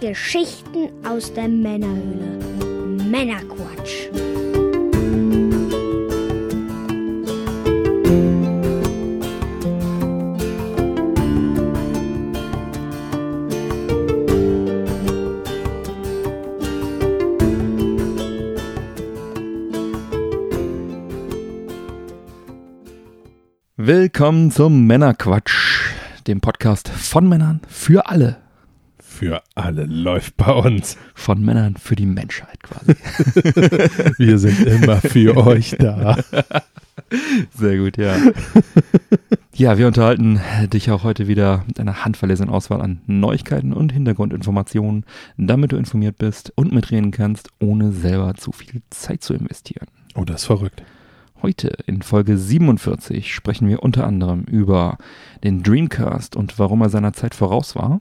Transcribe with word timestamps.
Geschichten 0.00 0.90
aus 1.06 1.32
der 1.32 1.48
Männerhöhle. 1.48 2.38
Männerquatsch. 3.10 4.08
Willkommen 23.76 24.50
zum 24.50 24.86
Männerquatsch, 24.86 25.92
dem 26.26 26.40
Podcast 26.40 26.88
von 26.88 27.28
Männern 27.28 27.60
für 27.68 28.06
alle. 28.06 28.43
Für 29.14 29.44
alle 29.54 29.84
läuft 29.84 30.36
bei 30.36 30.52
uns. 30.52 30.98
Von 31.14 31.44
Männern 31.44 31.76
für 31.76 31.94
die 31.94 32.04
Menschheit 32.04 32.60
quasi. 32.64 32.94
Wir 34.18 34.38
sind 34.38 34.66
immer 34.66 34.96
für 34.96 35.36
euch 35.46 35.76
da. 35.78 36.18
Sehr 37.56 37.78
gut, 37.78 37.96
ja. 37.96 38.16
Ja, 39.54 39.78
wir 39.78 39.86
unterhalten 39.86 40.40
dich 40.72 40.90
auch 40.90 41.04
heute 41.04 41.28
wieder 41.28 41.62
mit 41.68 41.78
einer 41.78 42.04
handverlesenen 42.04 42.52
Auswahl 42.52 42.82
an 42.82 43.02
Neuigkeiten 43.06 43.72
und 43.72 43.92
Hintergrundinformationen, 43.92 45.04
damit 45.36 45.70
du 45.70 45.76
informiert 45.76 46.18
bist 46.18 46.52
und 46.56 46.72
mitreden 46.72 47.12
kannst, 47.12 47.50
ohne 47.60 47.92
selber 47.92 48.34
zu 48.34 48.50
viel 48.50 48.82
Zeit 48.90 49.22
zu 49.22 49.32
investieren. 49.32 49.86
Oh, 50.16 50.24
das 50.24 50.42
ist 50.42 50.46
verrückt. 50.46 50.82
Heute 51.40 51.76
in 51.86 52.02
Folge 52.02 52.36
47 52.36 53.32
sprechen 53.32 53.68
wir 53.68 53.84
unter 53.84 54.06
anderem 54.06 54.42
über 54.42 54.98
den 55.44 55.62
Dreamcast 55.62 56.34
und 56.34 56.58
warum 56.58 56.80
er 56.80 56.88
seiner 56.88 57.12
Zeit 57.12 57.36
voraus 57.36 57.76
war, 57.76 58.00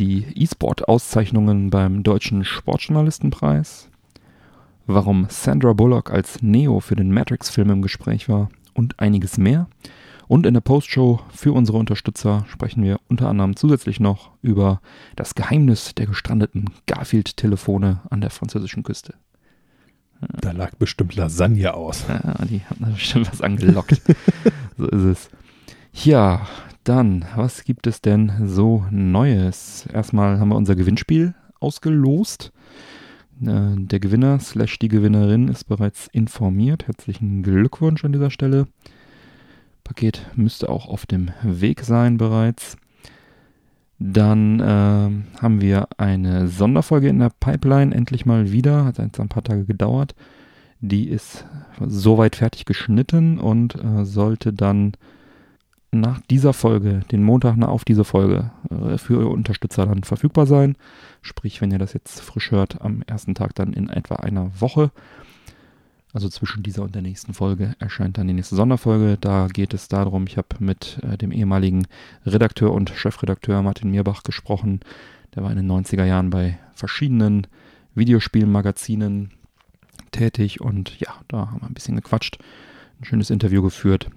die 0.00 0.24
E-Sport-Auszeichnungen 0.34 1.68
beim 1.68 2.02
Deutschen 2.02 2.42
Sportjournalistenpreis, 2.42 3.90
warum 4.86 5.26
Sandra 5.28 5.74
Bullock 5.74 6.10
als 6.10 6.42
Neo 6.42 6.80
für 6.80 6.96
den 6.96 7.12
Matrix-Film 7.12 7.68
im 7.68 7.82
Gespräch 7.82 8.26
war 8.26 8.48
und 8.72 8.98
einiges 8.98 9.36
mehr. 9.36 9.68
Und 10.26 10.46
in 10.46 10.54
der 10.54 10.62
Postshow 10.62 11.20
für 11.34 11.52
unsere 11.52 11.76
Unterstützer 11.76 12.46
sprechen 12.48 12.82
wir 12.82 12.98
unter 13.08 13.28
anderem 13.28 13.56
zusätzlich 13.56 14.00
noch 14.00 14.30
über 14.40 14.80
das 15.16 15.34
Geheimnis 15.34 15.94
der 15.94 16.06
gestrandeten 16.06 16.70
Garfield-Telefone 16.86 18.00
an 18.08 18.22
der 18.22 18.30
französischen 18.30 18.82
Küste. 18.82 19.14
Da 20.40 20.52
lag 20.52 20.74
bestimmt 20.76 21.14
Lasagne 21.14 21.74
aus. 21.74 22.06
Ja, 22.08 22.36
die 22.46 22.60
hat 22.60 22.78
bestimmt 22.78 23.30
was 23.30 23.42
angelockt. 23.42 24.00
so 24.78 24.86
ist 24.86 25.04
es. 25.04 25.30
Ja, 25.92 26.46
dann, 26.84 27.24
was 27.36 27.64
gibt 27.64 27.86
es 27.86 28.00
denn 28.00 28.32
so 28.46 28.84
Neues? 28.90 29.86
Erstmal 29.92 30.40
haben 30.40 30.48
wir 30.48 30.56
unser 30.56 30.76
Gewinnspiel 30.76 31.34
ausgelost. 31.60 32.52
Äh, 33.42 33.76
Der 33.76 34.00
Gewinner 34.00 34.38
slash 34.40 34.78
die 34.78 34.88
Gewinnerin 34.88 35.48
ist 35.48 35.64
bereits 35.64 36.08
informiert. 36.08 36.86
Herzlichen 36.86 37.42
Glückwunsch 37.42 38.04
an 38.04 38.12
dieser 38.12 38.30
Stelle. 38.30 38.66
Paket 39.84 40.26
müsste 40.36 40.68
auch 40.68 40.88
auf 40.88 41.06
dem 41.06 41.30
Weg 41.42 41.82
sein 41.82 42.16
bereits. 42.16 42.76
Dann 43.98 44.62
ähm, 44.64 45.24
haben 45.40 45.60
wir 45.60 45.88
eine 45.98 46.48
Sonderfolge 46.48 47.08
in 47.08 47.18
der 47.18 47.32
Pipeline, 47.38 47.94
endlich 47.94 48.24
mal 48.24 48.50
wieder. 48.50 48.86
Hat 48.86 48.98
jetzt 48.98 49.20
ein 49.20 49.28
paar 49.28 49.44
Tage 49.44 49.64
gedauert. 49.64 50.14
Die 50.80 51.08
ist 51.08 51.44
soweit 51.78 52.36
fertig 52.36 52.64
geschnitten 52.64 53.38
und 53.38 53.74
äh, 53.74 54.06
sollte 54.06 54.54
dann 54.54 54.92
nach 55.92 56.20
dieser 56.30 56.52
Folge, 56.52 57.00
den 57.10 57.22
Montag 57.22 57.56
nach 57.56 57.68
auf 57.68 57.84
diese 57.84 58.04
Folge, 58.04 58.50
äh, 58.70 58.98
für 58.98 59.18
eure 59.18 59.30
Unterstützer 59.30 59.86
dann 59.86 60.04
verfügbar 60.04 60.46
sein. 60.46 60.76
Sprich, 61.22 61.60
wenn 61.60 61.70
ihr 61.70 61.78
das 61.78 61.92
jetzt 61.92 62.20
frisch 62.20 62.50
hört, 62.50 62.80
am 62.80 63.02
ersten 63.02 63.34
Tag 63.34 63.54
dann 63.54 63.72
in 63.72 63.88
etwa 63.88 64.16
einer 64.16 64.50
Woche. 64.60 64.90
Also 66.12 66.28
zwischen 66.28 66.62
dieser 66.62 66.82
und 66.82 66.94
der 66.94 67.02
nächsten 67.02 67.34
Folge 67.34 67.74
erscheint 67.78 68.18
dann 68.18 68.26
die 68.26 68.34
nächste 68.34 68.56
Sonderfolge. 68.56 69.16
Da 69.20 69.46
geht 69.46 69.74
es 69.74 69.88
darum, 69.88 70.26
ich 70.26 70.36
habe 70.38 70.48
mit 70.58 70.98
äh, 71.02 71.16
dem 71.16 71.32
ehemaligen 71.32 71.86
Redakteur 72.26 72.72
und 72.72 72.90
Chefredakteur 72.90 73.62
Martin 73.62 73.90
Mierbach 73.90 74.22
gesprochen. 74.22 74.80
Der 75.34 75.42
war 75.44 75.50
in 75.50 75.56
den 75.56 75.70
90er 75.70 76.04
Jahren 76.04 76.30
bei 76.30 76.58
verschiedenen 76.74 77.46
Videospielmagazinen 77.94 79.30
tätig 80.10 80.60
und 80.60 80.98
ja, 80.98 81.14
da 81.28 81.50
haben 81.50 81.60
wir 81.60 81.68
ein 81.68 81.74
bisschen 81.74 81.96
gequatscht, 81.96 82.38
ein 83.00 83.04
schönes 83.04 83.30
Interview 83.30 83.62
geführt. 83.62 84.10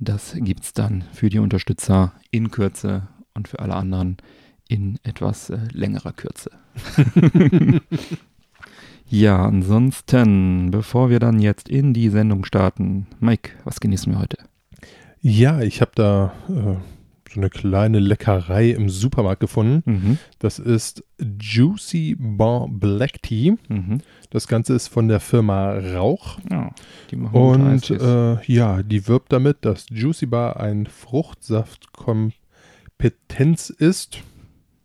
Das 0.00 0.34
gibt 0.36 0.64
es 0.64 0.72
dann 0.72 1.04
für 1.12 1.28
die 1.28 1.38
Unterstützer 1.38 2.12
in 2.30 2.50
Kürze 2.50 3.08
und 3.34 3.48
für 3.48 3.58
alle 3.58 3.74
anderen 3.74 4.16
in 4.68 4.98
etwas 5.02 5.50
äh, 5.50 5.58
längerer 5.72 6.12
Kürze. 6.12 6.50
Ja, 9.10 9.42
ansonsten, 9.42 10.70
bevor 10.70 11.08
wir 11.08 11.18
dann 11.18 11.38
jetzt 11.38 11.70
in 11.70 11.94
die 11.94 12.10
Sendung 12.10 12.44
starten, 12.44 13.06
Mike, 13.20 13.52
was 13.64 13.80
genießen 13.80 14.12
wir 14.12 14.18
heute? 14.18 14.36
Ja, 15.22 15.62
ich 15.62 15.80
habe 15.80 15.92
da 15.94 16.32
äh, 16.50 16.76
so 17.34 17.40
eine 17.40 17.50
kleine 17.50 17.98
Leckerei 17.98 18.70
im 18.70 18.88
Supermarkt 18.88 19.40
gefunden. 19.40 19.82
Mhm. 19.84 20.18
Das 20.38 20.58
ist 20.58 21.04
Juicy 21.40 22.16
Bon 22.18 22.78
Black 22.78 23.20
Tea. 23.22 23.56
Mhm. 23.68 23.98
Das 24.30 24.48
Ganze 24.48 24.74
ist 24.74 24.88
von 24.88 25.08
der 25.08 25.20
Firma 25.20 25.72
Rauch. 25.72 26.38
Ja, 26.50 26.70
die 27.10 27.16
machen 27.16 27.34
Und 27.34 27.90
äh, 27.90 28.42
ja, 28.44 28.82
die 28.82 29.08
wirbt 29.08 29.32
damit, 29.32 29.58
dass 29.62 29.86
Juicy 29.90 30.26
Bar 30.26 30.60
ein 30.60 30.86
Fruchtsaftkompetenz 30.86 33.70
ist. 33.70 34.18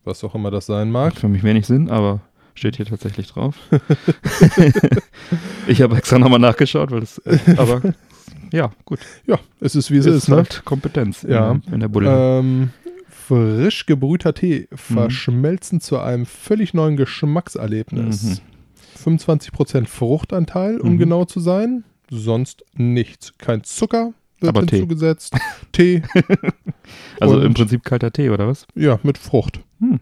Was 0.04 0.24
auch 0.24 0.36
immer 0.36 0.52
das 0.52 0.66
sein 0.66 0.92
mag. 0.92 1.14
Macht 1.14 1.20
für 1.20 1.30
mich 1.30 1.44
wenig 1.44 1.66
Sinn, 1.66 1.90
aber 1.90 2.22
steht 2.56 2.78
hier 2.78 2.86
tatsächlich 2.86 3.28
drauf. 3.28 3.58
ich 5.68 5.82
habe 5.82 5.98
extra 5.98 6.20
nochmal 6.20 6.40
nachgeschaut, 6.40 6.92
weil 6.92 7.02
das, 7.02 7.18
äh, 7.20 7.38
aber 7.58 7.82
ja, 8.54 8.72
gut. 8.86 9.00
Ja, 9.28 9.38
es 9.60 9.76
ist 9.76 9.92
wie 9.92 9.98
es 9.98 10.06
ist, 10.06 10.30
ne? 10.30 10.38
halt 10.38 10.62
Kompetenz 10.64 11.24
Ja. 11.24 11.52
in, 11.52 11.64
in 11.74 11.80
der 11.82 11.88
Bulle. 11.90 12.40
Ähm, 12.40 12.70
frisch 13.10 13.86
gebrühter 13.86 14.34
Tee 14.34 14.68
verschmelzen 14.74 15.82
zu 15.82 16.00
einem 16.00 16.26
völlig 16.26 16.74
neuen 16.74 16.96
Geschmackserlebnis. 16.98 18.42
25% 19.04 19.88
Fruchtanteil, 19.88 20.80
um 20.80 20.94
Mhm. 20.94 20.98
genau 21.00 21.26
zu 21.26 21.40
sein. 21.40 21.84
Sonst 22.10 22.64
nichts. 22.76 23.34
Kein 23.38 23.64
Zucker 23.64 24.14
wird 24.40 24.50
Aber 24.56 24.66
Tee. 24.68 24.78
hinzugesetzt. 24.78 25.36
Tee, 25.72 26.04
also 27.20 27.40
im 27.40 27.48
und- 27.48 27.54
Prinzip 27.56 27.84
kalter 27.84 28.12
Tee, 28.12 28.30
oder 28.30 28.48
was? 28.48 28.66
ja, 28.76 29.00
mit 29.04 29.18
Frucht. 29.18 29.62
Hm. 29.80 30.00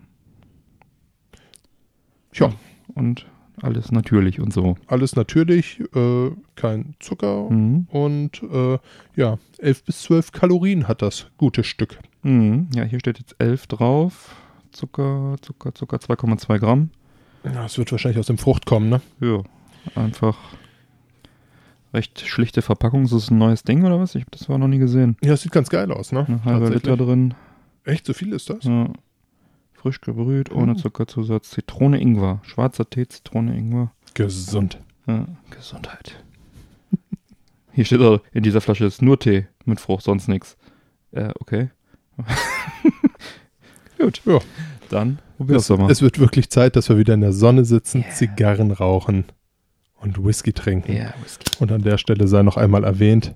Tja, 2.34 2.52
Und 2.96 3.26
alles 3.62 3.92
natürlich 3.92 4.40
und 4.40 4.52
so. 4.54 4.76
alles 4.88 5.16
natürlich, 5.16 5.80
äh, 5.96 6.32
kein 6.56 6.96
Zucker 7.00 7.50
Mhm. 7.50 7.88
und 7.90 8.42
äh, 8.44 8.78
ja, 9.16 9.38
11 9.60 9.84
bis 9.84 10.02
12 10.04 10.32
Kalorien 10.32 10.88
hat 10.88 11.02
das 11.02 11.28
gute 11.38 11.64
Stück. 11.64 12.00
Mhm. 12.24 12.70
Ja, 12.74 12.84
hier 12.84 13.00
steht 13.00 13.20
jetzt 13.20 13.36
11 13.40 13.68
drauf. 13.68 14.36
Zucker, 14.72 15.36
Zucker, 15.42 15.74
Zucker, 15.76 15.98
2,2 15.98 16.58
Gramm. 16.60 16.90
Ja, 17.44 17.52
Das 17.64 17.78
wird 17.78 17.92
wahrscheinlich 17.92 18.20
aus 18.20 18.28
dem 18.28 18.38
Frucht 18.38 18.66
kommen, 18.66 18.90
ne? 18.90 19.02
Ja, 19.20 19.42
einfach 19.96 20.38
recht 21.94 22.22
schlichte 22.22 22.62
Verpackung. 22.62 23.04
Ist 23.04 23.14
das 23.14 23.30
ein 23.32 23.38
neues 23.38 23.64
Ding 23.64 23.84
oder 23.84 24.00
was? 24.00 24.16
Ich 24.16 24.22
habe 24.22 24.32
das 24.32 24.48
war 24.48 24.58
noch 24.58 24.68
nie 24.68 24.78
gesehen. 24.78 25.18
Ja, 25.22 25.32
das 25.32 25.42
sieht 25.42 25.52
ganz 25.52 25.70
geil 25.70 25.92
aus, 25.92 26.12
ne? 26.12 26.26
Eine 26.28 26.44
halbe. 26.46 26.70
Liter 26.70 26.96
drin. 26.98 27.34
Echt, 27.84 28.06
so 28.06 28.14
viel 28.14 28.32
ist 28.34 28.50
das? 28.50 28.64
Ja. 28.64 28.88
Frisch 29.82 30.00
gebrüht, 30.02 30.52
ohne 30.52 30.74
Mhm. 30.74 30.78
Zuckerzusatz. 30.78 31.50
Zitrone, 31.50 32.00
Ingwer. 32.00 32.40
Schwarzer 32.44 32.88
Tee, 32.88 33.08
Zitrone, 33.08 33.58
Ingwer. 33.58 33.92
Gesund. 34.14 34.78
Ja, 35.08 35.26
Gesundheit. 35.50 36.24
Hier 37.74 37.86
steht 37.86 38.02
auch, 38.02 38.20
in 38.32 38.44
dieser 38.44 38.62
Flasche 38.62 38.86
ist 38.86 39.02
nur 39.02 39.18
Tee 39.20 39.48
mit 39.66 39.80
Frucht, 39.80 40.04
sonst 40.04 40.28
nichts. 40.28 40.56
Äh, 41.12 41.32
okay. 41.40 41.70
Gut. 43.98 44.22
Ja. 44.26 44.40
Dann 44.90 45.20
probier's 45.38 45.64
Es, 45.64 45.68
doch 45.70 45.78
mal. 45.80 45.90
es 45.92 46.02
wird 46.02 46.20
wirklich 46.20 46.50
Zeit, 46.50 46.76
dass 46.76 46.90
wir 46.90 46.98
wieder 46.98 47.14
in 47.14 47.22
der 47.22 47.34
Sonne 47.34 47.66
sitzen, 47.66 48.02
Yeah. 48.02 48.12
Zigarren 48.12 48.72
rauchen 48.72 49.26
und 50.00 50.24
Whisky 50.24 50.54
trinken. 50.54 50.94
Ja, 50.96 51.14
Whisky. 51.24 51.46
Und 51.60 51.72
an 51.72 51.82
der 51.82 51.98
Stelle 51.98 52.28
sei 52.28 52.44
noch 52.44 52.58
einmal 52.58 52.84
erwähnt, 52.84 53.36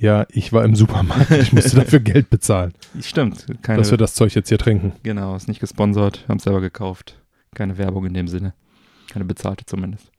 ja, 0.00 0.26
ich 0.30 0.52
war 0.52 0.64
im 0.64 0.74
Supermarkt, 0.74 1.30
ich 1.30 1.52
musste 1.52 1.76
dafür 1.80 2.00
Geld 2.00 2.30
bezahlen, 2.30 2.72
Stimmt. 3.00 3.46
Keine, 3.62 3.78
dass 3.78 3.90
wir 3.90 3.98
das 3.98 4.14
Zeug 4.14 4.34
jetzt 4.34 4.48
hier 4.48 4.58
trinken. 4.58 4.92
Genau, 5.02 5.36
ist 5.36 5.48
nicht 5.48 5.60
gesponsert, 5.60 6.24
haben 6.28 6.38
es 6.38 6.44
selber 6.44 6.60
gekauft. 6.60 7.20
Keine 7.54 7.78
Werbung 7.78 8.06
in 8.06 8.14
dem 8.14 8.28
Sinne. 8.28 8.54
Keine 9.10 9.24
bezahlte 9.24 9.66
zumindest. 9.66 10.10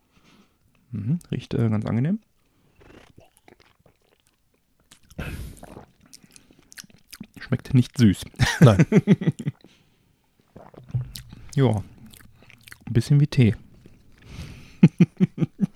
Mhm, 0.92 1.20
riecht 1.32 1.54
äh, 1.54 1.70
ganz 1.70 1.86
angenehm. 1.86 2.20
Schmeckt 7.40 7.74
nicht 7.74 7.98
süß. 7.98 8.26
Nein. 8.60 8.86
Ja. 11.56 11.84
Ein 12.86 12.94
bisschen 12.94 13.20
wie 13.20 13.28
Tee. 13.28 13.56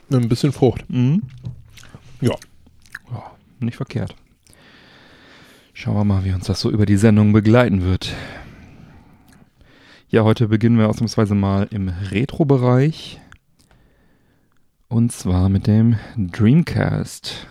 Ein 0.09 0.29
bisschen 0.29 0.53
Frucht. 0.53 0.89
Mhm. 0.89 1.23
Ja. 2.21 2.33
Nicht 3.59 3.77
verkehrt. 3.77 4.15
Schauen 5.73 5.95
wir 5.95 6.05
mal, 6.05 6.23
wie 6.23 6.31
uns 6.31 6.45
das 6.45 6.59
so 6.59 6.71
über 6.71 6.85
die 6.85 6.97
Sendung 6.97 7.33
begleiten 7.33 7.83
wird. 7.83 8.13
Ja, 10.07 10.23
heute 10.23 10.47
beginnen 10.47 10.77
wir 10.77 10.87
ausnahmsweise 10.87 11.35
mal 11.35 11.67
im 11.71 11.89
Retro-Bereich. 11.89 13.19
Und 14.87 15.11
zwar 15.11 15.49
mit 15.49 15.67
dem 15.67 15.97
Dreamcast. 16.15 17.47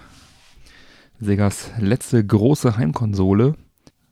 Segas 1.21 1.73
letzte 1.79 2.25
große 2.25 2.77
Heimkonsole 2.77 3.57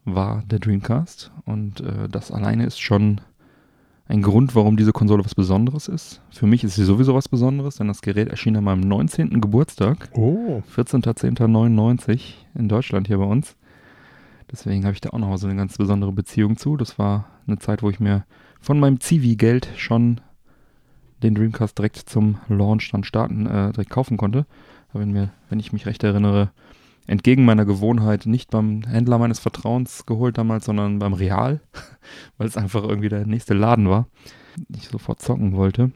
war 0.04 0.42
der 0.46 0.58
Dreamcast. 0.58 1.30
Und 1.44 1.80
äh, 1.80 2.08
das 2.08 2.30
alleine 2.30 2.66
ist 2.66 2.80
schon 2.80 3.20
ein 4.12 4.20
Grund, 4.20 4.54
warum 4.54 4.76
diese 4.76 4.92
Konsole 4.92 5.24
was 5.24 5.34
Besonderes 5.34 5.88
ist. 5.88 6.20
Für 6.30 6.46
mich 6.46 6.62
ist 6.64 6.74
sie 6.74 6.84
sowieso 6.84 7.14
was 7.14 7.30
Besonderes, 7.30 7.76
denn 7.76 7.88
das 7.88 8.02
Gerät 8.02 8.28
erschien 8.28 8.54
an 8.56 8.64
meinem 8.64 8.80
19. 8.80 9.40
Geburtstag. 9.40 10.10
Oh. 10.12 10.62
14.10.99 10.76 12.20
in 12.54 12.68
Deutschland 12.68 13.06
hier 13.06 13.16
bei 13.16 13.24
uns. 13.24 13.56
Deswegen 14.50 14.84
habe 14.84 14.92
ich 14.92 15.00
da 15.00 15.10
auch 15.10 15.18
nochmal 15.18 15.38
so 15.38 15.46
eine 15.46 15.56
ganz 15.56 15.78
besondere 15.78 16.12
Beziehung 16.12 16.58
zu. 16.58 16.76
Das 16.76 16.98
war 16.98 17.24
eine 17.46 17.58
Zeit, 17.58 17.82
wo 17.82 17.88
ich 17.88 18.00
mir 18.00 18.26
von 18.60 18.78
meinem 18.78 19.00
Zivi-Geld 19.00 19.70
schon 19.78 20.20
den 21.22 21.34
Dreamcast 21.34 21.78
direkt 21.78 21.96
zum 21.96 22.36
Launch 22.48 22.90
dann 22.92 23.04
starten, 23.04 23.46
äh, 23.46 23.72
direkt 23.72 23.90
kaufen 23.90 24.18
konnte. 24.18 24.44
Aber 24.90 25.00
wenn, 25.00 25.12
mir, 25.12 25.30
wenn 25.48 25.58
ich 25.58 25.72
mich 25.72 25.86
recht 25.86 26.04
erinnere, 26.04 26.50
entgegen 27.06 27.44
meiner 27.44 27.64
Gewohnheit 27.64 28.26
nicht 28.26 28.50
beim 28.50 28.82
Händler 28.82 29.18
meines 29.18 29.38
Vertrauens 29.38 30.06
geholt 30.06 30.38
damals, 30.38 30.64
sondern 30.64 30.98
beim 30.98 31.14
Real, 31.14 31.60
weil 32.38 32.46
es 32.46 32.56
einfach 32.56 32.82
irgendwie 32.84 33.08
der 33.08 33.26
nächste 33.26 33.54
Laden 33.54 33.88
war, 33.88 34.06
ich 34.74 34.88
sofort 34.88 35.20
zocken 35.20 35.54
wollte. 35.56 35.92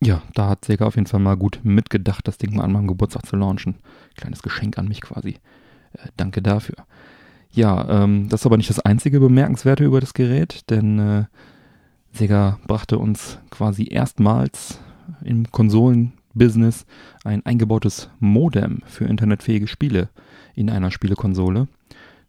Ja, 0.00 0.22
da 0.34 0.48
hat 0.48 0.64
Sega 0.64 0.86
auf 0.86 0.94
jeden 0.94 1.08
Fall 1.08 1.20
mal 1.20 1.36
gut 1.36 1.60
mitgedacht, 1.64 2.28
das 2.28 2.38
Ding 2.38 2.54
mal 2.54 2.62
an 2.62 2.72
meinem 2.72 2.86
Geburtstag 2.86 3.26
zu 3.26 3.36
launchen. 3.36 3.76
Kleines 4.16 4.42
Geschenk 4.42 4.78
an 4.78 4.86
mich 4.86 5.00
quasi. 5.00 5.38
Äh, 5.92 6.08
danke 6.16 6.40
dafür. 6.40 6.76
Ja, 7.50 8.04
ähm, 8.04 8.28
das 8.28 8.42
ist 8.42 8.46
aber 8.46 8.58
nicht 8.58 8.70
das 8.70 8.78
einzige 8.80 9.18
Bemerkenswerte 9.18 9.84
über 9.84 10.00
das 10.00 10.14
Gerät, 10.14 10.70
denn 10.70 10.98
äh, 10.98 11.24
Sega 12.12 12.58
brachte 12.66 12.98
uns 12.98 13.38
quasi 13.50 13.88
erstmals 13.90 14.78
im 15.24 15.50
Konsolenbusiness 16.28 16.86
ein 17.24 17.44
eingebautes 17.44 18.10
Modem 18.20 18.80
für 18.86 19.04
internetfähige 19.04 19.66
Spiele 19.66 20.08
in 20.54 20.70
einer 20.70 20.90
Spielekonsole. 20.90 21.68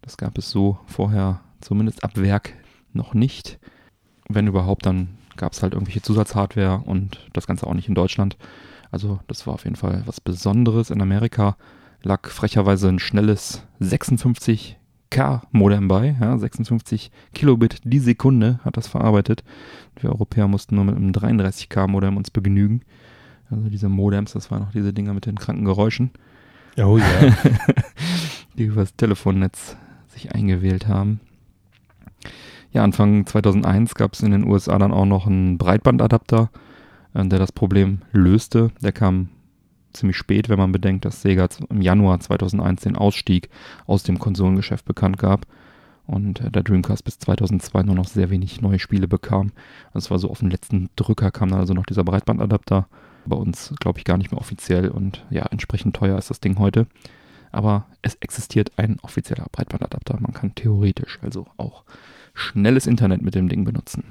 Das 0.02 0.16
gab 0.16 0.38
es 0.38 0.50
so 0.50 0.78
vorher 0.86 1.40
zumindest 1.60 2.04
ab 2.04 2.12
Werk 2.16 2.54
noch 2.92 3.14
nicht. 3.14 3.58
Wenn 4.28 4.46
überhaupt, 4.46 4.86
dann 4.86 5.08
gab 5.36 5.52
es 5.52 5.62
halt 5.62 5.74
irgendwelche 5.74 6.02
Zusatzhardware 6.02 6.82
und 6.84 7.28
das 7.32 7.46
Ganze 7.46 7.66
auch 7.66 7.74
nicht 7.74 7.88
in 7.88 7.94
Deutschland. 7.94 8.36
Also 8.90 9.20
das 9.28 9.46
war 9.46 9.54
auf 9.54 9.64
jeden 9.64 9.76
Fall 9.76 10.02
was 10.06 10.20
Besonderes. 10.20 10.90
In 10.90 11.00
Amerika 11.00 11.56
lag 12.02 12.28
frecherweise 12.28 12.88
ein 12.88 12.98
schnelles 12.98 13.62
56 13.78 14.76
K-Modem 15.10 15.88
bei, 15.88 16.16
ja, 16.20 16.38
56 16.38 17.10
Kilobit 17.34 17.80
die 17.82 17.98
Sekunde 17.98 18.60
hat 18.64 18.76
das 18.76 18.86
verarbeitet. 18.86 19.42
Wir 19.96 20.10
Europäer 20.10 20.46
mussten 20.46 20.76
nur 20.76 20.84
mit 20.84 20.94
einem 20.94 21.10
33K-Modem 21.10 22.16
uns 22.16 22.30
begnügen. 22.30 22.82
Also 23.50 23.68
diese 23.68 23.88
Modems, 23.88 24.32
das 24.32 24.50
waren 24.50 24.62
noch 24.62 24.72
diese 24.72 24.92
Dinger 24.92 25.14
mit 25.14 25.26
den 25.26 25.38
kranken 25.38 25.64
Geräuschen. 25.64 26.10
Oh 26.76 26.98
ja. 26.98 27.04
die 28.56 28.64
übers 28.64 28.94
Telefonnetz 28.94 29.76
sich 30.08 30.34
eingewählt 30.34 30.86
haben. 30.86 31.20
Ja, 32.72 32.84
Anfang 32.84 33.26
2001 33.26 33.94
gab 33.94 34.14
es 34.14 34.22
in 34.22 34.30
den 34.30 34.44
USA 34.44 34.78
dann 34.78 34.92
auch 34.92 35.06
noch 35.06 35.26
einen 35.26 35.58
Breitbandadapter, 35.58 36.50
äh, 37.14 37.26
der 37.26 37.38
das 37.38 37.52
Problem 37.52 38.02
löste. 38.12 38.70
Der 38.80 38.92
kam 38.92 39.28
ziemlich 39.92 40.16
spät, 40.16 40.48
wenn 40.48 40.58
man 40.58 40.70
bedenkt, 40.70 41.04
dass 41.04 41.22
Sega 41.22 41.48
im 41.68 41.82
Januar 41.82 42.20
2001 42.20 42.82
den 42.82 42.96
Ausstieg 42.96 43.48
aus 43.86 44.04
dem 44.04 44.20
Konsolengeschäft 44.20 44.84
bekannt 44.84 45.18
gab 45.18 45.46
und 46.06 46.40
äh, 46.40 46.50
der 46.50 46.62
Dreamcast 46.62 47.04
bis 47.04 47.18
2002 47.18 47.82
nur 47.82 47.96
noch 47.96 48.06
sehr 48.06 48.30
wenig 48.30 48.60
neue 48.60 48.78
Spiele 48.78 49.08
bekam. 49.08 49.52
Also 49.88 50.06
es 50.06 50.10
war 50.10 50.18
so 50.18 50.30
auf 50.30 50.40
den 50.40 50.50
letzten 50.50 50.90
Drücker 50.96 51.30
kam 51.30 51.50
dann 51.50 51.60
also 51.60 51.74
noch 51.74 51.86
dieser 51.86 52.04
Breitbandadapter. 52.04 52.86
Bei 53.26 53.36
uns 53.36 53.74
glaube 53.80 53.98
ich 53.98 54.04
gar 54.04 54.16
nicht 54.16 54.32
mehr 54.32 54.40
offiziell 54.40 54.88
und 54.88 55.24
ja, 55.30 55.46
entsprechend 55.46 55.96
teuer 55.96 56.18
ist 56.18 56.30
das 56.30 56.40
Ding 56.40 56.58
heute. 56.58 56.86
Aber 57.52 57.86
es 58.02 58.14
existiert 58.16 58.72
ein 58.76 58.98
offizieller 59.02 59.46
Breitbandadapter. 59.50 60.18
Man 60.20 60.32
kann 60.32 60.54
theoretisch 60.54 61.18
also 61.22 61.46
auch 61.56 61.84
schnelles 62.34 62.86
Internet 62.86 63.22
mit 63.22 63.34
dem 63.34 63.48
Ding 63.48 63.64
benutzen. 63.64 64.04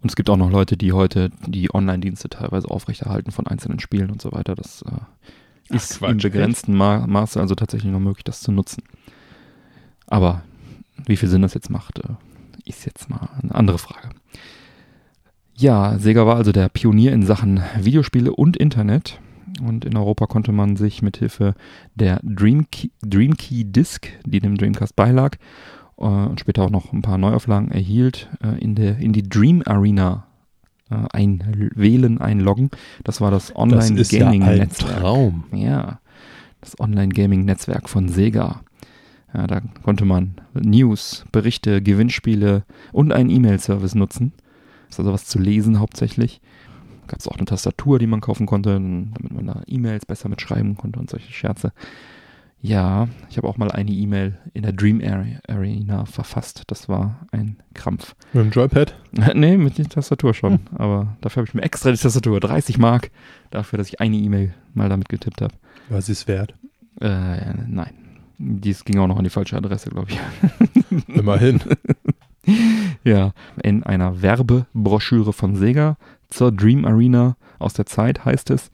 Und 0.00 0.10
es 0.10 0.16
gibt 0.16 0.28
auch 0.28 0.36
noch 0.36 0.50
Leute, 0.50 0.76
die 0.76 0.92
heute 0.92 1.30
die 1.46 1.72
Online-Dienste 1.74 2.28
teilweise 2.28 2.70
aufrechterhalten 2.70 3.30
von 3.30 3.46
einzelnen 3.46 3.80
Spielen 3.80 4.10
und 4.10 4.20
so 4.20 4.32
weiter. 4.32 4.54
Das 4.54 4.82
äh, 4.82 5.74
ist 5.74 6.00
Ach, 6.02 6.10
im 6.10 6.18
begrenzten 6.18 6.76
Ma 6.76 7.06
Maße 7.06 7.40
also 7.40 7.54
tatsächlich 7.54 7.90
noch 7.90 8.00
möglich, 8.00 8.24
das 8.24 8.42
zu 8.42 8.52
nutzen. 8.52 8.82
Aber 10.06 10.42
wie 11.06 11.16
viel 11.16 11.30
Sinn 11.30 11.40
das 11.40 11.54
jetzt 11.54 11.70
macht, 11.70 12.00
äh, 12.00 12.16
ist 12.66 12.84
jetzt 12.84 13.08
mal 13.08 13.30
eine 13.42 13.54
andere 13.54 13.78
Frage. 13.78 14.10
Ja, 15.56 15.98
Sega 15.98 16.26
war 16.26 16.36
also 16.36 16.52
der 16.52 16.68
Pionier 16.68 17.12
in 17.12 17.24
Sachen 17.24 17.62
Videospiele 17.80 18.32
und 18.32 18.56
Internet. 18.56 19.20
Und 19.62 19.84
in 19.84 19.96
Europa 19.96 20.26
konnte 20.26 20.50
man 20.50 20.76
sich 20.76 21.00
mithilfe 21.00 21.54
der 21.94 22.18
Dreamkey, 22.24 22.90
Dreamkey 23.02 23.64
Disc, 23.64 24.08
die 24.26 24.40
dem 24.40 24.56
Dreamcast 24.56 24.96
beilag, 24.96 25.36
äh, 25.96 26.02
und 26.04 26.40
später 26.40 26.64
auch 26.64 26.70
noch 26.70 26.92
ein 26.92 27.02
paar 27.02 27.18
Neuauflagen 27.18 27.70
erhielt, 27.70 28.28
äh, 28.42 28.58
in, 28.58 28.74
der, 28.74 28.98
in 28.98 29.12
die 29.12 29.22
Dream 29.22 29.62
Arena 29.64 30.26
äh, 30.90 30.96
einwählen, 31.12 32.20
einloggen. 32.20 32.70
Das 33.04 33.20
war 33.20 33.30
das 33.30 33.54
Online-Gaming-Netzwerk. 33.54 34.90
Ja, 34.90 35.00
Traum. 35.00 35.44
ja, 35.52 36.00
das 36.60 36.78
Online-Gaming-Netzwerk 36.80 37.88
von 37.88 38.08
Sega. 38.08 38.62
Ja, 39.32 39.46
da 39.46 39.60
konnte 39.82 40.04
man 40.04 40.34
News, 40.54 41.24
Berichte, 41.30 41.80
Gewinnspiele 41.80 42.64
und 42.92 43.12
einen 43.12 43.30
E-Mail-Service 43.30 43.94
nutzen. 43.94 44.32
Ist 44.88 44.98
also 44.98 45.12
was 45.12 45.26
zu 45.26 45.38
lesen 45.38 45.80
hauptsächlich. 45.80 46.40
Gab 47.06 47.20
es 47.20 47.28
auch 47.28 47.36
eine 47.36 47.44
Tastatur, 47.44 47.98
die 47.98 48.06
man 48.06 48.20
kaufen 48.20 48.46
konnte, 48.46 48.72
damit 48.72 49.32
man 49.32 49.46
da 49.46 49.62
E-Mails 49.66 50.06
besser 50.06 50.28
mitschreiben 50.28 50.76
konnte 50.76 50.98
und 50.98 51.10
solche 51.10 51.32
Scherze. 51.32 51.72
Ja, 52.64 53.08
ich 53.28 53.36
habe 53.36 53.46
auch 53.46 53.58
mal 53.58 53.70
eine 53.70 53.90
E-Mail 53.90 54.38
in 54.54 54.62
der 54.62 54.72
Dream 54.72 55.02
Arena 55.46 56.06
verfasst. 56.06 56.62
Das 56.68 56.88
war 56.88 57.26
ein 57.30 57.58
Krampf. 57.74 58.16
Mit 58.32 58.42
dem 58.42 58.50
Joypad? 58.52 58.94
nee, 59.34 59.58
mit 59.58 59.76
der 59.76 59.86
Tastatur 59.86 60.32
schon. 60.32 60.54
Hm. 60.54 60.60
Aber 60.76 61.14
dafür 61.20 61.42
habe 61.42 61.48
ich 61.48 61.54
mir 61.54 61.60
extra 61.60 61.90
die 61.92 61.98
Tastatur, 61.98 62.40
30 62.40 62.78
Mark, 62.78 63.10
dafür, 63.50 63.76
dass 63.76 63.88
ich 63.88 64.00
eine 64.00 64.16
E-Mail 64.16 64.54
mal 64.72 64.88
damit 64.88 65.10
getippt 65.10 65.42
habe. 65.42 65.52
War 65.90 66.00
sie 66.00 66.12
es 66.12 66.26
wert? 66.26 66.54
Äh, 67.02 67.52
nein. 67.68 67.92
Dies 68.38 68.86
ging 68.86 68.98
auch 68.98 69.08
noch 69.08 69.18
an 69.18 69.24
die 69.24 69.30
falsche 69.30 69.58
Adresse, 69.58 69.90
glaube 69.90 70.10
ich. 70.10 70.18
Immerhin. 71.14 71.60
ja, 73.04 73.32
in 73.62 73.82
einer 73.82 74.22
Werbebroschüre 74.22 75.32
von 75.32 75.56
Sega 75.56 75.96
zur 76.28 76.52
Dream 76.52 76.84
Arena 76.84 77.36
aus 77.58 77.74
der 77.74 77.86
Zeit 77.86 78.24
heißt 78.24 78.50
es, 78.50 78.70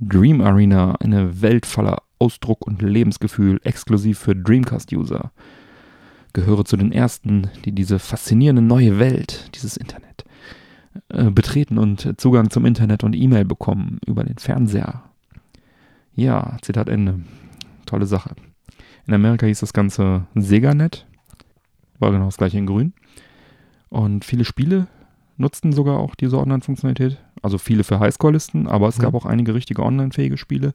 Dream 0.00 0.40
Arena, 0.40 0.94
eine 1.00 1.42
Welt 1.42 1.66
voller 1.66 2.02
Ausdruck 2.18 2.66
und 2.66 2.82
Lebensgefühl 2.82 3.60
exklusiv 3.64 4.18
für 4.18 4.36
Dreamcast-User. 4.36 5.32
Gehöre 6.32 6.64
zu 6.64 6.76
den 6.76 6.92
ersten, 6.92 7.48
die 7.64 7.72
diese 7.72 7.98
faszinierende 7.98 8.62
neue 8.62 8.98
Welt, 8.98 9.50
dieses 9.54 9.76
Internet, 9.76 10.24
äh, 11.08 11.30
betreten 11.30 11.78
und 11.78 12.14
Zugang 12.20 12.50
zum 12.50 12.64
Internet 12.64 13.02
und 13.02 13.16
E-Mail 13.16 13.44
bekommen 13.44 13.98
über 14.06 14.22
den 14.22 14.38
Fernseher. 14.38 15.02
Ja, 16.14 16.56
Zitat 16.62 16.88
Ende. 16.88 17.20
Tolle 17.86 18.06
Sache. 18.06 18.34
In 19.06 19.14
Amerika 19.14 19.46
hieß 19.46 19.60
das 19.60 19.72
Ganze 19.72 20.26
SegaNet. 20.34 21.06
War 21.98 22.12
genau 22.12 22.26
das 22.26 22.36
gleiche 22.36 22.58
in 22.58 22.66
grün. 22.66 22.92
Und 23.88 24.24
viele 24.24 24.44
Spiele 24.44 24.86
nutzten 25.36 25.72
sogar 25.72 25.98
auch 25.98 26.14
diese 26.14 26.38
Online-Funktionalität. 26.38 27.18
Also 27.42 27.58
viele 27.58 27.84
für 27.84 28.00
Highscore-Listen, 28.00 28.66
aber 28.66 28.88
es 28.88 28.98
mhm. 28.98 29.02
gab 29.02 29.14
auch 29.14 29.26
einige 29.26 29.54
richtige 29.54 29.82
online-fähige 29.82 30.36
Spiele. 30.36 30.74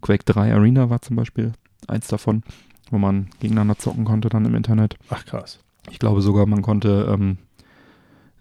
Quake 0.00 0.24
3 0.24 0.52
Arena 0.52 0.90
war 0.90 1.00
zum 1.00 1.16
Beispiel 1.16 1.52
eins 1.88 2.08
davon, 2.08 2.42
wo 2.90 2.98
man 2.98 3.28
gegeneinander 3.40 3.78
zocken 3.78 4.04
konnte 4.04 4.28
dann 4.28 4.44
im 4.44 4.54
Internet. 4.54 4.96
Ach 5.10 5.24
krass. 5.24 5.60
Ich 5.90 5.98
glaube 5.98 6.22
sogar, 6.22 6.46
man 6.46 6.62
konnte 6.62 7.08
ähm, 7.12 7.38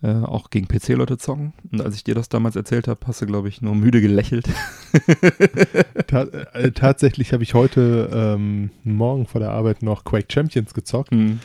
äh, 0.04 0.14
auch 0.24 0.50
gegen 0.50 0.68
PC-Leute 0.68 1.18
zocken. 1.18 1.54
Und 1.72 1.82
als 1.82 1.96
ich 1.96 2.04
dir 2.04 2.16
das 2.16 2.30
damals 2.30 2.56
erzählt 2.56 2.88
habe, 2.88 3.00
hast 3.06 3.22
du, 3.22 3.26
glaube 3.26 3.50
ich, 3.50 3.62
nur 3.62 3.76
müde 3.76 4.02
gelächelt. 4.02 4.50
Ta 6.08 6.24
äh, 6.24 6.72
tatsächlich 6.76 7.34
habe 7.34 7.44
ich 7.44 7.54
heute 7.54 8.10
ähm, 8.14 8.72
Morgen 8.84 9.26
vor 9.26 9.40
der 9.40 9.52
Arbeit 9.52 9.84
noch 9.84 10.04
Quake 10.04 10.28
Champions 10.32 10.74
gezockt. 10.74 11.12
Mhm. 11.12 11.40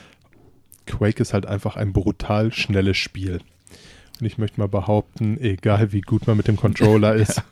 Quake 0.86 1.20
ist 1.20 1.34
halt 1.34 1.46
einfach 1.46 1.76
ein 1.76 1.92
brutal 1.92 2.52
schnelles 2.52 2.96
Spiel. 2.96 3.40
Und 4.20 4.26
ich 4.26 4.38
möchte 4.38 4.60
mal 4.60 4.68
behaupten, 4.68 5.38
egal 5.40 5.92
wie 5.92 6.00
gut 6.00 6.26
man 6.26 6.36
mit 6.36 6.48
dem 6.48 6.56
Controller 6.56 7.14
ist, 7.16 7.36
ja 7.36 7.44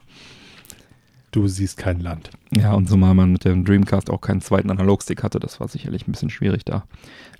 du 1.35 1.49
siehst 1.49 1.79
kein 1.79 2.01
Land. 2.01 2.31
Ja, 2.53 2.75
und 2.75 2.89
zumal 2.89 3.15
man 3.15 3.33
mit 3.33 3.45
dem 3.45 3.65
Dreamcast 3.65 4.09
auch 4.11 4.21
keinen 4.21 4.41
zweiten 4.41 4.71
Analogstick 4.71 5.23
hatte, 5.23 5.41
das 5.41 5.59
war 5.59 5.69
sicherlich 5.69 6.07
ein 6.07 6.13
bisschen 6.13 6.31
schwierig 6.31 6.65
da 6.65 6.85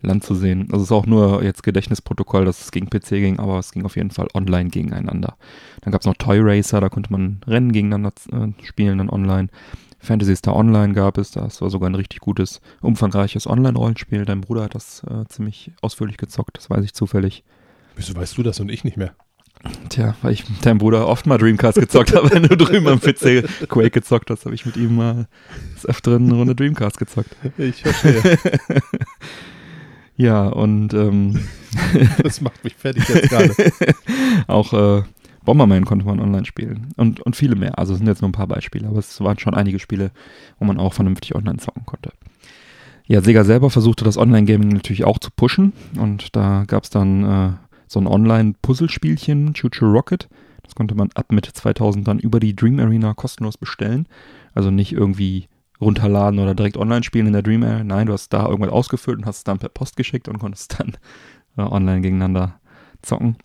Land 0.03 0.25
zu 0.25 0.35
sehen. 0.35 0.69
Also 0.73 0.79
es 0.79 0.89
ist 0.89 0.93
auch 0.93 1.07
nur 1.07 1.43
jetzt 1.45 1.63
Gedächtnisprotokoll, 1.63 2.45
dass 2.45 2.61
es 2.61 2.73
gegen 2.73 2.91
PC 2.91 3.11
ging, 3.11 3.39
aber 3.39 3.59
es 3.59 3.73
ging 3.73 3.85
auf 3.85 3.97
jeden 3.97 4.11
Fall 4.11 4.29
online 4.35 4.71
gegeneinander. 4.71 5.37
Dann 5.81 5.93
gab 5.93 6.01
es 6.01 6.07
noch 6.07 6.15
Toy 6.15 6.41
Racer, 6.41 6.81
da 6.81 6.89
konnte 6.89 7.13
man 7.13 7.41
Rennen 7.47 7.73
gegeneinander 7.73 8.13
äh, 8.33 8.65
spielen 8.65 8.99
dann 8.99 9.11
online. 9.11 9.49
Fantasy 10.05 10.37
Star 10.37 10.55
Online 10.55 10.93
gab 10.93 11.19
es, 11.19 11.33
das 11.33 11.61
war 11.61 11.71
sogar 11.71 11.89
ein 11.89 11.95
richtig 11.95 12.21
gutes, 12.21 12.61
umfangreiches 12.81 13.47
Online-Rollenspiel. 13.47 14.25
Dein 14.25 14.43
Bruder 14.43 14.65
hat 14.65 14.75
das 14.75 15.03
äh, 15.05 15.25
ziemlich 15.29 15.73
ausführlich 15.81 16.17
gezockt, 16.17 16.57
das 16.57 16.71
weiß 16.71 16.85
ich 16.85 16.95
zufällig. 16.95 17.43
Wieso 17.97 18.15
weißt 18.15 18.37
du 18.37 18.43
das 18.43 18.61
und 18.61 18.71
ich 18.71 18.85
nicht 18.85 18.97
mehr? 18.97 19.15
Tja, 19.89 20.15
weil 20.23 20.33
ich 20.33 20.49
mit 20.49 20.65
deinem 20.67 20.79
Bruder 20.79 21.09
oft 21.09 21.27
mal 21.27 21.39
Dreamcast 21.39 21.79
gezockt 21.79 22.15
habe, 22.15 22.31
wenn 22.33 22.43
du 22.43 22.57
drüben 22.57 22.87
am 22.87 23.01
PC 23.01 23.69
Quake 23.69 23.91
gezockt 23.91 24.31
hast, 24.31 24.45
habe 24.45 24.55
ich 24.55 24.67
mit 24.67 24.77
ihm 24.77 24.97
mal 24.97 25.27
des 25.75 25.87
Öfteren 25.87 26.25
eine 26.25 26.35
Runde 26.35 26.55
Dreamcast 26.55 26.99
gezockt. 26.99 27.35
Ich 27.57 27.83
verstehe. 27.83 28.39
ja, 30.17 30.47
und 30.47 30.93
ähm, 30.93 31.49
das 32.23 32.41
macht 32.41 32.63
mich 32.63 32.75
fertig 32.75 33.09
jetzt 33.09 33.31
gerade. 33.31 33.55
auch 34.49 34.73
äh, 34.73 35.03
Bomberman 35.45 35.85
konnte 35.85 36.07
man 36.07 36.21
online 36.21 36.47
spielen 36.47 36.89
und, 36.97 37.21
und 37.21 37.37
viele 37.37 37.57
mehr. 37.57 37.79
Also 37.79 37.93
es 37.93 37.99
sind 37.99 38.07
jetzt 38.07 38.23
nur 38.23 38.29
ein 38.29 38.33
paar 38.33 38.47
Beispiele, 38.47 38.89
aber 38.89 38.99
es 38.99 39.21
waren 39.21 39.39
schon 39.39 39.55
einige 39.55 39.79
Spiele, 39.79 40.11
wo 40.59 40.65
man 40.65 40.79
auch 40.79 40.95
vernünftig 40.95 41.35
online 41.35 41.59
zocken 41.59 41.85
konnte. 41.87 42.13
Ja, 43.07 43.21
Sega 43.21 43.45
selber 43.45 43.69
versuchte 43.69 44.05
das 44.05 44.17
Online-Gaming 44.17 44.69
natürlich 44.69 45.05
auch 45.05 45.19
zu 45.19 45.31
pushen 45.31 45.75
und 45.99 46.35
da 46.35 46.65
gab 46.67 46.85
es 46.85 46.91
dann 46.91 47.25
äh, 47.25 47.53
so 47.87 48.01
ein 48.01 48.07
Online-Puzzlespielchen, 48.07 49.53
Choo 49.53 49.69
Rocket. 49.83 50.29
Das 50.63 50.75
konnte 50.75 50.95
man 50.95 51.11
ab 51.15 51.31
Mitte 51.31 51.53
2000 51.53 52.09
dann 52.09 52.19
über 52.19 52.41
die 52.41 52.57
Dream 52.57 52.81
Arena 52.81 53.13
kostenlos 53.13 53.59
bestellen. 53.59 54.07
Also 54.55 54.71
nicht 54.71 54.93
irgendwie 54.93 55.49
runterladen 55.81 56.41
oder 56.41 56.55
direkt 56.55 56.79
online 56.79 57.03
spielen 57.03 57.27
in 57.27 57.35
der 57.35 57.43
Dream 57.43 57.63
Arena. 57.63 57.85
Nein, 57.85 58.07
du 58.07 58.15
hast 58.15 58.33
da 58.33 58.47
irgendwas 58.49 58.73
ausgefüllt 58.73 59.19
und 59.19 59.27
hast 59.27 59.39
es 59.39 59.45
dann 59.45 59.59
per 59.59 59.69
Post 59.69 59.97
geschickt 59.97 60.29
und 60.29 60.39
konntest 60.39 60.81
dann 60.81 60.97
äh, 61.59 61.63
online 61.63 62.01
gegeneinander 62.01 62.59
zocken. 63.03 63.37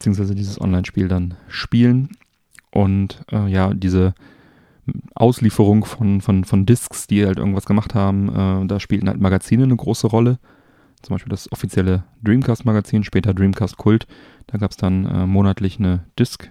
Beziehungsweise 0.00 0.34
dieses 0.34 0.60
Online-Spiel 0.60 1.06
dann 1.06 1.34
spielen. 1.46 2.08
Und 2.72 3.24
äh, 3.30 3.46
ja, 3.48 3.72
diese 3.72 4.14
Auslieferung 5.14 5.84
von, 5.84 6.20
von, 6.20 6.42
von 6.42 6.66
Discs, 6.66 7.06
die 7.06 7.24
halt 7.24 7.38
irgendwas 7.38 7.66
gemacht 7.66 7.94
haben, 7.94 8.64
äh, 8.64 8.66
da 8.66 8.80
spielten 8.80 9.08
halt 9.08 9.20
Magazine 9.20 9.62
eine 9.62 9.76
große 9.76 10.08
Rolle 10.08 10.40
zum 11.02 11.14
Beispiel 11.14 11.30
das 11.30 11.50
offizielle 11.52 12.04
Dreamcast-Magazin, 12.22 13.04
später 13.04 13.34
Dreamcast 13.34 13.76
Kult. 13.76 14.06
Da 14.46 14.58
gab 14.58 14.70
es 14.70 14.76
dann 14.76 15.06
äh, 15.06 15.26
monatlich 15.26 15.78
eine 15.78 16.04
Disc, 16.18 16.50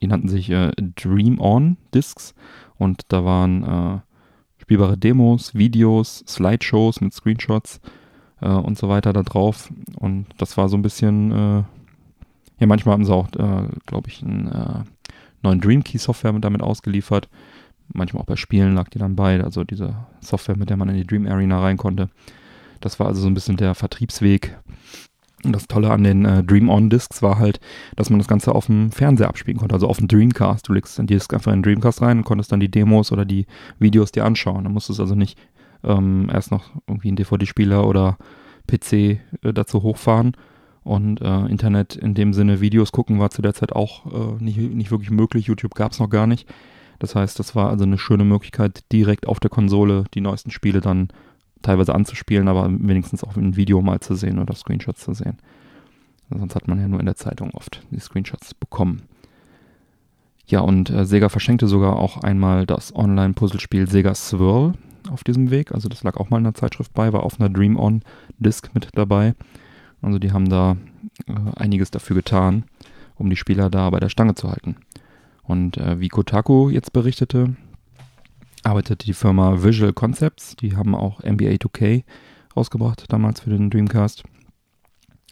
die 0.00 0.06
nannten 0.06 0.28
sich 0.28 0.50
äh, 0.50 0.70
Dream 0.96 1.38
On 1.38 1.76
Discs 1.94 2.34
und 2.78 3.02
da 3.08 3.24
waren 3.24 3.62
äh, 3.64 3.98
spielbare 4.58 4.96
Demos, 4.96 5.54
Videos, 5.54 6.24
Slideshows 6.26 7.00
mit 7.00 7.12
Screenshots 7.12 7.80
äh, 8.40 8.48
und 8.48 8.78
so 8.78 8.88
weiter 8.88 9.12
da 9.12 9.22
drauf. 9.22 9.70
Und 9.96 10.26
das 10.38 10.56
war 10.56 10.68
so 10.68 10.76
ein 10.76 10.82
bisschen, 10.82 11.66
ja, 12.60 12.66
manchmal 12.66 12.92
haben 12.92 13.04
sie 13.04 13.12
auch, 13.12 13.26
äh, 13.32 13.68
glaube 13.86 14.08
ich, 14.08 14.22
einen 14.22 14.86
neuen 15.42 15.60
Dream 15.60 15.82
Key 15.82 15.98
Software 15.98 16.32
damit 16.32 16.62
ausgeliefert. 16.62 17.28
Manchmal 17.92 18.22
auch 18.22 18.26
bei 18.26 18.36
Spielen 18.36 18.74
lag 18.74 18.88
die 18.88 18.98
dann 18.98 19.16
bei, 19.16 19.42
also 19.42 19.64
diese 19.64 19.96
Software, 20.20 20.56
mit 20.56 20.70
der 20.70 20.76
man 20.76 20.88
in 20.88 20.96
die 20.96 21.06
Dream 21.06 21.26
Arena 21.26 21.60
rein 21.60 21.76
konnte. 21.76 22.08
Das 22.80 23.00
war 23.00 23.08
also 23.08 23.20
so 23.20 23.26
ein 23.26 23.34
bisschen 23.34 23.56
der 23.56 23.74
Vertriebsweg. 23.74 24.56
Und 25.42 25.52
das 25.52 25.66
Tolle 25.66 25.90
an 25.90 26.04
den 26.04 26.24
äh, 26.24 26.44
Dream 26.44 26.68
On 26.68 26.90
Discs 26.90 27.22
war 27.22 27.38
halt, 27.38 27.60
dass 27.96 28.10
man 28.10 28.18
das 28.18 28.28
Ganze 28.28 28.54
auf 28.54 28.66
dem 28.66 28.92
Fernseher 28.92 29.28
abspielen 29.28 29.58
konnte, 29.58 29.74
also 29.74 29.88
auf 29.88 29.96
dem 29.96 30.06
Dreamcast. 30.06 30.68
Du 30.68 30.74
legst 30.74 30.98
den 30.98 31.06
Disc 31.06 31.32
einfach 31.32 31.52
in 31.52 31.62
den 31.62 31.62
Dreamcast 31.62 32.02
rein 32.02 32.18
und 32.18 32.24
konntest 32.24 32.52
dann 32.52 32.60
die 32.60 32.70
Demos 32.70 33.10
oder 33.10 33.24
die 33.24 33.46
Videos 33.78 34.12
dir 34.12 34.24
anschauen. 34.24 34.64
Da 34.64 34.70
musstest 34.70 34.98
du 34.98 35.04
also 35.04 35.14
nicht 35.14 35.38
ähm, 35.82 36.28
erst 36.30 36.50
noch 36.50 36.70
irgendwie 36.86 37.08
einen 37.08 37.16
DVD-Spieler 37.16 37.86
oder 37.86 38.18
PC 38.66 38.92
äh, 38.92 39.18
dazu 39.54 39.82
hochfahren. 39.82 40.32
Und 40.82 41.20
äh, 41.20 41.46
Internet 41.46 41.96
in 41.96 42.14
dem 42.14 42.32
Sinne 42.32 42.60
Videos 42.60 42.92
gucken 42.92 43.18
war 43.18 43.30
zu 43.30 43.42
der 43.42 43.54
Zeit 43.54 43.72
auch 43.72 44.06
äh, 44.06 44.42
nicht, 44.42 44.58
nicht 44.58 44.90
wirklich 44.90 45.10
möglich. 45.10 45.46
YouTube 45.46 45.74
gab 45.74 45.92
es 45.92 45.98
noch 45.98 46.08
gar 46.08 46.26
nicht. 46.26 46.48
Das 46.98 47.14
heißt, 47.14 47.38
das 47.38 47.54
war 47.54 47.70
also 47.70 47.84
eine 47.84 47.98
schöne 47.98 48.24
Möglichkeit, 48.24 48.84
direkt 48.92 49.26
auf 49.26 49.40
der 49.40 49.50
Konsole 49.50 50.04
die 50.14 50.20
neuesten 50.20 50.50
Spiele 50.50 50.80
dann 50.80 51.08
teilweise 51.62 51.94
anzuspielen, 51.94 52.48
aber 52.48 52.70
wenigstens 52.70 53.24
auch 53.24 53.36
ein 53.36 53.56
Video 53.56 53.82
mal 53.82 54.00
zu 54.00 54.14
sehen 54.14 54.38
oder 54.38 54.54
Screenshots 54.54 55.02
zu 55.02 55.14
sehen. 55.14 55.38
Sonst 56.30 56.54
hat 56.54 56.68
man 56.68 56.78
ja 56.78 56.88
nur 56.88 57.00
in 57.00 57.06
der 57.06 57.16
Zeitung 57.16 57.50
oft 57.52 57.82
die 57.90 57.98
Screenshots 57.98 58.54
bekommen. 58.54 59.02
Ja, 60.46 60.60
und 60.60 60.90
äh, 60.90 61.04
Sega 61.04 61.28
verschenkte 61.28 61.66
sogar 61.66 61.96
auch 61.96 62.18
einmal 62.18 62.66
das 62.66 62.94
Online-Puzzlespiel 62.94 63.88
Sega 63.88 64.14
Swirl 64.14 64.72
auf 65.10 65.24
diesem 65.24 65.50
Weg. 65.50 65.72
Also 65.72 65.88
das 65.88 66.02
lag 66.02 66.16
auch 66.16 66.30
mal 66.30 66.38
in 66.38 66.44
der 66.44 66.54
Zeitschrift 66.54 66.92
bei, 66.92 67.12
war 67.12 67.22
auf 67.22 67.40
einer 67.40 67.50
Dream 67.50 67.76
On 67.76 68.02
Disc 68.38 68.70
mit 68.74 68.88
dabei. 68.94 69.34
Also 70.02 70.18
die 70.18 70.32
haben 70.32 70.48
da 70.48 70.76
äh, 71.26 71.32
einiges 71.56 71.90
dafür 71.90 72.16
getan, 72.16 72.64
um 73.16 73.28
die 73.30 73.36
Spieler 73.36 73.70
da 73.70 73.90
bei 73.90 74.00
der 74.00 74.08
Stange 74.08 74.34
zu 74.34 74.50
halten. 74.50 74.76
Und 75.42 75.76
äh, 75.76 76.00
wie 76.00 76.08
Kotaku 76.08 76.70
jetzt 76.70 76.92
berichtete, 76.92 77.56
arbeitet 78.62 79.06
die 79.06 79.14
Firma 79.14 79.62
Visual 79.62 79.92
Concepts, 79.92 80.56
die 80.56 80.76
haben 80.76 80.94
auch 80.94 81.20
NBA 81.22 81.56
2K 81.56 82.04
rausgebracht, 82.56 83.04
damals 83.08 83.40
für 83.40 83.50
den 83.50 83.70
Dreamcast, 83.70 84.24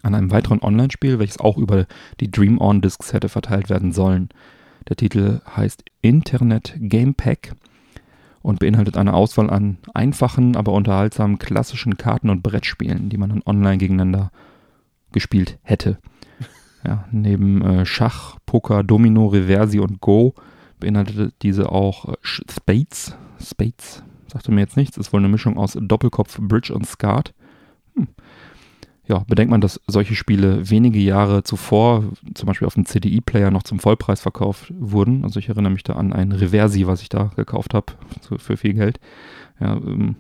an 0.03 0.15
einem 0.15 0.31
weiteren 0.31 0.63
Online-Spiel, 0.63 1.19
welches 1.19 1.39
auch 1.39 1.57
über 1.57 1.87
die 2.21 2.31
Dream 2.31 2.61
On 2.61 2.81
Discs 2.81 3.13
hätte 3.13 3.29
verteilt 3.29 3.69
werden 3.69 3.93
sollen. 3.93 4.29
Der 4.89 4.97
Titel 4.97 5.41
heißt 5.57 5.85
Internet 6.03 6.75
Game 6.79 7.15
Pack 7.15 7.55
und 8.43 8.61
beinhaltet 8.61 8.97
eine 8.97 9.15
Auswahl 9.15 9.51
an 9.51 9.79
einfachen, 9.95 10.57
aber 10.57 10.73
unterhaltsamen 10.73 11.39
klassischen 11.39 11.97
Karten- 11.97 12.31
und 12.31 12.43
Brettspielen, 12.43 13.11
die 13.11 13.19
man 13.19 13.31
dann 13.31 13.43
online 13.45 13.79
gegeneinander 13.79 14.31
gespielt 15.13 15.59
hätte. 15.63 15.99
Ja, 16.85 17.07
neben 17.11 17.63
äh, 17.63 17.85
Schach, 17.85 18.37
Poker, 18.47 18.83
Domino, 18.83 19.27
Reversi 19.27 19.81
und 19.81 20.01
Go 20.01 20.35
beinhaltete 20.79 21.33
diese 21.43 21.71
auch 21.71 22.09
äh, 22.09 22.17
Spades. 22.23 23.17
Spades, 23.43 24.03
sagte 24.27 24.53
mir 24.53 24.61
jetzt 24.61 24.77
nichts, 24.77 24.97
ist 24.97 25.13
wohl 25.13 25.21
eine 25.21 25.29
Mischung 25.29 25.59
aus 25.59 25.77
Doppelkopf, 25.81 26.39
Bridge 26.41 26.75
und 26.75 26.87
Skat. 26.87 27.35
Hm. 27.95 28.09
Ja, 29.07 29.25
bedenkt 29.27 29.51
man, 29.51 29.63
dass 29.63 29.81
solche 29.87 30.15
Spiele 30.15 30.69
wenige 30.69 30.99
Jahre 30.99 31.43
zuvor, 31.43 32.05
zum 32.35 32.47
Beispiel 32.47 32.67
auf 32.67 32.75
dem 32.75 32.85
CDI-Player, 32.85 33.51
noch 33.51 33.63
zum 33.63 33.79
Vollpreis 33.79 34.21
verkauft 34.21 34.73
wurden. 34.79 35.25
Also 35.25 35.41
ich 35.41 35.49
erinnere 35.49 35.73
mich 35.73 35.83
da 35.83 35.95
an 35.95 36.13
ein 36.13 36.31
Reversi, 36.31 36.87
was 36.87 37.01
ich 37.01 37.09
da 37.09 37.31
gekauft 37.35 37.73
habe 37.73 37.95
für 38.37 38.59
viel 38.59 38.75
Geld. 38.75 39.01
Ja, 39.61 39.77
ähm, 39.77 40.17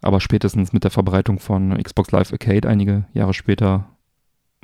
aber 0.00 0.20
spätestens 0.20 0.72
mit 0.72 0.84
der 0.84 0.90
Verbreitung 0.90 1.38
von 1.38 1.76
Xbox 1.82 2.10
Live 2.10 2.32
Arcade 2.32 2.66
einige 2.66 3.04
Jahre 3.12 3.34
später 3.34 3.90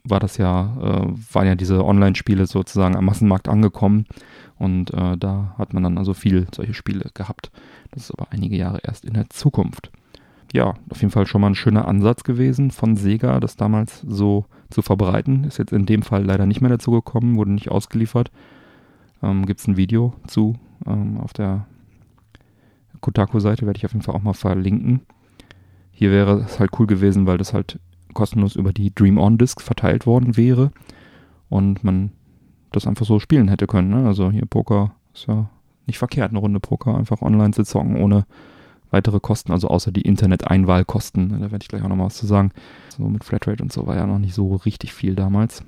war 0.04 0.20
das 0.20 0.36
ja, 0.36 0.76
äh, 0.80 1.34
waren 1.34 1.46
ja 1.46 1.54
diese 1.54 1.84
Online-Spiele 1.84 2.46
sozusagen 2.46 2.96
am 2.96 3.06
Massenmarkt 3.06 3.48
angekommen 3.48 4.06
und 4.58 4.92
äh, 4.92 5.16
da 5.16 5.54
hat 5.58 5.72
man 5.72 5.82
dann 5.82 5.98
also 5.98 6.14
viel 6.14 6.46
solche 6.54 6.74
Spiele 6.74 7.10
gehabt. 7.14 7.50
Das 7.90 8.04
ist 8.04 8.10
aber 8.12 8.30
einige 8.30 8.56
Jahre 8.56 8.80
erst 8.82 9.04
in 9.04 9.14
der 9.14 9.30
Zukunft. 9.30 9.90
Ja, 10.52 10.74
auf 10.90 11.00
jeden 11.00 11.10
Fall 11.10 11.26
schon 11.26 11.40
mal 11.40 11.48
ein 11.48 11.54
schöner 11.54 11.88
Ansatz 11.88 12.22
gewesen 12.22 12.70
von 12.70 12.96
Sega, 12.96 13.40
das 13.40 13.56
damals 13.56 14.02
so 14.06 14.44
zu 14.70 14.82
verbreiten. 14.82 15.44
Ist 15.44 15.58
jetzt 15.58 15.72
in 15.72 15.86
dem 15.86 16.02
Fall 16.02 16.24
leider 16.24 16.46
nicht 16.46 16.60
mehr 16.60 16.70
dazu 16.70 16.92
gekommen, 16.92 17.36
wurde 17.36 17.52
nicht 17.52 17.70
ausgeliefert. 17.70 18.30
Ähm, 19.22 19.46
Gibt 19.46 19.60
es 19.60 19.66
ein 19.66 19.76
Video 19.76 20.14
zu 20.26 20.56
ähm, 20.86 21.18
auf 21.18 21.32
der 21.32 21.66
Kotaku-Seite, 23.00 23.66
werde 23.66 23.78
ich 23.78 23.84
auf 23.84 23.92
jeden 23.92 24.02
Fall 24.02 24.14
auch 24.14 24.22
mal 24.22 24.34
verlinken. 24.34 25.00
Hier 25.90 26.10
wäre 26.10 26.40
es 26.40 26.60
halt 26.60 26.70
cool 26.78 26.86
gewesen, 26.86 27.26
weil 27.26 27.38
das 27.38 27.52
halt 27.52 27.78
kostenlos 28.14 28.56
über 28.56 28.72
die 28.72 28.94
Dream 28.94 29.18
On 29.18 29.38
Disc 29.38 29.60
verteilt 29.60 30.06
worden 30.06 30.36
wäre 30.36 30.70
und 31.48 31.84
man 31.84 32.10
das 32.72 32.86
einfach 32.86 33.06
so 33.06 33.18
spielen 33.20 33.48
hätte 33.48 33.66
können. 33.66 33.90
Ne? 33.90 34.06
Also 34.06 34.30
hier 34.30 34.46
Poker 34.46 34.94
ist 35.12 35.26
ja 35.26 35.50
nicht 35.86 35.98
verkehrt, 35.98 36.30
eine 36.30 36.38
Runde 36.38 36.60
Poker 36.60 36.96
einfach 36.96 37.22
online 37.22 37.52
zu 37.52 37.64
zocken 37.64 37.96
ohne 37.96 38.26
weitere 38.90 39.20
Kosten, 39.20 39.52
also 39.52 39.68
außer 39.68 39.90
die 39.92 40.02
Internet-Einwahlkosten. 40.02 41.28
Da 41.28 41.50
werde 41.50 41.62
ich 41.62 41.68
gleich 41.68 41.82
auch 41.82 41.88
noch 41.88 41.96
mal 41.96 42.06
was 42.06 42.16
zu 42.16 42.26
sagen. 42.26 42.52
So 42.96 43.02
mit 43.08 43.24
Flatrate 43.24 43.62
und 43.62 43.72
so 43.72 43.86
war 43.86 43.96
ja 43.96 44.06
noch 44.06 44.18
nicht 44.18 44.34
so 44.34 44.54
richtig 44.54 44.94
viel 44.94 45.14
damals. 45.14 45.64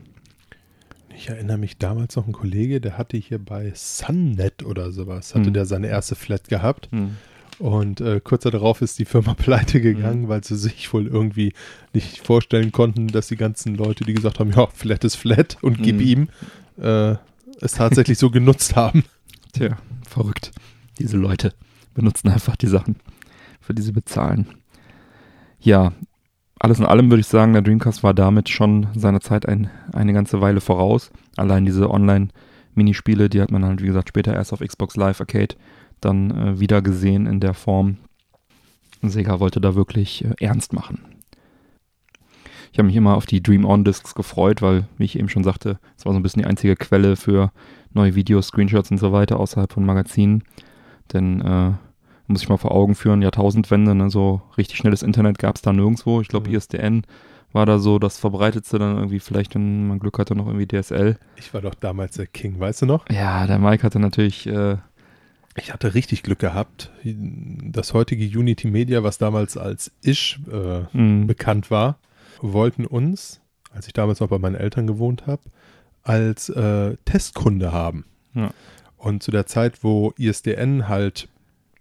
Ich 1.17 1.29
erinnere 1.29 1.59
mich 1.59 1.79
damals 1.79 2.15
noch 2.17 2.27
ein 2.27 2.33
Kollege, 2.33 2.81
der 2.81 2.99
hatte 2.99 3.17
hier 3.17 3.39
bei 3.39 3.73
Sunnet 3.75 4.63
oder 4.65 4.93
sowas, 4.93 5.35
hatte 5.35 5.47
hm. 5.47 5.55
der 5.55 5.67
seine 5.67 5.89
erste 5.89 6.15
Flat 6.15 6.49
gehabt. 6.49 6.89
Hm. 6.93 7.17
Und 7.59 8.01
äh, 8.01 8.21
kurz 8.23 8.43
darauf 8.43 8.83
ist 8.83 8.99
die 8.99 9.05
Firma 9.05 9.35
pleite 9.37 9.81
gegangen, 9.81 10.23
mhm. 10.23 10.29
weil 10.29 10.45
sie 10.45 10.57
sich 10.57 10.93
wohl 10.93 11.07
irgendwie 11.07 11.53
nicht 11.93 12.27
vorstellen 12.27 12.73
konnten, 12.73 13.09
dass 13.09 13.29
die 13.29 13.37
ganzen 13.37 13.75
Leute, 13.75 14.05
die 14.05 14.15
gesagt 14.15 14.41
haben, 14.41 14.53
ja, 14.53 14.67
flat 14.67 15.05
ist 15.05 15.17
flat 15.17 15.57
und 15.63 15.83
gib 15.83 15.97
mhm. 15.97 16.03
ihm, 16.03 16.29
äh, 16.79 17.17
es 17.61 17.73
tatsächlich 17.73 18.19
so 18.19 18.31
genutzt 18.31 18.77
haben. 18.77 19.05
Tja, 19.53 19.79
verrückt. 20.07 20.51
Diese 20.99 21.17
Leute 21.17 21.53
benutzen 21.95 22.29
einfach 22.29 22.57
die 22.57 22.67
Sachen, 22.67 22.97
für 23.61 23.75
die 23.75 23.83
sie 23.83 23.93
bezahlen. 23.93 24.47
Ja, 25.61 25.93
alles 26.59 26.79
in 26.79 26.87
allem 26.87 27.11
würde 27.11 27.21
ich 27.21 27.27
sagen, 27.27 27.53
der 27.53 27.63
Dreamcast 27.63 28.03
war 28.03 28.15
damit 28.15 28.49
schon 28.49 28.89
seiner 28.95 29.21
Zeit 29.21 29.47
ein, 29.47 29.71
eine 29.93 30.13
ganze 30.13 30.41
Weile 30.41 30.61
voraus. 30.61 31.11
Allein 31.37 31.65
diese 31.65 31.91
Online-Minispiele, 31.91 33.29
die 33.29 33.41
hat 33.41 33.51
man 33.51 33.65
halt, 33.65 33.83
wie 33.83 33.87
gesagt, 33.87 34.09
später 34.09 34.35
erst 34.35 34.53
auf 34.53 34.61
Xbox 34.61 34.97
Live 34.97 35.21
Arcade 35.21 35.57
dann 36.07 36.31
äh, 36.31 36.61
wieder 36.61 36.83
gesehen 36.83 37.27
in 37.27 37.41
der 37.41 37.55
Form. 37.55 37.99
Sega 39.03 39.41
wollte 39.41 39.61
da 39.61 39.75
wirklich 39.75 40.25
äh, 40.25 40.35
ernst 40.41 40.73
machen. 40.73 41.01
Ich 42.73 42.79
habe 42.79 42.89
mich 42.89 42.97
immer 42.97 43.17
auf 43.17 43.27
die 43.27 43.43
Dream 43.43 43.65
On 43.65 43.85
Discs 43.85 44.15
gefreut, 44.15 44.61
weil, 44.61 44.87
wie 44.99 45.05
ich 45.05 45.19
eben 45.19 45.29
schon 45.29 45.45
sagte, 45.45 45.79
es 45.97 46.05
war 46.05 46.13
so 46.13 46.19
ein 46.19 46.23
bisschen 46.23 46.43
die 46.43 46.49
einzige 46.49 46.77
Quelle 46.77 47.17
für 47.17 47.51
neue 47.93 48.15
Videos, 48.15 48.49
Screenshots 48.49 48.91
und 48.91 48.99
so 48.99 49.13
weiter 49.13 49.41
außerhalb 49.41 49.73
von 49.73 49.85
Magazinen. 49.85 50.45
Denn 51.13 51.41
äh, 51.41 51.73
muss 52.27 52.43
ich 52.43 52.49
mal 52.49 52.57
vor 52.57 52.73
Augen 52.73 52.95
führen, 52.95 53.23
Jahrtausendwende, 53.23 53.95
ne, 53.95 54.11
so 54.11 54.43
richtig 54.59 54.77
schnelles 54.77 55.03
Internet 55.03 55.39
gab 55.39 55.57
es 55.57 55.63
da 55.63 55.73
nirgendwo. 55.73 56.21
Ich 56.21 56.29
glaube, 56.29 56.51
mhm. 56.51 56.57
ISDN 56.57 57.03
war 57.53 57.65
da 57.65 57.79
so 57.79 57.99
das 57.99 58.19
Verbreitetste 58.19 58.79
dann 58.79 58.97
irgendwie 58.97 59.21
vielleicht, 59.21 59.55
wenn 59.55 59.89
man 59.89 59.99
Glück 59.99 60.19
hatte, 60.19 60.35
noch 60.35 60.47
irgendwie 60.47 60.67
DSL. 60.67 61.17
Ich 61.37 61.55
war 61.55 61.63
doch 61.63 61.75
damals 61.75 62.17
der 62.17 62.27
King, 62.27 62.61
weißt 62.61 62.83
du 62.83 62.87
noch? 62.87 63.09
Ja, 63.09 63.47
der 63.47 63.59
Mike 63.59 63.83
hatte 63.83 63.99
natürlich. 63.99 64.47
Äh, 64.47 64.77
ich 65.57 65.73
hatte 65.73 65.95
richtig 65.95 66.23
Glück 66.23 66.39
gehabt. 66.39 66.91
Das 67.05 67.95
heutige 67.95 68.25
Unity 68.39 68.69
Media, 68.69 69.03
was 69.03 69.19
damals 69.19 69.57
als 69.57 69.91
Ish 70.03 70.41
äh, 70.51 70.81
mh, 70.93 71.27
bekannt 71.27 71.71
war, 71.71 71.99
wollten 72.41 72.87
uns, 72.87 73.41
als 73.73 73.87
ich 73.87 73.93
damals 73.93 74.21
noch 74.21 74.29
bei 74.29 74.39
meinen 74.39 74.57
Eltern 74.57 74.87
gewohnt 74.87 75.27
habe, 75.27 75.43
als 76.03 76.49
äh, 76.51 76.97
Testkunde 77.05 77.73
haben. 77.73 78.05
Ja. 78.35 78.51
Und 78.97 79.23
zu 79.23 79.31
der 79.31 79.47
Zeit, 79.47 79.83
wo 79.83 80.13
ISDN 80.19 80.89
halt 80.89 81.29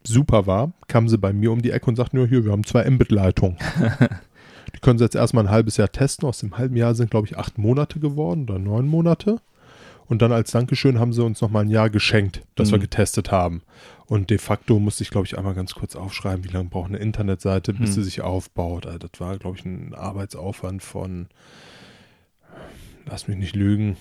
super 0.04 0.48
war, 0.48 0.72
kamen 0.88 1.10
sie 1.10 1.18
bei 1.18 1.34
mir 1.34 1.52
um 1.52 1.62
die 1.62 1.72
Ecke 1.72 1.88
und 1.88 1.96
sagten, 1.96 2.20
ja, 2.20 2.26
hier, 2.26 2.46
wir 2.46 2.52
haben 2.52 2.64
zwei 2.64 2.90
Mbit-Leitungen. 2.90 3.58
die 4.76 4.80
können 4.80 5.00
sie 5.00 5.06
jetzt 5.06 5.16
erstmal 5.16 5.46
ein 5.46 5.52
halbes 5.52 5.78
Jahr 5.78 5.92
testen. 5.92 6.28
Aus 6.28 6.40
dem 6.40 6.58
halben 6.58 6.76
Jahr 6.76 6.96
sind, 6.96 7.12
glaube 7.12 7.28
ich, 7.28 7.38
acht 7.38 7.58
Monate 7.58 8.00
geworden 8.00 8.44
oder 8.44 8.60
neun 8.60 8.88
Monate. 8.88 9.42
Und 10.08 10.22
dann 10.22 10.32
als 10.32 10.52
Dankeschön 10.52 11.00
haben 11.00 11.14
sie 11.14 11.24
uns 11.24 11.42
nochmal 11.42 11.64
ein 11.66 11.70
Jahr 11.70 11.90
geschenkt, 11.90 12.42
dass 12.56 12.70
Mhm. 12.70 12.74
wir 12.74 12.80
getestet 12.80 13.32
haben. 13.32 13.62
Und 14.06 14.30
de 14.30 14.38
facto 14.38 14.80
musste 14.80 15.04
ich, 15.04 15.10
glaube 15.10 15.26
ich, 15.26 15.38
einmal 15.38 15.56
ganz 15.56 15.74
kurz 15.74 15.96
aufschreiben, 15.96 16.44
wie 16.44 16.50
lange 16.50 16.70
braucht 16.70 16.90
eine 16.90 17.00
Internetseite, 17.00 17.74
bis 17.74 17.90
Mhm. 17.92 17.94
sie 17.94 18.04
sich 18.04 18.22
aufbaut. 18.22 18.86
Also 18.86 19.00
das 19.00 19.20
war, 19.20 19.38
glaube 19.38 19.58
ich, 19.58 19.66
ein 19.66 19.96
Arbeitsaufwand 19.96 20.84
von, 20.84 21.28
lass 23.06 23.28
mich 23.28 23.38
nicht 23.38 23.56
lügen, 23.56 23.98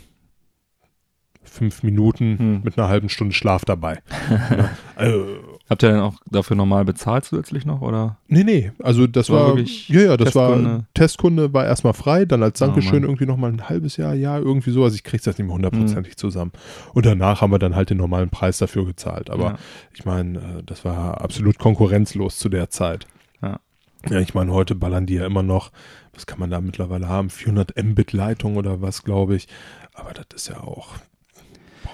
fünf 1.42 1.82
Minuten 1.82 2.36
Mhm. 2.38 2.60
mit 2.64 2.78
einer 2.78 2.88
halben 2.88 3.08
Stunde 3.08 3.34
Schlaf 3.34 3.64
dabei. 3.64 4.00
ja, 4.30 4.70
also, 4.96 5.53
habt 5.70 5.82
ihr 5.82 5.90
denn 5.90 6.00
auch 6.00 6.14
dafür 6.30 6.56
normal 6.56 6.84
bezahlt 6.84 7.24
zusätzlich 7.24 7.64
noch? 7.64 7.80
Oder? 7.80 8.18
nee, 8.28 8.44
nee, 8.44 8.72
also 8.82 9.06
das 9.06 9.30
War 9.30 9.40
war, 9.40 9.46
wirklich 9.48 9.88
ja, 9.88 10.00
ja, 10.02 10.16
das 10.16 10.32
Testkunde? 10.32 10.70
war, 10.70 10.84
Testkunde 10.94 11.52
war 11.54 11.64
erstmal 11.64 11.94
frei, 11.94 12.24
dann 12.24 12.42
als 12.42 12.60
Oh, 12.60 12.66
Dankeschön 12.66 13.00
Mann. 13.00 13.02
irgendwie 13.04 13.26
nochmal 13.26 13.50
ein 13.52 13.68
halbes 13.68 13.96
Jahr, 13.96 14.14
ja, 14.14 14.38
irgendwie 14.38 14.70
so, 14.70 14.84
also 14.84 14.94
ich 14.94 15.04
krieg's 15.04 15.24
das 15.24 15.38
nicht 15.38 15.46
mehr 15.46 15.56
Mhm. 15.56 15.64
hundertprozentig 15.64 16.16
zusammen. 16.16 16.52
Und 16.92 17.06
danach 17.06 17.40
haben 17.40 17.50
wir 17.52 17.58
dann 17.58 17.74
halt 17.76 17.90
den 17.90 17.98
normalen 17.98 18.30
Preis 18.30 18.58
dafür 18.58 18.84
gezahlt, 18.84 19.30
aber 19.30 19.44
ja. 19.44 19.58
ich 19.94 20.04
meine, 20.04 20.38
äh, 20.38 20.62
das 20.64 20.84
war 20.84 21.20
absolut 21.20 21.58
konkurrenzlos 21.58 22.38
zu 22.38 22.48
der 22.48 22.70
Zeit. 22.70 23.06
Ja. 23.42 23.58
Ja, 24.10 24.18
ich 24.20 24.34
meine, 24.34 24.52
heute 24.52 24.74
ballern 24.74 25.06
die 25.06 25.14
ja 25.14 25.24
immer 25.24 25.42
noch, 25.42 25.70
was 26.12 26.26
kann 26.26 26.38
man 26.38 26.50
da 26.50 26.60
mittlerweile 26.60 27.08
haben? 27.08 27.30
400 27.30 27.82
Mbit 27.82 28.12
Leitung 28.12 28.56
oder 28.56 28.82
was, 28.82 29.02
glaube 29.02 29.34
ich. 29.34 29.48
Aber 29.94 30.12
das 30.12 30.26
ist 30.34 30.48
ja 30.48 30.60
auch, 30.60 30.88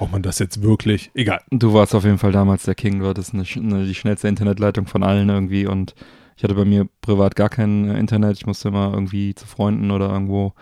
braucht 0.00 0.12
man 0.12 0.22
das 0.22 0.38
jetzt 0.38 0.62
wirklich? 0.62 1.10
Egal. 1.12 1.42
Du 1.50 1.74
warst 1.74 1.94
auf 1.94 2.04
jeden 2.04 2.16
Fall 2.16 2.32
damals 2.32 2.62
der 2.62 2.74
King, 2.74 3.00
du 3.00 3.06
hattest 3.06 3.34
eine, 3.34 3.44
eine, 3.56 3.84
die 3.84 3.94
schnellste 3.94 4.28
Internetleitung 4.28 4.86
von 4.86 5.02
allen 5.02 5.28
irgendwie 5.28 5.66
und 5.66 5.94
ich 6.38 6.42
hatte 6.42 6.54
bei 6.54 6.64
mir 6.64 6.88
privat 7.02 7.36
gar 7.36 7.50
kein 7.50 7.86
äh, 7.86 7.98
Internet. 7.98 8.38
Ich 8.38 8.46
musste 8.46 8.68
immer 8.68 8.94
irgendwie 8.94 9.34
zu 9.34 9.46
Freunden 9.46 9.90
oder 9.90 10.08
irgendwo. 10.08 10.54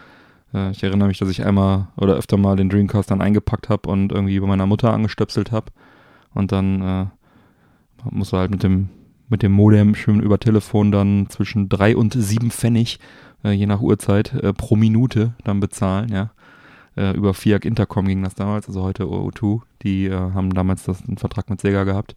Äh, 0.53 0.73
ich 0.73 0.83
erinnere 0.83 1.07
mich, 1.07 1.19
dass 1.19 1.29
ich 1.29 1.47
einmal 1.47 1.87
oder 1.97 2.15
öfter 2.17 2.37
mal 2.37 2.57
den 2.57 2.69
Dreamcast 2.69 3.13
dann 3.13 3.23
eingepackt 3.23 3.69
habe 3.69 3.89
und 3.89 4.11
irgendwie 4.11 4.41
bei 4.41 4.47
meiner 4.49 4.67
Mutter 4.67 4.93
angestöpselt 4.93 5.53
habe. 5.53 5.71
Und 6.35 6.51
dann 6.51 6.83
äh, 6.83 7.07
musste 8.11 8.39
halt 8.39 8.51
mit 8.51 8.65
dem, 8.65 8.89
mit 9.29 9.45
dem 9.45 9.53
Modem 9.53 9.95
schön 9.95 10.19
über 10.19 10.41
Telefon 10.41 10.91
dann 10.91 11.31
zwischen 11.31 11.69
drei 11.69 11.97
und 11.97 12.13
sieben 12.13 12.51
Pfennig, 12.51 12.99
äh, 13.45 13.53
je 13.53 13.67
nach 13.67 13.81
Uhrzeit, 13.81 14.35
äh, 14.35 14.53
pro 14.53 14.75
Minute 14.75 15.35
dann 15.45 15.61
bezahlen, 15.61 16.09
ja. 16.09 16.33
Äh, 16.99 17.13
über 17.13 17.33
FIAC 17.33 17.65
Intercom 17.65 18.07
ging 18.07 18.25
das 18.25 18.35
damals, 18.35 18.67
also 18.67 18.83
heute 18.83 19.05
O2. 19.05 19.61
Die 19.83 20.07
äh, 20.07 20.13
haben 20.13 20.53
damals 20.53 20.83
das, 20.83 21.07
einen 21.07 21.17
Vertrag 21.17 21.49
mit 21.49 21.61
Sega 21.61 21.85
gehabt. 21.85 22.17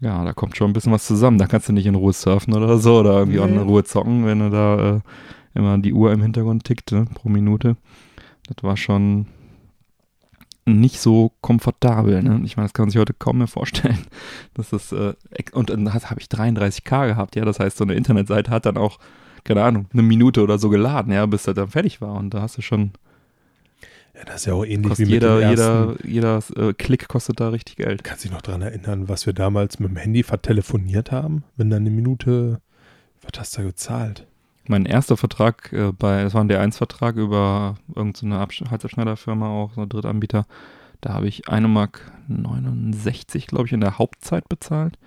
Ja, 0.00 0.22
da 0.24 0.32
kommt 0.34 0.56
schon 0.56 0.70
ein 0.70 0.72
bisschen 0.74 0.92
was 0.92 1.06
zusammen. 1.06 1.38
Da 1.38 1.46
kannst 1.46 1.68
du 1.68 1.72
nicht 1.72 1.86
in 1.86 1.94
Ruhe 1.94 2.12
surfen 2.12 2.54
oder 2.54 2.78
so 2.78 2.98
oder 3.00 3.18
irgendwie 3.20 3.40
auch 3.40 3.46
in 3.46 3.54
Nee. 3.54 3.62
Ruhe 3.62 3.84
zocken, 3.84 4.26
wenn 4.26 4.40
du 4.40 4.50
da 4.50 4.96
äh, 4.96 5.00
immer 5.54 5.78
die 5.78 5.94
Uhr 5.94 6.12
im 6.12 6.20
Hintergrund 6.20 6.64
tickt, 6.64 6.92
ne, 6.92 7.06
pro 7.14 7.30
Minute. 7.30 7.76
Das 8.46 8.62
war 8.62 8.76
schon 8.76 9.26
nicht 10.66 11.00
so 11.00 11.32
komfortabel. 11.40 12.22
Ne? 12.22 12.42
Ich 12.44 12.56
meine, 12.56 12.66
das 12.66 12.74
kann 12.74 12.84
man 12.84 12.90
sich 12.90 13.00
heute 13.00 13.14
kaum 13.14 13.38
mehr 13.38 13.46
vorstellen. 13.46 13.98
Das 14.54 14.72
ist, 14.72 14.92
äh, 14.92 15.14
und 15.52 15.70
dann 15.70 15.92
habe 15.94 16.20
ich 16.20 16.26
33k 16.26 17.06
gehabt, 17.06 17.36
ja. 17.36 17.44
Das 17.44 17.58
heißt, 17.58 17.76
so 17.78 17.84
eine 17.84 17.94
Internetseite 17.94 18.50
hat 18.50 18.66
dann 18.66 18.76
auch, 18.76 18.98
keine 19.44 19.62
Ahnung, 19.62 19.86
eine 19.92 20.02
Minute 20.02 20.42
oder 20.42 20.58
so 20.58 20.68
geladen, 20.68 21.12
ja, 21.12 21.24
bis 21.26 21.44
das 21.44 21.54
dann 21.54 21.68
fertig 21.68 22.00
war. 22.00 22.14
Und 22.14 22.34
da 22.34 22.42
hast 22.42 22.58
du 22.58 22.62
schon, 22.62 22.92
Ja, 24.18 24.24
das 24.24 24.36
ist 24.36 24.46
ja 24.46 24.54
auch 24.54 24.64
ähnlich 24.64 24.84
wie 24.84 24.88
kostet 24.88 25.06
mit 25.06 25.14
jeder, 25.14 25.48
jeder, 25.48 25.96
jeder 26.04 26.42
äh, 26.56 26.72
Klick 26.72 27.06
kostet 27.06 27.38
da 27.38 27.50
richtig 27.50 27.76
Geld. 27.76 28.02
Kannst 28.02 28.24
du 28.24 28.28
dich 28.28 28.34
noch 28.34 28.42
daran 28.42 28.62
erinnern, 28.62 29.08
was 29.08 29.26
wir 29.26 29.32
damals 29.32 29.78
mit 29.78 29.90
dem 29.90 29.96
Handy 29.96 30.24
vertelefoniert 30.24 31.12
haben? 31.12 31.44
Wenn 31.56 31.70
dann 31.70 31.82
eine 31.82 31.90
Minute, 31.90 32.60
was 33.22 33.38
hast 33.38 33.56
du 33.56 33.62
da 33.62 33.68
gezahlt? 33.68 34.26
Mein 34.66 34.86
erster 34.86 35.16
Vertrag 35.16 35.72
äh, 35.72 35.92
bei, 35.92 36.24
das 36.24 36.34
war 36.34 36.42
ein 36.42 36.50
D1-Vertrag 36.50 37.14
über 37.14 37.76
irgendeine 37.94 38.44
so 38.50 38.70
Halsabschneiderfirma, 38.70 39.48
auch 39.48 39.74
so 39.74 39.82
ein 39.82 39.88
Drittanbieter. 39.88 40.46
Da 41.00 41.14
habe 41.14 41.28
ich 41.28 41.48
1 41.48 41.68
Mark 41.68 42.10
69, 42.26 43.46
glaube 43.46 43.66
ich, 43.66 43.72
in 43.72 43.80
der 43.80 43.98
Hauptzeit 43.98 44.48
bezahlt 44.48 44.98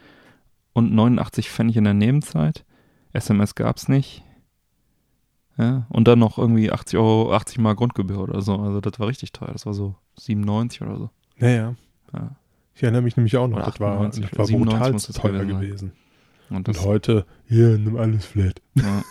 und 0.72 0.94
89 0.94 1.52
Pfennig 1.52 1.76
in 1.76 1.84
der 1.84 1.94
Nebenzeit. 1.94 2.64
SMS 3.12 3.56
gab 3.56 3.76
es 3.76 3.90
nicht. 3.90 4.24
Ja, 5.58 5.86
und 5.90 6.08
dann 6.08 6.20
noch 6.20 6.38
irgendwie 6.38 6.72
80 6.72 6.98
Euro, 6.98 7.34
80 7.34 7.60
Mal 7.60 7.76
Grundgebühr 7.76 8.20
oder 8.20 8.42
so. 8.42 8.56
Also 8.58 8.82
das 8.82 9.00
war 9.00 9.08
richtig 9.08 9.32
teuer. 9.34 9.52
Das 9.52 9.66
war 9.66 9.74
so 9.74 9.96
97 10.18 10.82
oder 10.82 10.98
so. 10.98 11.10
Naja, 11.38 11.76
Ja. 12.14 12.32
ich 12.74 12.84
erinnere 12.84 13.02
mich 13.02 13.18
nämlich 13.18 13.36
auch 13.38 13.48
noch. 13.48 13.58
Oder 13.58 13.66
Das 13.66 13.80
war, 13.80 13.92
98, 14.02 14.30
das 14.30 14.40
war 14.40 14.46
97 14.46 15.16
brutal 15.16 15.32
teuer 15.32 15.46
gewesen 15.46 15.62
gewesen. 15.62 15.92
Und 16.50 16.68
Und 16.68 16.82
heute, 16.86 17.26
hier, 17.48 17.78
nimm 17.78 17.98
alles 17.98 18.26
flat. 18.26 18.62
Ja. 18.76 19.04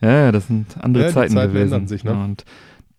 ja, 0.00 0.32
das 0.32 0.46
sind 0.48 0.76
andere 0.80 1.04
Ja, 1.04 1.10
Zeiten 1.10 1.34
Zeiten 1.34 1.52
gewesen. 1.52 1.72
ändern 1.72 1.88
sich, 1.88 2.04
ne? 2.04 2.12
Und 2.12 2.44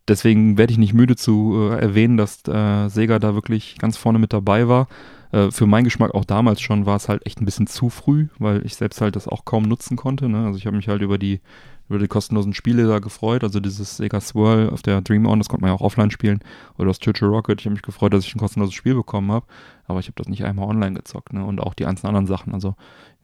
deswegen 0.08 0.58
werde 0.58 0.71
ich 0.71 0.77
nicht 0.79 0.93
müde 0.93 1.15
zu 1.15 1.69
äh, 1.71 1.79
erwähnen, 1.79 2.17
dass 2.17 2.41
äh, 2.47 2.88
Sega 2.89 3.19
da 3.19 3.34
wirklich 3.36 3.77
ganz 3.79 3.97
vorne 3.97 4.19
mit 4.19 4.34
dabei 4.34 4.67
war. 4.67 4.88
Äh, 5.34 5.52
für 5.52 5.65
meinen 5.65 5.84
Geschmack 5.84 6.13
auch 6.13 6.26
damals 6.26 6.62
schon 6.62 6.86
war 6.86 6.96
es 6.96 7.10
halt 7.10 7.26
echt 7.26 7.41
ein 7.41 7.46
bisschen 7.46 7.67
zu 7.67 7.89
früh, 7.89 8.28
weil 8.38 8.65
ich 8.65 8.76
selbst 8.76 9.02
halt 9.02 9.15
das 9.15 9.28
auch 9.28 9.46
kaum 9.46 9.63
nutzen 9.63 9.98
konnte. 9.98 10.30
Ne? 10.30 10.46
Also 10.46 10.58
ich 10.58 10.67
habe 10.67 10.78
mich 10.78 10.88
halt 10.88 11.02
über 11.02 11.17
die 11.17 11.41
über 11.89 12.00
die 12.00 12.08
kostenlosen 12.08 12.54
Spiele 12.54 12.88
da 12.88 13.00
gefreut. 13.00 13.43
Also 13.43 13.60
dieses 13.60 13.98
Sega 13.98 14.22
Swirl 14.22 14.69
auf 14.69 14.82
der 14.84 15.02
Dream 15.02 15.26
On, 15.26 15.38
das 15.39 15.50
konnte 15.50 15.63
man 15.63 15.72
ja 15.72 15.76
auch 15.76 15.82
offline 15.82 16.12
spielen. 16.12 16.39
Oder 16.78 16.88
das 16.88 17.00
Churchill 17.00 17.28
Rocket. 17.28 17.60
Ich 17.60 17.65
habe 17.65 17.74
mich 17.74 17.82
gefreut, 17.82 18.13
dass 18.13 18.26
ich 18.26 18.34
ein 18.34 18.39
kostenloses 18.39 18.74
Spiel 18.74 18.96
bekommen 18.96 19.32
habe. 19.32 19.46
Aber 19.86 20.00
ich 20.00 20.06
habe 20.06 20.15
das 20.15 20.30
nicht 20.30 20.46
einmal 20.46 20.69
online 20.69 20.93
gezockt. 20.93 21.34
Ne? 21.34 21.43
Und 21.43 21.60
auch 21.60 21.74
die 21.74 21.86
einzelnen 21.86 22.15
anderen 22.15 22.28
Sachen. 22.28 22.54
Also 22.54 22.76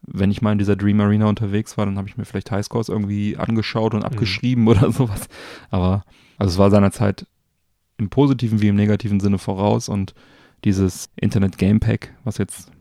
wenn 0.01 0.29
ich 0.29 0.41
mal 0.41 0.51
in 0.51 0.57
dieser 0.57 0.75
Dream 0.75 0.99
Arena 0.99 1.27
unterwegs 1.27 1.77
war, 1.77 1.85
dann 1.85 1.97
habe 1.97 2.09
ich 2.09 2.17
mir 2.17 2.25
vielleicht 2.25 2.51
Highscores 2.51 2.89
irgendwie 2.89 3.37
angeschaut 3.37 3.93
und 3.93 4.03
abgeschrieben 4.03 4.67
oder 4.67 4.91
sowas. 4.91 5.29
Aber 5.69 6.03
also 6.37 6.51
es 6.51 6.57
war 6.57 6.69
seinerzeit 6.69 7.27
im 7.97 8.09
positiven 8.09 8.61
wie 8.61 8.67
im 8.67 8.75
negativen 8.75 9.21
Sinne 9.21 9.37
voraus 9.37 9.87
und 9.87 10.13
dieses 10.65 11.09
Internet 11.15 11.57
Game 11.57 11.79
Pack, 11.79 12.13
was 12.23 12.37
jetzt 12.37 12.71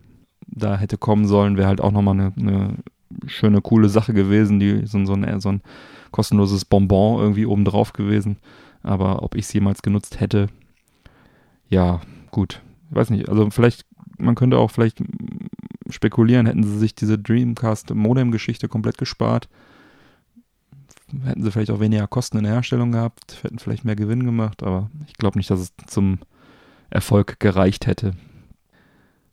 da 0.47 0.77
hätte 0.77 0.97
kommen 0.97 1.27
sollen, 1.27 1.57
wäre 1.57 1.67
halt 1.67 1.81
auch 1.81 1.91
nochmal 1.91 2.19
eine, 2.19 2.33
eine 2.37 2.75
schöne, 3.27 3.61
coole 3.61 3.89
Sache 3.89 4.13
gewesen, 4.13 4.59
die 4.59 4.85
so, 4.85 4.97
ein- 4.97 5.05
so, 5.05 5.13
ein, 5.13 5.39
so 5.39 5.49
ein 5.49 5.61
kostenloses 6.11 6.65
Bonbon 6.65 7.19
irgendwie 7.21 7.45
obendrauf 7.45 7.93
gewesen. 7.93 8.37
Aber 8.81 9.23
ob 9.23 9.35
ich 9.35 9.45
es 9.45 9.53
jemals 9.53 9.81
genutzt 9.81 10.19
hätte, 10.19 10.47
ja, 11.69 12.01
gut. 12.31 12.61
Ich 12.89 12.95
weiß 12.95 13.09
nicht, 13.11 13.29
also 13.29 13.49
vielleicht, 13.51 13.85
man 14.17 14.35
könnte 14.35 14.57
auch 14.57 14.71
vielleicht 14.71 15.03
spekulieren, 15.89 16.45
hätten 16.45 16.63
sie 16.63 16.77
sich 16.77 16.95
diese 16.95 17.17
Dreamcast 17.19 17.93
Modem-Geschichte 17.93 18.67
komplett 18.67 18.97
gespart, 18.97 19.49
hätten 21.23 21.43
sie 21.43 21.51
vielleicht 21.51 21.71
auch 21.71 21.79
weniger 21.79 22.07
Kosten 22.07 22.37
in 22.37 22.43
der 22.43 22.53
Herstellung 22.53 22.91
gehabt, 22.91 23.39
hätten 23.43 23.59
vielleicht 23.59 23.85
mehr 23.85 23.95
Gewinn 23.95 24.25
gemacht, 24.25 24.63
aber 24.63 24.89
ich 25.07 25.13
glaube 25.13 25.37
nicht, 25.37 25.49
dass 25.49 25.59
es 25.59 25.73
zum 25.87 26.19
Erfolg 26.89 27.39
gereicht 27.39 27.87
hätte. 27.87 28.13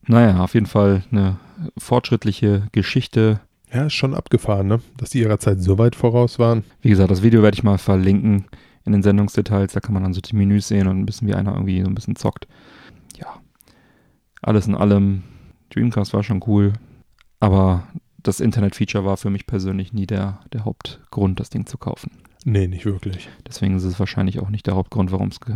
Naja, 0.06 0.42
auf 0.42 0.54
jeden 0.54 0.66
Fall 0.66 1.02
eine 1.10 1.36
fortschrittliche 1.78 2.68
Geschichte. 2.72 3.40
Ja, 3.72 3.86
ist 3.86 3.94
schon 3.94 4.14
abgefahren, 4.14 4.68
ne? 4.68 4.80
Dass 4.96 5.10
die 5.10 5.20
ihrer 5.20 5.38
Zeit 5.38 5.60
so 5.60 5.78
weit 5.78 5.96
voraus 5.96 6.38
waren. 6.38 6.62
Wie 6.80 6.88
gesagt, 6.90 7.10
das 7.10 7.22
Video 7.22 7.42
werde 7.42 7.56
ich 7.56 7.64
mal 7.64 7.78
verlinken 7.78 8.46
in 8.84 8.92
den 8.92 9.02
Sendungsdetails. 9.02 9.72
Da 9.72 9.80
kann 9.80 9.94
man 9.94 10.04
dann 10.04 10.12
so 10.12 10.20
die 10.20 10.36
Menüs 10.36 10.68
sehen 10.68 10.86
und 10.86 10.98
ein 11.00 11.06
bisschen 11.06 11.26
wie 11.26 11.34
einer 11.34 11.52
irgendwie 11.54 11.82
so 11.82 11.88
ein 11.88 11.94
bisschen 11.94 12.14
zockt. 12.14 12.46
Ja, 13.18 13.26
alles 14.42 14.68
in 14.68 14.76
allem, 14.76 15.24
Dreamcast 15.70 16.12
war 16.14 16.22
schon 16.22 16.44
cool, 16.46 16.74
aber 17.40 17.88
das 18.22 18.38
Internet-Feature 18.40 19.04
war 19.04 19.16
für 19.16 19.30
mich 19.30 19.46
persönlich 19.46 19.92
nie 19.92 20.06
der, 20.06 20.40
der 20.52 20.64
Hauptgrund, 20.64 21.40
das 21.40 21.50
Ding 21.50 21.66
zu 21.66 21.78
kaufen. 21.78 22.12
Nee, 22.44 22.68
nicht 22.68 22.84
wirklich. 22.86 23.28
Deswegen 23.46 23.74
ist 23.76 23.84
es 23.84 23.98
wahrscheinlich 23.98 24.38
auch 24.38 24.50
nicht 24.50 24.66
der 24.68 24.76
Hauptgrund, 24.76 25.10
warum 25.10 25.28
es 25.28 25.40
ge- 25.40 25.54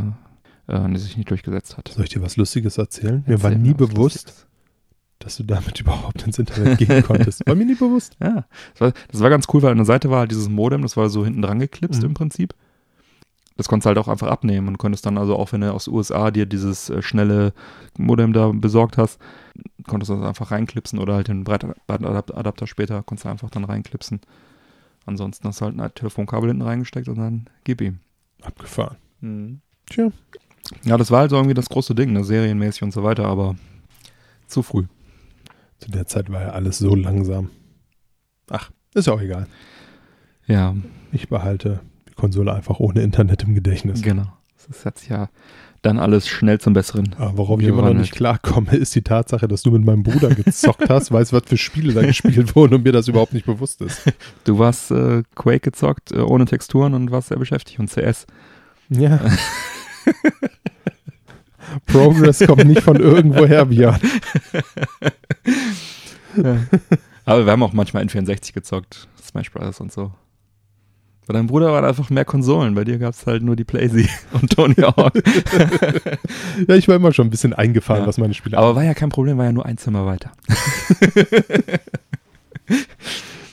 äh, 0.70 0.98
sich 0.98 1.16
nicht 1.16 1.30
durchgesetzt 1.30 1.76
hat. 1.76 1.88
Soll 1.88 2.04
ich 2.04 2.10
dir 2.10 2.22
was 2.22 2.36
Lustiges 2.36 2.78
erzählen? 2.78 3.22
Mir 3.26 3.42
war 3.42 3.50
Erzähl 3.50 3.62
nie 3.62 3.74
bewusst, 3.74 3.96
Lustiges. 4.26 4.46
dass 5.18 5.36
du 5.36 5.42
damit 5.44 5.80
überhaupt 5.80 6.22
ins 6.26 6.38
Internet 6.38 6.78
gehen 6.78 7.02
konntest. 7.06 7.46
War 7.46 7.54
mir 7.54 7.66
nie 7.66 7.74
bewusst. 7.74 8.16
Ja, 8.20 8.44
das 8.72 8.80
war, 8.80 8.92
das 9.10 9.20
war 9.20 9.30
ganz 9.30 9.46
cool, 9.52 9.62
weil 9.62 9.72
an 9.72 9.78
der 9.78 9.86
Seite 9.86 10.10
war 10.10 10.20
halt 10.20 10.30
dieses 10.30 10.48
Modem, 10.48 10.82
das 10.82 10.96
war 10.96 11.08
so 11.10 11.24
hinten 11.24 11.42
dran 11.42 11.58
geklipst 11.58 12.00
Mhm. 12.02 12.08
im 12.08 12.14
Prinzip. 12.14 12.54
Das 13.56 13.68
konntest 13.68 13.84
du 13.84 13.88
halt 13.88 13.98
auch 13.98 14.08
einfach 14.08 14.28
abnehmen 14.28 14.68
und 14.68 14.78
konntest 14.78 15.04
dann 15.04 15.18
also 15.18 15.36
auch, 15.36 15.52
wenn 15.52 15.60
du 15.60 15.70
aus 15.74 15.86
USA 15.86 16.30
dir 16.30 16.46
dieses 16.46 16.88
äh, 16.88 17.02
schnelle 17.02 17.52
Modem 17.98 18.32
da 18.32 18.48
besorgt 18.52 18.96
hast, 18.96 19.20
konntest 19.86 20.08
du 20.08 20.14
das 20.16 20.24
einfach 20.24 20.50
reinklipsen 20.50 20.98
oder 20.98 21.14
halt 21.14 21.28
den 21.28 21.44
Breitbandadapter 21.44 22.66
später 22.66 23.02
konntest 23.02 23.26
du 23.26 23.28
einfach 23.28 23.50
dann 23.50 23.64
reinklipsen. 23.64 24.20
Ansonsten 25.04 25.46
hast 25.46 25.60
du 25.60 25.66
halt 25.66 25.78
ein 25.78 25.94
Telefonkabel 25.94 26.48
hinten 26.48 26.62
reingesteckt 26.62 27.08
und 27.08 27.16
dann 27.18 27.46
gib 27.64 27.82
ihm. 27.82 27.98
Abgefahren. 28.40 28.96
Mhm. 29.20 29.60
Tja. 29.90 30.08
Ja, 30.84 30.96
das 30.96 31.10
war 31.10 31.20
halt 31.20 31.30
so 31.30 31.36
irgendwie 31.36 31.54
das 31.54 31.68
große 31.68 31.94
Ding, 31.94 32.12
ne? 32.12 32.24
serienmäßig 32.24 32.82
und 32.82 32.92
so 32.92 33.02
weiter, 33.02 33.24
aber 33.26 33.56
zu 34.46 34.62
früh. 34.62 34.84
Zu 35.78 35.90
der 35.90 36.06
Zeit 36.06 36.30
war 36.30 36.42
ja 36.42 36.48
alles 36.50 36.78
so 36.78 36.94
langsam. 36.94 37.50
Ach, 38.50 38.70
ist 38.94 39.06
ja 39.06 39.12
auch 39.14 39.20
egal. 39.20 39.46
Ja, 40.46 40.74
Ich 41.12 41.28
behalte 41.28 41.80
die 42.08 42.14
Konsole 42.14 42.52
einfach 42.52 42.80
ohne 42.80 43.02
Internet 43.02 43.42
im 43.44 43.54
Gedächtnis. 43.54 44.02
genau. 44.02 44.26
Das 44.68 44.84
hat 44.84 44.98
sich 44.98 45.08
ja 45.08 45.30
dann 45.82 45.98
alles 45.98 46.28
schnell 46.28 46.60
zum 46.60 46.74
Besseren. 46.74 47.14
Aber 47.18 47.38
worauf 47.38 47.60
ich 47.60 47.66
immer 47.66 47.82
noch 47.82 47.94
nicht 47.94 48.12
klarkomme, 48.12 48.76
ist 48.76 48.94
die 48.94 49.02
Tatsache, 49.02 49.48
dass 49.48 49.62
du 49.62 49.70
mit 49.70 49.84
meinem 49.84 50.02
Bruder 50.04 50.28
gezockt 50.34 50.88
hast, 50.88 51.10
weißt, 51.12 51.32
was 51.32 51.42
für 51.46 51.56
Spiele 51.56 51.92
da 51.94 52.02
gespielt 52.02 52.54
wurden 52.54 52.74
und 52.74 52.84
mir 52.84 52.92
das 52.92 53.08
überhaupt 53.08 53.32
nicht 53.32 53.46
bewusst 53.46 53.80
ist. 53.80 54.02
Du 54.44 54.58
warst 54.58 54.90
äh, 54.90 55.22
Quake 55.34 55.60
gezockt, 55.60 56.12
äh, 56.12 56.18
ohne 56.20 56.44
Texturen 56.44 56.94
und 56.94 57.10
warst 57.10 57.28
sehr 57.28 57.38
beschäftigt 57.38 57.80
und 57.80 57.90
CS. 57.90 58.26
Ja. 58.90 59.18
Progress 61.86 62.40
kommt 62.46 62.64
nicht 62.64 62.82
von 62.82 62.96
irgendwoher, 62.96 63.64
Björn. 63.66 64.00
Aber 67.24 67.44
wir 67.46 67.52
haben 67.52 67.62
auch 67.62 67.72
manchmal 67.72 68.02
N64 68.04 68.52
gezockt, 68.52 69.08
Smash 69.22 69.50
Bros. 69.52 69.80
und 69.80 69.92
so. 69.92 70.12
Bei 71.26 71.34
deinem 71.34 71.46
Bruder 71.46 71.70
waren 71.72 71.84
einfach 71.84 72.10
mehr 72.10 72.24
Konsolen, 72.24 72.74
bei 72.74 72.82
dir 72.82 72.98
gab 72.98 73.14
es 73.14 73.24
halt 73.24 73.44
nur 73.44 73.54
die 73.54 73.62
Playsee 73.64 74.08
und 74.32 74.50
Tony 74.50 74.74
Hawk. 74.74 75.12
Ja, 76.68 76.74
ich 76.74 76.88
war 76.88 76.96
immer 76.96 77.12
schon 77.12 77.28
ein 77.28 77.30
bisschen 77.30 77.52
eingefahren, 77.52 78.02
Ja. 78.02 78.08
was 78.08 78.18
meine 78.18 78.34
Spiele 78.34 78.58
Aber 78.58 78.74
war 78.74 78.82
ja 78.82 78.94
kein 78.94 79.10
Problem, 79.10 79.38
war 79.38 79.44
ja 79.44 79.52
nur 79.52 79.64
ein 79.64 79.78
Zimmer 79.78 80.06
weiter. 80.06 80.32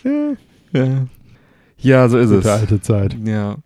ja. 0.74 1.06
ja, 1.78 2.10
so 2.10 2.18
ist 2.18 2.30
Gute 2.30 2.40
es. 2.40 2.48
alte 2.48 2.82
Zeit. 2.82 3.16
Ja. 3.26 3.58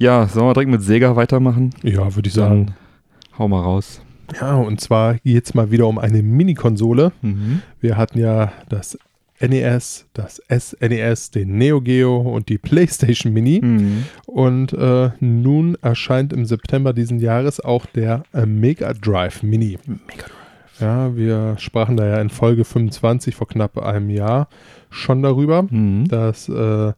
Ja, 0.00 0.26
sollen 0.26 0.46
wir 0.46 0.54
direkt 0.54 0.70
mit 0.70 0.82
Sega 0.82 1.14
weitermachen? 1.14 1.74
Ja, 1.82 2.14
würde 2.16 2.26
ich 2.28 2.32
sagen. 2.34 2.66
Dann 2.66 3.38
hau 3.38 3.48
mal 3.48 3.60
raus. 3.60 4.00
Ja, 4.40 4.54
und 4.56 4.80
zwar 4.80 5.16
geht 5.18 5.44
es 5.44 5.52
mal 5.54 5.70
wieder 5.70 5.86
um 5.88 5.98
eine 5.98 6.22
Mini-Konsole. 6.22 7.12
Mhm. 7.20 7.60
Wir 7.80 7.98
hatten 7.98 8.18
ja 8.18 8.50
das 8.70 8.98
NES, 9.40 10.06
das 10.14 10.40
SNES, 10.48 11.32
den 11.32 11.58
Neo 11.58 11.80
Geo 11.82 12.16
und 12.18 12.48
die 12.48 12.56
PlayStation 12.56 13.32
Mini. 13.34 13.60
Mhm. 13.62 14.04
Und 14.24 14.72
äh, 14.72 15.10
nun 15.20 15.76
erscheint 15.82 16.32
im 16.32 16.46
September 16.46 16.94
diesen 16.94 17.18
Jahres 17.18 17.60
auch 17.60 17.84
der 17.84 18.22
äh, 18.32 18.46
Mega 18.46 18.94
Drive 18.94 19.42
Mini. 19.42 19.78
Mega 19.86 19.98
Drive. 20.26 20.80
Ja, 20.80 21.14
wir 21.14 21.56
sprachen 21.58 21.98
da 21.98 22.06
ja 22.06 22.20
in 22.22 22.30
Folge 22.30 22.64
25 22.64 23.34
vor 23.34 23.48
knapp 23.48 23.76
einem 23.76 24.08
Jahr 24.08 24.48
schon 24.88 25.22
darüber, 25.22 25.64
Mhm. 25.64 26.08
dass 26.08 26.48
äh, 26.48 26.92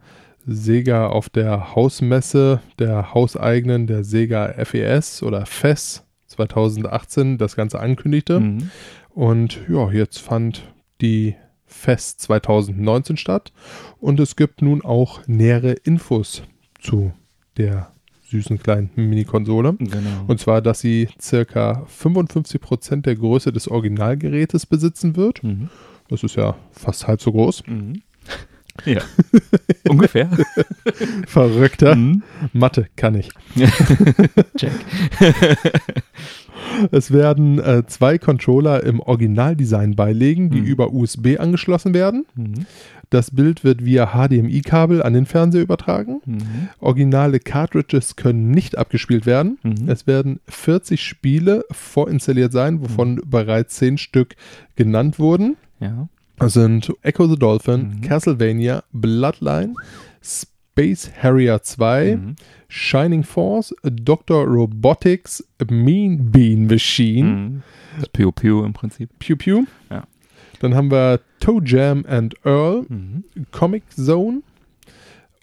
Sega 0.47 1.07
auf 1.07 1.29
der 1.29 1.75
Hausmesse 1.75 2.61
der 2.79 3.15
hauseigenen, 3.15 3.87
der 3.87 4.05
Sega 4.05 4.53
FES 4.65 5.23
oder 5.23 5.47
FES 5.47 6.05
2018 6.29 7.39
das 7.39 7.57
Ganze 7.57 7.81
ankündigte. 7.81 8.41
Mhm. 8.41 8.71
Und 9.11 9.61
ja, 9.69 9.91
jetzt 9.91 10.19
fand 10.19 10.73
die 11.01 11.37
FES 11.67 12.17
2019 12.19 13.17
statt 13.17 13.53
und 13.99 14.21
es 14.21 14.37
gibt 14.37 14.63
nun 14.63 14.83
auch 14.83 15.27
nähere 15.27 15.73
Infos 15.73 16.43
zu 16.81 17.13
der 17.57 17.93
süßen 18.33 18.59
kleinen 18.59 18.91
Mini-Konsole. 18.97 19.75
Genau. 19.79 20.25
Und 20.27 20.41
zwar, 20.41 20.63
dass 20.63 20.81
sie 20.81 21.09
circa 21.21 21.87
55% 22.01 23.03
der 23.03 23.17
Größe 23.17 23.53
des 23.53 23.69
Originalgerätes 23.69 24.67
besitzen 24.67 25.17
wird. 25.17 25.43
mhm. 25.43 25.69
Das 26.09 26.23
ist 26.23 26.37
ja 26.37 26.57
fast 26.73 27.07
halb 27.07 27.23
so 27.23 27.33
groß. 27.33 27.67
Mhm. 27.67 28.03
Ja. 28.85 29.03
Ungefähr. 29.89 30.29
Verrückter. 31.27 31.95
Mhm. 31.95 32.23
Mathe 32.53 32.87
kann 32.97 33.15
ich. 33.15 33.31
Check. 34.57 34.73
Es 36.91 37.13
werden 37.13 37.59
äh, 37.59 37.85
zwei 37.87 38.19
Controller 38.19 38.83
im 38.83 39.01
Originaldesign 39.01 39.95
beilegen, 39.95 40.51
die 40.51 40.61
Mhm. 40.61 40.67
über 40.67 40.93
USB 40.93 41.37
angeschlossen 41.39 41.93
werden. 41.93 42.25
Mhm. 42.35 42.67
Das 43.11 43.31
Bild 43.31 43.63
wird 43.63 43.85
via 43.85 44.13
HDMI-Kabel 44.15 45.03
an 45.03 45.13
den 45.13 45.27
Fernseher 45.27 45.63
übertragen. 45.63 46.23
Mhm. 46.25 46.69
Originale 46.81 47.41
Cartridges 47.41 48.17
können 48.17 48.51
nicht 48.51 48.79
abgespielt 48.79 49.27
werden. 49.27 49.59
Mhm. 49.63 49.89
Es 49.89 50.07
werden 50.07 50.41
40 50.49 51.03
Spiele 51.05 51.65
vorinstalliert 51.71 52.53
sein, 52.53 52.81
wovon 52.81 53.21
bereits 53.27 53.77
10 53.77 53.99
Stück 53.99 54.35
genannt 54.77 55.19
wurden. 55.19 55.57
Ja. 55.81 56.09
Das 56.43 56.55
sind 56.55 56.93
Echo 57.03 57.29
the 57.29 57.37
Dolphin, 57.37 57.99
Mhm. 57.99 58.01
Castlevania, 58.01 58.83
Bloodline, 58.93 59.75
Space 60.21 61.11
Harrier 61.23 61.63
2, 61.63 62.17
Mhm. 62.17 62.37
Shining 62.69 63.23
Force, 63.23 63.73
Dr. 63.85 64.45
Robotics, 64.47 65.45
Mean 65.71 66.33
Bean 66.33 66.67
Machine, 66.67 67.29
Mhm. 67.29 67.63
Das 68.01 68.09
Pew 68.09 68.33
Pew 68.33 68.65
im 68.65 68.73
Prinzip. 68.73 69.11
Pew 69.21 69.37
Pew. 69.37 69.65
Ja. 69.89 70.03
Dann 70.61 70.75
haben 70.75 70.91
wir 70.91 71.21
Toe 71.39 71.61
Jam 71.65 72.05
and 72.09 72.35
Earl, 72.45 72.87
Mhm. 72.89 73.23
Comic 73.53 73.85
Zone, 73.93 74.43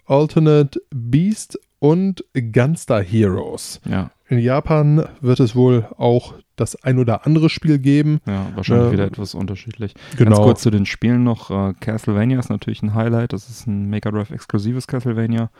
Alternate 0.06 0.80
Beast 0.90 1.58
und 1.78 2.24
Gunstar 2.34 3.02
Heroes. 3.02 3.80
Ja. 3.88 4.10
In 4.30 4.38
Japan 4.38 5.04
wird 5.20 5.40
es 5.40 5.56
wohl 5.56 5.88
auch 5.98 6.34
das 6.54 6.76
ein 6.84 6.98
oder 7.00 7.26
andere 7.26 7.50
Spiel 7.50 7.80
geben. 7.80 8.20
Ja, 8.26 8.46
wahrscheinlich 8.54 8.88
Äh, 8.90 8.92
wieder 8.92 9.04
etwas 9.04 9.34
unterschiedlich. 9.34 9.92
Genau. 10.16 10.30
Ganz 10.30 10.40
kurz 10.42 10.62
zu 10.62 10.70
den 10.70 10.86
Spielen 10.86 11.24
noch. 11.24 11.50
Äh, 11.50 11.74
Castlevania 11.80 12.38
ist 12.38 12.48
natürlich 12.48 12.80
ein 12.82 12.94
Highlight. 12.94 13.32
Das 13.32 13.48
ist 13.50 13.66
ein 13.66 13.90
Mega 13.90 14.10
Drive 14.10 14.30
exklusives 14.30 14.86
Castlevania, 14.86 15.50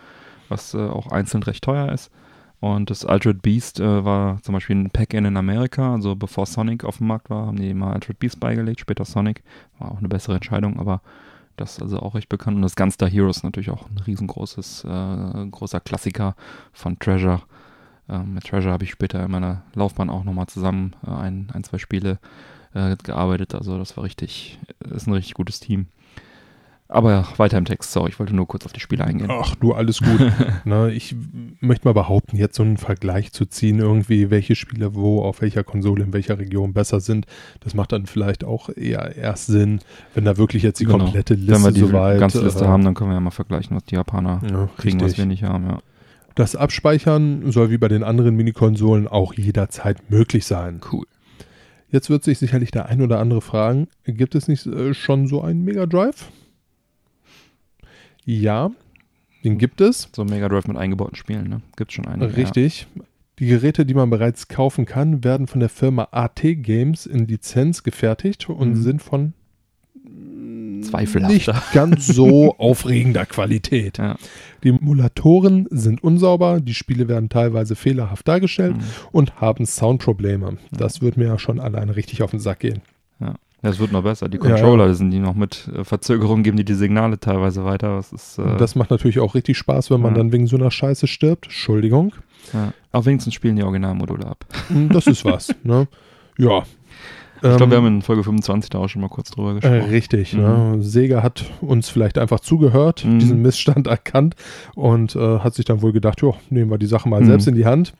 was 0.49 0.75
äh, 0.75 0.79
auch 0.79 1.09
einzeln 1.11 1.43
recht 1.43 1.65
teuer 1.65 1.91
ist. 1.91 2.13
Und 2.61 2.91
das 2.91 3.05
Altered 3.05 3.43
Beast 3.43 3.81
äh, 3.81 4.05
war 4.05 4.41
zum 4.43 4.53
Beispiel 4.53 4.77
ein 4.77 4.91
Pack-In 4.91 5.25
in 5.25 5.37
Amerika. 5.37 5.93
Also 5.95 6.15
bevor 6.15 6.47
Sonic 6.47 6.85
auf 6.85 6.99
dem 6.99 7.09
Markt 7.09 7.29
war, 7.29 7.47
haben 7.47 7.57
die 7.57 7.71
immer 7.71 7.93
Altered 7.93 8.21
Beast 8.21 8.39
beigelegt, 8.39 8.79
später 8.79 9.05
Sonic. 9.05 9.43
War 9.81 9.91
auch 9.91 9.99
eine 9.99 10.09
bessere 10.09 10.37
Entscheidung, 10.37 10.79
aber 10.79 11.01
das 11.57 11.73
ist 11.73 11.83
also 11.83 11.99
auch 11.99 12.15
recht 12.15 12.29
bekannt. 12.29 12.57
Und 12.57 12.63
das 12.63 12.77
Gunstar 12.77 13.09
Heroes 13.09 13.39
ist 13.39 13.43
natürlich 13.43 13.71
auch 13.71 13.89
ein 13.91 13.99
riesengroßes, 13.99 14.85
äh, 14.85 15.47
großer 15.51 15.81
Klassiker 15.81 16.37
von 16.73 16.99
Treasure. 17.01 17.43
Ähm, 18.11 18.35
mit 18.35 18.45
Treasure 18.45 18.73
habe 18.73 18.85
ich 18.85 18.91
später 18.91 19.25
in 19.25 19.31
meiner 19.31 19.63
Laufbahn 19.75 20.11
auch 20.11 20.25
nochmal 20.25 20.47
zusammen 20.47 20.95
äh, 21.07 21.11
ein, 21.11 21.49
ein, 21.53 21.65
zwei 21.65 21.79
Spiele 21.79 22.19
äh, 22.75 22.97
gearbeitet. 23.03 23.55
Also 23.55 23.79
das 23.79 23.97
war 23.97 24.05
richtig, 24.05 24.59
ist 24.93 25.07
ein 25.07 25.13
richtig 25.13 25.35
gutes 25.35 25.61
Team. 25.61 25.87
Aber 26.93 27.13
ja, 27.13 27.25
weiter 27.37 27.57
im 27.57 27.65
Text. 27.67 27.93
Sorry, 27.93 28.11
ich 28.11 28.19
wollte 28.19 28.35
nur 28.35 28.49
kurz 28.49 28.67
auf 28.67 28.73
die 28.73 28.81
Spiele 28.81 29.05
eingehen. 29.05 29.31
Ach 29.31 29.55
du, 29.55 29.73
alles 29.75 30.01
gut. 30.01 30.33
ne, 30.65 30.91
ich 30.91 31.15
möchte 31.61 31.87
mal 31.87 31.93
behaupten, 31.95 32.37
jetzt 32.37 32.57
so 32.57 32.65
einen 32.65 32.79
Vergleich 32.79 33.33
zu 33.33 33.47
ziehen, 33.47 33.79
irgendwie, 33.79 34.31
welche 34.31 34.57
Spiele 34.57 34.93
wo, 34.97 35.23
auf 35.23 35.41
welcher 35.41 35.63
Konsole, 35.63 36.03
in 36.03 36.13
welcher 36.13 36.41
Region 36.41 36.73
besser 36.73 36.99
sind, 36.99 37.27
das 37.61 37.75
macht 37.75 37.93
dann 37.93 38.07
vielleicht 38.07 38.43
auch 38.43 38.71
eher 38.71 39.15
erst 39.15 39.47
Sinn, 39.47 39.79
wenn 40.15 40.25
da 40.25 40.37
wirklich 40.37 40.65
jetzt 40.65 40.81
die 40.81 40.85
Genau. 40.85 41.05
komplette 41.05 41.35
Liste 41.35 41.53
Wenn 41.55 41.63
wir 41.63 41.71
die 41.71 41.81
soweit. 41.81 42.19
ganze 42.19 42.43
Liste 42.43 42.65
äh, 42.65 42.67
haben, 42.67 42.85
dann 42.85 42.95
können 42.95 43.11
wir 43.11 43.15
ja 43.15 43.21
mal 43.21 43.31
vergleichen, 43.31 43.77
was 43.77 43.85
die 43.85 43.95
Japaner 43.95 44.41
ja, 44.51 44.69
kriegen, 44.77 44.99
was 44.99 45.11
richtig. 45.11 45.19
wir 45.19 45.27
nicht 45.27 45.45
haben. 45.45 45.67
Ja. 45.67 45.79
Das 46.35 46.55
Abspeichern 46.57 47.51
soll 47.51 47.71
wie 47.71 47.79
bei 47.79 47.89
den 47.89 48.03
anderen 48.03 48.37
Minikonsolen 48.37 49.09
auch 49.09 49.35
jederzeit 49.35 50.11
möglich 50.11 50.47
sein. 50.47 50.81
Cool. 50.93 51.07
Jetzt 51.91 52.09
wird 52.09 52.23
sich 52.23 52.39
sicherlich 52.39 52.71
der 52.71 52.87
ein 52.87 53.03
oder 53.03 53.19
andere 53.19 53.41
fragen, 53.41 53.89
gibt 54.05 54.35
es 54.37 54.47
nicht 54.47 54.65
äh, 54.67 54.95
schon 54.95 55.27
so 55.27 55.43
einen 55.43 55.65
Mega 55.65 55.87
Drive? 55.87 56.31
Ja, 58.25 58.71
den 59.43 59.59
gibt 59.59 59.81
es. 59.81 60.09
So 60.15 60.25
Mega 60.25 60.49
Drive 60.49 60.69
mit 60.69 60.77
eingebauten 60.77 61.17
Spielen, 61.17 61.49
ne? 61.49 61.63
Gibt 61.77 61.93
schon 61.93 62.07
einige. 62.07 62.37
Richtig. 62.37 62.87
Die 63.39 63.47
Geräte, 63.47 63.87
die 63.87 63.95
man 63.95 64.11
bereits 64.11 64.49
kaufen 64.49 64.85
kann, 64.85 65.25
werden 65.25 65.47
von 65.47 65.61
der 65.61 65.71
Firma 65.71 66.09
AT 66.13 66.43
Games 66.43 67.07
in 67.07 67.27
Lizenz 67.27 67.83
gefertigt 67.83 68.49
und 68.51 68.71
Mhm. 68.71 68.83
sind 68.83 69.03
von 69.03 69.33
Zweifelhafter. 70.83 71.33
nicht 71.53 71.73
ganz 71.73 72.07
so 72.07 72.55
aufregender 72.59 73.27
Qualität. 73.27 73.99
Ja. 73.99 74.17
Die 74.65 74.69
Emulatoren 74.71 75.67
sind 75.71 76.03
unsauber, 76.05 76.61
die 76.61 76.75
Spiele 76.75 77.09
werden 77.09 77.29
teilweise 77.29 77.77
fehlerhaft 77.77 78.27
dargestellt 78.29 78.77
Mhm. 78.77 78.83
und 79.13 79.41
haben 79.41 79.67
Soundprobleme. 79.67 80.59
Das 80.71 81.01
wird 81.03 81.17
mir 81.17 81.27
ja 81.27 81.39
schon 81.39 81.61
alleine 81.61 81.97
richtig 81.97 82.23
auf 82.23 82.31
den 82.31 82.41
Sack 82.41 82.61
gehen. 82.61 82.81
Ja. 83.21 83.35
Das 83.63 83.79
wird 83.79 83.93
noch 83.93 84.03
besser. 84.03 84.29
Die 84.31 84.39
Ja, 84.39 84.45
ja. 84.45 84.51
Controller 84.55 84.95
sind 84.95 85.11
die 85.11 85.19
noch 85.19 85.35
mit 85.35 85.69
äh, 85.77 85.85
Verzögerung, 85.85 86.43
geben 86.43 86.57
die 86.57 86.65
die 86.65 86.75
Signale 86.75 87.21
teilweise 87.21 87.65
weiter. 87.65 87.97
Das 87.97 88.11
ist, 88.13 88.39
äh, 88.39 88.57
das 88.57 88.75
macht 88.75 88.91
natürlich 88.91 89.19
auch 89.21 89.35
richtig 89.35 89.59
Spaß, 89.59 89.91
wenn 89.91 90.01
man 90.01 90.13
Ja. 90.13 90.19
dann 90.19 90.33
wegen 90.33 90.47
so 90.47 90.57
einer 90.57 90.71
Scheiße 90.71 91.07
stirbt. 91.07 91.45
Entschuldigung. 91.47 92.15
ja. 92.55 92.73
Auch 92.93 93.05
wenigstens 93.07 93.35
spielen 93.35 93.57
die 93.57 93.63
Originalmodule 93.63 94.27
ab. 94.27 94.45
Das 94.89 95.07
ist 95.07 95.25
was. 95.25 95.55
ne? 95.63 95.87
Ja. 96.39 96.63
Ich 97.43 97.57
glaube, 97.57 97.71
wir 97.73 97.79
Ähm, 97.79 97.85
haben 97.85 97.95
in 97.97 98.03
Folge 98.03 98.23
25 98.25 98.71
da 98.71 98.79
auch 98.79 98.89
schon 98.89 99.03
mal 99.03 99.09
kurz 99.09 99.31
drüber 99.31 99.51
Äh, 99.53 99.55
gesprochen. 99.61 99.91
richtig. 99.91 100.33
Mhm. 100.35 100.41
Ne? 100.41 100.77
Sega 100.81 101.23
hat 101.23 101.45
uns 101.61 101.89
vielleicht 101.89 102.19
einfach 102.19 102.41
zugehört, 102.41 103.05
Mhm. 103.05 103.19
diesen 103.19 103.43
Missstand 103.43 103.87
erkannt 103.87 104.35
und 104.75 105.17
äh, 105.17 105.39
hat 105.39 105.55
sich 105.55 105.65
dann 105.65 105.83
wohl 105.83 105.93
gedacht, 105.93 106.21
jo, 106.21 106.35
nehmen 106.51 106.71
wir 106.71 106.79
die 106.79 106.87
Sache 106.87 107.09
mal 107.09 107.21
Mhm. 107.21 107.27
selbst 107.27 107.49
in 107.49 107.55
die 107.55 107.65
Hand. 107.67 107.95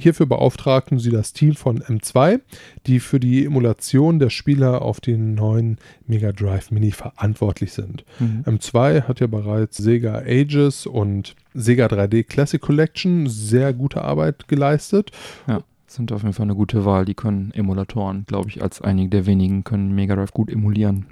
Hierfür 0.00 0.26
beauftragten 0.26 1.00
sie 1.00 1.10
das 1.10 1.32
Team 1.32 1.56
von 1.56 1.80
M2, 1.82 2.38
die 2.86 3.00
für 3.00 3.18
die 3.18 3.44
Emulation 3.44 4.20
der 4.20 4.30
Spieler 4.30 4.80
auf 4.82 5.00
den 5.00 5.34
neuen 5.34 5.78
Mega 6.06 6.30
Drive 6.30 6.70
Mini 6.70 6.92
verantwortlich 6.92 7.72
sind. 7.72 8.04
Mhm. 8.20 8.44
M2 8.46 9.02
hat 9.08 9.18
ja 9.18 9.26
bereits 9.26 9.76
Sega 9.78 10.22
Ages 10.24 10.86
und 10.86 11.34
Sega 11.52 11.86
3D 11.86 12.22
Classic 12.22 12.60
Collection 12.60 13.26
sehr 13.26 13.72
gute 13.72 14.02
Arbeit 14.02 14.46
geleistet. 14.46 15.10
Ja, 15.48 15.62
sind 15.88 16.12
auf 16.12 16.22
jeden 16.22 16.34
Fall 16.34 16.44
eine 16.44 16.54
gute 16.54 16.84
Wahl. 16.84 17.04
Die 17.04 17.14
können 17.14 17.50
Emulatoren, 17.52 18.24
glaube 18.26 18.48
ich, 18.50 18.62
als 18.62 18.80
einige 18.80 19.08
der 19.10 19.26
wenigen 19.26 19.64
können 19.64 19.94
Mega 19.94 20.14
Drive 20.16 20.32
gut 20.32 20.50
emulieren. 20.50 21.06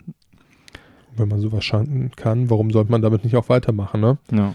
Wenn 1.16 1.28
man 1.28 1.40
sowas 1.40 1.64
schaden 1.64 2.10
kann, 2.14 2.50
warum 2.50 2.70
sollte 2.70 2.90
man 2.90 3.00
damit 3.02 3.24
nicht 3.24 3.36
auch 3.36 3.48
weitermachen, 3.48 4.00
ne? 4.00 4.18
Ja. 4.32 4.54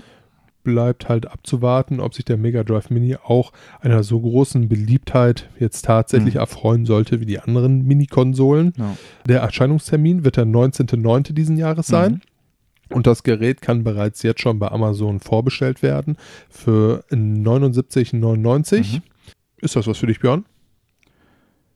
bleibt 0.63 1.09
halt 1.09 1.25
abzuwarten, 1.25 1.99
ob 1.99 2.13
sich 2.13 2.23
der 2.23 2.37
Mega 2.37 2.63
Drive 2.63 2.91
Mini 2.91 3.15
auch 3.15 3.51
einer 3.79 4.03
so 4.03 4.19
großen 4.19 4.69
Beliebtheit 4.69 5.49
jetzt 5.59 5.85
tatsächlich 5.85 6.35
Mhm. 6.35 6.39
erfreuen 6.41 6.85
sollte 6.85 7.19
wie 7.19 7.25
die 7.25 7.39
anderen 7.39 7.87
Mini-Konsolen. 7.87 8.73
ja. 8.77 8.95
Der 9.27 9.39
Erscheinungstermin 9.41 10.23
wird 10.23 10.37
der 10.37 10.45
19.09. 10.45 11.33
diesen 11.33 11.57
Jahres 11.57 11.87
sein. 11.87 12.21
Mhm. 12.89 12.95
Und 12.95 13.07
das 13.07 13.23
Gerät 13.23 13.63
kann 13.63 13.83
bereits 13.83 14.21
jetzt 14.21 14.41
schon 14.41 14.59
bei 14.59 14.67
Amazon 14.71 15.19
vorbestellt 15.19 15.81
werden 15.81 16.15
für 16.51 17.03
79,99. 17.09 18.97
Mhm. 18.97 19.01
Ist 19.61 19.75
das 19.75 19.87
was 19.87 19.97
für 19.97 20.07
dich, 20.07 20.19
Björn? 20.19 20.45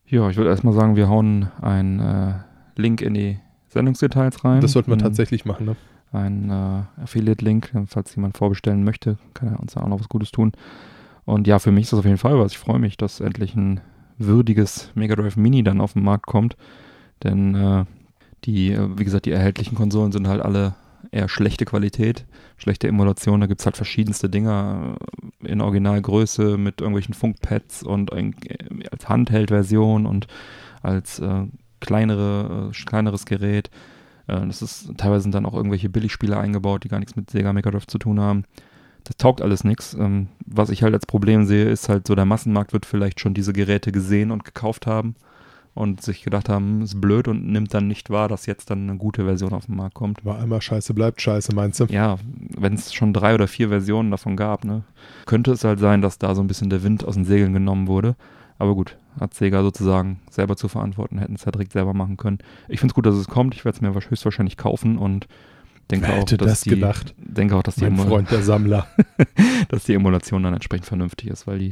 Ja, 0.08 0.30
ich 0.30 0.38
würde 0.38 0.50
erstmal 0.50 0.74
sagen, 0.74 0.96
wir 0.96 1.10
hauen 1.10 1.50
einen 1.62 2.00
äh, 2.00 2.34
Link 2.76 3.02
in 3.02 3.14
die 3.14 3.40
Sendungsdetails 3.70 4.44
rein. 4.44 4.62
Das 4.62 4.72
sollten 4.74 4.90
wir 4.92 4.96
Ein- 4.96 5.00
tatsächlich 5.00 5.46
machen, 5.46 5.66
ne? 5.66 5.76
Ein 6.12 6.50
äh, 6.50 7.02
Affiliate-Link, 7.04 7.72
falls 7.88 8.16
jemand 8.16 8.38
vorbestellen 8.38 8.84
möchte, 8.84 9.18
kann 9.34 9.50
er 9.50 9.60
uns 9.60 9.74
da 9.74 9.82
auch 9.82 9.88
noch 9.88 10.00
was 10.00 10.08
Gutes 10.08 10.32
tun. 10.32 10.54
Und 11.26 11.46
ja, 11.48 11.60
für 11.60 11.72
mich 11.72 11.86
ist 11.86 11.94
das 11.94 12.00
auf 12.00 12.06
jeden 12.06 12.18
Fall 12.20 12.40
was. 12.40 12.54
Ich 12.54 12.58
freue 12.58 12.80
mich, 12.80 12.96
dass 12.96 13.20
endlich 13.20 13.56
ein 13.56 13.82
würdiges 14.18 14.92
Mega 14.96 15.16
Drive 15.16 15.36
Mini 15.36 15.64
dann 15.64 15.82
auf 15.82 15.94
den 15.94 16.04
Markt 16.04 16.26
kommt. 16.28 16.56
Denn 17.24 17.56
äh, 17.56 17.86
die, 18.46 18.72
äh, 18.72 18.98
wie 18.98 19.04
gesagt, 19.04 19.26
die 19.26 19.32
erhältlichen 19.32 19.76
Konsolen 19.76 20.12
sind 20.14 20.28
halt 20.28 20.42
alle 20.42 20.76
eher 21.12 21.30
schlechte 21.30 21.66
Qualität, 21.66 22.26
schlechte 22.58 22.88
Emulation. 22.88 23.42
Da 23.42 23.48
gibt 23.48 23.62
es 23.62 23.66
halt 23.66 23.76
verschiedenste 23.76 24.30
Dinger 24.30 24.98
äh, 25.44 25.48
in 25.48 25.62
Originalgröße 25.62 26.58
mit 26.58 26.82
irgendwelchen 26.82 27.14
Funkpads 27.14 27.84
und 27.84 28.14
ein, 28.14 28.36
äh, 28.46 28.88
als 28.92 29.10
Handheld-Version 29.10 30.06
und 30.06 30.28
als 30.82 31.20
äh, 31.20 31.46
kleinere, 31.80 32.72
äh, 32.72 32.86
kleineres 32.86 33.26
Gerät. 33.26 33.70
Äh, 34.28 34.46
das 34.48 34.62
ist, 34.62 34.92
teilweise 34.98 35.24
sind 35.24 35.36
dann 35.36 35.46
auch 35.46 35.54
irgendwelche 35.54 35.90
Billigspiele 35.90 36.38
eingebaut, 36.38 36.84
die 36.84 36.90
gar 36.90 37.00
nichts 37.00 37.16
mit 37.16 37.30
Sega 37.30 37.54
Mega 37.54 37.72
Drive 37.72 37.88
zu 37.88 37.98
tun 37.98 38.20
haben. 38.20 38.44
Das 39.04 39.18
taugt 39.18 39.42
alles 39.42 39.64
nichts. 39.64 39.94
Ähm, 39.94 40.30
was 40.46 40.70
ich 40.70 40.84
halt 40.84 40.94
als 40.94 41.06
Problem 41.06 41.46
sehe, 41.46 41.66
ist 41.66 41.90
halt 41.90 42.08
so, 42.08 42.16
der 42.16 42.26
Massenmarkt 42.26 42.74
wird 42.74 42.86
vielleicht 42.86 43.20
schon 43.20 43.34
diese 43.34 43.54
Geräte 43.54 43.92
gesehen 43.92 44.32
und 44.32 44.44
gekauft 44.44 44.88
haben 44.88 45.16
und 45.76 46.02
sich 46.02 46.24
gedacht 46.24 46.50
haben, 46.50 46.82
ist 46.82 47.00
blöd 47.00 47.28
und 47.28 47.46
nimmt 47.46 47.74
dann 47.74 47.88
nicht 47.88 48.10
wahr, 48.10 48.28
dass 48.30 48.46
jetzt 48.48 48.70
dann 48.70 48.90
eine 48.90 48.98
gute 48.98 49.26
Version 49.26 49.54
auf 49.54 49.68
den 49.68 49.76
Markt 49.76 49.94
kommt. 49.94 50.24
War 50.26 50.40
einmal 50.40 50.62
scheiße, 50.62 50.94
bleibt 50.94 51.22
scheiße, 51.22 51.54
meinst 51.54 51.80
du? 51.82 51.86
Ja, 51.86 52.18
wenn 52.58 52.74
es 52.74 52.94
schon 52.94 53.14
drei 53.14 53.36
oder 53.36 53.48
vier 53.48 53.70
Versionen 53.70 54.10
davon 54.10 54.38
gab, 54.38 54.64
ne, 54.66 54.84
könnte 55.26 55.52
es 55.52 55.64
halt 55.64 55.80
sein, 55.80 56.02
dass 56.02 56.18
da 56.18 56.34
so 56.34 56.42
ein 56.42 56.48
bisschen 56.48 56.70
der 56.70 56.82
Wind 56.82 57.04
aus 57.06 57.16
den 57.16 57.26
Segeln 57.26 57.54
genommen 57.54 57.88
wurde. 57.88 58.16
Aber 58.58 58.74
gut, 58.74 58.98
hat 59.20 59.34
Sega 59.34 59.62
sozusagen 59.64 60.22
selber 60.32 60.56
zu 60.56 60.70
verantworten, 60.70 61.18
hätten 61.18 61.36
es 61.36 61.44
ja 61.44 61.52
direkt 61.52 61.74
selber 61.74 61.94
machen 61.94 62.16
können. 62.16 62.38
Ich 62.70 62.80
finde 62.80 62.92
es 62.94 62.96
gut, 62.96 63.06
dass 63.06 63.16
es 63.16 63.28
kommt. 63.28 63.54
Ich 63.54 63.66
werde 63.66 63.76
es 63.76 63.82
mir 63.82 63.92
wahrsch- 63.94 64.10
höchstwahrscheinlich 64.10 64.56
kaufen 64.56 64.98
und 64.98 65.28
denke 65.92 66.08
Wer 66.08 66.16
auch, 66.16 66.22
hätte 66.22 66.38
dass 66.38 66.48
das 66.50 66.62
die, 66.62 66.70
gedacht? 66.70 67.14
denke 67.18 67.58
auch, 67.58 67.64
dass 67.64 67.76
die, 67.76 67.92
Freund, 67.92 68.32
der 68.32 68.44
Sammler. 68.44 68.88
dass 69.68 69.84
die 69.84 69.94
Emulation 69.94 70.42
dann 70.44 70.54
entsprechend 70.54 70.86
vernünftig 70.88 71.30
ist, 71.30 71.48
weil 71.48 71.60
die, 71.60 71.70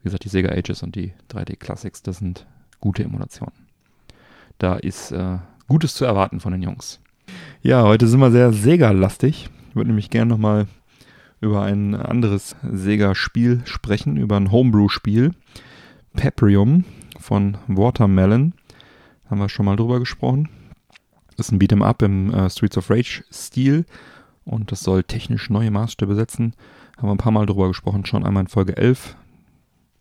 wie 0.00 0.04
gesagt, 0.04 0.24
die 0.24 0.30
Sega 0.30 0.48
Ages 0.52 0.82
und 0.82 0.96
die 0.96 1.12
3D 1.30 1.56
Classics, 1.56 2.02
das 2.02 2.16
sind 2.16 2.46
gute 2.82 3.04
Emulationen. 3.04 3.54
Da 4.58 4.74
ist 4.74 5.12
äh, 5.12 5.38
Gutes 5.68 5.94
zu 5.94 6.04
erwarten 6.04 6.40
von 6.40 6.52
den 6.52 6.62
Jungs. 6.62 7.00
Ja, 7.62 7.84
heute 7.84 8.06
sind 8.06 8.20
wir 8.20 8.30
sehr 8.30 8.52
Sega-lastig. 8.52 9.48
Ich 9.70 9.76
würde 9.76 9.88
nämlich 9.88 10.10
gerne 10.10 10.28
nochmal 10.28 10.66
über 11.40 11.62
ein 11.62 11.94
anderes 11.94 12.54
Sega-Spiel 12.62 13.62
sprechen, 13.64 14.18
über 14.18 14.36
ein 14.36 14.52
Homebrew-Spiel. 14.52 15.32
Peprium 16.14 16.84
von 17.18 17.56
Watermelon. 17.68 18.52
Haben 19.30 19.40
wir 19.40 19.48
schon 19.48 19.64
mal 19.64 19.76
drüber 19.76 19.98
gesprochen. 19.98 20.50
Das 21.36 21.46
ist 21.46 21.52
ein 21.52 21.58
Beat'em 21.58 21.82
Up 21.82 22.02
im 22.02 22.34
äh, 22.34 22.50
Streets 22.50 22.76
of 22.76 22.90
Rage-Stil 22.90 23.86
und 24.44 24.72
das 24.72 24.80
soll 24.80 25.04
technisch 25.04 25.48
neue 25.48 25.70
Maßstäbe 25.70 26.14
setzen. 26.14 26.54
Haben 26.98 27.08
wir 27.08 27.14
ein 27.14 27.18
paar 27.18 27.32
Mal 27.32 27.46
drüber 27.46 27.68
gesprochen, 27.68 28.04
schon 28.04 28.26
einmal 28.26 28.42
in 28.42 28.48
Folge 28.48 28.76
11, 28.76 29.16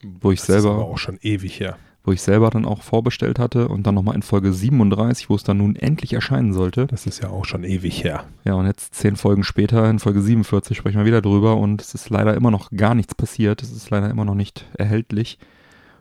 wo 0.03 0.31
ich 0.31 0.39
Das 0.39 0.49
ist 0.49 0.55
selber 0.55 0.75
aber 0.75 0.85
auch 0.85 0.97
schon 0.97 1.17
ewig 1.21 1.59
her. 1.59 1.77
Wo 2.03 2.11
ich 2.11 2.21
selber 2.21 2.49
dann 2.49 2.65
auch 2.65 2.81
vorbestellt 2.81 3.37
hatte 3.37 3.67
und 3.67 3.85
dann 3.85 3.95
nochmal 3.95 4.15
in 4.15 4.23
Folge 4.23 4.53
37, 4.53 5.29
wo 5.29 5.35
es 5.35 5.43
dann 5.43 5.57
nun 5.57 5.75
endlich 5.75 6.13
erscheinen 6.13 6.53
sollte. 6.53 6.87
Das 6.87 7.05
ist 7.05 7.21
ja 7.21 7.29
auch 7.29 7.45
schon 7.45 7.63
ewig 7.63 8.03
her. 8.03 8.25
Ja, 8.43 8.55
und 8.55 8.65
jetzt 8.65 8.95
zehn 8.95 9.15
Folgen 9.15 9.43
später, 9.43 9.89
in 9.89 9.99
Folge 9.99 10.21
47, 10.21 10.75
sprechen 10.75 10.97
wir 10.97 11.05
wieder 11.05 11.21
drüber 11.21 11.57
und 11.57 11.81
es 11.81 11.93
ist 11.93 12.09
leider 12.09 12.33
immer 12.33 12.49
noch 12.49 12.71
gar 12.71 12.95
nichts 12.95 13.13
passiert. 13.13 13.61
Es 13.61 13.71
ist 13.71 13.89
leider 13.91 14.09
immer 14.09 14.25
noch 14.25 14.35
nicht 14.35 14.65
erhältlich. 14.77 15.37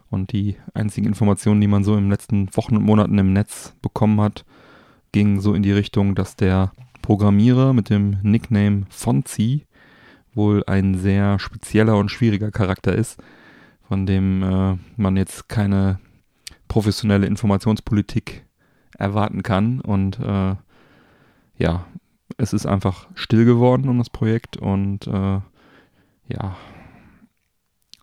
Und 0.08 0.32
die 0.32 0.56
einzigen 0.74 1.06
Informationen, 1.06 1.60
die 1.60 1.68
man 1.68 1.84
so 1.84 1.94
in 1.94 2.04
den 2.04 2.10
letzten 2.10 2.48
Wochen 2.56 2.76
und 2.76 2.82
Monaten 2.82 3.16
im 3.18 3.32
Netz 3.32 3.74
bekommen 3.82 4.20
hat, 4.20 4.44
gingen 5.12 5.40
so 5.40 5.54
in 5.54 5.62
die 5.62 5.72
Richtung, 5.72 6.14
dass 6.14 6.34
der 6.34 6.72
Programmierer 7.02 7.72
mit 7.72 7.90
dem 7.90 8.18
Nickname 8.22 8.84
Fonzie 8.88 9.66
wohl 10.34 10.64
ein 10.66 10.96
sehr 10.96 11.38
spezieller 11.38 11.96
und 11.96 12.10
schwieriger 12.10 12.50
Charakter 12.50 12.94
ist, 12.94 13.20
von 13.90 14.06
dem 14.06 14.44
äh, 14.44 14.76
man 14.96 15.16
jetzt 15.16 15.48
keine 15.48 15.98
professionelle 16.68 17.26
Informationspolitik 17.26 18.46
erwarten 18.96 19.42
kann. 19.42 19.80
Und 19.80 20.20
äh, 20.20 20.54
ja, 21.58 21.86
es 22.36 22.52
ist 22.52 22.66
einfach 22.66 23.08
still 23.16 23.44
geworden 23.44 23.88
um 23.88 23.98
das 23.98 24.08
Projekt 24.08 24.56
und 24.56 25.08
äh, 25.08 25.40
ja, 26.28 26.56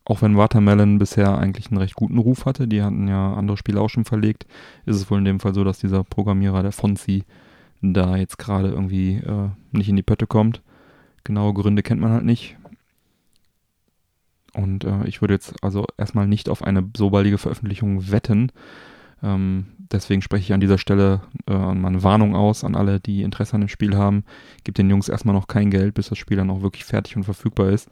auch 0.04 0.22
wenn 0.22 0.36
Watermelon 0.36 1.00
bisher 1.00 1.38
eigentlich 1.38 1.72
einen 1.72 1.80
recht 1.80 1.96
guten 1.96 2.18
Ruf 2.18 2.46
hatte, 2.46 2.68
die 2.68 2.84
hatten 2.84 3.08
ja 3.08 3.36
andere 3.36 3.56
Spiele 3.56 3.80
auch 3.80 3.90
schon 3.90 4.04
verlegt, 4.04 4.46
ist 4.86 4.98
es 4.98 5.10
wohl 5.10 5.20
in 5.20 5.26
dem 5.26 5.40
Fall 5.40 5.54
so, 5.54 5.64
dass 5.64 5.80
dieser 5.80 6.04
Programmierer, 6.04 6.64
der 6.64 6.74
Fonzie, 6.74 7.24
da 7.82 8.18
jetzt 8.18 8.38
gerade 8.38 8.68
irgendwie 8.68 9.20
äh, 9.20 9.50
nicht 9.72 9.88
in 9.88 9.96
die 9.96 10.04
Pötte 10.04 10.28
kommt. 10.28 10.62
Genaue 11.24 11.54
Gründe 11.54 11.82
kennt 11.82 12.02
man 12.02 12.12
halt 12.12 12.26
nicht. 12.26 12.58
Und 14.58 14.86
äh, 14.86 15.06
ich 15.06 15.22
würde 15.22 15.36
jetzt 15.36 15.64
also 15.64 15.86
erstmal 15.98 16.28
nicht 16.28 16.50
auf 16.50 16.64
eine 16.64 16.90
so 16.98 17.12
baldige 17.12 17.38
Veröffentlichung 17.38 18.12
wetten. 18.12 18.52
Ähm, 19.22 19.68
deswegen 19.92 20.24
spreche 20.24 20.44
ich 20.46 20.54
an 20.54 20.60
dieser 20.60 20.80
Stelle 20.80 21.22
äh, 21.48 21.54
mal 21.54 21.90
eine 21.90 22.02
Warnung 22.02 22.36
aus 22.36 22.64
an 22.64 22.76
alle, 22.76 23.00
die 23.00 23.22
Interesse 23.22 23.54
an 23.54 23.62
dem 23.62 23.70
Spiel 23.70 23.96
haben. 23.96 24.24
Gebt 24.64 24.80
den 24.80 24.90
Jungs 24.90 25.10
erstmal 25.10 25.36
noch 25.36 25.48
kein 25.48 25.70
Geld, 25.70 25.94
bis 25.94 26.10
das 26.10 26.18
Spiel 26.18 26.38
dann 26.38 26.50
auch 26.50 26.64
wirklich 26.64 26.86
fertig 26.86 27.16
und 27.16 27.24
verfügbar 27.24 27.70
ist. 27.70 27.88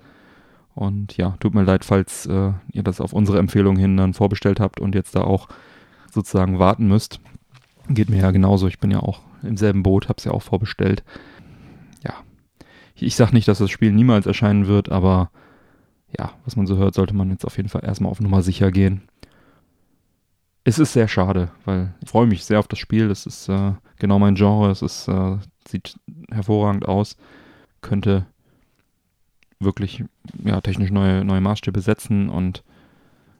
Und 0.73 1.15
ja, 1.17 1.37
tut 1.39 1.53
mir 1.53 1.63
leid, 1.63 1.85
falls 1.85 2.25
äh, 2.25 2.51
ihr 2.71 2.83
das 2.83 2.99
auf 2.99 3.13
unsere 3.13 3.37
Empfehlung 3.37 3.77
hin 3.77 3.95
dann 3.95 4.15
vorbestellt 4.15 4.59
habt 4.59 4.79
und 4.79 4.95
jetzt 4.95 5.15
da 5.15 5.21
auch 5.21 5.47
sozusagen 6.11 6.57
warten 6.57 6.87
müsst. 6.87 7.19
Geht 7.89 8.09
mir 8.09 8.21
ja 8.21 8.31
genauso. 8.31 8.67
Ich 8.67 8.79
bin 8.79 8.89
ja 8.89 9.01
auch 9.01 9.21
im 9.43 9.55
selben 9.55 9.83
Boot, 9.83 10.09
hab's 10.09 10.23
ja 10.23 10.31
auch 10.31 10.41
vorbestellt. 10.41 11.03
Ja. 12.03 12.15
Ich 12.95 13.15
sag 13.15 13.33
nicht, 13.33 13.47
dass 13.47 13.59
das 13.59 13.69
Spiel 13.69 13.91
niemals 13.91 14.25
erscheinen 14.25 14.65
wird, 14.65 14.89
aber 14.89 15.29
ja, 16.17 16.33
was 16.45 16.55
man 16.55 16.67
so 16.67 16.77
hört, 16.77 16.95
sollte 16.95 17.15
man 17.15 17.29
jetzt 17.29 17.45
auf 17.45 17.57
jeden 17.57 17.69
Fall 17.69 17.83
erstmal 17.83 18.11
auf 18.11 18.21
Nummer 18.21 18.41
sicher 18.41 18.71
gehen. 18.71 19.03
Es 20.63 20.79
ist 20.79 20.93
sehr 20.93 21.07
schade, 21.07 21.51
weil 21.65 21.93
ich 22.01 22.09
freue 22.09 22.27
mich 22.27 22.43
sehr 22.43 22.59
auf 22.59 22.67
das 22.67 22.79
Spiel. 22.79 23.11
Es 23.11 23.25
ist 23.25 23.49
äh, 23.49 23.73
genau 23.97 24.17
mein 24.17 24.35
Genre. 24.35 24.71
Es 24.71 24.81
ist, 24.81 25.07
äh, 25.07 25.37
sieht 25.67 25.99
hervorragend 26.31 26.87
aus. 26.87 27.17
Könnte 27.81 28.25
wirklich 29.59 30.03
ja, 30.43 30.61
technisch 30.61 30.91
neue, 30.91 31.23
neue 31.23 31.41
Maßstäbe 31.41 31.81
setzen 31.81 32.29
und 32.29 32.63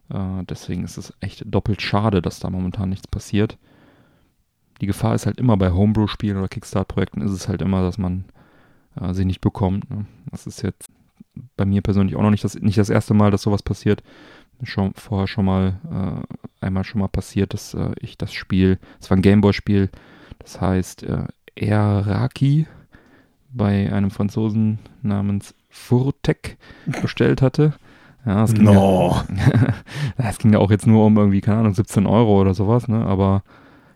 äh, 0.09 0.43
deswegen 0.43 0.83
ist 0.83 0.97
es 0.97 1.13
echt 1.19 1.43
doppelt 1.45 1.81
schade, 1.81 2.21
dass 2.21 2.39
da 2.39 2.49
momentan 2.49 2.89
nichts 2.89 3.07
passiert. 3.07 3.57
Die 4.81 4.87
Gefahr 4.87 5.15
ist 5.15 5.25
halt 5.25 5.39
immer 5.39 5.57
bei 5.57 5.71
Homebrew-Spielen 5.71 6.37
oder 6.37 6.47
Kickstart-Projekten 6.47 7.21
ist 7.21 7.31
es 7.31 7.47
halt 7.47 7.61
immer, 7.61 7.81
dass 7.81 7.97
man 7.97 8.25
äh, 8.99 9.13
sie 9.13 9.25
nicht 9.25 9.41
bekommt. 9.41 9.89
Ne? 9.89 10.05
Das 10.31 10.47
ist 10.47 10.61
jetzt 10.61 10.89
bei 11.57 11.65
mir 11.65 11.81
persönlich 11.81 12.15
auch 12.15 12.21
noch 12.21 12.31
nicht 12.31 12.43
das, 12.43 12.55
nicht 12.55 12.77
das 12.77 12.89
erste 12.89 13.13
Mal, 13.13 13.31
dass 13.31 13.41
sowas 13.41 13.63
passiert. 13.63 14.03
Schon 14.63 14.93
vorher 14.93 15.27
schon 15.27 15.45
mal 15.45 15.79
äh, 16.61 16.65
einmal 16.65 16.85
schon 16.85 16.99
mal 16.99 17.09
passiert, 17.09 17.53
dass 17.53 17.73
äh, 17.73 17.91
ich 17.99 18.17
das 18.17 18.33
Spiel, 18.33 18.79
es 19.01 19.09
war 19.09 19.17
ein 19.17 19.21
Gameboy-Spiel, 19.21 19.89
das 20.39 20.61
heißt 20.61 21.03
äh, 21.03 21.25
Eraki 21.55 22.67
bei 23.51 23.91
einem 23.91 24.11
Franzosen 24.11 24.79
namens 25.01 25.55
Furtek 25.69 26.57
bestellt 27.01 27.41
hatte. 27.41 27.73
Ja, 28.25 28.43
es 28.43 28.53
ging, 28.53 28.63
No. 28.63 29.21
ja, 30.17 30.29
es 30.29 30.37
ging 30.39 30.53
ja 30.53 30.59
auch 30.59 30.71
jetzt 30.71 30.87
nur 30.87 31.05
um 31.05 31.17
irgendwie, 31.17 31.41
keine 31.41 31.59
Ahnung, 31.59 31.73
17 31.73 32.07
Euro 32.07 32.41
oder 32.41 32.53
sowas, 32.53 32.87
ne? 32.87 33.05
Aber 33.05 33.43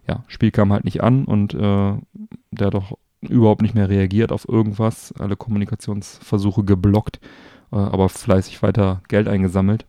ja, 0.08 0.24
Spiel 0.28 0.52
kam 0.52 0.72
halt 0.72 0.86
nicht 0.86 1.02
an 1.02 1.26
und 1.26 1.54
äh, 1.54 1.94
der 2.52 2.68
hat 2.68 2.76
auch 2.76 2.98
überhaupt 3.22 3.62
nicht 3.62 3.76
mehr 3.76 3.90
reagiert 3.90 4.32
auf 4.32 4.48
irgendwas, 4.48 5.14
alle 5.20 5.36
Kommunikationsversuche 5.36 6.64
geblockt, 6.64 7.20
äh, 7.72 7.76
aber 7.76 8.10
fleißig 8.10 8.62
weiter 8.64 9.02
Geld 9.08 9.28
eingesammelt. 9.28 9.86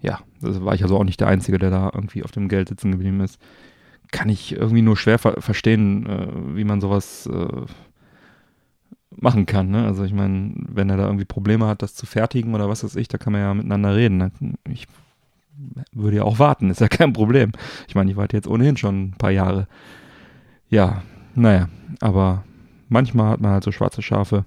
ja, 0.00 0.20
das 0.40 0.62
war 0.64 0.74
ich 0.74 0.82
also 0.82 0.98
auch 0.98 1.04
nicht 1.04 1.20
der 1.20 1.28
Einzige, 1.28 1.58
der 1.58 1.70
da 1.70 1.90
irgendwie 1.94 2.22
auf 2.22 2.30
dem 2.30 2.48
Geld 2.48 2.68
sitzen 2.68 2.92
geblieben 2.92 3.20
ist. 3.20 3.40
Kann 4.12 4.28
ich 4.28 4.52
irgendwie 4.52 4.82
nur 4.82 4.96
schwer 4.96 5.18
ver 5.18 5.40
verstehen, 5.40 6.06
äh, 6.06 6.56
wie 6.56 6.64
man 6.64 6.80
sowas 6.80 7.26
äh, 7.26 7.66
machen 9.10 9.46
kann. 9.46 9.70
Ne? 9.70 9.84
Also 9.86 10.04
ich 10.04 10.12
meine, 10.12 10.52
wenn 10.56 10.90
er 10.90 10.96
da 10.96 11.06
irgendwie 11.06 11.24
Probleme 11.24 11.66
hat, 11.66 11.82
das 11.82 11.94
zu 11.94 12.06
fertigen 12.06 12.54
oder 12.54 12.68
was 12.68 12.84
weiß 12.84 12.96
ich, 12.96 13.08
da 13.08 13.18
kann 13.18 13.32
man 13.32 13.42
ja 13.42 13.54
miteinander 13.54 13.94
reden. 13.96 14.18
Ne? 14.18 14.32
Ich 14.68 14.86
würde 15.92 16.18
ja 16.18 16.22
auch 16.24 16.38
warten, 16.38 16.70
ist 16.70 16.80
ja 16.80 16.88
kein 16.88 17.12
Problem. 17.12 17.52
Ich 17.88 17.94
meine, 17.94 18.10
ich 18.10 18.16
warte 18.16 18.36
jetzt 18.36 18.48
ohnehin 18.48 18.76
schon 18.76 19.04
ein 19.04 19.14
paar 19.18 19.30
Jahre. 19.30 19.68
Ja, 20.68 21.02
naja, 21.34 21.68
aber 22.00 22.44
manchmal 22.88 23.30
hat 23.30 23.40
man 23.40 23.52
halt 23.52 23.64
so 23.64 23.72
schwarze 23.72 24.02
Schafe. 24.02 24.44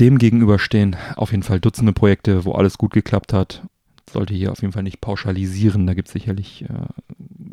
Dem 0.00 0.18
gegenüberstehen 0.18 0.96
auf 1.16 1.32
jeden 1.32 1.42
Fall 1.42 1.60
Dutzende 1.60 1.92
Projekte, 1.92 2.44
wo 2.44 2.52
alles 2.52 2.78
gut 2.78 2.92
geklappt 2.92 3.32
hat. 3.32 3.62
Sollte 4.10 4.32
hier 4.32 4.52
auf 4.52 4.62
jeden 4.62 4.72
Fall 4.72 4.84
nicht 4.84 5.00
pauschalisieren. 5.00 5.86
Da 5.86 5.94
gibt 5.94 6.08
es 6.08 6.12
sicherlich 6.12 6.64
äh, 6.64 6.86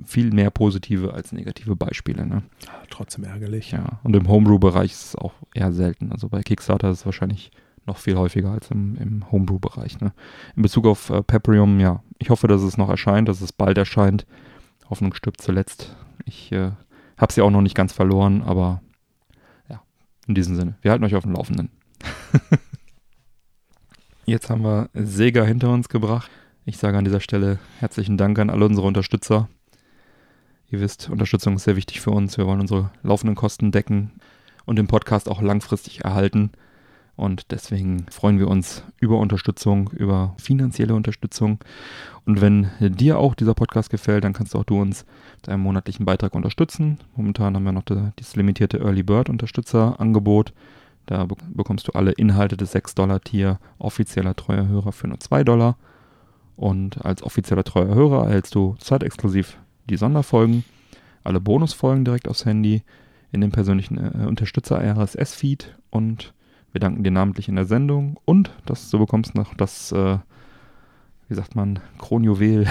viel 0.05 0.31
mehr 0.31 0.51
positive 0.51 1.13
als 1.13 1.31
negative 1.31 1.75
Beispiele. 1.75 2.25
Ne? 2.25 2.43
Trotzdem 2.89 3.25
ärgerlich. 3.25 3.71
Ja, 3.71 3.99
und 4.03 4.15
im 4.15 4.27
Homebrew-Bereich 4.27 4.91
ist 4.91 5.05
es 5.05 5.15
auch 5.15 5.33
eher 5.53 5.73
selten. 5.73 6.11
Also 6.11 6.29
bei 6.29 6.43
Kickstarter 6.43 6.91
ist 6.91 6.99
es 6.99 7.05
wahrscheinlich 7.05 7.51
noch 7.85 7.97
viel 7.97 8.15
häufiger 8.15 8.51
als 8.51 8.71
im, 8.71 8.95
im 8.95 9.31
Homebrew-Bereich. 9.31 9.99
Ne? 9.99 10.13
In 10.55 10.61
Bezug 10.61 10.85
auf 10.85 11.09
äh, 11.09 11.23
Peprium, 11.23 11.79
ja, 11.79 12.03
ich 12.19 12.29
hoffe, 12.29 12.47
dass 12.47 12.61
es 12.61 12.77
noch 12.77 12.89
erscheint, 12.89 13.27
dass 13.27 13.41
es 13.41 13.51
bald 13.51 13.77
erscheint. 13.77 14.25
Hoffnung 14.89 15.13
stirbt 15.13 15.41
zuletzt. 15.41 15.95
Ich 16.25 16.51
äh, 16.51 16.71
habe 17.17 17.33
sie 17.33 17.41
auch 17.41 17.49
noch 17.49 17.61
nicht 17.61 17.75
ganz 17.75 17.93
verloren, 17.93 18.41
aber 18.41 18.81
ja, 19.69 19.81
in 20.27 20.35
diesem 20.35 20.55
Sinne, 20.55 20.75
wir 20.81 20.91
halten 20.91 21.03
euch 21.03 21.15
auf 21.15 21.23
dem 21.23 21.33
Laufenden. 21.33 21.69
Jetzt 24.25 24.49
haben 24.49 24.63
wir 24.63 24.89
Sega 24.93 25.43
hinter 25.43 25.71
uns 25.71 25.87
gebracht. 25.87 26.31
Ich 26.65 26.77
sage 26.77 26.97
an 26.97 27.05
dieser 27.05 27.19
Stelle 27.19 27.59
herzlichen 27.79 28.17
Dank 28.17 28.39
an 28.39 28.49
alle 28.49 28.65
unsere 28.65 28.87
Unterstützer. 28.87 29.47
Ihr 30.71 30.79
wisst, 30.79 31.09
Unterstützung 31.09 31.55
ist 31.55 31.65
sehr 31.65 31.75
wichtig 31.75 32.01
für 32.01 32.09
uns. 32.09 32.37
Wir 32.37 32.47
wollen 32.47 32.59
unsere 32.59 32.89
laufenden 33.03 33.35
Kosten 33.35 33.71
decken 33.71 34.13
und 34.65 34.77
den 34.77 34.87
Podcast 34.87 35.29
auch 35.29 35.41
langfristig 35.41 36.03
erhalten. 36.03 36.51
Und 37.15 37.51
deswegen 37.51 38.05
freuen 38.09 38.39
wir 38.39 38.49
uns 38.49 38.83
über 38.99 39.19
Unterstützung, 39.19 39.89
über 39.91 40.35
finanzielle 40.37 40.95
Unterstützung. 40.95 41.59
Und 42.25 42.41
wenn 42.41 42.69
dir 42.79 43.19
auch 43.19 43.35
dieser 43.35 43.53
Podcast 43.53 43.89
gefällt, 43.89 44.23
dann 44.23 44.33
kannst 44.33 44.55
auch 44.55 44.65
du 44.65 44.81
uns 44.81 45.05
mit 45.37 45.49
einem 45.49 45.63
monatlichen 45.63 46.05
Beitrag 46.05 46.35
unterstützen. 46.35 46.99
Momentan 47.15 47.55
haben 47.55 47.63
wir 47.63 47.71
noch 47.71 47.83
das 47.83 48.35
limitierte 48.35 48.79
Early 48.79 49.03
Bird 49.03 49.29
Unterstützerangebot. 49.29 50.53
Da 51.05 51.27
bekommst 51.53 51.87
du 51.87 51.91
alle 51.93 52.11
Inhalte 52.11 52.57
des 52.57 52.75
6-Dollar-Tier 52.75 53.59
offizieller 53.77 54.35
treuer 54.35 54.67
Hörer 54.67 54.91
für 54.91 55.07
nur 55.07 55.19
2 55.19 55.43
Dollar. 55.43 55.77
Und 56.57 57.05
als 57.05 57.23
offizieller 57.23 57.63
treuer 57.63 57.93
Hörer 57.95 58.25
erhältst 58.25 58.55
du 58.55 58.75
zeitexklusiv 58.79 59.57
die 59.89 59.97
Sonderfolgen, 59.97 60.63
alle 61.23 61.39
Bonusfolgen 61.39 62.05
direkt 62.05 62.27
aufs 62.27 62.45
Handy, 62.45 62.83
in 63.31 63.41
dem 63.41 63.51
persönlichen 63.51 63.97
äh, 63.97 64.25
Unterstützer 64.25 64.81
RSS-Feed 64.81 65.77
und 65.89 66.33
wir 66.75 66.81
danken 66.81 67.05
dir 67.05 67.11
namentlich 67.11 67.47
in 67.47 67.55
der 67.55 67.63
Sendung 67.63 68.19
und 68.25 68.51
dass 68.65 68.89
du 68.89 68.99
bekommst 68.99 69.33
noch 69.33 69.53
das, 69.53 69.93
äh, 69.93 70.17
wie 71.29 71.33
sagt 71.33 71.55
man, 71.55 71.79
Kronjuwel. 71.99 72.67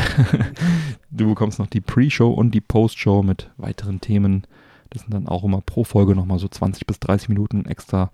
du 1.10 1.26
bekommst 1.26 1.58
noch 1.58 1.68
die 1.68 1.80
Pre-Show 1.80 2.30
und 2.30 2.50
die 2.50 2.60
Post-Show 2.60 3.22
mit 3.22 3.50
weiteren 3.56 4.02
Themen. 4.02 4.46
Das 4.90 5.00
sind 5.00 5.14
dann 5.14 5.26
auch 5.26 5.42
immer 5.42 5.62
pro 5.62 5.84
Folge 5.84 6.14
nochmal 6.14 6.38
so 6.38 6.48
20 6.48 6.86
bis 6.86 7.00
30 7.00 7.30
Minuten 7.30 7.64
extra 7.64 8.10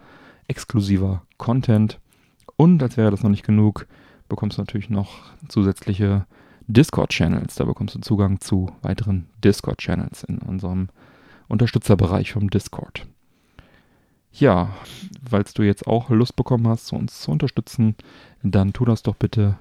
exklusiver 0.47 1.25
Content. 1.39 1.99
Und 2.55 2.81
als 2.85 2.97
wäre 2.97 3.11
das 3.11 3.25
noch 3.25 3.31
nicht 3.31 3.45
genug, 3.45 3.89
bekommst 4.29 4.59
du 4.59 4.63
natürlich 4.63 4.91
noch 4.91 5.11
zusätzliche 5.49 6.25
Discord-Channels. 6.69 7.57
Da 7.57 7.65
bekommst 7.65 7.97
du 7.97 8.01
Zugang 8.01 8.39
zu 8.41 8.71
weiteren 8.83 9.27
Discord-Channels 9.43 10.23
in 10.23 10.39
unserem 10.39 10.89
Unterstützerbereich 11.49 12.31
vom 12.31 12.49
Discord. 12.49 13.09
Ja, 14.33 14.71
weil 15.29 15.45
du 15.55 15.63
jetzt 15.63 15.87
auch 15.87 16.11
Lust 16.11 16.37
bekommen 16.37 16.69
hast, 16.69 16.93
uns 16.93 17.21
zu 17.21 17.31
unterstützen, 17.31 17.97
dann 18.43 18.73
tu 18.73 18.85
das 18.85 19.03
doch 19.03 19.17
bitte 19.17 19.59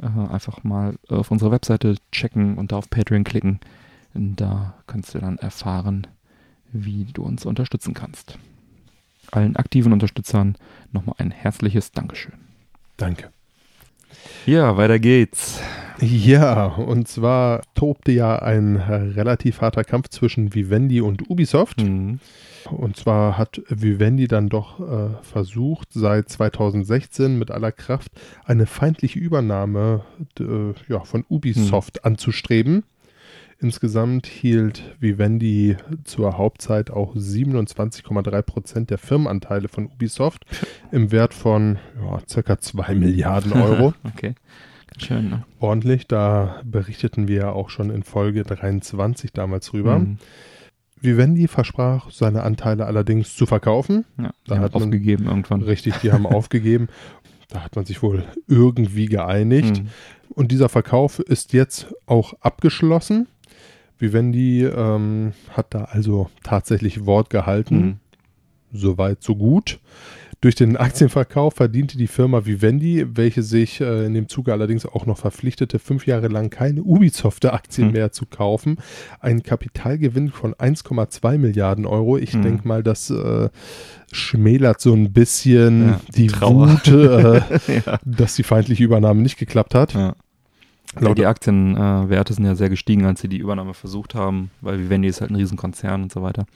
äh, 0.00 0.06
einfach 0.06 0.64
mal 0.64 0.96
auf 1.08 1.30
unserer 1.30 1.50
Webseite 1.50 1.96
checken 2.12 2.56
und 2.56 2.72
da 2.72 2.76
auf 2.76 2.90
Patreon 2.90 3.24
klicken. 3.24 3.60
Da 4.14 4.74
kannst 4.86 5.14
du 5.14 5.18
dann 5.18 5.38
erfahren, 5.38 6.06
wie 6.72 7.04
du 7.04 7.22
uns 7.22 7.44
unterstützen 7.44 7.94
kannst. 7.94 8.38
Allen 9.32 9.56
aktiven 9.56 9.92
Unterstützern 9.92 10.56
nochmal 10.92 11.16
ein 11.18 11.30
herzliches 11.30 11.92
Dankeschön. 11.92 12.34
Danke. 12.96 13.30
Ja, 14.46 14.76
weiter 14.76 14.98
geht's. 14.98 15.60
Ja, 16.00 16.66
und 16.66 17.08
zwar 17.08 17.62
tobte 17.74 18.12
ja 18.12 18.36
ein 18.38 18.76
relativ 18.76 19.60
harter 19.60 19.84
Kampf 19.84 20.08
zwischen 20.08 20.54
Vivendi 20.54 21.00
und 21.00 21.30
Ubisoft. 21.30 21.82
Mhm. 21.82 22.20
Und 22.70 22.96
zwar 22.96 23.38
hat 23.38 23.62
Vivendi 23.68 24.26
dann 24.26 24.48
doch 24.48 24.80
äh, 24.80 25.22
versucht, 25.22 25.88
seit 25.92 26.28
2016 26.28 27.38
mit 27.38 27.50
aller 27.50 27.72
Kraft 27.72 28.10
eine 28.44 28.66
feindliche 28.66 29.18
Übernahme 29.18 30.04
äh, 30.40 30.72
ja, 30.88 31.00
von 31.00 31.24
Ubisoft 31.28 31.96
mhm. 31.96 32.08
anzustreben. 32.08 32.84
Insgesamt 33.58 34.26
hielt 34.26 34.96
Vivendi 35.00 35.76
zur 36.04 36.36
Hauptzeit 36.36 36.90
auch 36.90 37.14
27,3 37.14 38.42
Prozent 38.42 38.90
der 38.90 38.98
Firmenanteile 38.98 39.68
von 39.68 39.86
Ubisoft 39.86 40.44
im 40.92 41.10
Wert 41.10 41.32
von 41.32 41.78
ja, 41.98 42.20
circa 42.28 42.58
2 42.58 42.94
Milliarden 42.94 43.54
Euro. 43.54 43.94
okay. 44.04 44.34
Schön, 44.98 45.28
ne? 45.28 45.44
Ordentlich, 45.60 46.06
da 46.06 46.60
berichteten 46.64 47.28
wir 47.28 47.36
ja 47.36 47.52
auch 47.52 47.70
schon 47.70 47.90
in 47.90 48.02
Folge 48.02 48.42
23 48.42 49.32
damals 49.32 49.66
drüber. 49.66 49.98
Mhm. 49.98 50.18
Vivendi 51.00 51.46
versprach, 51.46 52.10
seine 52.10 52.42
Anteile 52.42 52.86
allerdings 52.86 53.36
zu 53.36 53.46
verkaufen. 53.46 54.04
Ja, 54.18 54.30
da 54.46 54.58
hat 54.58 54.74
man, 54.74 54.84
aufgegeben 54.84 55.26
irgendwann. 55.26 55.62
Richtig, 55.62 55.96
die 55.98 56.12
haben 56.12 56.26
aufgegeben. 56.26 56.88
Da 57.48 57.62
hat 57.62 57.76
man 57.76 57.84
sich 57.84 58.02
wohl 58.02 58.24
irgendwie 58.48 59.06
geeinigt. 59.06 59.82
Mhm. 59.82 59.88
Und 60.30 60.52
dieser 60.52 60.68
Verkauf 60.68 61.20
ist 61.20 61.52
jetzt 61.52 61.94
auch 62.06 62.34
abgeschlossen. 62.40 63.28
Vivendi 63.98 64.64
ähm, 64.64 65.32
hat 65.50 65.74
da 65.74 65.84
also 65.84 66.30
tatsächlich 66.42 67.06
Wort 67.06 67.30
gehalten. 67.30 67.76
Mhm. 67.76 67.96
Soweit, 68.72 69.22
so 69.22 69.36
gut. 69.36 69.78
Durch 70.46 70.54
den 70.54 70.76
Aktienverkauf 70.76 71.54
verdiente 71.54 71.98
die 71.98 72.06
Firma 72.06 72.46
Vivendi, 72.46 73.04
welche 73.16 73.42
sich 73.42 73.80
äh, 73.80 74.06
in 74.06 74.14
dem 74.14 74.28
Zuge 74.28 74.52
allerdings 74.52 74.86
auch 74.86 75.04
noch 75.04 75.18
verpflichtete, 75.18 75.80
fünf 75.80 76.06
Jahre 76.06 76.28
lang 76.28 76.50
keine 76.50 76.84
Ubisoft-Aktien 76.84 77.88
hm. 77.88 77.92
mehr 77.92 78.12
zu 78.12 78.26
kaufen, 78.26 78.76
einen 79.18 79.42
Kapitalgewinn 79.42 80.30
von 80.30 80.54
1,2 80.54 81.38
Milliarden 81.38 81.84
Euro. 81.84 82.16
Ich 82.16 82.34
hm. 82.34 82.42
denke 82.42 82.68
mal, 82.68 82.84
das 82.84 83.10
äh, 83.10 83.48
schmälert 84.12 84.80
so 84.80 84.92
ein 84.92 85.12
bisschen 85.12 85.88
ja, 85.88 86.00
die 86.14 86.28
Trauer. 86.28 86.74
Wut, 86.74 86.86
äh, 86.86 87.38
ja. 87.84 87.98
dass 88.04 88.36
die 88.36 88.44
feindliche 88.44 88.84
Übernahme 88.84 89.22
nicht 89.22 89.38
geklappt 89.38 89.74
hat. 89.74 89.94
Ja. 89.94 90.14
Laut 91.00 91.18
die 91.18 91.26
Aktienwerte 91.26 92.34
sind 92.34 92.44
ja 92.44 92.54
sehr 92.54 92.70
gestiegen, 92.70 93.04
als 93.04 93.20
sie 93.20 93.28
die 93.28 93.38
Übernahme 93.38 93.74
versucht 93.74 94.14
haben, 94.14 94.52
weil 94.60 94.78
Vivendi 94.78 95.08
ist 95.08 95.22
halt 95.22 95.32
ein 95.32 95.36
Riesenkonzern 95.36 96.04
und 96.04 96.12
so 96.12 96.22
weiter. 96.22 96.46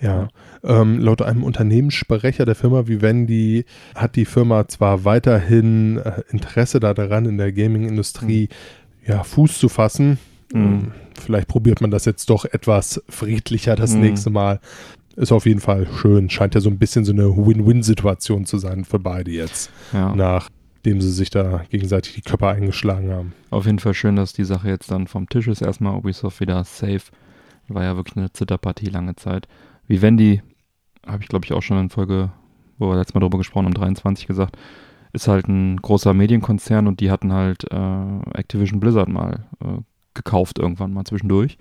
Ja, 0.00 0.28
ähm, 0.62 0.98
laut 0.98 1.22
einem 1.22 1.42
Unternehmenssprecher 1.42 2.44
der 2.44 2.54
Firma 2.54 2.86
Vivendi 2.86 3.64
hat 3.94 4.16
die 4.16 4.26
Firma 4.26 4.68
zwar 4.68 5.04
weiterhin 5.04 5.98
äh, 5.98 6.22
Interesse 6.30 6.80
daran, 6.80 7.24
in 7.24 7.38
der 7.38 7.52
Gaming-Industrie 7.52 8.48
mhm. 8.50 9.10
ja, 9.10 9.22
Fuß 9.22 9.58
zu 9.58 9.68
fassen. 9.68 10.18
Mhm. 10.52 10.62
Ähm, 10.62 10.92
vielleicht 11.18 11.48
probiert 11.48 11.80
man 11.80 11.90
das 11.90 12.04
jetzt 12.04 12.28
doch 12.30 12.44
etwas 12.44 13.02
friedlicher 13.08 13.74
das 13.74 13.94
mhm. 13.94 14.00
nächste 14.02 14.30
Mal. 14.30 14.60
Ist 15.16 15.32
auf 15.32 15.46
jeden 15.46 15.60
Fall 15.60 15.86
schön. 15.86 16.28
Scheint 16.28 16.54
ja 16.54 16.60
so 16.60 16.68
ein 16.68 16.78
bisschen 16.78 17.06
so 17.06 17.12
eine 17.12 17.34
Win-Win-Situation 17.34 18.44
zu 18.44 18.58
sein 18.58 18.84
für 18.84 18.98
beide 18.98 19.30
jetzt. 19.30 19.70
Ja. 19.94 20.14
Nachdem 20.14 21.00
sie 21.00 21.10
sich 21.10 21.30
da 21.30 21.62
gegenseitig 21.70 22.16
die 22.16 22.20
Köpfe 22.20 22.48
eingeschlagen 22.48 23.10
haben. 23.10 23.32
Auf 23.48 23.64
jeden 23.64 23.78
Fall 23.78 23.94
schön, 23.94 24.16
dass 24.16 24.34
die 24.34 24.44
Sache 24.44 24.68
jetzt 24.68 24.90
dann 24.90 25.06
vom 25.06 25.26
Tisch 25.26 25.48
ist. 25.48 25.62
Erstmal 25.62 25.96
Ubisoft 25.96 26.40
wieder 26.40 26.62
safe. 26.64 27.04
War 27.68 27.82
ja 27.82 27.96
wirklich 27.96 28.18
eine 28.18 28.30
Zitterpartie 28.30 28.90
lange 28.90 29.16
Zeit. 29.16 29.48
Vivendi, 29.88 30.42
habe 31.06 31.22
ich 31.22 31.28
glaube 31.28 31.44
ich 31.44 31.52
auch 31.52 31.62
schon 31.62 31.78
in 31.78 31.90
Folge, 31.90 32.30
wo 32.78 32.88
wir 32.88 32.96
letztes 32.96 33.14
Mal 33.14 33.20
drüber 33.20 33.38
gesprochen 33.38 33.66
haben, 33.66 33.74
23 33.74 34.26
gesagt, 34.26 34.56
ist 35.12 35.28
halt 35.28 35.48
ein 35.48 35.76
großer 35.78 36.14
Medienkonzern 36.14 36.86
und 36.86 37.00
die 37.00 37.10
hatten 37.10 37.32
halt 37.32 37.64
äh, 37.70 38.20
Activision 38.34 38.80
Blizzard 38.80 39.08
mal 39.08 39.46
äh, 39.64 39.78
gekauft 40.14 40.58
irgendwann 40.58 40.92
mal 40.92 41.04
zwischendurch 41.04 41.58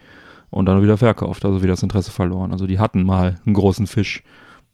und 0.50 0.66
dann 0.66 0.82
wieder 0.82 0.98
verkauft, 0.98 1.46
also 1.46 1.62
wieder 1.62 1.74
das 1.74 1.84
Interesse 1.84 2.12
verloren. 2.12 2.52
Also 2.52 2.68
die 2.68 2.80
hatten 2.80 3.04
mal 3.04 3.40
einen 3.46 3.56
großen 3.56 3.88
Fisch, 3.88 4.24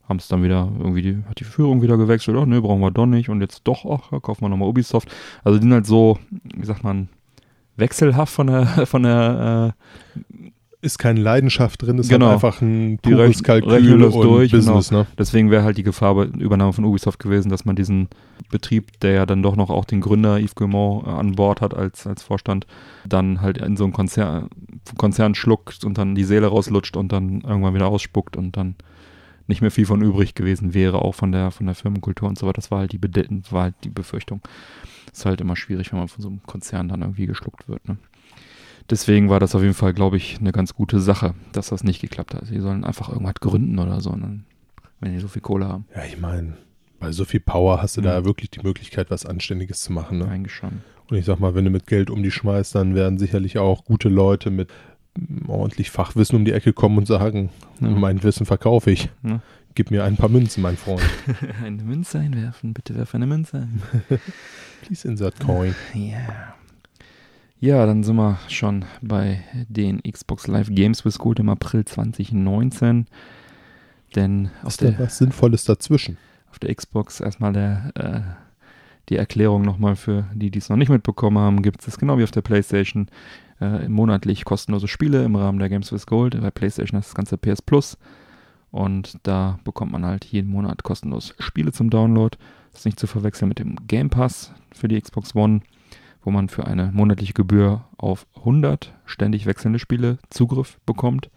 haben 0.08 0.18
es 0.18 0.28
dann 0.28 0.42
wieder 0.42 0.70
irgendwie, 0.78 1.02
die, 1.02 1.18
hat 1.28 1.40
die 1.40 1.44
Führung 1.44 1.82
wieder 1.82 1.96
gewechselt, 1.96 2.36
oh 2.36 2.44
ne, 2.44 2.60
brauchen 2.60 2.80
wir 2.80 2.90
doch 2.90 3.06
nicht 3.06 3.28
und 3.28 3.40
jetzt 3.40 3.62
doch, 3.64 3.84
ach, 3.86 4.22
kaufen 4.22 4.42
wir 4.42 4.48
nochmal 4.48 4.68
Ubisoft. 4.68 5.08
Also 5.44 5.58
die 5.58 5.64
sind 5.64 5.72
halt 5.72 5.86
so, 5.86 6.18
wie 6.54 6.66
sagt 6.66 6.84
man, 6.84 7.08
wechselhaft 7.76 8.32
von 8.32 8.46
der, 8.46 8.66
von 8.86 9.02
der 9.02 9.74
ist 10.82 10.98
keine 10.98 11.20
Leidenschaft 11.20 11.80
drin, 11.80 11.96
ist 11.98 12.08
Genau. 12.08 12.26
halt 12.26 12.34
einfach 12.34 12.60
ein 12.60 12.98
pures 13.00 13.42
Kalkül 13.44 14.02
und 14.02 14.12
durch, 14.12 14.50
genau. 14.50 14.74
Business, 14.74 14.90
ne? 14.90 15.06
Deswegen 15.16 15.50
wäre 15.50 15.62
halt 15.62 15.78
die 15.78 15.84
Gefahr 15.84 16.14
bei 16.16 16.24
Übernahme 16.24 16.72
von 16.72 16.84
Ubisoft 16.84 17.20
gewesen, 17.20 17.48
dass 17.50 17.64
man 17.64 17.76
diesen 17.76 18.08
Betrieb, 18.50 19.00
der 19.00 19.12
ja 19.12 19.24
dann 19.26 19.42
doch 19.44 19.54
noch 19.54 19.70
auch 19.70 19.84
den 19.84 20.00
Gründer 20.00 20.38
Yves 20.40 20.56
Guillemot 20.56 21.06
äh, 21.06 21.10
an 21.10 21.32
Bord 21.36 21.60
hat 21.60 21.72
als, 21.74 22.06
als 22.06 22.24
Vorstand, 22.24 22.66
dann 23.08 23.40
halt 23.40 23.58
in 23.58 23.76
so 23.76 23.84
einen 23.84 23.92
Konzern, 23.92 24.48
Konzern 24.98 25.36
schluckt 25.36 25.84
und 25.84 25.98
dann 25.98 26.16
die 26.16 26.24
Seele 26.24 26.48
rauslutscht 26.48 26.96
und 26.96 27.12
dann 27.12 27.42
irgendwann 27.42 27.74
wieder 27.74 27.86
ausspuckt 27.86 28.36
und 28.36 28.56
dann 28.56 28.74
nicht 29.46 29.60
mehr 29.60 29.70
viel 29.70 29.86
von 29.86 30.02
übrig 30.02 30.34
gewesen 30.34 30.74
wäre, 30.74 31.00
auch 31.02 31.14
von 31.14 31.30
der, 31.30 31.52
von 31.52 31.66
der 31.66 31.74
Firmenkultur 31.76 32.28
und 32.28 32.38
so 32.38 32.46
weiter. 32.46 32.56
Das 32.56 32.70
war 32.72 32.80
halt 32.80 32.92
die, 32.92 32.98
Bede 32.98 33.26
war 33.50 33.62
halt 33.64 33.74
die 33.84 33.88
Befürchtung. 33.90 34.40
Ist 35.12 35.26
halt 35.26 35.40
immer 35.40 35.56
schwierig, 35.56 35.92
wenn 35.92 35.98
man 36.00 36.08
von 36.08 36.22
so 36.22 36.28
einem 36.28 36.42
Konzern 36.44 36.88
dann 36.88 37.02
irgendwie 37.02 37.26
geschluckt 37.26 37.68
wird. 37.68 37.86
Ne? 37.86 37.98
Deswegen 38.90 39.28
war 39.30 39.40
das 39.40 39.54
auf 39.54 39.62
jeden 39.62 39.74
Fall, 39.74 39.94
glaube 39.94 40.16
ich, 40.16 40.38
eine 40.40 40.52
ganz 40.52 40.74
gute 40.74 41.00
Sache, 41.00 41.34
dass 41.52 41.68
das 41.68 41.84
nicht 41.84 42.00
geklappt 42.00 42.34
hat. 42.34 42.46
Sie 42.46 42.60
sollen 42.60 42.84
einfach 42.84 43.08
irgendwas 43.08 43.34
gründen 43.40 43.78
oder 43.78 44.00
so, 44.00 44.10
ne? 44.16 44.40
wenn 45.00 45.12
die 45.12 45.18
so 45.20 45.28
viel 45.28 45.42
Kohle 45.42 45.66
haben. 45.66 45.86
Ja, 45.96 46.04
ich 46.04 46.18
meine, 46.20 46.54
bei 47.00 47.10
so 47.12 47.24
viel 47.24 47.40
Power 47.40 47.80
hast 47.82 47.96
du 47.96 48.00
Mhm. 48.00 48.04
da 48.04 48.24
wirklich 48.24 48.50
die 48.50 48.60
Möglichkeit, 48.62 49.10
was 49.10 49.26
Anständiges 49.26 49.80
zu 49.80 49.92
machen. 49.92 50.18
Ne? 50.18 50.28
Eigentlich 50.28 50.54
schon. 50.54 50.82
Und 51.10 51.16
ich 51.16 51.24
sag 51.24 51.40
mal, 51.40 51.54
wenn 51.54 51.64
du 51.64 51.70
mit 51.70 51.86
Geld 51.86 52.10
um 52.10 52.22
die 52.22 52.30
schmeißt, 52.30 52.74
dann 52.74 52.94
werden 52.94 53.18
sicherlich 53.18 53.58
auch 53.58 53.84
gute 53.84 54.08
Leute 54.08 54.50
mit 54.50 54.70
mm, 55.18 55.48
ordentlich 55.50 55.90
Fachwissen 55.90 56.36
um 56.36 56.44
die 56.44 56.52
Ecke 56.52 56.72
kommen 56.72 56.98
und 56.98 57.06
sagen, 57.06 57.50
Ja. 57.80 57.88
mein 57.88 58.22
Wissen 58.22 58.46
verkaufe 58.46 58.90
ich. 58.90 59.10
Ja. 59.22 59.40
Gib 59.74 59.90
mir 59.90 60.04
ein 60.04 60.16
paar 60.16 60.28
Münzen, 60.28 60.62
mein 60.62 60.76
Freund. 60.76 61.02
eine 61.64 61.82
Münze 61.82 62.18
einwerfen, 62.18 62.74
bitte 62.74 62.94
werf 62.94 63.14
eine 63.14 63.26
Münze 63.26 63.56
ein. 63.62 63.82
Please 64.82 65.08
insert 65.08 65.40
coin. 65.40 65.74
Ja. 65.94 66.54
Ja, 67.62 67.86
dann 67.86 68.02
sind 68.02 68.16
wir 68.16 68.40
schon 68.48 68.84
bei 69.02 69.44
den 69.68 70.02
Xbox 70.02 70.48
Live 70.48 70.68
Games 70.68 71.04
with 71.04 71.20
Gold 71.20 71.38
im 71.38 71.48
April 71.48 71.84
2019. 71.84 73.06
Denn 74.16 74.50
auf 74.62 74.70
Ist 74.70 74.80
der, 74.80 74.98
was 74.98 75.18
Sinnvolles 75.18 75.62
dazwischen? 75.62 76.18
auf 76.50 76.58
der 76.58 76.74
Xbox 76.74 77.20
erstmal 77.20 77.52
der, 77.52 77.92
äh, 77.94 78.20
die 79.10 79.14
Erklärung 79.14 79.62
nochmal 79.62 79.94
für 79.94 80.26
die, 80.34 80.50
die 80.50 80.58
es 80.58 80.70
noch 80.70 80.76
nicht 80.76 80.88
mitbekommen 80.88 81.38
haben, 81.38 81.62
gibt 81.62 81.86
es 81.86 81.98
genau 81.98 82.18
wie 82.18 82.24
auf 82.24 82.32
der 82.32 82.42
PlayStation 82.42 83.06
äh, 83.60 83.88
monatlich 83.88 84.44
kostenlose 84.44 84.88
Spiele 84.88 85.22
im 85.24 85.36
Rahmen 85.36 85.60
der 85.60 85.68
Games 85.68 85.92
with 85.92 86.06
Gold. 86.06 86.40
Bei 86.40 86.50
PlayStation 86.50 86.98
ist 86.98 87.10
das 87.10 87.14
ganze 87.14 87.38
PS 87.38 87.62
Plus. 87.62 87.96
Und 88.72 89.18
da 89.22 89.60
bekommt 89.62 89.92
man 89.92 90.04
halt 90.04 90.24
jeden 90.24 90.50
Monat 90.50 90.82
kostenlos 90.82 91.32
Spiele 91.38 91.70
zum 91.70 91.90
Download. 91.90 92.36
Das 92.72 92.80
ist 92.80 92.86
nicht 92.86 92.98
zu 92.98 93.06
verwechseln 93.06 93.50
mit 93.50 93.60
dem 93.60 93.76
Game 93.86 94.10
Pass 94.10 94.52
für 94.72 94.88
die 94.88 95.00
Xbox 95.00 95.36
One, 95.36 95.60
wo 96.22 96.30
man 96.30 96.48
für 96.48 96.66
eine 96.66 96.90
monatliche 96.92 97.32
Gebühr 97.32 97.84
auf 97.96 98.26
100 98.36 98.94
ständig 99.04 99.46
wechselnde 99.46 99.78
Spiele 99.78 100.18
Zugriff 100.30 100.78
bekommt. 100.86 101.30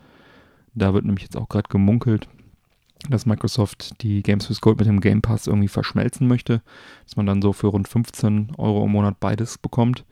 Da 0.73 0.93
wird 0.93 1.05
nämlich 1.05 1.23
jetzt 1.23 1.37
auch 1.37 1.49
gerade 1.49 1.69
gemunkelt, 1.69 2.27
dass 3.09 3.25
Microsoft 3.25 4.01
die 4.01 4.23
Games 4.23 4.49
with 4.49 4.61
Gold 4.61 4.77
mit 4.77 4.87
dem 4.87 5.01
Game 5.01 5.21
Pass 5.21 5.47
irgendwie 5.47 5.67
verschmelzen 5.67 6.27
möchte, 6.27 6.61
dass 7.05 7.15
man 7.15 7.25
dann 7.25 7.41
so 7.41 7.53
für 7.53 7.67
rund 7.67 7.87
15 7.87 8.53
Euro 8.57 8.85
im 8.85 8.91
Monat 8.91 9.19
beides 9.19 9.57
bekommt. 9.57 10.05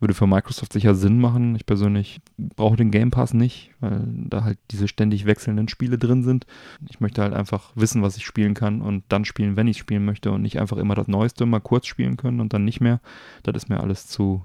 Würde 0.00 0.14
für 0.14 0.26
Microsoft 0.26 0.72
sicher 0.72 0.94
Sinn 0.94 1.20
machen. 1.20 1.54
Ich 1.56 1.66
persönlich 1.66 2.22
brauche 2.38 2.76
den 2.76 2.90
Game 2.90 3.10
Pass 3.10 3.34
nicht, 3.34 3.70
weil 3.80 4.02
da 4.06 4.44
halt 4.44 4.58
diese 4.70 4.88
ständig 4.88 5.26
wechselnden 5.26 5.68
Spiele 5.68 5.98
drin 5.98 6.22
sind. 6.22 6.46
Ich 6.88 7.00
möchte 7.00 7.20
halt 7.20 7.34
einfach 7.34 7.72
wissen, 7.74 8.00
was 8.02 8.16
ich 8.16 8.24
spielen 8.24 8.54
kann 8.54 8.80
und 8.80 9.04
dann 9.08 9.26
spielen, 9.26 9.56
wenn 9.56 9.68
ich 9.68 9.76
spielen 9.76 10.06
möchte 10.06 10.32
und 10.32 10.40
nicht 10.40 10.58
einfach 10.58 10.78
immer 10.78 10.94
das 10.94 11.06
Neueste 11.06 11.44
mal 11.44 11.60
kurz 11.60 11.86
spielen 11.86 12.16
können 12.16 12.40
und 12.40 12.54
dann 12.54 12.64
nicht 12.64 12.80
mehr. 12.80 13.00
Das 13.42 13.54
ist 13.54 13.68
mir 13.68 13.80
alles 13.80 14.06
zu 14.06 14.42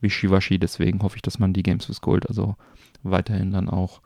wischiwaschi. 0.00 0.58
Deswegen 0.58 1.00
hoffe 1.02 1.16
ich, 1.16 1.22
dass 1.22 1.38
man 1.38 1.52
die 1.52 1.62
Games 1.62 1.88
with 1.88 2.00
Gold 2.00 2.28
also 2.28 2.56
weiterhin 3.04 3.52
dann 3.52 3.68
auch 3.68 4.00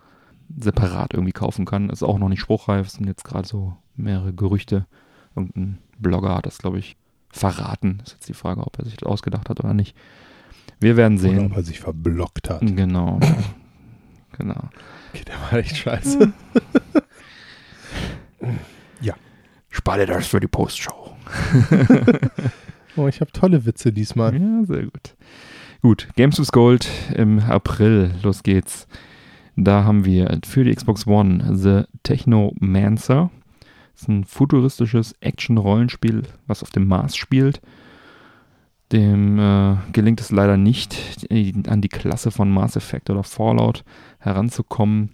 separat 0.55 1.15
irgendwie 1.15 1.33
kaufen 1.33 1.65
kann. 1.65 1.89
Ist 1.89 2.03
auch 2.03 2.19
noch 2.19 2.29
nicht 2.29 2.41
spruchreif, 2.41 2.87
es 2.87 2.95
sind 2.95 3.07
jetzt 3.07 3.25
gerade 3.25 3.49
so 3.49 3.77
mehrere 3.97 4.35
Gerüchte. 4.35 4.87
Irgendein 5.35 5.79
Blogger 5.99 6.35
hat 6.35 6.45
das, 6.45 6.59
glaube 6.59 6.79
ich, 6.79 6.97
verraten. 7.31 8.01
Ist 8.05 8.13
jetzt 8.13 8.29
die 8.29 8.35
Frage, 8.35 8.67
ob 8.67 8.79
er 8.79 8.85
sich 8.85 8.97
das 8.97 9.09
ausgedacht 9.09 9.49
hat 9.49 9.61
oder 9.61 9.73
nicht. 9.73 9.97
Wir 10.81 10.97
werden 10.97 11.19
Oder 11.19 11.29
sehen. 11.29 11.47
ob 11.47 11.57
er 11.57 11.63
sich 11.63 11.81
verblockt 11.81 12.51
hat. 12.51 12.61
Genau. 12.61 13.21
genau. 14.39 14.69
Okay, 15.13 15.25
der 15.27 15.35
war 15.41 15.59
echt 15.59 15.77
scheiße. 15.77 16.33
Spar 19.73 19.97
dir 19.97 20.07
das 20.07 20.27
für 20.29 20.39
die 20.39 20.49
Postshow. 20.49 21.17
Oh, 22.95 23.09
ich 23.09 23.23
habe 23.23 23.33
tolle 23.33 23.65
Witze 23.65 23.91
diesmal. 23.91 24.39
Ja, 24.39 24.65
sehr 24.67 24.83
gut. 24.83 25.15
Gut, 25.81 26.09
Games 26.15 26.39
with 26.39 26.53
Gold 26.53 26.87
im 27.17 27.39
April. 27.39 28.15
Los 28.23 28.43
geht's. 28.43 28.87
Da 29.57 29.85
haben 29.85 30.05
wir 30.05 30.39
für 30.45 30.63
die 30.63 30.75
Xbox 30.75 31.07
One 31.07 31.57
The 31.57 31.85
Technomancer. 32.03 33.31
Das 33.95 34.03
ist 34.03 34.09
ein 34.09 34.25
futuristisches 34.25 35.15
Action-Rollenspiel, 35.21 36.25
was 36.47 36.63
auf 36.63 36.69
dem 36.69 36.87
Mars 36.87 37.17
spielt. 37.17 37.63
Dem 38.93 39.39
äh, 39.39 39.77
gelingt 39.93 40.21
es 40.21 40.31
leider 40.31 40.57
nicht, 40.57 41.27
an 41.67 41.81
die 41.81 41.89
Klasse 41.89 42.31
von 42.31 42.51
Mass 42.51 42.77
Effect 42.77 43.09
oder 43.11 43.25
Fallout 43.25 43.85
heranzukommen. 44.19 45.13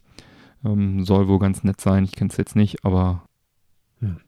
Ähm, 0.64 1.04
soll 1.04 1.28
wohl 1.28 1.38
ganz 1.38 1.62
nett 1.62 1.80
sein. 1.80 2.04
Ich 2.04 2.12
kenne 2.12 2.30
es 2.30 2.36
jetzt 2.36 2.56
nicht, 2.56 2.84
aber 2.84 3.22
Hm. 4.00 4.18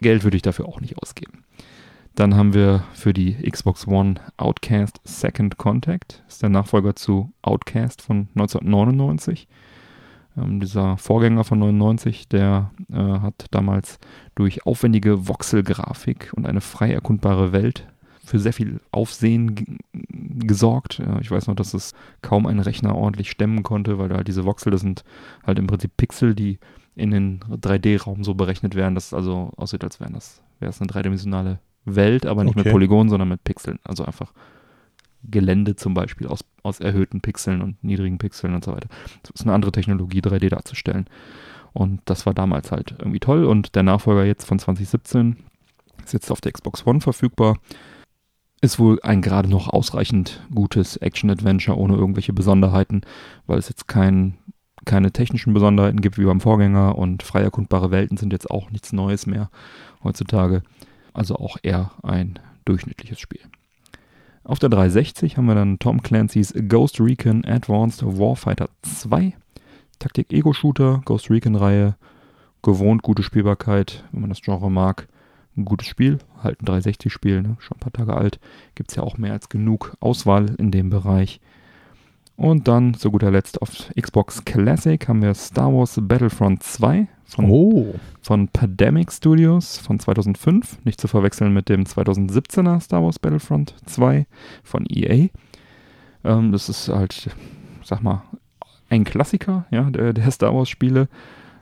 Geld 0.00 0.24
würde 0.24 0.36
ich 0.36 0.42
dafür 0.42 0.66
auch 0.66 0.80
nicht 0.80 0.98
ausgeben. 0.98 1.44
Dann 2.14 2.34
haben 2.34 2.54
wir 2.54 2.84
für 2.92 3.12
die 3.12 3.34
Xbox 3.34 3.86
One 3.86 4.14
Outcast 4.36 5.00
Second 5.04 5.58
Contact. 5.58 6.22
Das 6.26 6.34
ist 6.34 6.42
der 6.42 6.48
Nachfolger 6.50 6.96
zu 6.96 7.32
Outcast 7.42 8.02
von 8.02 8.28
1999. 8.34 9.46
Ähm, 10.36 10.60
dieser 10.60 10.96
Vorgänger 10.96 11.44
von 11.44 11.60
99, 11.60 12.28
der 12.28 12.72
äh, 12.92 12.96
hat 12.96 13.46
damals 13.50 13.98
durch 14.34 14.66
aufwendige 14.66 15.28
Voxel-Grafik 15.28 16.32
und 16.34 16.46
eine 16.46 16.60
frei 16.60 16.92
erkundbare 16.92 17.52
Welt 17.52 17.86
für 18.30 18.38
sehr 18.38 18.52
viel 18.52 18.80
Aufsehen 18.92 19.78
gesorgt. 20.02 21.00
Äh, 21.00 21.20
ich 21.20 21.30
weiß 21.30 21.48
noch, 21.48 21.56
dass 21.56 21.74
es 21.74 21.94
kaum 22.22 22.46
ein 22.46 22.60
Rechner 22.60 22.94
ordentlich 22.94 23.30
stemmen 23.30 23.64
konnte, 23.64 23.98
weil 23.98 24.08
da 24.08 24.16
halt 24.16 24.28
diese 24.28 24.44
Voxel, 24.44 24.70
das 24.70 24.82
sind 24.82 25.02
halt 25.44 25.58
im 25.58 25.66
Prinzip 25.66 25.96
Pixel, 25.96 26.34
die 26.34 26.58
in 26.94 27.10
den 27.10 27.40
3D-Raum 27.40 28.22
so 28.22 28.34
berechnet 28.34 28.76
werden, 28.76 28.94
dass 28.94 29.06
es 29.06 29.14
also 29.14 29.52
aussieht, 29.56 29.82
als 29.82 29.98
wären 29.98 30.14
das, 30.14 30.42
wäre 30.60 30.70
es 30.70 30.80
eine 30.80 30.86
dreidimensionale 30.86 31.58
Welt, 31.84 32.24
aber 32.24 32.44
nicht 32.44 32.54
mit 32.54 32.66
Okay. 32.66 32.72
Polygonen, 32.72 33.08
sondern 33.08 33.28
mit 33.28 33.42
Pixeln. 33.42 33.80
Also 33.82 34.04
einfach 34.04 34.32
Gelände 35.24 35.74
zum 35.74 35.94
Beispiel 35.94 36.28
aus, 36.28 36.40
aus 36.62 36.78
erhöhten 36.78 37.20
Pixeln 37.20 37.62
und 37.62 37.82
niedrigen 37.82 38.18
Pixeln 38.18 38.54
und 38.54 38.64
so 38.64 38.72
weiter. 38.72 38.88
Das 39.22 39.32
ist 39.34 39.42
eine 39.42 39.54
andere 39.54 39.72
Technologie, 39.72 40.20
3D 40.20 40.50
darzustellen. 40.50 41.06
Und 41.72 42.00
das 42.04 42.26
war 42.26 42.34
damals 42.34 42.70
halt 42.70 42.94
irgendwie 42.98 43.20
toll. 43.20 43.44
Und 43.44 43.74
der 43.74 43.82
Nachfolger 43.82 44.24
jetzt 44.24 44.44
von 44.44 44.58
2017 44.58 45.36
ist 46.04 46.12
jetzt 46.12 46.30
auf 46.30 46.40
der 46.40 46.52
Xbox 46.52 46.86
One 46.86 47.00
verfügbar. 47.00 47.56
Ist 48.62 48.78
wohl 48.78 49.00
ein 49.02 49.22
gerade 49.22 49.48
noch 49.48 49.68
ausreichend 49.68 50.46
gutes 50.54 50.96
Action-Adventure 50.96 51.78
ohne 51.78 51.94
irgendwelche 51.94 52.34
Besonderheiten, 52.34 53.02
weil 53.46 53.58
es 53.58 53.70
jetzt 53.70 53.88
kein, 53.88 54.36
keine 54.84 55.12
technischen 55.12 55.54
Besonderheiten 55.54 56.02
gibt 56.02 56.18
wie 56.18 56.24
beim 56.24 56.40
Vorgänger 56.40 56.98
und 56.98 57.22
frei 57.22 57.40
erkundbare 57.40 57.90
Welten 57.90 58.18
sind 58.18 58.32
jetzt 58.32 58.50
auch 58.50 58.70
nichts 58.70 58.92
Neues 58.92 59.26
mehr 59.26 59.50
heutzutage. 60.04 60.62
Also 61.14 61.36
auch 61.36 61.56
eher 61.62 61.92
ein 62.02 62.38
durchschnittliches 62.66 63.18
Spiel. 63.18 63.40
Auf 64.44 64.58
der 64.58 64.68
360 64.68 65.36
haben 65.36 65.46
wir 65.46 65.54
dann 65.54 65.78
Tom 65.78 66.02
Clancy's 66.02 66.52
Ghost 66.68 67.00
Recon 67.00 67.44
Advanced 67.44 68.02
Warfighter 68.04 68.68
2. 68.82 69.34
Taktik-Ego-Shooter, 69.98 71.02
Ghost 71.04 71.30
Recon-Reihe. 71.30 71.96
Gewohnt 72.62 73.02
gute 73.02 73.22
Spielbarkeit, 73.22 74.04
wenn 74.12 74.22
man 74.22 74.30
das 74.30 74.42
Genre 74.42 74.70
mag. 74.70 75.08
Ein 75.56 75.64
gutes 75.64 75.88
Spiel, 75.88 76.18
halt 76.42 76.62
ein 76.62 76.66
360-Spiel, 76.66 77.42
ne? 77.42 77.56
schon 77.58 77.76
ein 77.76 77.80
paar 77.80 77.92
Tage 77.92 78.16
alt. 78.16 78.38
Gibt 78.74 78.90
es 78.90 78.96
ja 78.96 79.02
auch 79.02 79.18
mehr 79.18 79.32
als 79.32 79.48
genug 79.48 79.96
Auswahl 80.00 80.54
in 80.58 80.70
dem 80.70 80.90
Bereich. 80.90 81.40
Und 82.36 82.68
dann 82.68 82.94
zu 82.94 83.10
guter 83.10 83.30
Letzt 83.30 83.60
auf 83.60 83.90
Xbox 84.00 84.46
Classic 84.46 85.06
haben 85.06 85.20
wir 85.20 85.34
Star 85.34 85.74
Wars 85.74 85.98
Battlefront 86.00 86.62
2 86.62 87.06
von 87.26 87.50
Oh, 87.50 87.94
von 88.22 88.48
Pandemic 88.48 89.12
Studios 89.12 89.76
von 89.76 90.00
2005, 90.00 90.78
nicht 90.84 90.98
zu 90.98 91.06
verwechseln 91.06 91.52
mit 91.52 91.68
dem 91.68 91.84
2017er 91.84 92.80
Star 92.80 93.02
Wars 93.02 93.18
Battlefront 93.18 93.74
2 93.84 94.26
von 94.62 94.86
EA. 94.88 95.28
Ähm, 96.24 96.52
das 96.52 96.70
ist 96.70 96.88
halt, 96.88 97.28
sag 97.84 98.02
mal, 98.02 98.22
ein 98.88 99.04
Klassiker 99.04 99.66
ja, 99.70 99.90
der, 99.90 100.14
der 100.14 100.30
Star 100.30 100.54
Wars 100.54 100.70
Spiele. 100.70 101.08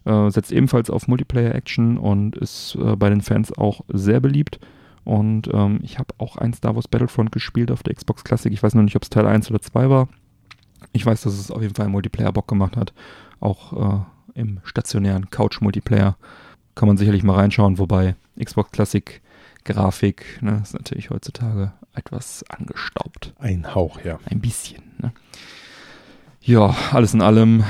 Äh, 0.05 0.31
setzt 0.31 0.53
ebenfalls 0.53 0.91
auf 0.91 1.09
Multiplayer-Action 1.09 1.99
und 1.99 2.37
ist 2.37 2.77
äh, 2.77 2.97
bei 2.97 3.11
den 3.11 3.21
Fans 3.21 3.57
auch 3.57 3.83
sehr 3.89 4.21
beliebt. 4.21 4.59
Und 5.05 5.49
ähm, 5.53 5.81
ich 5.83 5.99
habe 5.99 6.15
auch 6.19 6.37
ein 6.37 6.53
Star 6.53 6.75
Wars 6.75 6.89
Battlefront 6.89 7.33
gespielt 7.33 7.71
auf 7.71 7.83
der 7.83 7.95
Xbox 7.95 8.25
Classic. 8.25 8.53
Ich 8.53 8.63
weiß 8.63 8.75
noch 8.75 8.83
nicht, 8.83 8.97
ob 8.97 9.03
es 9.03 9.11
Teil 9.11 9.27
1 9.27 9.51
oder 9.51 9.61
2 9.61 9.89
war. 9.89 10.09
Ich 10.93 11.05
weiß, 11.05 11.23
dass 11.23 11.39
es 11.39 11.51
auf 11.51 11.63
jeden 11.63 11.75
Fall 11.75 11.89
Multiplayer 11.89 12.33
Bock 12.33 12.49
gemacht 12.49 12.77
hat. 12.77 12.93
Auch 13.41 13.73
äh, 13.73 14.41
im 14.41 14.61
stationären 14.65 15.31
Couch-Multiplayer 15.31 16.17
kann 16.75 16.89
man 16.89 16.97
sicherlich 16.97 17.23
mal 17.23 17.37
reinschauen, 17.37 17.79
wobei 17.79 18.17
Xbox 18.39 18.71
Classic 18.71 19.21
Grafik 19.65 20.39
ne, 20.41 20.61
ist 20.63 20.75
natürlich 20.75 21.11
heutzutage 21.11 21.73
etwas 21.95 22.45
angestaubt. 22.49 23.35
ein 23.39 23.75
Hauch, 23.75 24.01
ja. 24.05 24.19
Ein 24.27 24.41
bisschen. 24.41 24.83
Ne? 24.99 25.13
Ja, 26.41 26.75
alles 26.93 27.15
in 27.15 27.21
allem 27.21 27.65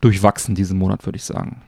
durchwachsen 0.00 0.54
diesen 0.54 0.78
Monat, 0.78 1.06
würde 1.06 1.16
ich 1.16 1.24
sagen. 1.24 1.62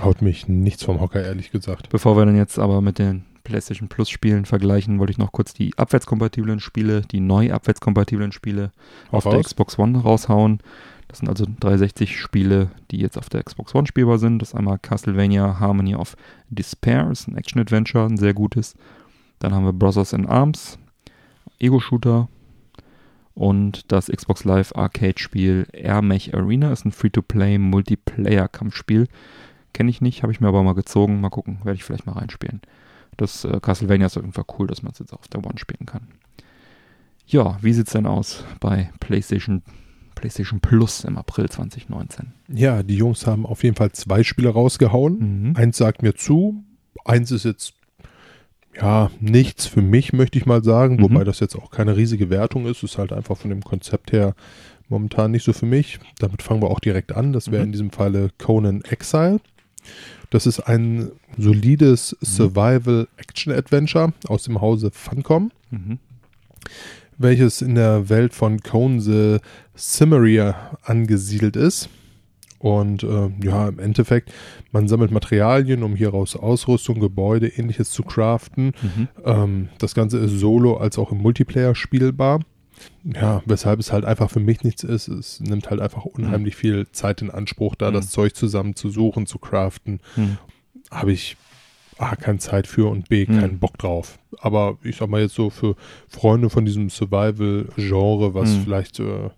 Haut 0.00 0.22
mich 0.22 0.48
nichts 0.48 0.84
vom 0.84 1.00
Hocker, 1.00 1.22
ehrlich 1.22 1.50
gesagt. 1.50 1.88
Bevor 1.88 2.16
wir 2.16 2.24
dann 2.24 2.36
jetzt 2.36 2.58
aber 2.58 2.80
mit 2.80 2.98
den 2.98 3.24
PlayStation 3.44 3.88
Plus 3.88 4.10
Spielen 4.10 4.44
vergleichen, 4.44 4.98
wollte 4.98 5.10
ich 5.10 5.18
noch 5.18 5.32
kurz 5.32 5.54
die 5.54 5.72
abwärtskompatiblen 5.76 6.60
Spiele, 6.60 7.02
die 7.02 7.20
neu 7.20 7.52
abwärtskompatiblen 7.52 8.32
Spiele 8.32 8.72
auf 9.10 9.24
Hau 9.24 9.32
der. 9.32 9.42
Xbox 9.42 9.78
One 9.78 9.98
raushauen. 9.98 10.60
Das 11.08 11.18
sind 11.18 11.28
also 11.28 11.46
360 11.46 12.20
Spiele, 12.20 12.70
die 12.90 12.98
jetzt 12.98 13.16
auf 13.16 13.30
der 13.30 13.42
Xbox 13.42 13.74
One 13.74 13.86
spielbar 13.86 14.18
sind. 14.18 14.40
Das 14.40 14.50
ist 14.50 14.54
einmal 14.54 14.78
Castlevania 14.78 15.58
Harmony 15.58 15.94
of 15.94 16.16
Despair, 16.50 17.10
ist 17.10 17.26
ein 17.26 17.36
Action-Adventure, 17.36 18.04
ein 18.04 18.18
sehr 18.18 18.34
gutes. 18.34 18.74
Dann 19.38 19.54
haben 19.54 19.64
wir 19.64 19.72
Brothers 19.72 20.12
in 20.12 20.26
Arms, 20.26 20.78
Ego-Shooter 21.58 22.28
und 23.38 23.92
das 23.92 24.08
Xbox 24.08 24.42
Live 24.42 24.74
Arcade-Spiel 24.74 25.68
Air 25.72 26.02
Mech 26.02 26.34
Arena 26.34 26.72
ist 26.72 26.84
ein 26.84 26.90
Free-to-Play 26.90 27.58
Multiplayer-Kampfspiel. 27.58 29.06
Kenne 29.72 29.90
ich 29.90 30.00
nicht, 30.00 30.24
habe 30.24 30.32
ich 30.32 30.40
mir 30.40 30.48
aber 30.48 30.64
mal 30.64 30.74
gezogen. 30.74 31.20
Mal 31.20 31.30
gucken, 31.30 31.60
werde 31.62 31.76
ich 31.76 31.84
vielleicht 31.84 32.04
mal 32.04 32.14
reinspielen. 32.14 32.60
Das 33.16 33.44
äh, 33.44 33.60
Castlevania 33.62 34.06
ist 34.06 34.16
auf 34.16 34.24
jeden 34.24 34.32
Fall 34.32 34.46
cool, 34.58 34.66
dass 34.66 34.82
man 34.82 34.90
es 34.90 34.98
jetzt 34.98 35.12
auf 35.12 35.28
der 35.28 35.44
One 35.44 35.56
spielen 35.56 35.86
kann. 35.86 36.08
Ja, 37.28 37.58
wie 37.62 37.72
sieht's 37.72 37.92
denn 37.92 38.06
aus 38.06 38.42
bei 38.58 38.90
PlayStation, 38.98 39.62
PlayStation 40.16 40.58
Plus 40.58 41.04
im 41.04 41.16
April 41.16 41.48
2019? 41.48 42.32
Ja, 42.48 42.82
die 42.82 42.96
Jungs 42.96 43.24
haben 43.24 43.46
auf 43.46 43.62
jeden 43.62 43.76
Fall 43.76 43.92
zwei 43.92 44.24
Spiele 44.24 44.48
rausgehauen. 44.48 45.50
Mhm. 45.50 45.56
Eins 45.56 45.76
sagt 45.76 46.02
mir 46.02 46.16
zu, 46.16 46.64
eins 47.04 47.30
ist 47.30 47.44
jetzt 47.44 47.74
ja 48.76 49.10
nichts 49.20 49.66
für 49.66 49.82
mich, 49.82 50.12
möchte 50.12 50.38
ich 50.38 50.46
mal 50.46 50.62
sagen, 50.64 50.96
Mhm. 50.96 51.02
wobei 51.02 51.24
das 51.24 51.40
jetzt 51.40 51.56
auch 51.56 51.70
keine 51.70 51.96
riesige 51.96 52.30
Wertung 52.30 52.66
ist. 52.66 52.82
Ist 52.82 52.98
halt 52.98 53.12
einfach 53.12 53.36
von 53.36 53.50
dem 53.50 53.62
Konzept 53.62 54.12
her 54.12 54.34
momentan 54.88 55.30
nicht 55.32 55.44
so 55.44 55.52
für 55.52 55.66
mich. 55.66 55.98
Damit 56.18 56.42
fangen 56.42 56.62
wir 56.62 56.70
auch 56.70 56.80
direkt 56.80 57.12
an. 57.12 57.32
Das 57.32 57.50
wäre 57.50 57.62
Mhm. 57.62 57.66
in 57.68 57.72
diesem 57.72 57.90
Falle 57.90 58.30
Conan 58.38 58.82
Exile. 58.82 59.40
Das 60.30 60.46
ist 60.46 60.60
ein 60.60 61.10
solides 61.36 62.16
Mhm. 62.20 62.26
Survival-Action-Adventure 62.26 64.12
aus 64.26 64.42
dem 64.44 64.60
Hause 64.60 64.90
Funcom, 64.92 65.50
Mhm. 65.70 65.98
welches 67.16 67.62
in 67.62 67.74
der 67.74 68.08
Welt 68.08 68.34
von 68.34 68.60
Conan 68.60 69.00
the 69.00 69.38
Cimmerier 69.76 70.54
angesiedelt 70.82 71.56
ist. 71.56 71.88
Und 72.58 73.04
äh, 73.04 73.30
ja, 73.42 73.68
im 73.68 73.78
Endeffekt, 73.78 74.32
man 74.72 74.88
sammelt 74.88 75.10
Materialien, 75.12 75.82
um 75.84 75.94
hieraus 75.94 76.34
Ausrüstung, 76.34 76.98
Gebäude, 76.98 77.46
ähnliches 77.46 77.90
zu 77.90 78.02
craften. 78.02 78.72
Mhm. 78.82 79.08
Ähm, 79.24 79.68
das 79.78 79.94
Ganze 79.94 80.18
ist 80.18 80.32
solo 80.40 80.76
als 80.76 80.98
auch 80.98 81.12
im 81.12 81.18
Multiplayer 81.18 81.74
spielbar. 81.76 82.40
Ja, 83.04 83.42
weshalb 83.44 83.80
es 83.80 83.92
halt 83.92 84.04
einfach 84.04 84.30
für 84.30 84.38
mich 84.40 84.62
nichts 84.62 84.84
ist. 84.84 85.08
Es 85.08 85.40
nimmt 85.40 85.68
halt 85.70 85.80
einfach 85.80 86.04
unheimlich 86.04 86.54
viel 86.56 86.86
Zeit 86.92 87.22
in 87.22 87.30
Anspruch, 87.30 87.74
da 87.74 87.90
Mhm. 87.90 87.94
das 87.94 88.10
Zeug 88.10 88.34
zusammen 88.36 88.74
zu 88.76 88.88
suchen, 88.90 89.26
zu 89.26 89.38
craften. 89.38 90.00
Mhm. 90.16 90.38
Habe 90.90 91.12
ich 91.12 91.36
A, 91.98 92.14
keine 92.14 92.38
Zeit 92.38 92.68
für 92.68 92.88
und 92.88 93.08
B, 93.08 93.26
Mhm. 93.28 93.40
keinen 93.40 93.58
Bock 93.58 93.76
drauf. 93.78 94.20
Aber 94.38 94.78
ich 94.84 94.96
sag 94.96 95.08
mal 95.08 95.20
jetzt 95.20 95.34
so 95.34 95.50
für 95.50 95.74
Freunde 96.06 96.48
von 96.50 96.64
diesem 96.64 96.90
Survival-Genre, 96.90 98.34
was 98.34 98.50
Mhm. 98.56 98.60
vielleicht 98.62 99.00
äh, 99.00 99.30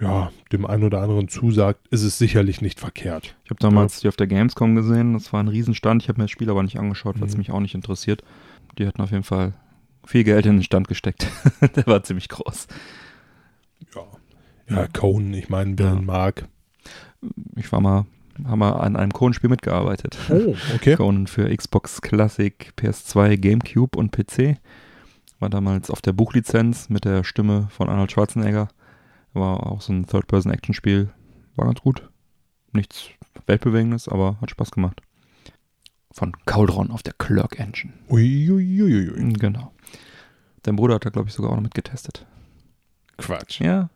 ja, 0.00 0.30
dem 0.52 0.64
einen 0.66 0.84
oder 0.84 1.02
anderen 1.02 1.28
zusagt, 1.28 1.86
ist 1.88 2.02
es 2.02 2.16
sicherlich 2.18 2.60
nicht 2.62 2.80
verkehrt. 2.80 3.36
Ich 3.44 3.50
habe 3.50 3.60
damals 3.60 4.00
die 4.00 4.08
auf 4.08 4.16
der 4.16 4.26
Gamescom 4.26 4.74
gesehen. 4.74 5.12
Das 5.12 5.32
war 5.32 5.40
ein 5.42 5.48
Riesenstand. 5.48 6.02
Ich 6.02 6.08
habe 6.08 6.18
mir 6.18 6.24
das 6.24 6.30
Spiel 6.30 6.48
aber 6.50 6.62
nicht 6.62 6.78
angeschaut, 6.78 7.20
weil 7.20 7.28
es 7.28 7.34
Mhm. 7.34 7.38
mich 7.40 7.50
auch 7.50 7.60
nicht 7.60 7.74
interessiert. 7.74 8.22
Die 8.78 8.86
hatten 8.86 9.02
auf 9.02 9.10
jeden 9.10 9.24
Fall 9.24 9.52
viel 10.06 10.24
Geld 10.24 10.46
in 10.46 10.56
den 10.56 10.62
Stand 10.62 10.88
gesteckt. 10.88 11.26
Der 11.76 11.86
war 11.86 12.02
ziemlich 12.02 12.28
groß. 12.30 12.66
Ja, 13.94 14.74
ja 14.76 14.86
Conan, 14.88 15.34
ich 15.34 15.48
meine, 15.48 15.78
wer 15.78 15.86
Ja. 15.86 15.94
ihn 15.94 16.06
mag. 16.06 16.46
Ich 17.56 17.70
war 17.70 17.80
mal, 17.80 18.06
haben 18.46 18.58
mal 18.58 18.72
an 18.72 18.96
einem 18.96 19.12
Conan-Spiel 19.12 19.50
mitgearbeitet. 19.50 20.16
Oh, 20.30 20.54
okay. 20.74 20.96
Conan 20.96 21.26
für 21.26 21.54
Xbox 21.54 22.00
Classic, 22.00 22.72
PS2, 22.76 23.36
GameCube 23.36 23.98
und 23.98 24.12
PC. 24.12 24.56
War 25.40 25.50
damals 25.50 25.90
auf 25.90 26.00
der 26.00 26.12
Buchlizenz 26.12 26.88
mit 26.88 27.04
der 27.04 27.24
Stimme 27.24 27.68
von 27.70 27.88
Arnold 27.90 28.12
Schwarzenegger. 28.12 28.68
War 29.32 29.66
auch 29.66 29.80
so 29.80 29.92
ein 29.92 30.06
Third-Person-Action-Spiel. 30.06 31.10
War 31.56 31.66
ganz 31.66 31.80
gut. 31.80 32.08
Nichts 32.72 33.06
Weltbewegendes, 33.46 34.08
aber 34.08 34.38
hat 34.40 34.50
Spaß 34.50 34.70
gemacht. 34.70 35.00
Von 36.12 36.32
Cauldron 36.46 36.90
auf 36.90 37.02
der 37.02 37.12
Clerk 37.14 37.58
Engine. 37.60 37.92
Uiuiuiui. 38.08 39.32
Genau. 39.34 39.72
Dein 40.62 40.76
Bruder 40.76 40.96
hat 40.96 41.06
da, 41.06 41.10
glaube 41.10 41.28
ich, 41.28 41.34
sogar 41.34 41.52
auch 41.52 41.56
noch 41.56 41.62
mitgetestet. 41.62 42.26
Quatsch. 43.16 43.60
Ja. 43.60 43.88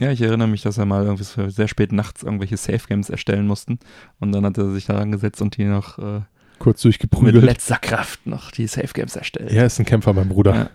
Ja, 0.00 0.12
ich 0.12 0.20
erinnere 0.20 0.46
mich, 0.48 0.62
dass 0.62 0.78
er 0.78 0.84
mal 0.84 1.04
irgendwie 1.04 1.24
so 1.24 1.48
sehr 1.48 1.66
spät 1.68 1.90
nachts 1.92 2.22
irgendwelche 2.22 2.56
Safe 2.56 2.86
Games 2.86 3.10
erstellen 3.10 3.46
mussten. 3.46 3.78
Und 4.20 4.32
dann 4.32 4.44
hat 4.44 4.56
er 4.58 4.70
sich 4.70 4.86
da 4.86 4.98
angesetzt 4.98 5.42
und 5.42 5.56
die 5.56 5.64
noch 5.64 5.98
äh, 5.98 6.20
Kurz 6.60 6.78
mit 6.78 6.84
durchgeprügelt. 6.84 7.44
letzter 7.44 7.78
Kraft 7.78 8.26
noch 8.26 8.50
die 8.52 8.66
Safe 8.68 8.92
Games 8.92 9.16
erstellt. 9.16 9.50
Er 9.50 9.66
ist 9.66 9.78
ein 9.80 9.86
Kämpfer, 9.86 10.12
mein 10.12 10.28
Bruder. 10.28 10.70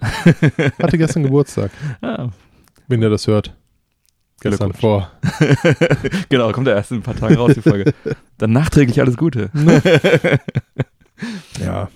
Hatte 0.82 0.98
gestern 0.98 1.24
Geburtstag, 1.24 1.72
Ja. 2.02 2.30
Wenn 2.88 3.02
ihr 3.02 3.10
das 3.10 3.28
hört. 3.28 3.56
Gestern 4.42 4.74
vor. 4.74 5.12
genau, 6.30 6.52
kommt 6.52 6.68
er 6.68 6.76
erst 6.76 6.92
in 6.92 6.98
ein 6.98 7.04
paar 7.04 7.16
Tagen 7.16 7.36
raus, 7.36 7.54
die 7.56 7.62
Folge. 7.62 7.94
Dann 8.38 8.52
nachträglich 8.52 9.00
alles 9.00 9.16
Gute. 9.18 9.50
Ja, 11.64 11.90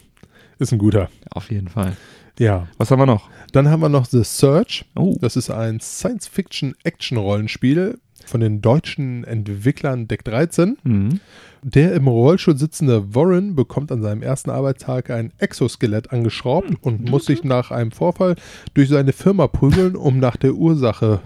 ist 0.60 0.72
ein 0.72 0.78
guter. 0.78 1.10
Auf 1.32 1.52
jeden 1.52 1.68
Fall. 1.68 1.98
Ja. 2.40 2.68
Was 2.78 2.92
haben 2.92 3.00
wir 3.00 3.06
noch? 3.06 3.30
Dann 3.52 3.70
haben 3.70 3.82
wir 3.82 3.90
noch 3.90 4.06
The 4.06 4.24
Search. 4.24 4.86
Oh, 4.96 5.18
Das 5.20 5.36
ist 5.36 5.50
ein 5.50 5.82
Science-Fiction-Action-Rollenspiel 5.82 8.00
von 8.26 8.42
den 8.42 8.62
deutschen 8.62 9.24
Entwicklern 9.24 10.08
Deck 10.08 10.24
13. 10.24 10.78
mhm. 10.84 11.20
Der 11.64 11.94
im 11.94 12.08
Rollstuhl 12.08 12.58
sitzende 12.58 13.16
Warren 13.16 13.56
bekommt 13.56 13.92
an 13.92 14.02
seinem 14.02 14.22
ersten 14.22 14.52
Arbeitstag 14.52 15.10
ein 15.10 15.34
Exoskelett 15.38 16.12
angeschraubt 16.12 16.72
und 16.82 17.10
muss 17.10 17.26
sich 17.26 17.44
nach 17.44 17.72
einem 17.72 17.92
Vorfall 17.92 18.36
durch 18.74 18.90
seine 18.90 19.12
Firma 19.12 19.48
prügeln, 19.48 19.96
um 19.96 20.20
nach 20.20 20.38
der 20.38 20.54
Ursache 20.54 21.20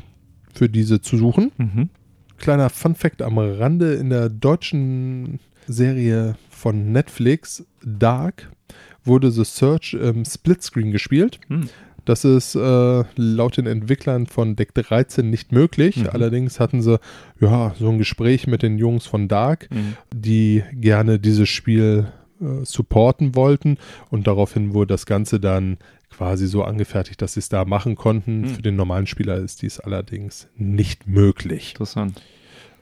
für 0.54 0.70
diese 0.70 1.02
zu 1.02 1.18
suchen. 1.18 1.52
Mhm. 1.58 1.90
Kleiner 2.38 2.70
Fun-Fact 2.70 3.22
am 3.22 3.38
Rande: 3.38 3.94
In 3.96 4.10
der 4.10 4.30
deutschen 4.30 5.40
Serie 5.68 6.36
von 6.50 6.92
Netflix 6.92 7.66
Dark 7.84 8.52
wurde 9.04 9.32
The 9.32 9.44
Search 9.44 9.94
im 9.94 10.26
Splitscreen 10.26 10.92
gespielt. 10.92 11.40
Mhm. 12.02 12.06
Das 12.06 12.26
ist 12.26 12.56
äh, 12.56 13.04
laut 13.16 13.58
den 13.58 13.68
Entwicklern 13.68 14.26
von 14.28 14.56
Deck 14.56 14.74
13 14.74 15.30
nicht 15.30 15.52
möglich. 15.52 15.98
Mhm. 15.98 16.10
Allerdings 16.12 16.60
hatten 16.60 16.82
sie 16.82 17.00
ja 17.40 17.74
so 17.80 17.90
ein 17.90 17.98
Gespräch 17.98 18.48
mit 18.48 18.64
den 18.64 18.78
Jungs 18.78 19.06
von 19.06 19.28
Dark, 19.28 19.68
Mhm. 19.72 19.96
die 20.14 20.64
gerne 20.74 21.20
dieses 21.20 21.50
Spiel 21.50 22.08
äh, 22.42 22.66
supporten 22.66 23.36
wollten 23.36 23.78
und 24.10 24.28
daraufhin 24.28 24.74
wurde 24.74 24.88
das 24.94 25.06
Ganze 25.06 25.40
dann 25.40 25.78
quasi 26.10 26.48
so 26.48 26.64
angefertigt, 26.64 27.22
dass 27.22 27.34
sie 27.34 27.40
es 27.40 27.50
da 27.50 27.66
machen 27.66 27.96
konnten. 27.96 28.42
Mhm. 28.42 28.46
Für 28.48 28.62
den 28.62 28.76
normalen 28.76 29.08
Spieler 29.08 29.38
ist 29.38 29.62
dies 29.62 29.80
allerdings 29.80 30.48
nicht 30.58 31.08
möglich. 31.08 31.72
Interessant. 31.74 32.22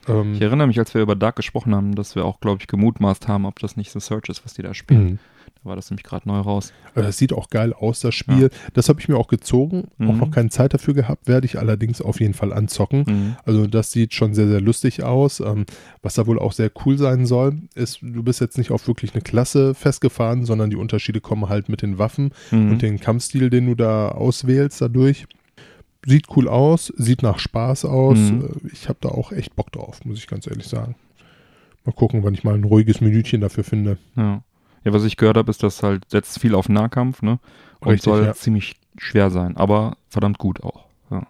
Ähm, 0.08 0.34
Ich 0.34 0.42
erinnere 0.42 0.68
mich, 0.68 0.80
als 0.80 0.94
wir 0.94 1.02
über 1.02 1.16
Dark 1.16 1.36
gesprochen 1.36 1.76
haben, 1.76 1.94
dass 1.94 2.16
wir 2.16 2.26
auch, 2.26 2.40
glaube 2.40 2.60
ich, 2.62 2.68
gemutmaßt 2.68 3.28
haben, 3.28 3.46
ob 3.46 3.60
das 3.60 3.76
nicht 3.78 3.92
The 3.92 4.00
Search 4.00 4.30
ist, 4.30 4.44
was 4.46 4.54
die 4.56 4.62
da 4.64 4.74
spielen. 4.74 5.20
Da 5.64 5.70
war 5.72 5.76
das 5.76 5.90
nämlich 5.92 6.06
gerade 6.06 6.26
neu 6.28 6.40
raus. 6.40 6.72
Also 6.96 7.08
das 7.08 7.18
sieht 7.18 7.34
auch 7.34 7.50
geil 7.50 7.74
aus, 7.74 8.00
das 8.00 8.16
Spiel. 8.16 8.50
Das 8.74 8.88
habe 8.88 9.02
ich 9.02 9.10
mir 9.10 9.18
auch 9.18 9.28
gezogen. 9.28 9.90
Auch 10.00 10.14
Mhm. 10.14 10.18
noch 10.18 10.32
keine 10.32 10.50
Zeit 10.50 10.74
dafür 10.74 10.94
gehabt, 10.94 11.28
werde 11.28 11.46
ich 11.46 11.60
allerdings 11.60 12.02
auf 12.02 12.22
jeden 12.22 12.34
Fall 12.34 12.54
anzocken. 12.54 13.04
Mhm. 13.06 13.36
Also 13.46 13.68
das 13.68 13.92
sieht 13.92 14.14
schon 14.14 14.34
sehr, 14.34 14.48
sehr 14.48 14.62
lustig 14.62 15.04
aus. 15.04 15.42
Ähm, 15.42 15.66
was 16.02 16.14
da 16.14 16.28
wohl 16.28 16.40
auch 16.40 16.54
sehr 16.54 16.72
cool 16.86 16.98
sein 16.98 17.26
soll, 17.26 17.58
ist, 17.76 18.00
du 18.02 18.24
bist 18.24 18.40
jetzt 18.40 18.58
nicht 18.58 18.72
auf 18.72 18.88
wirklich 18.88 19.14
eine 19.14 19.22
Klasse 19.22 19.76
festgefahren, 19.76 20.46
sondern 20.46 20.70
die 20.70 20.78
Unterschiede 20.78 21.20
kommen 21.20 21.50
halt 21.50 21.68
mit 21.68 21.82
den 21.82 21.98
Waffen 21.98 22.32
Mhm. 22.52 22.72
und 22.72 22.82
den 22.82 23.00
Kampfstil, 23.02 23.50
den 23.50 23.66
du 23.66 23.76
da 23.76 24.10
auswählst 24.10 24.80
dadurch. 24.82 25.26
Sieht 26.06 26.28
cool 26.38 26.48
aus, 26.48 26.94
sieht 26.96 27.22
nach 27.22 27.40
Spaß 27.40 27.84
aus. 27.84 28.18
Mhm. 28.18 28.46
Äh, 28.64 28.70
Ich 28.72 28.88
habe 28.88 29.00
da 29.02 29.10
auch 29.10 29.34
echt 29.34 29.58
Bock 29.58 29.74
drauf, 29.74 30.06
muss 30.06 30.18
ich 30.20 30.28
ganz 30.28 30.48
ehrlich 30.48 30.68
sagen. 30.68 30.96
Mal 31.86 31.92
gucken, 31.92 32.24
wann 32.24 32.34
ich 32.34 32.44
mal 32.46 32.56
ein 32.56 32.64
ruhiges 32.64 33.02
Minütchen 33.02 33.42
dafür 33.42 33.66
finde. 33.66 33.98
Ja. 34.16 34.42
Ja, 34.84 34.94
was 34.94 35.04
ich 35.04 35.18
gehört 35.18 35.38
habe, 35.38 35.50
ist, 35.50 35.64
dass 35.64 35.84
halt 35.84 36.10
setzt 36.10 36.40
viel 36.40 36.56
auf 36.56 36.70
Nahkampf, 36.70 37.22
ne? 37.22 37.40
Und 37.80 37.90
Richtig, 37.90 38.04
soll 38.04 38.26
ja. 38.26 38.34
ziemlich 38.34 38.76
schwer 38.98 39.30
sein, 39.30 39.56
aber 39.58 39.98
verdammt 40.10 40.38
gut 40.38 40.62
auch. 40.64 40.86
Ja. 41.12 41.28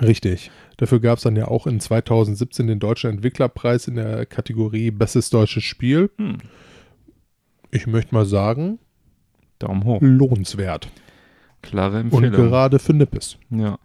Richtig. 0.00 0.50
Dafür 0.76 1.00
gab 1.00 1.18
es 1.18 1.24
dann 1.24 1.36
ja 1.36 1.48
auch 1.48 1.66
in 1.66 1.78
2017 1.78 2.66
den 2.66 2.78
Deutschen 2.78 3.10
Entwicklerpreis 3.10 3.86
in 3.86 3.96
der 3.96 4.26
Kategorie 4.26 4.90
Bestes 4.90 5.30
deutsches 5.30 5.62
Spiel. 5.64 6.10
Hm. 6.16 6.38
Ich 7.70 7.86
möchte 7.86 8.14
mal 8.14 8.24
sagen, 8.26 8.78
Daumen 9.58 9.84
hoch. 9.84 9.98
lohnenswert. 10.00 10.88
Klare 11.62 12.00
Und 12.00 12.24
Empfehlung. 12.24 12.32
gerade 12.32 12.78
für 12.78 12.94
Nippes. 12.94 13.36
Ja. 13.50 13.78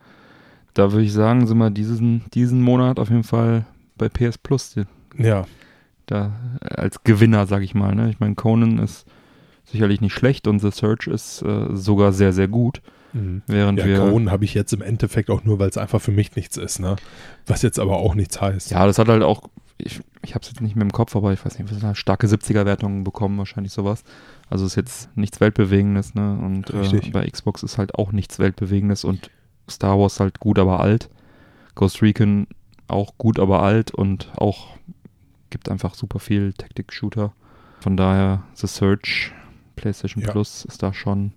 Da 0.73 0.91
würde 0.91 1.05
ich 1.05 1.13
sagen, 1.13 1.47
sind 1.47 1.57
wir 1.57 1.69
diesen, 1.69 2.23
diesen 2.33 2.61
Monat 2.61 2.99
auf 2.99 3.09
jeden 3.09 3.23
Fall 3.23 3.65
bei 3.97 4.09
PS 4.09 4.37
Plus 4.37 4.75
Ja, 5.17 5.45
da 6.05 6.33
äh, 6.61 6.75
als 6.75 7.03
Gewinner, 7.03 7.47
sag 7.47 7.63
ich 7.63 7.75
mal. 7.75 7.95
Ne? 7.95 8.09
Ich 8.09 8.19
meine, 8.19 8.35
Conan 8.35 8.79
ist 8.79 9.05
sicherlich 9.65 10.01
nicht 10.01 10.13
schlecht 10.13 10.47
und 10.47 10.59
The 10.59 10.71
Search 10.71 11.07
ist 11.07 11.41
äh, 11.41 11.75
sogar 11.75 12.13
sehr, 12.13 12.33
sehr 12.33 12.47
gut. 12.47 12.81
Mhm. 13.13 13.41
Während 13.47 13.79
ja, 13.79 13.85
wir. 13.85 13.97
Kronen 13.97 14.29
habe 14.29 14.45
ich 14.45 14.53
jetzt 14.53 14.73
im 14.73 14.81
Endeffekt 14.81 15.29
auch 15.29 15.43
nur, 15.43 15.59
weil 15.59 15.69
es 15.69 15.77
einfach 15.77 16.01
für 16.01 16.11
mich 16.11 16.35
nichts 16.35 16.57
ist, 16.57 16.79
ne? 16.79 16.97
Was 17.47 17.61
jetzt 17.61 17.79
aber 17.79 17.97
auch 17.97 18.13
nichts 18.13 18.39
heißt. 18.41 18.71
Ja, 18.71 18.85
das 18.85 18.99
hat 18.99 19.07
halt 19.07 19.23
auch, 19.23 19.43
ich, 19.77 20.01
ich 20.21 20.35
habe 20.35 20.43
es 20.43 20.49
jetzt 20.49 20.61
nicht 20.61 20.75
mehr 20.75 20.83
im 20.83 20.91
Kopf, 20.91 21.15
aber 21.15 21.31
ich 21.31 21.43
weiß 21.43 21.57
nicht, 21.57 21.73
was 21.73 21.81
halt 21.81 21.97
starke 21.97 22.27
70er-Wertungen 22.27 23.03
bekommen, 23.03 23.37
wahrscheinlich 23.37 23.71
sowas. 23.71 24.03
Also 24.49 24.65
ist 24.65 24.75
jetzt 24.75 25.15
nichts 25.15 25.39
Weltbewegendes, 25.39 26.13
ne? 26.13 26.37
Und 26.37 26.69
äh, 26.71 27.09
bei 27.11 27.25
Xbox 27.27 27.63
ist 27.63 27.77
halt 27.77 27.95
auch 27.95 28.11
nichts 28.11 28.37
Weltbewegendes 28.37 29.05
und 29.05 29.31
Star 29.69 29.97
Wars 29.97 30.19
halt 30.19 30.39
gut, 30.39 30.59
aber 30.59 30.81
alt. 30.81 31.09
Ghost 31.73 32.01
Recon 32.01 32.47
auch 32.87 33.17
gut, 33.17 33.39
aber 33.39 33.63
alt 33.63 33.91
und 33.91 34.31
auch 34.37 34.67
gibt 35.49 35.69
einfach 35.69 35.95
super 35.95 36.19
viel 36.19 36.53
Taktik-Shooter. 36.53 37.33
Von 37.79 37.97
daher 37.97 38.43
The 38.53 38.67
Search, 38.67 39.31
PlayStation 39.75 40.23
Ja. 40.23 40.31
Plus 40.31 40.65
ist 40.65 40.81
da 40.83 40.93
schon 40.93 41.33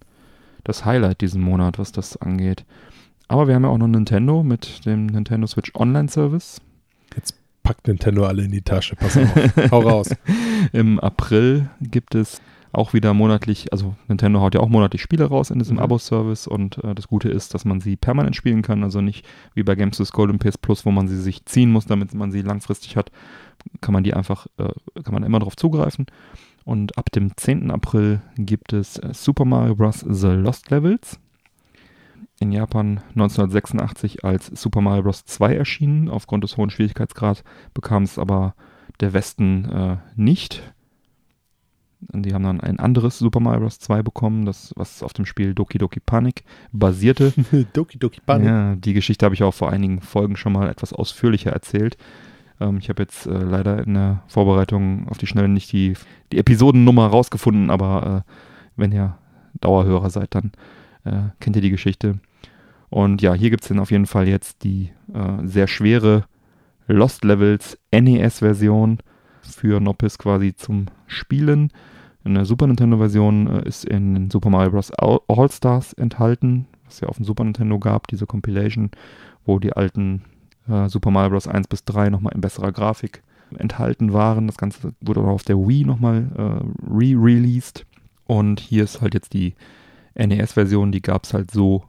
das 0.64 0.84
Highlight 0.84 1.20
diesen 1.20 1.42
Monat, 1.42 1.78
was 1.78 1.92
das 1.92 2.16
angeht. 2.16 2.64
Aber 3.28 3.46
wir 3.46 3.54
haben 3.54 3.64
ja 3.64 3.68
auch 3.68 3.78
noch 3.78 3.88
Nintendo 3.88 4.42
mit 4.42 4.86
dem 4.86 5.06
Nintendo 5.06 5.46
Switch 5.46 5.74
Online 5.74 6.08
Service. 6.08 6.60
Packt 7.62 7.86
Nintendo 7.86 8.24
alle 8.24 8.44
in 8.44 8.50
die 8.50 8.62
Tasche, 8.62 8.96
pass 8.96 9.14
auf. 9.18 9.30
Hau 9.70 9.80
raus. 9.80 10.08
Im 10.72 10.98
April 11.00 11.68
gibt 11.82 12.14
es 12.14 12.40
auch 12.72 12.92
wieder 12.92 13.14
monatlich, 13.14 13.72
also 13.72 13.94
Nintendo 14.08 14.40
haut 14.40 14.54
ja 14.54 14.60
auch 14.60 14.68
monatlich 14.68 15.02
Spiele 15.02 15.24
raus 15.26 15.50
in 15.50 15.58
diesem 15.58 15.76
Mhm. 15.76 15.82
Abo-Service 15.82 16.46
und 16.46 16.82
äh, 16.84 16.94
das 16.94 17.08
Gute 17.08 17.28
ist, 17.28 17.54
dass 17.54 17.64
man 17.64 17.80
sie 17.80 17.96
permanent 17.96 18.36
spielen 18.36 18.62
kann, 18.62 18.82
also 18.84 19.00
nicht 19.00 19.24
wie 19.54 19.62
bei 19.62 19.74
Games 19.74 19.98
with 19.98 20.12
Gold 20.12 20.30
und 20.30 20.38
PS 20.38 20.58
Plus, 20.58 20.84
wo 20.84 20.90
man 20.90 21.08
sie 21.08 21.20
sich 21.20 21.44
ziehen 21.46 21.70
muss, 21.70 21.86
damit 21.86 22.14
man 22.14 22.30
sie 22.30 22.42
langfristig 22.42 22.96
hat, 22.96 23.10
kann 23.80 23.92
man 23.94 24.04
die 24.04 24.14
einfach, 24.14 24.46
äh, 24.58 24.72
kann 25.02 25.14
man 25.14 25.22
immer 25.22 25.38
darauf 25.38 25.56
zugreifen. 25.56 26.06
Und 26.64 26.98
ab 26.98 27.10
dem 27.12 27.34
10. 27.34 27.70
April 27.70 28.20
gibt 28.36 28.74
es 28.74 28.98
äh, 28.98 29.14
Super 29.14 29.46
Mario 29.46 29.74
Bros. 29.74 30.04
The 30.06 30.28
Lost 30.28 30.70
Levels. 30.70 31.18
In 32.40 32.52
Japan 32.52 33.00
1986 33.16 34.22
als 34.24 34.46
Super 34.48 34.82
Mario 34.82 35.02
Bros. 35.04 35.24
2 35.24 35.54
erschienen. 35.54 36.10
Aufgrund 36.10 36.44
des 36.44 36.58
hohen 36.58 36.68
Schwierigkeitsgrads 36.68 37.42
bekam 37.72 38.02
es 38.02 38.18
aber 38.18 38.54
der 39.00 39.14
Westen 39.14 39.64
äh, 39.64 39.96
nicht. 40.14 40.62
Und 42.12 42.24
die 42.24 42.32
haben 42.32 42.44
dann 42.44 42.60
ein 42.60 42.78
anderes 42.78 43.18
Super 43.18 43.40
Mario 43.40 43.60
Bros. 43.60 43.78
2 43.80 44.02
bekommen, 44.02 44.44
das, 44.44 44.72
was 44.76 45.02
auf 45.02 45.12
dem 45.12 45.26
Spiel 45.26 45.54
Doki 45.54 45.78
Doki 45.78 46.00
Panic 46.00 46.44
basierte. 46.72 47.32
Doki 47.72 47.98
Doki 47.98 48.20
Panic. 48.24 48.46
Ja, 48.46 48.76
die 48.76 48.94
Geschichte 48.94 49.24
habe 49.24 49.34
ich 49.34 49.42
auch 49.42 49.54
vor 49.54 49.70
einigen 49.70 50.00
Folgen 50.00 50.36
schon 50.36 50.52
mal 50.52 50.68
etwas 50.68 50.92
ausführlicher 50.92 51.50
erzählt. 51.50 51.96
Ähm, 52.60 52.78
ich 52.78 52.88
habe 52.88 53.02
jetzt 53.02 53.26
äh, 53.26 53.30
leider 53.30 53.84
in 53.84 53.94
der 53.94 54.22
Vorbereitung 54.28 55.08
auf 55.08 55.18
die 55.18 55.26
Schnelle 55.26 55.48
nicht 55.48 55.72
die, 55.72 55.94
die 56.32 56.38
Episodennummer 56.38 57.06
rausgefunden, 57.06 57.70
aber 57.70 58.24
äh, 58.24 58.32
wenn 58.76 58.92
ihr 58.92 59.18
Dauerhörer 59.60 60.10
seid, 60.10 60.34
dann 60.34 60.52
äh, 61.04 61.30
kennt 61.40 61.56
ihr 61.56 61.62
die 61.62 61.70
Geschichte. 61.70 62.20
Und 62.90 63.22
ja, 63.22 63.34
hier 63.34 63.50
gibt 63.50 63.64
es 63.64 63.68
dann 63.68 63.80
auf 63.80 63.90
jeden 63.90 64.06
Fall 64.06 64.28
jetzt 64.28 64.62
die 64.62 64.90
äh, 65.12 65.46
sehr 65.46 65.66
schwere 65.66 66.24
Lost 66.86 67.24
Levels 67.24 67.78
NES-Version 67.92 68.98
für 69.54 69.80
Noppis 69.80 70.18
quasi 70.18 70.54
zum 70.54 70.86
Spielen. 71.06 71.72
Eine 72.24 72.44
Super 72.44 72.66
Nintendo-Version 72.66 73.46
äh, 73.46 73.68
ist 73.68 73.84
in 73.84 74.30
Super 74.30 74.50
Mario 74.50 74.70
Bros. 74.72 74.90
All- 74.92 75.20
All-Stars 75.28 75.92
enthalten, 75.94 76.66
was 76.84 77.00
ja 77.00 77.08
auf 77.08 77.16
dem 77.16 77.24
Super 77.24 77.44
Nintendo 77.44 77.78
gab, 77.78 78.06
diese 78.08 78.26
Compilation, 78.26 78.90
wo 79.46 79.58
die 79.58 79.72
alten 79.72 80.22
äh, 80.68 80.88
Super 80.88 81.10
Mario 81.10 81.30
Bros. 81.30 81.48
1 81.48 81.68
bis 81.68 81.84
3 81.84 82.10
nochmal 82.10 82.34
in 82.34 82.40
besserer 82.40 82.72
Grafik 82.72 83.22
enthalten 83.56 84.12
waren. 84.12 84.46
Das 84.46 84.58
Ganze 84.58 84.92
wurde 85.00 85.20
auch 85.20 85.28
auf 85.28 85.44
der 85.44 85.56
Wii 85.56 85.84
nochmal 85.84 86.28
äh, 86.36 86.92
re-released. 86.92 87.86
Und 88.26 88.60
hier 88.60 88.84
ist 88.84 89.00
halt 89.00 89.14
jetzt 89.14 89.32
die 89.32 89.54
NES-Version, 90.14 90.92
die 90.92 91.00
gab 91.00 91.24
es 91.24 91.32
halt 91.32 91.50
so 91.50 91.84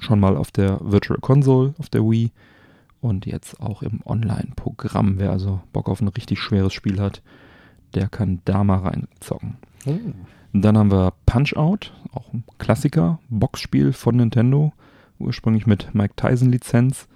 schon 0.00 0.18
mal 0.18 0.36
auf 0.36 0.50
der 0.50 0.80
Virtual 0.82 1.20
Console, 1.20 1.74
auf 1.78 1.88
der 1.88 2.02
Wii. 2.02 2.32
Und 3.06 3.24
jetzt 3.24 3.60
auch 3.60 3.82
im 3.82 4.00
Online-Programm. 4.04 5.20
Wer 5.20 5.30
also 5.30 5.60
Bock 5.72 5.88
auf 5.88 6.00
ein 6.00 6.08
richtig 6.08 6.40
schweres 6.40 6.74
Spiel 6.74 7.00
hat, 7.00 7.22
der 7.94 8.08
kann 8.08 8.40
da 8.44 8.64
mal 8.64 8.78
reinzocken. 8.78 9.58
Hm. 9.84 10.14
Dann 10.52 10.76
haben 10.76 10.90
wir 10.90 11.12
Punch-Out, 11.24 11.92
auch 12.12 12.32
ein 12.32 12.42
Klassiker, 12.58 13.20
Boxspiel 13.28 13.92
von 13.92 14.16
Nintendo, 14.16 14.72
ursprünglich 15.20 15.68
mit 15.68 15.94
Mike 15.94 16.14
Tyson-Lizenz. 16.16 17.06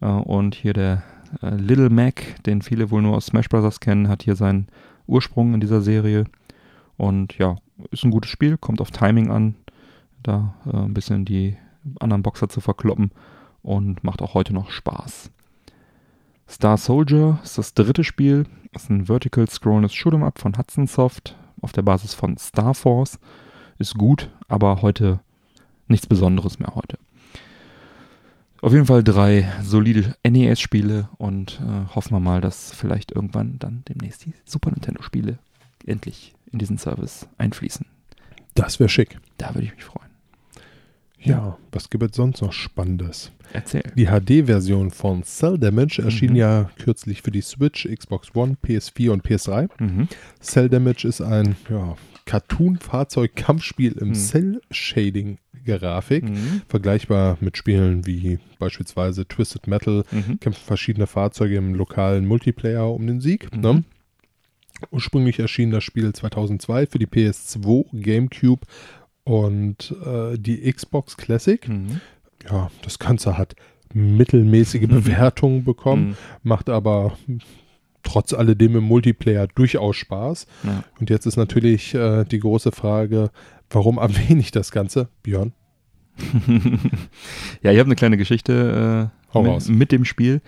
Äh, 0.00 0.06
und 0.06 0.54
hier 0.54 0.72
der 0.72 1.02
äh, 1.42 1.56
Little 1.56 1.90
Mac, 1.90 2.40
den 2.44 2.62
viele 2.62 2.92
wohl 2.92 3.02
nur 3.02 3.16
aus 3.16 3.26
Smash 3.26 3.48
Bros. 3.48 3.80
kennen, 3.80 4.06
hat 4.06 4.22
hier 4.22 4.36
seinen 4.36 4.68
Ursprung 5.08 5.52
in 5.52 5.60
dieser 5.60 5.80
Serie. 5.80 6.26
Und 6.96 7.38
ja, 7.38 7.56
ist 7.90 8.04
ein 8.04 8.12
gutes 8.12 8.30
Spiel, 8.30 8.56
kommt 8.56 8.80
auf 8.80 8.92
Timing 8.92 9.32
an, 9.32 9.56
da 10.22 10.54
äh, 10.72 10.76
ein 10.76 10.94
bisschen 10.94 11.24
die 11.24 11.56
anderen 11.98 12.22
Boxer 12.22 12.48
zu 12.48 12.60
verkloppen 12.60 13.10
und 13.64 14.04
macht 14.04 14.22
auch 14.22 14.34
heute 14.34 14.54
noch 14.54 14.70
Spaß. 14.70 15.30
Star 16.48 16.76
Soldier 16.76 17.40
ist 17.42 17.58
das 17.58 17.74
dritte 17.74 18.04
Spiel, 18.04 18.44
ist 18.72 18.90
ein 18.90 19.06
Vertical 19.06 19.48
Scrollendes 19.48 19.92
Shoot'em 19.92 20.24
Up 20.24 20.38
von 20.38 20.56
Hudson 20.56 20.86
Soft 20.86 21.34
auf 21.60 21.72
der 21.72 21.82
Basis 21.82 22.14
von 22.14 22.36
Star 22.36 22.74
Force. 22.74 23.18
Ist 23.78 23.94
gut, 23.94 24.30
aber 24.46 24.82
heute 24.82 25.18
nichts 25.88 26.06
Besonderes 26.06 26.58
mehr 26.58 26.74
heute. 26.74 26.98
Auf 28.60 28.72
jeden 28.72 28.86
Fall 28.86 29.02
drei 29.02 29.50
solide 29.62 30.16
NES-Spiele 30.26 31.08
und 31.18 31.60
äh, 31.60 31.94
hoffen 31.94 32.12
wir 32.12 32.20
mal, 32.20 32.40
dass 32.40 32.72
vielleicht 32.72 33.12
irgendwann 33.12 33.58
dann 33.58 33.82
demnächst 33.88 34.24
die 34.24 34.32
Super 34.44 34.70
Nintendo-Spiele 34.70 35.38
endlich 35.86 36.34
in 36.50 36.58
diesen 36.58 36.78
Service 36.78 37.26
einfließen. 37.36 37.86
Das 38.54 38.78
wäre 38.78 38.88
schick. 38.88 39.18
Da 39.36 39.54
würde 39.54 39.66
ich 39.66 39.74
mich 39.74 39.84
freuen. 39.84 40.13
Ja, 41.24 41.58
was 41.72 41.90
gibt 41.90 42.04
es 42.04 42.16
sonst 42.16 42.42
noch 42.42 42.52
Spannendes? 42.52 43.32
Erzähl. 43.52 43.82
Die 43.96 44.06
HD-Version 44.06 44.90
von 44.90 45.22
Cell 45.24 45.58
Damage 45.58 46.02
erschien 46.02 46.30
Mhm. 46.30 46.36
ja 46.36 46.70
kürzlich 46.78 47.22
für 47.22 47.30
die 47.30 47.40
Switch, 47.40 47.88
Xbox 47.88 48.34
One, 48.34 48.56
PS4 48.62 49.10
und 49.10 49.24
PS3. 49.24 49.68
Mhm. 49.80 50.08
Cell 50.40 50.68
Damage 50.68 51.06
ist 51.08 51.20
ein 51.20 51.56
ja, 51.70 51.96
Cartoon-Fahrzeug-Kampfspiel 52.26 53.92
im 53.92 54.08
Mhm. 54.08 54.14
Cell-Shading-Grafik. 54.14 56.24
Mhm. 56.24 56.62
Vergleichbar 56.68 57.38
mit 57.40 57.56
Spielen 57.56 58.06
wie 58.06 58.38
beispielsweise 58.58 59.26
Twisted 59.26 59.66
Metal, 59.66 60.04
Mhm. 60.10 60.40
kämpfen 60.40 60.62
verschiedene 60.64 61.06
Fahrzeuge 61.06 61.56
im 61.56 61.74
lokalen 61.74 62.26
Multiplayer 62.26 62.90
um 62.92 63.06
den 63.06 63.20
Sieg. 63.20 63.54
Mhm. 63.54 63.60
Ne? 63.60 63.84
Ursprünglich 64.90 65.38
erschien 65.38 65.70
das 65.70 65.84
Spiel 65.84 66.12
2002 66.12 66.86
für 66.86 66.98
die 66.98 67.06
PS2, 67.06 67.86
GameCube 67.92 68.66
und 69.24 69.94
äh, 70.04 70.38
die 70.38 70.70
Xbox 70.72 71.16
Classic. 71.16 71.66
Mhm. 71.68 72.00
Ja, 72.50 72.70
das 72.82 72.98
Ganze 72.98 73.38
hat 73.38 73.56
mittelmäßige 73.92 74.86
Bewertungen 74.88 75.64
bekommen, 75.64 76.08
Mhm. 76.08 76.16
macht 76.42 76.68
aber 76.68 77.16
trotz 78.02 78.34
alledem 78.34 78.76
im 78.76 78.84
Multiplayer 78.84 79.46
durchaus 79.54 79.96
Spaß. 79.96 80.46
Ja. 80.64 80.84
Und 81.00 81.08
jetzt 81.10 81.24
ist 81.26 81.36
natürlich 81.36 81.94
äh, 81.94 82.24
die 82.24 82.38
große 82.40 82.70
Frage, 82.72 83.30
warum 83.70 83.96
erwähne 83.98 84.40
ich 84.40 84.50
das 84.50 84.70
Ganze? 84.72 85.08
Björn? 85.22 85.52
ja, 87.62 87.72
ich 87.72 87.78
habe 87.78 87.88
eine 87.88 87.96
kleine 87.96 88.16
Geschichte 88.16 89.10
äh, 89.34 89.42
mit, 89.42 89.68
mit 89.68 89.92
dem 89.92 90.04
Spiel. 90.04 90.42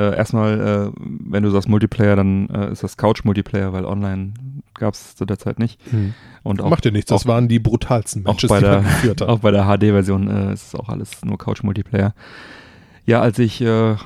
Äh, 0.00 0.16
erstmal, 0.16 0.60
äh, 0.60 1.00
wenn 1.00 1.42
du 1.42 1.50
sagst 1.50 1.68
Multiplayer, 1.68 2.16
dann 2.16 2.48
äh, 2.48 2.72
ist 2.72 2.82
das 2.82 2.96
Couch-Multiplayer, 2.96 3.74
weil 3.74 3.84
online 3.84 4.32
gab 4.72 4.94
es 4.94 5.14
zu 5.14 5.26
der 5.26 5.38
Zeit 5.38 5.58
nicht. 5.58 5.78
Und 6.42 6.62
auch, 6.62 6.70
Macht 6.70 6.86
ja 6.86 6.90
nichts, 6.90 7.10
das 7.10 7.22
auch, 7.22 7.28
waren 7.28 7.48
die 7.48 7.58
brutalsten 7.58 8.24
auch 8.24 8.32
Matches, 8.32 8.48
bei 8.48 8.60
die 8.60 8.66
man 8.66 8.82
geführt 8.84 9.20
hat. 9.20 9.28
auch 9.28 9.40
bei 9.40 9.50
der 9.50 9.64
HD-Version 9.64 10.28
äh, 10.28 10.54
ist 10.54 10.68
es 10.68 10.74
auch 10.74 10.88
alles 10.88 11.22
nur 11.22 11.36
Couch-Multiplayer. 11.36 12.14
Ja, 13.04 13.20
als 13.20 13.38
ich 13.38 13.60
äh, 13.60 13.96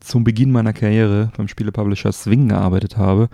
zum 0.00 0.24
Beginn 0.24 0.52
meiner 0.52 0.72
Karriere 0.72 1.32
beim 1.36 1.48
Spielepublisher 1.48 2.12
Swing 2.12 2.48
gearbeitet 2.48 2.96
habe, 2.96 3.28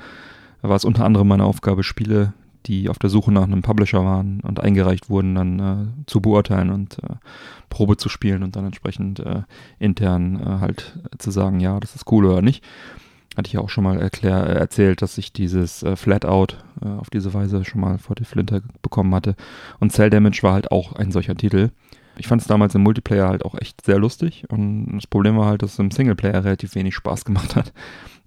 war 0.60 0.74
es 0.74 0.84
unter 0.84 1.04
anderem 1.04 1.28
meine 1.28 1.44
Aufgabe, 1.44 1.84
Spiele, 1.84 2.32
die 2.66 2.88
auf 2.88 2.98
der 2.98 3.10
Suche 3.10 3.32
nach 3.32 3.44
einem 3.44 3.62
Publisher 3.62 4.04
waren 4.04 4.40
und 4.40 4.60
eingereicht 4.60 5.10
wurden, 5.10 5.34
dann 5.34 5.58
äh, 5.58 6.06
zu 6.06 6.20
beurteilen 6.20 6.70
und 6.70 6.98
äh, 7.02 7.16
Probe 7.70 7.96
zu 7.96 8.08
spielen 8.08 8.42
und 8.42 8.56
dann 8.56 8.66
entsprechend 8.66 9.20
äh, 9.20 9.42
intern 9.78 10.40
äh, 10.40 10.60
halt 10.60 10.98
zu 11.18 11.30
sagen, 11.30 11.60
ja, 11.60 11.78
das 11.80 11.94
ist 11.94 12.10
cool 12.10 12.26
oder 12.26 12.42
nicht. 12.42 12.64
Hatte 13.36 13.46
ich 13.46 13.54
ja 13.54 13.60
auch 13.60 13.70
schon 13.70 13.84
mal 13.84 13.98
erklär, 13.98 14.46
äh, 14.46 14.54
erzählt, 14.54 15.02
dass 15.02 15.18
ich 15.18 15.32
dieses 15.32 15.82
äh, 15.82 15.96
Flatout 15.96 16.56
auf 16.80 17.10
diese 17.10 17.32
Weise 17.32 17.64
schon 17.64 17.80
mal 17.80 17.98
vor 17.98 18.16
die 18.16 18.24
Flinte 18.24 18.60
bekommen 18.82 19.14
hatte. 19.14 19.36
Und 19.78 19.92
Cell 19.92 20.10
Damage 20.10 20.42
war 20.42 20.54
halt 20.54 20.72
auch 20.72 20.94
ein 20.94 21.12
solcher 21.12 21.36
Titel. 21.36 21.70
Ich 22.16 22.26
fand 22.26 22.42
es 22.42 22.48
damals 22.48 22.74
im 22.74 22.82
Multiplayer 22.82 23.28
halt 23.28 23.44
auch 23.44 23.54
echt 23.54 23.84
sehr 23.86 23.98
lustig 23.98 24.44
und 24.50 24.96
das 24.96 25.06
Problem 25.06 25.38
war 25.38 25.46
halt, 25.46 25.62
dass 25.62 25.74
es 25.74 25.78
im 25.78 25.90
Singleplayer 25.90 26.44
relativ 26.44 26.74
wenig 26.74 26.94
Spaß 26.94 27.24
gemacht 27.24 27.54
hat 27.56 27.72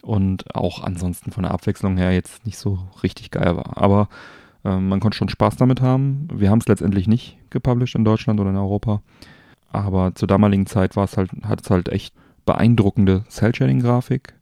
und 0.05 0.55
auch 0.55 0.83
ansonsten 0.83 1.31
von 1.31 1.43
der 1.43 1.51
Abwechslung 1.51 1.97
her 1.97 2.13
jetzt 2.13 2.45
nicht 2.45 2.57
so 2.57 2.79
richtig 3.01 3.31
geil 3.31 3.57
war. 3.57 3.77
Aber 3.77 4.07
äh, 4.63 4.77
man 4.77 4.99
konnte 4.99 5.17
schon 5.17 5.29
Spaß 5.29 5.55
damit 5.57 5.81
haben. 5.81 6.27
Wir 6.31 6.51
haben 6.51 6.59
es 6.59 6.67
letztendlich 6.67 7.07
nicht 7.07 7.37
gepublished 7.49 7.95
in 7.95 8.05
Deutschland 8.05 8.39
oder 8.39 8.51
in 8.51 8.55
Europa. 8.55 9.01
Aber 9.71 10.13
zur 10.13 10.27
damaligen 10.27 10.67
Zeit 10.67 10.95
war 10.95 11.05
es 11.05 11.17
halt, 11.17 11.31
hat 11.43 11.61
es 11.61 11.69
halt 11.69 11.89
echt 11.89 12.13
beeindruckende 12.45 13.25
Cell-Shading-Grafik. 13.29 14.35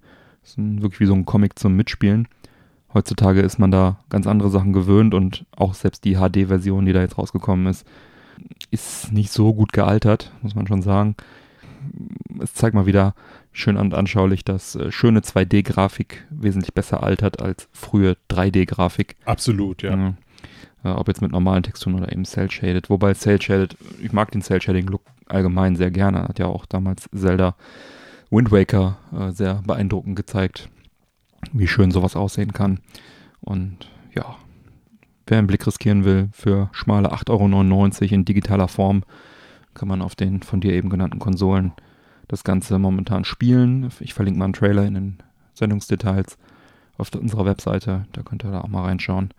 Ist 0.43 0.57
wirklich 0.57 0.99
wie 0.99 1.05
so 1.05 1.14
ein 1.14 1.26
Comic 1.26 1.57
zum 1.57 1.76
Mitspielen. 1.76 2.28
Heutzutage 2.93 3.39
ist 3.39 3.57
man 3.57 3.72
da 3.72 3.99
ganz 4.09 4.28
andere 4.28 4.49
Sachen 4.49 4.74
gewöhnt 4.74 5.14
und 5.14 5.45
auch 5.55 5.74
selbst 5.74 6.03
die 6.03 6.16
HD-Version, 6.16 6.86
die 6.86 6.93
da 6.93 7.01
jetzt 7.01 7.18
rausgekommen 7.18 7.68
ist, 7.68 7.88
ist 8.70 9.14
nicht 9.14 9.32
so 9.32 9.53
gut 9.53 9.72
gealtert, 9.72 10.32
muss 10.41 10.55
man 10.55 10.68
schon 10.68 10.82
sagen. 10.82 11.16
Es 12.39 12.53
zeigt 12.53 12.76
mal 12.76 12.86
wieder 12.86 13.16
schön 13.54 13.78
und 13.78 13.93
anschaulich, 13.93 14.43
dass 14.43 14.76
äh, 14.76 14.91
schöne 14.91 15.22
2D-Grafik 15.22 16.26
wesentlich 16.30 16.74
besser 16.74 17.04
altert 17.04 17.41
als 17.41 17.70
frühe 17.72 18.18
3D-Grafik. 18.30 19.16
Absolut, 19.26 19.84
ja. 19.84 19.95
Ja. 19.95 20.14
Äh, 20.84 20.89
ob 20.89 21.08
jetzt 21.08 21.22
mit 21.22 21.32
normalen 21.32 21.64
Texturen 21.64 21.95
oder 21.95 22.12
eben 22.12 22.26
Cell-Shaded. 22.26 22.89
Wobei 22.89 23.14
Cell-Shaded, 23.14 23.78
ich 24.01 24.12
mag 24.12 24.32
den 24.32 24.41
Cell-Shading-Look 24.41 25.01
allgemein 25.28 25.76
sehr 25.76 25.91
gerne. 25.91 26.24
Hat 26.24 26.39
ja 26.39 26.47
auch 26.47 26.66
damals 26.66 27.10
Zelda 27.16 27.56
Wind 28.30 28.51
Waker 28.51 28.97
äh, 29.18 29.32
sehr 29.32 29.62
beeindruckend 29.66 30.16
gezeigt, 30.16 30.70
wie 31.54 31.68
schön 31.68 31.91
sowas 31.91 32.16
aussehen 32.16 32.51
kann. 32.51 32.80
Und 33.39 33.89
ja, 34.16 34.36
wer 35.28 35.38
einen 35.38 35.47
Blick 35.47 35.66
riskieren 35.66 36.04
will 36.04 36.30
für 36.34 36.70
schmale 36.74 37.14
8,99 37.14 37.30
Euro 38.01 38.14
in 38.16 38.26
digitaler 38.26 38.68
Form, 38.68 39.04
kann 39.74 39.88
man 39.88 40.01
auf 40.01 40.16
den 40.16 40.41
von 40.41 40.62
dir 40.62 40.74
eben 40.74 40.89
genannten 40.89 41.20
Konsolen 41.20 41.74
das 42.28 42.43
Ganze 42.43 42.80
momentan 42.80 43.26
spielen. 43.26 43.89
Ich 43.99 44.13
verlinke 44.13 44.39
mal 44.39 44.45
einen 44.45 44.53
Trailer 44.53 44.86
in 44.86 44.93
den 44.93 45.17
Sendungsdetails 45.53 46.38
auf 46.97 47.13
unserer 47.15 47.45
Webseite. 47.45 48.05
Da 48.13 48.24
könnt 48.24 48.43
ihr 48.43 48.51
da 48.51 48.61
auch 48.61 48.67
mal 48.67 48.84
reinschauen. 48.84 49.34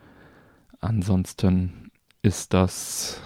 Ansonsten 0.81 1.91
ist 2.23 2.53
das, 2.53 3.21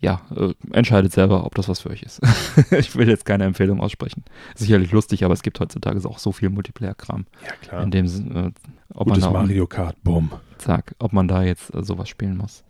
ja, 0.00 0.20
äh, 0.34 0.54
entscheidet 0.72 1.12
selber, 1.12 1.44
ob 1.44 1.54
das 1.54 1.68
was 1.68 1.80
für 1.80 1.90
euch 1.90 2.02
ist. 2.02 2.20
ich 2.70 2.94
will 2.96 3.08
jetzt 3.08 3.24
keine 3.24 3.44
Empfehlung 3.44 3.80
aussprechen. 3.80 4.24
Sicherlich 4.54 4.92
lustig, 4.92 5.24
aber 5.24 5.34
es 5.34 5.42
gibt 5.42 5.58
heutzutage 5.60 6.04
auch 6.08 6.18
so 6.18 6.32
viel 6.32 6.50
Multiplayer-Kram. 6.50 7.26
Ja, 7.44 7.52
klar. 7.62 7.82
In 7.82 7.90
dem 7.90 8.06
äh, 8.06 8.50
ob 8.94 9.08
Gutes 9.08 9.24
man 9.24 9.32
da, 9.32 9.40
Mario 9.40 9.66
Kart, 9.66 9.96
bumm. 10.02 10.30
zack, 10.58 10.94
ob 10.98 11.12
man 11.12 11.28
da 11.28 11.42
jetzt 11.42 11.74
äh, 11.74 11.82
sowas 11.82 12.08
spielen 12.08 12.36
muss. 12.36 12.64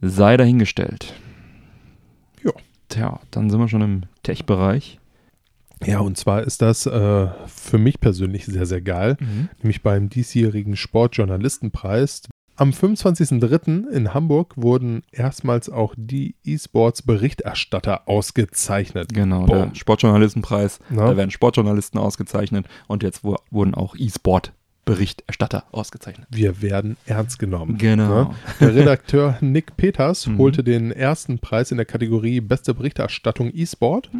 Sei 0.00 0.36
dahingestellt. 0.36 1.14
Ja. 2.42 2.52
Tja, 2.88 3.20
dann 3.30 3.48
sind 3.48 3.60
wir 3.60 3.68
schon 3.68 3.82
im 3.82 4.02
Tech-Bereich. 4.22 4.98
Ja, 5.86 6.00
und 6.00 6.16
zwar 6.16 6.42
ist 6.42 6.62
das 6.62 6.86
äh, 6.86 7.26
für 7.46 7.78
mich 7.78 8.00
persönlich 8.00 8.46
sehr, 8.46 8.66
sehr 8.66 8.80
geil. 8.80 9.16
Nämlich 9.62 9.82
beim 9.82 10.08
diesjährigen 10.08 10.76
Sportjournalistenpreis. 10.76 12.22
Am 12.56 12.70
25.03. 12.70 13.88
in 13.90 14.14
Hamburg 14.14 14.52
wurden 14.56 15.02
erstmals 15.10 15.68
auch 15.68 15.92
die 15.96 16.36
E-Sports-Berichterstatter 16.44 18.08
ausgezeichnet. 18.08 19.12
Genau, 19.12 19.46
Boom. 19.46 19.70
der 19.70 19.74
Sportjournalistenpreis. 19.74 20.78
Na? 20.88 21.06
Da 21.08 21.16
werden 21.16 21.32
Sportjournalisten 21.32 21.98
ausgezeichnet 21.98 22.66
und 22.86 23.02
jetzt 23.02 23.24
wo, 23.24 23.36
wurden 23.50 23.74
auch 23.74 23.96
E-Sport-Berichterstatter 23.96 25.64
ausgezeichnet. 25.72 26.28
Wir 26.30 26.62
werden 26.62 26.96
ernst 27.06 27.40
genommen. 27.40 27.76
Genau. 27.78 28.32
Der 28.60 28.74
Redakteur 28.76 29.36
Nick 29.40 29.76
Peters 29.76 30.26
Mhm. 30.28 30.38
holte 30.38 30.62
den 30.62 30.92
ersten 30.92 31.40
Preis 31.40 31.72
in 31.72 31.76
der 31.76 31.86
Kategorie 31.86 32.40
Beste 32.40 32.72
Berichterstattung 32.74 33.50
E-Sport. 33.52 34.10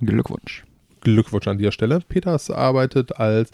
Glückwunsch. 0.00 0.64
Glückwunsch 1.04 1.46
an 1.46 1.58
dieser 1.58 1.72
Stelle. 1.72 2.00
Peters 2.00 2.50
arbeitet 2.50 3.16
als 3.18 3.50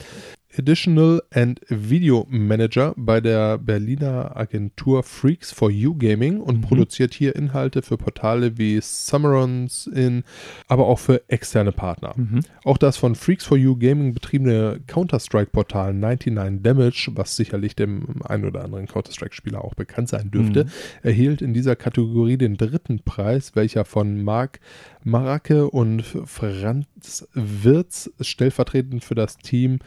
Additional 0.58 1.22
and 1.32 1.60
Video 1.68 2.26
Manager 2.28 2.92
bei 2.96 3.20
der 3.20 3.56
Berliner 3.56 4.36
Agentur 4.36 5.04
Freaks 5.04 5.52
for 5.52 5.70
You 5.70 5.94
Gaming 5.96 6.40
und 6.40 6.56
Mhm. 6.56 6.60
produziert 6.62 7.14
hier 7.14 7.36
Inhalte 7.36 7.82
für 7.82 7.96
Portale 7.96 8.58
wie 8.58 8.80
Summerons 8.82 9.86
in, 9.86 10.24
aber 10.66 10.88
auch 10.88 10.98
für 10.98 11.22
externe 11.28 11.70
Partner. 11.70 12.14
Mhm. 12.16 12.40
Auch 12.64 12.78
das 12.78 12.96
von 12.96 13.14
Freaks 13.14 13.44
for 13.44 13.56
You 13.56 13.76
Gaming 13.76 14.12
betriebene 14.12 14.80
Counter-Strike-Portal 14.88 15.94
99 15.94 16.62
Damage, 16.64 17.10
was 17.14 17.36
sicherlich 17.36 17.76
dem 17.76 18.20
einen 18.24 18.44
oder 18.44 18.64
anderen 18.64 18.86
Counter-Strike-Spieler 18.88 19.64
auch 19.64 19.74
bekannt 19.74 20.08
sein 20.08 20.32
dürfte, 20.32 20.64
Mhm. 20.64 20.70
erhielt 21.04 21.42
in 21.42 21.54
dieser 21.54 21.76
Kategorie 21.76 22.38
den 22.38 22.56
dritten 22.56 22.98
Preis, 23.04 23.54
welcher 23.54 23.84
von 23.84 24.20
Marc 24.24 24.58
Marake 25.04 25.68
und 25.68 26.02
Franz 26.02 27.26
Wirz 27.32 28.10
stellvertretend 28.20 29.04
für 29.04 29.14
das 29.14 29.38
Team 29.38 29.78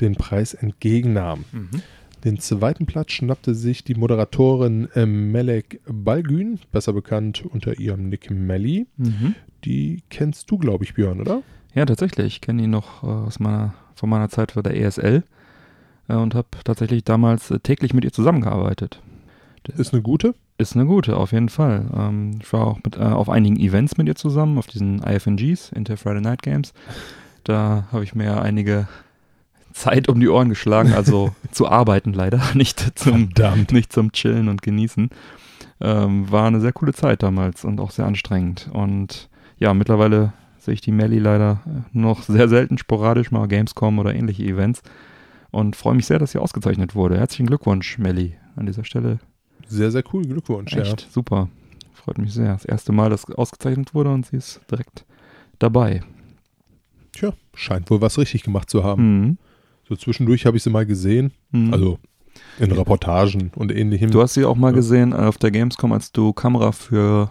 den 0.00 0.14
Preis 0.14 0.54
entgegennahm. 0.54 1.44
Mhm. 1.52 1.82
Den 2.24 2.38
zweiten 2.38 2.84
Platz 2.86 3.12
schnappte 3.12 3.54
sich 3.54 3.82
die 3.82 3.94
Moderatorin 3.94 4.88
äh, 4.94 5.06
Melek 5.06 5.80
Balgün, 5.86 6.60
besser 6.70 6.92
bekannt 6.92 7.44
unter 7.46 7.78
ihrem 7.78 8.08
Nick 8.08 8.30
Melly. 8.30 8.86
Mhm. 8.98 9.34
Die 9.64 10.02
kennst 10.10 10.50
du, 10.50 10.58
glaube 10.58 10.84
ich, 10.84 10.94
Björn, 10.94 11.20
oder? 11.20 11.42
Ja, 11.74 11.86
tatsächlich. 11.86 12.26
Ich 12.26 12.40
kenne 12.40 12.64
ihn 12.64 12.70
noch 12.70 13.02
äh, 13.02 13.06
aus 13.06 13.40
meiner, 13.40 13.74
von 13.94 14.10
meiner 14.10 14.28
Zeit 14.28 14.52
für 14.52 14.62
der 14.62 14.76
ESL 14.76 15.22
äh, 16.08 16.14
und 16.14 16.34
habe 16.34 16.48
tatsächlich 16.62 17.04
damals 17.04 17.52
täglich 17.62 17.94
mit 17.94 18.04
ihr 18.04 18.12
zusammengearbeitet. 18.12 19.00
Ist 19.76 19.92
eine 19.92 20.02
gute. 20.02 20.34
Ist 20.60 20.76
eine 20.76 20.84
gute, 20.84 21.16
auf 21.16 21.32
jeden 21.32 21.48
Fall. 21.48 21.86
Ähm, 21.96 22.32
ich 22.42 22.52
war 22.52 22.66
auch 22.66 22.80
mit, 22.84 22.98
äh, 22.98 23.00
auf 23.00 23.30
einigen 23.30 23.58
Events 23.58 23.96
mit 23.96 24.06
ihr 24.08 24.14
zusammen, 24.14 24.58
auf 24.58 24.66
diesen 24.66 25.02
IFNGs, 25.02 25.72
Inter 25.72 25.96
Friday 25.96 26.20
Night 26.20 26.42
Games. 26.42 26.74
Da 27.44 27.84
habe 27.90 28.04
ich 28.04 28.14
mir 28.14 28.42
einige 28.42 28.86
Zeit 29.72 30.06
um 30.10 30.20
die 30.20 30.28
Ohren 30.28 30.50
geschlagen, 30.50 30.92
also 30.92 31.34
zu 31.50 31.66
arbeiten 31.66 32.12
leider, 32.12 32.42
nicht 32.54 32.98
zum, 32.98 33.30
Verdammt. 33.30 33.72
nicht 33.72 33.90
zum 33.90 34.12
Chillen 34.12 34.50
und 34.50 34.60
Genießen. 34.60 35.08
Ähm, 35.80 36.30
war 36.30 36.46
eine 36.46 36.60
sehr 36.60 36.74
coole 36.74 36.92
Zeit 36.92 37.22
damals 37.22 37.64
und 37.64 37.80
auch 37.80 37.90
sehr 37.90 38.04
anstrengend. 38.04 38.68
Und 38.70 39.30
ja, 39.56 39.72
mittlerweile 39.72 40.34
sehe 40.58 40.74
ich 40.74 40.82
die 40.82 40.92
Melly 40.92 41.20
leider 41.20 41.62
noch 41.94 42.20
sehr 42.22 42.50
selten 42.50 42.76
sporadisch 42.76 43.30
mal 43.30 43.48
Gamescom 43.48 43.98
oder 43.98 44.14
ähnliche 44.14 44.42
Events 44.42 44.82
und 45.52 45.74
freue 45.74 45.94
mich 45.94 46.04
sehr, 46.04 46.18
dass 46.18 46.32
sie 46.32 46.38
ausgezeichnet 46.38 46.94
wurde. 46.94 47.16
Herzlichen 47.16 47.46
Glückwunsch, 47.46 47.96
Melly, 47.96 48.34
an 48.56 48.66
dieser 48.66 48.84
Stelle. 48.84 49.20
Sehr, 49.70 49.90
sehr 49.90 50.02
cool. 50.12 50.24
Glückwunsch. 50.24 50.74
Echt 50.74 51.08
super. 51.10 51.48
Freut 51.94 52.18
mich 52.18 52.32
sehr. 52.32 52.52
Das 52.52 52.64
erste 52.64 52.92
Mal, 52.92 53.10
dass 53.10 53.30
ausgezeichnet 53.30 53.94
wurde 53.94 54.10
und 54.12 54.26
sie 54.26 54.36
ist 54.36 54.60
direkt 54.70 55.04
dabei. 55.58 55.96
Ja. 55.96 56.02
Tja, 57.12 57.32
scheint 57.54 57.90
wohl 57.90 58.00
was 58.00 58.18
richtig 58.18 58.42
gemacht 58.42 58.70
zu 58.70 58.84
haben. 58.84 59.20
Mhm. 59.20 59.38
So 59.88 59.96
zwischendurch 59.96 60.46
habe 60.46 60.56
ich 60.56 60.62
sie 60.62 60.70
mal 60.70 60.86
gesehen. 60.86 61.32
Mhm. 61.50 61.72
Also 61.72 61.98
in 62.58 62.70
Reportagen 62.70 63.50
und 63.56 63.72
ähnlichem. 63.72 64.10
du 64.10 64.22
hast 64.22 64.34
sie 64.34 64.44
auch 64.44 64.54
mal 64.56 64.68
Ja. 64.70 64.76
gesehen 64.76 65.12
auf 65.12 65.36
der 65.36 65.50
Gamescom, 65.50 65.92
als 65.92 66.12
du 66.12 66.32
Kamera 66.32 66.72
für 66.72 67.30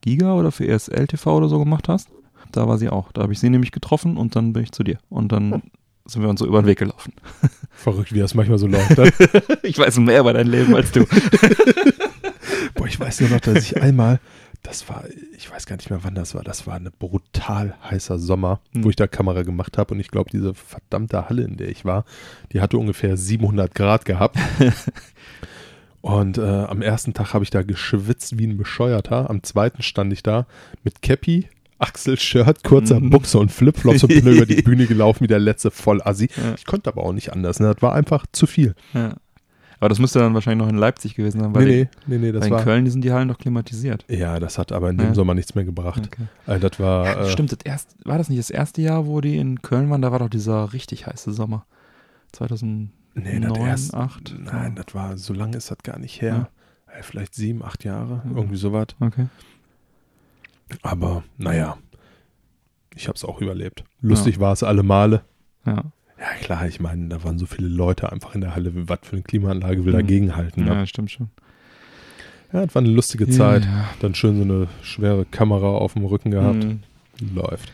Giga 0.00 0.34
oder 0.34 0.50
für 0.52 0.66
ESL 0.66 1.06
TV 1.06 1.36
oder 1.36 1.48
so 1.48 1.58
gemacht 1.58 1.88
hast. 1.88 2.08
Da 2.52 2.68
war 2.68 2.76
sie 2.78 2.88
auch. 2.90 3.10
Da 3.12 3.22
habe 3.22 3.32
ich 3.32 3.38
sie 3.38 3.48
nämlich 3.48 3.72
getroffen 3.72 4.16
und 4.16 4.36
dann 4.36 4.52
bin 4.52 4.64
ich 4.64 4.72
zu 4.72 4.82
dir. 4.84 4.98
Und 5.08 5.32
dann 5.32 5.62
sind 6.06 6.22
wir 6.22 6.28
uns 6.28 6.40
so 6.40 6.46
über 6.46 6.60
den 6.62 6.66
Weg 6.66 6.78
gelaufen. 6.78 7.12
Verrückt, 7.72 8.12
wie 8.12 8.18
das 8.20 8.34
manchmal 8.34 8.58
so 8.58 8.66
läuft. 8.66 8.96
ne? 8.98 9.10
ich 9.62 9.78
weiß 9.78 9.98
mehr 9.98 10.20
über 10.20 10.32
dein 10.32 10.46
Leben 10.46 10.74
als 10.74 10.92
du. 10.92 11.06
Boah, 12.74 12.86
ich 12.86 12.98
weiß 13.00 13.20
nur 13.22 13.30
noch, 13.30 13.40
dass 13.40 13.64
ich 13.64 13.80
einmal, 13.80 14.20
das 14.62 14.88
war, 14.88 15.04
ich 15.36 15.50
weiß 15.50 15.66
gar 15.66 15.76
nicht 15.76 15.90
mehr, 15.90 16.00
wann 16.02 16.14
das 16.14 16.34
war, 16.34 16.42
das 16.42 16.66
war 16.66 16.74
ein 16.74 16.88
brutal 16.98 17.74
heißer 17.90 18.18
Sommer, 18.18 18.60
Hm. 18.72 18.84
wo 18.84 18.90
ich 18.90 18.96
da 18.96 19.06
Kamera 19.06 19.42
gemacht 19.42 19.78
habe 19.78 19.94
und 19.94 20.00
ich 20.00 20.08
glaube, 20.10 20.30
diese 20.30 20.54
verdammte 20.54 21.28
Halle, 21.28 21.42
in 21.42 21.56
der 21.56 21.68
ich 21.68 21.84
war, 21.84 22.04
die 22.52 22.60
hatte 22.60 22.78
ungefähr 22.78 23.16
700 23.16 23.74
Grad 23.74 24.04
gehabt. 24.04 24.38
Und 26.00 26.36
äh, 26.36 26.42
am 26.42 26.82
ersten 26.82 27.14
Tag 27.14 27.32
habe 27.32 27.44
ich 27.44 27.50
da 27.50 27.62
geschwitzt 27.62 28.38
wie 28.38 28.46
ein 28.46 28.58
Bescheuerter. 28.58 29.30
Am 29.30 29.42
zweiten 29.42 29.80
stand 29.82 30.12
ich 30.12 30.22
da 30.22 30.46
mit 30.82 31.00
Cappy, 31.00 31.48
Achselshirt, 31.88 32.64
kurzer 32.64 33.00
Mhm. 33.00 33.10
Buchse 33.10 33.38
und 33.38 33.52
Flipflops 33.52 34.02
und 34.04 34.08
bin 34.08 34.26
über 34.26 34.46
die 34.46 34.62
Bühne 34.62 34.86
gelaufen 34.86 35.20
wie 35.24 35.26
der 35.28 35.38
letzte 35.38 35.70
Vollassi. 35.70 36.28
Ja. 36.36 36.54
Ich 36.56 36.64
konnte 36.64 36.90
aber 36.90 37.02
auch 37.02 37.12
nicht 37.12 37.32
anders. 37.32 37.60
Ne? 37.60 37.72
Das 37.72 37.82
war 37.82 37.94
einfach 37.94 38.26
zu 38.32 38.46
viel. 38.46 38.74
Ja. 38.92 39.14
Aber 39.80 39.88
das 39.90 39.98
müsste 39.98 40.18
dann 40.20 40.32
wahrscheinlich 40.32 40.64
noch 40.64 40.72
in 40.72 40.78
Leipzig 40.78 41.14
gewesen 41.14 41.40
sein, 41.40 41.54
weil 41.54 41.66
nee, 41.66 41.88
nee, 42.06 42.16
nee, 42.18 42.32
weil 42.32 42.46
in. 42.46 42.56
Köln 42.56 42.84
die 42.86 42.90
sind 42.90 43.02
die 43.04 43.12
Hallen 43.12 43.28
doch 43.28 43.36
klimatisiert. 43.36 44.04
Ja, 44.08 44.40
das 44.40 44.56
hat 44.56 44.72
aber 44.72 44.88
in 44.88 44.96
dem 44.96 45.08
Ja. 45.08 45.14
Sommer 45.14 45.34
nichts 45.34 45.54
mehr 45.54 45.64
gebracht. 45.64 46.02
Okay. 46.06 46.22
Also 46.46 46.68
das 46.68 46.80
war. 46.80 47.20
Äh, 47.26 47.30
Stimmt, 47.30 47.52
das 47.52 47.58
erst, 47.64 47.96
war 48.04 48.16
das 48.16 48.30
nicht 48.30 48.38
das 48.38 48.48
erste 48.50 48.80
Jahr, 48.80 49.06
wo 49.06 49.20
die 49.20 49.36
in 49.36 49.60
Köln 49.60 49.90
waren? 49.90 50.00
Da 50.00 50.10
war 50.10 50.20
doch 50.20 50.30
dieser 50.30 50.72
richtig 50.72 51.06
heiße 51.06 51.32
Sommer. 51.32 51.66
2009, 52.32 52.90
Nee, 53.16 53.40
das 53.40 53.58
erst, 53.58 53.94
8? 53.94 54.34
Nein, 54.44 54.74
das 54.74 54.94
war, 54.94 55.16
so 55.18 55.34
lange 55.34 55.56
ist 55.56 55.70
das 55.70 55.78
gar 55.82 55.98
nicht 55.98 56.20
her. 56.22 56.48
Äh, 56.86 57.02
Vielleicht 57.02 57.34
sieben, 57.34 57.62
acht 57.64 57.84
Jahre, 57.84 58.22
irgendwie 58.34 58.56
sowas. 58.56 58.86
Okay. 59.00 59.26
Aber 60.82 61.22
naja, 61.38 61.76
ich 62.94 63.08
habe 63.08 63.16
es 63.16 63.24
auch 63.24 63.40
überlebt. 63.40 63.84
Lustig 64.00 64.40
war 64.40 64.52
es 64.52 64.62
alle 64.62 64.82
Male. 64.82 65.22
Ja. 65.66 65.84
Ja, 66.16 66.26
klar, 66.40 66.66
ich 66.66 66.78
meine, 66.80 67.08
da 67.08 67.24
waren 67.24 67.38
so 67.38 67.46
viele 67.46 67.68
Leute 67.68 68.10
einfach 68.12 68.34
in 68.34 68.40
der 68.40 68.54
Halle. 68.54 68.72
Was 68.88 69.00
für 69.02 69.14
eine 69.16 69.22
Klimaanlage 69.22 69.84
will 69.84 69.92
Mhm. 69.92 69.98
dagegenhalten? 69.98 70.66
ja, 70.66 70.74
Ne? 70.74 70.86
stimmt 70.86 71.10
schon. 71.10 71.28
Ja, 72.52 72.64
das 72.64 72.74
war 72.74 72.82
eine 72.82 72.90
lustige 72.92 73.28
Zeit. 73.28 73.64
Ja, 73.64 73.88
Dann 74.00 74.14
schön 74.14 74.36
so 74.36 74.42
eine 74.42 74.68
schwere 74.82 75.24
Kamera 75.24 75.66
auf 75.66 75.94
dem 75.94 76.04
Rücken 76.04 76.30
gehabt. 76.30 76.62
Mhm. 76.64 76.80
Läuft. 77.34 77.68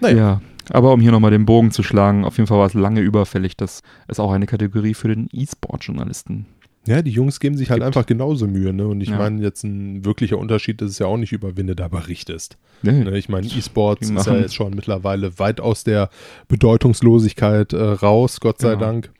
ja. 0.00 0.08
Naja. 0.12 0.40
aber 0.70 0.92
um 0.92 1.00
hier 1.00 1.10
nochmal 1.10 1.32
den 1.32 1.44
Bogen 1.44 1.72
zu 1.72 1.82
schlagen, 1.82 2.24
auf 2.24 2.36
jeden 2.36 2.46
Fall 2.46 2.58
war 2.58 2.66
es 2.66 2.74
lange 2.74 3.00
überfällig, 3.00 3.56
dass 3.56 3.82
es 4.06 4.20
auch 4.20 4.30
eine 4.30 4.46
Kategorie 4.46 4.94
für 4.94 5.08
den 5.08 5.28
E-Sport-Journalisten 5.32 6.46
Ja, 6.86 7.00
die 7.00 7.12
Jungs 7.12 7.38
geben 7.38 7.56
sich 7.56 7.70
halt 7.70 7.78
Gibt. 7.80 7.86
einfach 7.86 8.06
genauso 8.06 8.48
Mühe. 8.48 8.72
Ne? 8.72 8.86
Und 8.88 9.00
ich 9.02 9.10
Ja. 9.10 9.16
meine, 9.18 9.40
jetzt 9.40 9.62
ein 9.62 10.04
wirklicher 10.04 10.36
Unterschied 10.38 10.82
ist 10.82 10.90
es 10.92 10.98
ja 10.98 11.06
auch 11.06 11.16
nicht 11.16 11.30
über, 11.32 11.56
wenn 11.56 11.68
du 11.68 11.76
da 11.76 11.86
berichtest. 11.88 12.56
Nee. 12.82 13.04
Ne, 13.04 13.16
Ich 13.18 13.28
meine, 13.28 13.46
E-Sports 13.46 14.10
ist 14.10 14.26
ja 14.26 14.36
jetzt 14.36 14.54
schon 14.56 14.74
mittlerweile 14.74 15.38
weit 15.38 15.60
aus 15.60 15.84
der 15.84 16.10
Bedeutungslosigkeit 16.48 17.72
äh, 17.72 17.76
raus, 17.82 18.40
Gott 18.40 18.58
sei 18.60 18.70
Genau. 18.70 18.80
Dank. 18.80 19.10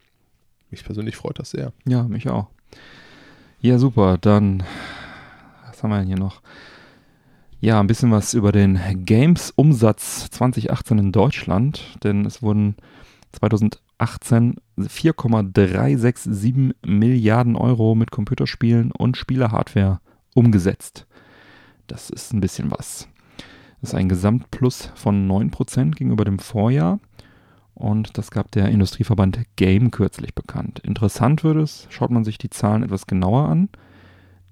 Mich 0.70 0.84
persönlich 0.84 1.16
freut 1.16 1.38
das 1.38 1.50
sehr. 1.50 1.72
Ja, 1.86 2.02
mich 2.04 2.28
auch. 2.28 2.48
Ja, 3.60 3.78
super. 3.78 4.18
Dann, 4.20 4.64
was 5.68 5.82
haben 5.82 5.90
wir 5.90 5.98
denn 5.98 6.06
hier 6.08 6.18
noch? 6.18 6.40
Ja, 7.60 7.78
ein 7.78 7.86
bisschen 7.86 8.10
was 8.10 8.34
über 8.34 8.50
den 8.50 8.80
Games-Umsatz 9.04 10.30
2018 10.30 10.98
in 10.98 11.12
Deutschland, 11.12 11.84
denn 12.02 12.24
es 12.24 12.42
wurden 12.42 12.74
2018 14.06 14.56
4,367 14.88 16.74
Milliarden 16.84 17.56
Euro 17.56 17.94
mit 17.94 18.10
Computerspielen 18.10 18.90
und 18.90 19.16
Spielerhardware 19.16 20.00
umgesetzt. 20.34 21.06
Das 21.86 22.10
ist 22.10 22.32
ein 22.32 22.40
bisschen 22.40 22.70
was. 22.70 23.08
Das 23.80 23.90
ist 23.90 23.94
ein 23.94 24.08
Gesamtplus 24.08 24.90
von 24.94 25.28
9% 25.28 25.92
gegenüber 25.92 26.24
dem 26.24 26.38
Vorjahr. 26.38 27.00
Und 27.74 28.18
das 28.18 28.30
gab 28.30 28.50
der 28.52 28.68
Industrieverband 28.68 29.40
Game 29.56 29.90
kürzlich 29.90 30.34
bekannt. 30.34 30.80
Interessant 30.80 31.42
wird 31.42 31.56
es, 31.56 31.86
schaut 31.90 32.10
man 32.10 32.24
sich 32.24 32.38
die 32.38 32.50
Zahlen 32.50 32.82
etwas 32.82 33.06
genauer 33.06 33.48
an, 33.48 33.70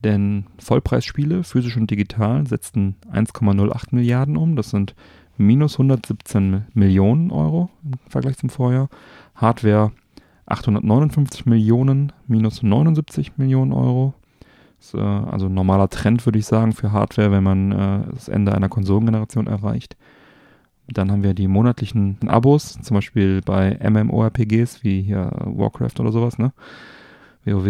denn 0.02 0.46
Vollpreisspiele, 0.58 1.44
physisch 1.44 1.76
und 1.76 1.90
digital, 1.90 2.46
setzten 2.46 2.96
1,08 3.12 3.94
Milliarden 3.94 4.36
um. 4.36 4.56
Das 4.56 4.70
sind 4.70 4.94
minus 5.36 5.74
117 5.74 6.66
Millionen 6.74 7.30
Euro 7.30 7.70
im 7.84 7.92
Vergleich 8.08 8.36
zum 8.38 8.50
Vorjahr. 8.50 8.88
Hardware 9.40 9.92
859 10.46 11.46
Millionen, 11.46 12.12
minus 12.26 12.62
79 12.62 13.38
Millionen 13.38 13.72
Euro. 13.72 14.14
Ist, 14.80 14.94
äh, 14.94 14.98
also 14.98 15.46
ein 15.46 15.54
normaler 15.54 15.88
Trend, 15.88 16.24
würde 16.26 16.38
ich 16.38 16.46
sagen, 16.46 16.72
für 16.72 16.92
Hardware, 16.92 17.30
wenn 17.30 17.44
man 17.44 17.72
äh, 17.72 18.00
das 18.12 18.28
Ende 18.28 18.54
einer 18.54 18.68
Konsolengeneration 18.68 19.46
erreicht. 19.46 19.96
Dann 20.88 21.10
haben 21.12 21.22
wir 21.22 21.34
die 21.34 21.46
monatlichen 21.46 22.18
Abos, 22.26 22.78
zum 22.82 22.94
Beispiel 22.96 23.42
bei 23.42 23.78
MMORPGs 23.78 24.82
wie 24.82 25.02
hier 25.02 25.30
Warcraft 25.44 26.00
oder 26.00 26.10
sowas, 26.10 26.36
ne? 26.36 26.52
WoW. 27.44 27.66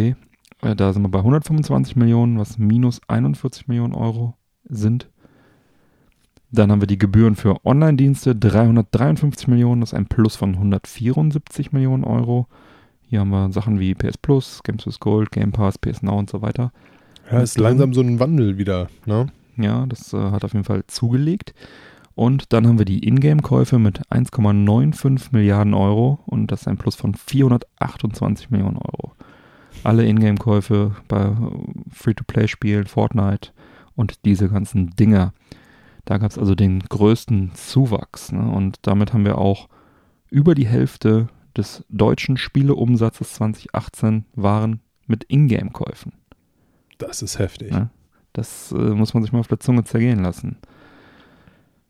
Äh, 0.62 0.77
da 0.77 0.93
sind 0.93 1.03
wir 1.03 1.11
bei 1.11 1.18
125 1.18 1.97
Millionen, 1.97 2.39
was 2.39 2.59
minus 2.59 3.01
41 3.09 3.68
Millionen 3.68 3.95
Euro 3.95 4.35
sind. 4.64 5.11
Dann 6.53 6.72
haben 6.72 6.80
wir 6.82 6.88
die 6.88 6.98
Gebühren 6.98 7.36
für 7.36 7.64
Online-Dienste, 7.64 8.34
353 8.34 9.46
Millionen, 9.48 9.80
das 9.80 9.92
ist 9.92 9.98
ein 9.98 10.07
Plus 10.07 10.36
von 10.36 10.55
174 10.55 11.72
Millionen 11.72 12.05
Euro. 12.05 12.48
Hier 13.09 13.20
haben 13.20 13.30
wir 13.30 13.53
Sachen 13.53 13.78
wie 13.78 13.94
PS 13.94 14.18
Plus, 14.18 14.62
Games 14.64 14.86
with 14.86 14.98
Gold, 14.98 15.30
Game 15.30 15.53
Pass, 15.53 15.78
PS 15.78 16.03
Now 16.03 16.18
und 16.18 16.30
so 16.30 16.42
weiter. 16.42 16.72
Ja, 17.30 17.40
ist 17.40 17.59
langsam 17.59 17.94
so 17.94 18.01
ein 18.01 18.18
Wandel 18.18 18.59
wieder, 18.59 18.88
ne? 19.07 19.26
Ja, 19.57 19.86
das 19.86 20.12
äh, 20.12 20.16
hat 20.16 20.44
auf 20.44 20.53
jeden 20.53 20.64
Fall 20.64 20.84
zugelegt. 20.86 21.55
Und 22.14 22.53
dann 22.53 22.66
haben 22.66 22.78
wir 22.78 22.84
die 22.84 23.07
Ingame-Käufe 23.07 23.78
mit 23.78 24.01
1,95 24.11 25.28
Milliarden 25.30 25.74
Euro 25.74 26.18
und 26.26 26.51
das 26.51 26.62
ist 26.62 26.68
ein 26.68 26.76
Plus 26.76 26.96
von 26.96 27.14
428 27.14 28.51
Millionen 28.51 28.76
Euro. 28.76 29.12
Alle 29.84 30.05
Ingame-Käufe 30.05 30.96
bei 31.09 31.32
Free-to-Play-Spielen, 31.92 32.86
Fortnite 32.86 33.53
und 33.94 34.24
diese 34.24 34.48
ganzen 34.48 34.90
Dinger. 34.96 35.32
Da 36.11 36.19
gab 36.19 36.33
es 36.33 36.39
also 36.39 36.57
den 36.57 36.81
größten 36.81 37.53
Zuwachs. 37.55 38.33
Ne? 38.33 38.41
Und 38.41 38.81
damit 38.83 39.13
haben 39.13 39.25
wir 39.25 39.39
auch 39.39 39.69
über 40.29 40.57
die 40.57 40.67
Hälfte 40.67 41.29
des 41.57 41.85
deutschen 41.89 42.37
Spieleumsatzes 42.37 43.35
2018 43.35 44.25
waren 44.35 44.81
mit 45.07 45.23
Ingame-Käufen. 45.29 46.15
Das 46.99 47.23
ist 47.23 47.39
heftig. 47.39 47.71
Ne? 47.71 47.91
Das 48.33 48.73
äh, 48.73 48.75
muss 48.75 49.15
man 49.15 49.23
sich 49.23 49.31
mal 49.31 49.39
auf 49.39 49.47
der 49.47 49.61
Zunge 49.61 49.85
zergehen 49.85 50.21
lassen. 50.21 50.57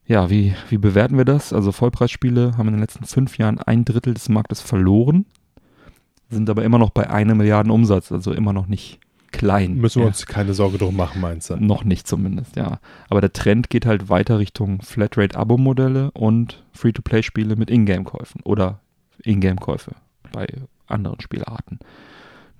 Ja, 0.04 0.28
wie, 0.28 0.54
wie 0.68 0.76
bewerten 0.76 1.16
wir 1.16 1.24
das? 1.24 1.54
Also 1.54 1.72
Vollpreisspiele 1.72 2.58
haben 2.58 2.68
in 2.68 2.74
den 2.74 2.82
letzten 2.82 3.06
fünf 3.06 3.38
Jahren 3.38 3.58
ein 3.58 3.86
Drittel 3.86 4.12
des 4.12 4.28
Marktes 4.28 4.60
verloren, 4.60 5.24
sind 6.28 6.50
aber 6.50 6.62
immer 6.62 6.76
noch 6.76 6.90
bei 6.90 7.08
einer 7.08 7.34
Milliarde 7.34 7.72
Umsatz, 7.72 8.12
also 8.12 8.34
immer 8.34 8.52
noch 8.52 8.66
nicht 8.66 9.00
klein. 9.40 9.76
Müssen 9.76 10.02
wir 10.02 10.06
uns 10.06 10.26
keine 10.26 10.52
Sorge 10.52 10.76
drum 10.76 10.96
machen, 10.96 11.22
meinst 11.22 11.48
du? 11.48 11.56
Noch 11.56 11.82
nicht 11.82 12.06
zumindest, 12.06 12.56
ja. 12.56 12.78
Aber 13.08 13.22
der 13.22 13.32
Trend 13.32 13.70
geht 13.70 13.86
halt 13.86 14.10
weiter 14.10 14.38
Richtung 14.38 14.82
Flatrate-Abo-Modelle 14.82 16.10
und 16.10 16.62
Free-to-Play-Spiele 16.72 17.56
mit 17.56 17.70
Ingame-Käufen 17.70 18.42
oder 18.44 18.80
Ingame-Käufe 19.24 19.92
bei 20.32 20.46
anderen 20.86 21.20
Spielarten. 21.22 21.78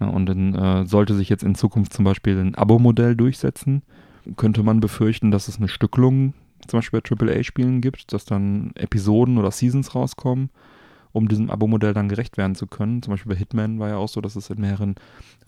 Ja, 0.01 0.07
und 0.07 0.24
dann 0.26 0.55
äh, 0.55 0.87
sollte 0.87 1.14
sich 1.14 1.28
jetzt 1.28 1.43
in 1.43 1.55
Zukunft 1.55 1.93
zum 1.93 2.07
Beispiel 2.07 2.39
ein 2.39 2.55
Abo-Modell 2.55 3.14
durchsetzen, 3.14 3.83
könnte 4.37 4.62
man 4.62 4.81
befürchten, 4.81 5.31
dass 5.31 5.49
es 5.49 5.59
eine 5.59 5.68
Stückelung 5.68 6.33
zum 6.66 6.78
Beispiel 6.78 7.01
bei 7.01 7.33
AAA-Spielen 7.35 7.83
gibt, 7.83 8.14
dass 8.14 8.24
dann 8.24 8.72
Episoden 8.74 9.37
oder 9.37 9.51
Seasons 9.51 9.95
rauskommen, 9.95 10.49
um 11.13 11.29
diesem 11.29 11.51
Abo-Modell 11.51 11.95
dann 11.95 12.09
gerecht 12.09 12.37
werden 12.37 12.55
zu 12.55 12.67
können. 12.67 13.03
Zum 13.03 13.13
Beispiel 13.13 13.33
bei 13.33 13.39
Hitman 13.39 13.79
war 13.79 13.89
ja 13.89 13.97
auch 13.97 14.09
so, 14.09 14.21
dass 14.21 14.37
es 14.37 14.51
in 14.51 14.61
mehreren 14.61 14.95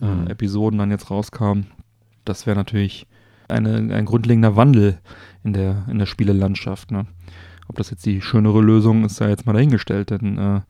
äh, 0.01 0.05
Mhm. 0.05 0.27
Episoden 0.27 0.79
dann 0.79 0.91
jetzt 0.91 1.09
rauskam. 1.09 1.61
Das 2.25 2.45
wäre 2.45 2.57
natürlich 2.57 3.07
eine, 3.47 3.75
ein 3.95 4.05
grundlegender 4.05 4.55
Wandel 4.55 4.99
in 5.43 5.53
der, 5.53 5.85
in 5.89 5.99
der 5.99 6.05
Spielelandschaft. 6.05 6.91
Ne? 6.91 7.05
Ob 7.67 7.75
das 7.75 7.89
jetzt 7.91 8.05
die 8.05 8.21
schönere 8.21 8.61
Lösung 8.61 9.05
ist, 9.05 9.15
sei 9.15 9.29
jetzt 9.29 9.45
mal 9.45 9.53
dahingestellt, 9.53 10.09
denn 10.09 10.37
äh, 10.37 10.61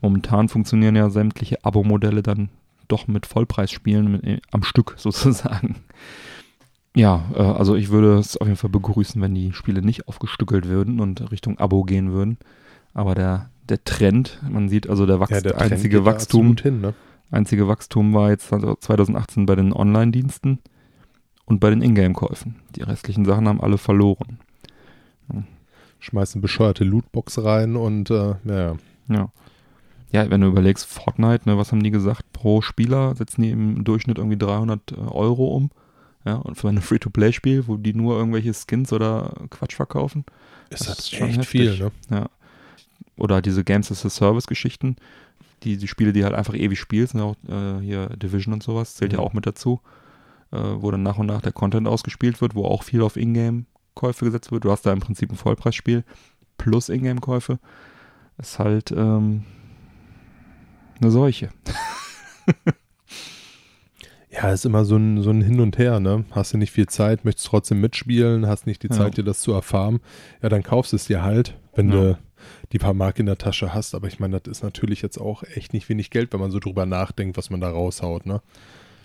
momentan 0.00 0.48
funktionieren 0.48 0.96
ja 0.96 1.10
sämtliche 1.10 1.64
Abo-Modelle 1.64 2.22
dann 2.22 2.48
doch 2.88 3.06
mit 3.06 3.26
Vollpreisspielen 3.26 4.12
mit, 4.12 4.24
äh, 4.24 4.40
am 4.50 4.62
Stück 4.62 4.94
sozusagen. 4.98 5.76
Ja, 6.96 7.24
äh, 7.34 7.42
also 7.42 7.76
ich 7.76 7.90
würde 7.90 8.18
es 8.18 8.36
auf 8.36 8.46
jeden 8.46 8.56
Fall 8.56 8.70
begrüßen, 8.70 9.20
wenn 9.22 9.34
die 9.34 9.52
Spiele 9.52 9.82
nicht 9.82 10.08
aufgestückelt 10.08 10.66
würden 10.66 11.00
und 11.00 11.30
Richtung 11.30 11.58
Abo 11.58 11.84
gehen 11.84 12.12
würden. 12.12 12.38
Aber 12.94 13.14
der, 13.14 13.49
der 13.70 13.82
Trend, 13.84 14.40
man 14.48 14.68
sieht 14.68 14.88
also 14.88 15.06
der, 15.06 15.20
Wachst 15.20 15.32
Ja, 15.32 15.40
der 15.40 15.60
einzige 15.60 16.04
Wachstum, 16.04 16.56
hin, 16.56 16.80
ne? 16.80 16.94
einzige 17.30 17.68
Wachstum 17.68 18.12
war 18.14 18.30
jetzt 18.30 18.52
also 18.52 18.74
2018 18.74 19.46
bei 19.46 19.54
den 19.56 19.72
Online-Diensten 19.72 20.58
und 21.46 21.60
bei 21.60 21.70
den 21.70 21.82
Ingame-Käufen. 21.82 22.56
Die 22.76 22.82
restlichen 22.82 23.24
Sachen 23.24 23.48
haben 23.48 23.60
alle 23.60 23.78
verloren. 23.78 24.38
Schmeißen 26.02 26.40
bescheuerte 26.40 26.82
Lootbox 26.84 27.44
rein 27.44 27.76
und 27.76 28.10
äh, 28.10 28.34
ja, 28.44 28.74
Ja. 29.08 29.28
Ja, 30.12 30.28
wenn 30.28 30.40
du 30.40 30.48
überlegst, 30.48 30.86
Fortnite, 30.86 31.48
ne, 31.48 31.56
was 31.56 31.70
haben 31.70 31.82
die 31.84 31.90
gesagt? 31.92 32.32
Pro 32.32 32.62
Spieler 32.62 33.14
setzen 33.14 33.42
die 33.42 33.50
im 33.50 33.84
Durchschnitt 33.84 34.18
irgendwie 34.18 34.38
300 34.38 34.98
Euro 34.98 35.48
um. 35.54 35.70
Ja, 36.24 36.34
und 36.34 36.56
für 36.56 36.68
ein 36.68 36.80
Free-to-Play-Spiel, 36.80 37.68
wo 37.68 37.76
die 37.76 37.94
nur 37.94 38.16
irgendwelche 38.16 38.52
Skins 38.52 38.92
oder 38.92 39.34
Quatsch 39.50 39.76
verkaufen. 39.76 40.24
ist 40.70 40.80
Das 40.80 40.88
das, 40.88 40.98
ist 41.00 41.14
schon 41.14 41.28
echt 41.28 41.38
heftig. 41.40 41.50
viel, 41.50 41.78
ne? 41.78 41.92
Ja. 42.10 42.26
Oder 43.16 43.42
diese 43.42 43.64
Games 43.64 43.90
as 43.92 44.04
a 44.06 44.10
Service-Geschichten, 44.10 44.96
die, 45.62 45.76
die 45.76 45.88
Spiele, 45.88 46.12
die 46.12 46.24
halt 46.24 46.34
einfach 46.34 46.54
ewig 46.54 46.78
spielst, 46.78 47.14
auch 47.16 47.36
äh, 47.48 47.80
hier 47.82 48.08
Division 48.16 48.54
und 48.54 48.62
sowas, 48.62 48.94
zählt 48.94 49.12
ja 49.12 49.18
Mhm. 49.18 49.24
auch 49.24 49.32
mit 49.34 49.46
dazu, 49.46 49.80
äh, 50.52 50.56
wo 50.58 50.90
dann 50.90 51.02
nach 51.02 51.18
und 51.18 51.26
nach 51.26 51.42
der 51.42 51.52
Content 51.52 51.86
ausgespielt 51.86 52.40
wird, 52.40 52.54
wo 52.54 52.64
auch 52.64 52.82
viel 52.82 53.02
auf 53.02 53.16
Ingame-Käufe 53.16 54.24
gesetzt 54.24 54.52
wird. 54.52 54.64
Du 54.64 54.70
hast 54.70 54.86
da 54.86 54.92
im 54.92 55.00
Prinzip 55.00 55.30
ein 55.30 55.36
Vollpreisspiel 55.36 56.02
plus 56.56 56.88
Ingame-Käufe. 56.88 57.58
Ist 58.38 58.58
halt 58.58 58.90
ähm, 58.92 59.44
eine 61.00 61.10
Seuche. 61.10 61.50
Ja, 64.32 64.52
ist 64.52 64.64
immer 64.64 64.84
so 64.84 64.96
ein, 64.96 65.22
so 65.22 65.30
ein 65.30 65.42
Hin 65.42 65.58
und 65.58 65.76
Her, 65.76 65.98
ne? 65.98 66.24
Hast 66.30 66.52
du 66.52 66.56
nicht 66.58 66.70
viel 66.70 66.86
Zeit, 66.86 67.24
möchtest 67.24 67.48
trotzdem 67.48 67.80
mitspielen, 67.80 68.46
hast 68.46 68.64
nicht 68.64 68.82
die 68.84 68.86
Ja. 68.88 68.94
Zeit, 68.94 69.16
dir 69.16 69.24
das 69.24 69.40
zu 69.40 69.52
erfahren. 69.52 69.98
Ja, 70.40 70.48
dann 70.48 70.62
kaufst 70.62 70.92
es 70.94 71.06
dir 71.06 71.22
halt, 71.24 71.58
wenn 71.74 71.88
Ja. 71.90 71.94
du 71.96 72.18
die 72.72 72.78
paar 72.78 72.94
Mark 72.94 73.18
in 73.18 73.26
der 73.26 73.38
Tasche 73.38 73.72
hast. 73.74 73.94
Aber 73.94 74.08
ich 74.08 74.18
meine, 74.20 74.40
das 74.40 74.50
ist 74.58 74.62
natürlich 74.62 75.02
jetzt 75.02 75.18
auch 75.18 75.42
echt 75.42 75.72
nicht 75.72 75.88
wenig 75.88 76.10
Geld, 76.10 76.32
wenn 76.32 76.40
man 76.40 76.50
so 76.50 76.58
drüber 76.58 76.86
nachdenkt, 76.86 77.36
was 77.36 77.50
man 77.50 77.60
da 77.60 77.70
raushaut, 77.70 78.26
ne? 78.26 78.40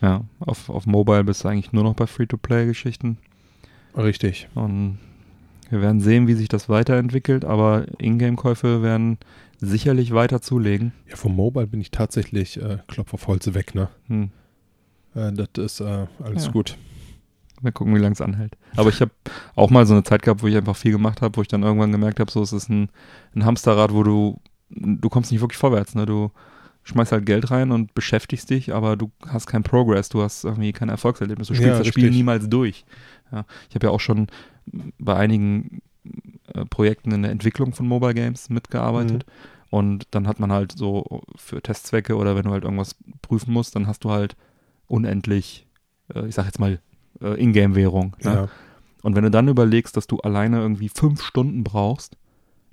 Ja, 0.01 0.21
auf, 0.39 0.69
auf 0.69 0.86
Mobile 0.86 1.23
bist 1.23 1.43
du 1.43 1.47
eigentlich 1.47 1.71
nur 1.71 1.83
noch 1.83 1.93
bei 1.95 2.05
Free-to-Play-Geschichten. 2.05 3.17
Richtig. 3.97 4.49
Und 4.53 4.99
wir 5.69 5.81
werden 5.81 6.01
sehen, 6.01 6.27
wie 6.27 6.33
sich 6.33 6.47
das 6.49 6.69
weiterentwickelt, 6.69 7.45
aber 7.45 7.86
Ingame-Käufe 7.97 8.83
werden 8.83 9.17
sicherlich 9.61 10.13
weiter 10.13 10.41
zulegen. 10.41 10.91
Ja, 11.09 11.15
vom 11.15 11.36
Mobile 11.36 11.65
bin 11.67 11.79
ich 11.81 11.91
tatsächlich 11.91 12.61
äh, 12.61 12.79
Klopf 12.88 13.13
auf 13.13 13.27
Holze 13.27 13.53
weg, 13.55 13.73
ne? 13.73 13.88
Hm. 14.07 14.29
Äh, 15.15 15.31
das 15.31 15.47
ist 15.57 15.79
äh, 15.79 16.07
alles 16.21 16.45
Ja. 16.47 16.51
gut. 16.51 16.77
Mal 17.66 17.72
gucken, 17.72 17.93
wie 17.95 17.99
lange 17.99 18.13
es 18.13 18.22
anhält. 18.22 18.55
Aber 18.78 18.89
ich 18.89 19.01
habe 19.01 19.11
auch 19.55 19.70
mal 19.70 19.86
so 19.86 19.93
eine 19.93 20.03
Zeit 20.03 20.22
gehabt, 20.22 20.41
wo 20.41 20.47
ich 20.47 20.55
einfach 20.55 20.76
viel 20.76 20.91
gemacht 20.91 21.22
habe, 21.22 21.36
wo 21.38 21.41
ich 21.41 21.47
dann 21.47 21.63
irgendwann 21.63 21.91
gemerkt 21.91 22.20
habe, 22.20 22.32
so 22.32 22.41
es 22.41 22.53
ist 22.53 22.70
ein, 22.70 22.89
ein 23.36 23.43
Hamsterrad, 23.45 23.93
wo 23.93 24.03
du, 24.03 24.39
du 24.70 25.09
kommst 25.09 25.32
nicht 25.32 25.41
wirklich 25.41 25.57
vorwärts. 25.57 25.95
Ne? 25.95 26.05
Du 26.05 26.32
schmeißt 26.84 27.11
halt 27.11 27.26
Geld 27.26 27.51
rein 27.51 27.72
und 27.72 27.93
beschäftigst 27.95 28.49
dich, 28.49 28.74
aber 28.74 28.95
du 28.95 29.11
hast 29.28 29.47
keinen 29.47 29.63
Progress, 29.63 30.09
du 30.09 30.22
hast 30.22 30.45
irgendwie 30.45 30.72
kein 30.72 30.89
Erfolgserlebnis. 30.89 31.47
Du 31.47 31.55
spielst 31.55 31.72
Ja, 31.72 31.78
das 31.80 31.88
Spiel 31.88 32.11
niemals 32.11 32.47
durch. 32.47 32.86
Ja, 33.32 33.45
ich 33.70 33.76
habe 33.76 33.88
ja 33.88 33.91
auch 33.91 33.99
schon 33.99 34.28
bei 34.99 35.16
einigen 35.16 35.82
äh, 36.53 36.66
Projekten 36.66 37.11
in 37.11 37.24
der 37.24 37.32
Entwicklung 37.32 37.74
von 37.74 37.88
Mobile 37.88 38.13
Games 38.13 38.49
mitgearbeitet. 38.49 39.26
Und 39.72 40.07
dann 40.11 40.28
hat 40.28 40.39
man 40.39 40.51
halt 40.51 40.74
so 40.78 41.24
für 41.36 41.61
Testzwecke 41.61 42.16
oder 42.16 42.36
wenn 42.36 42.43
du 42.43 42.51
halt 42.51 42.63
irgendwas 42.63 42.95
prüfen 43.22 43.51
musst, 43.51 43.76
dann 43.76 43.88
hast 43.88 44.03
du 44.03 44.11
halt 44.11 44.36
unendlich, 44.88 45.66
äh, 46.13 46.28
ich 46.28 46.36
sag 46.36 46.45
jetzt 46.45 46.59
mal, 46.59 46.80
äh, 47.22 47.41
Ingame-Währung. 47.41 48.16
Ne? 48.24 48.34
Ja. 48.34 48.47
Und 49.03 49.16
wenn 49.16 49.24
du 49.24 49.32
dann 49.32 49.47
überlegst, 49.47 49.95
dass 49.97 50.07
du 50.07 50.18
alleine 50.20 50.59
irgendwie 50.59 50.89
fünf 50.89 51.22
Stunden 51.24 51.63
brauchst, 51.63 52.18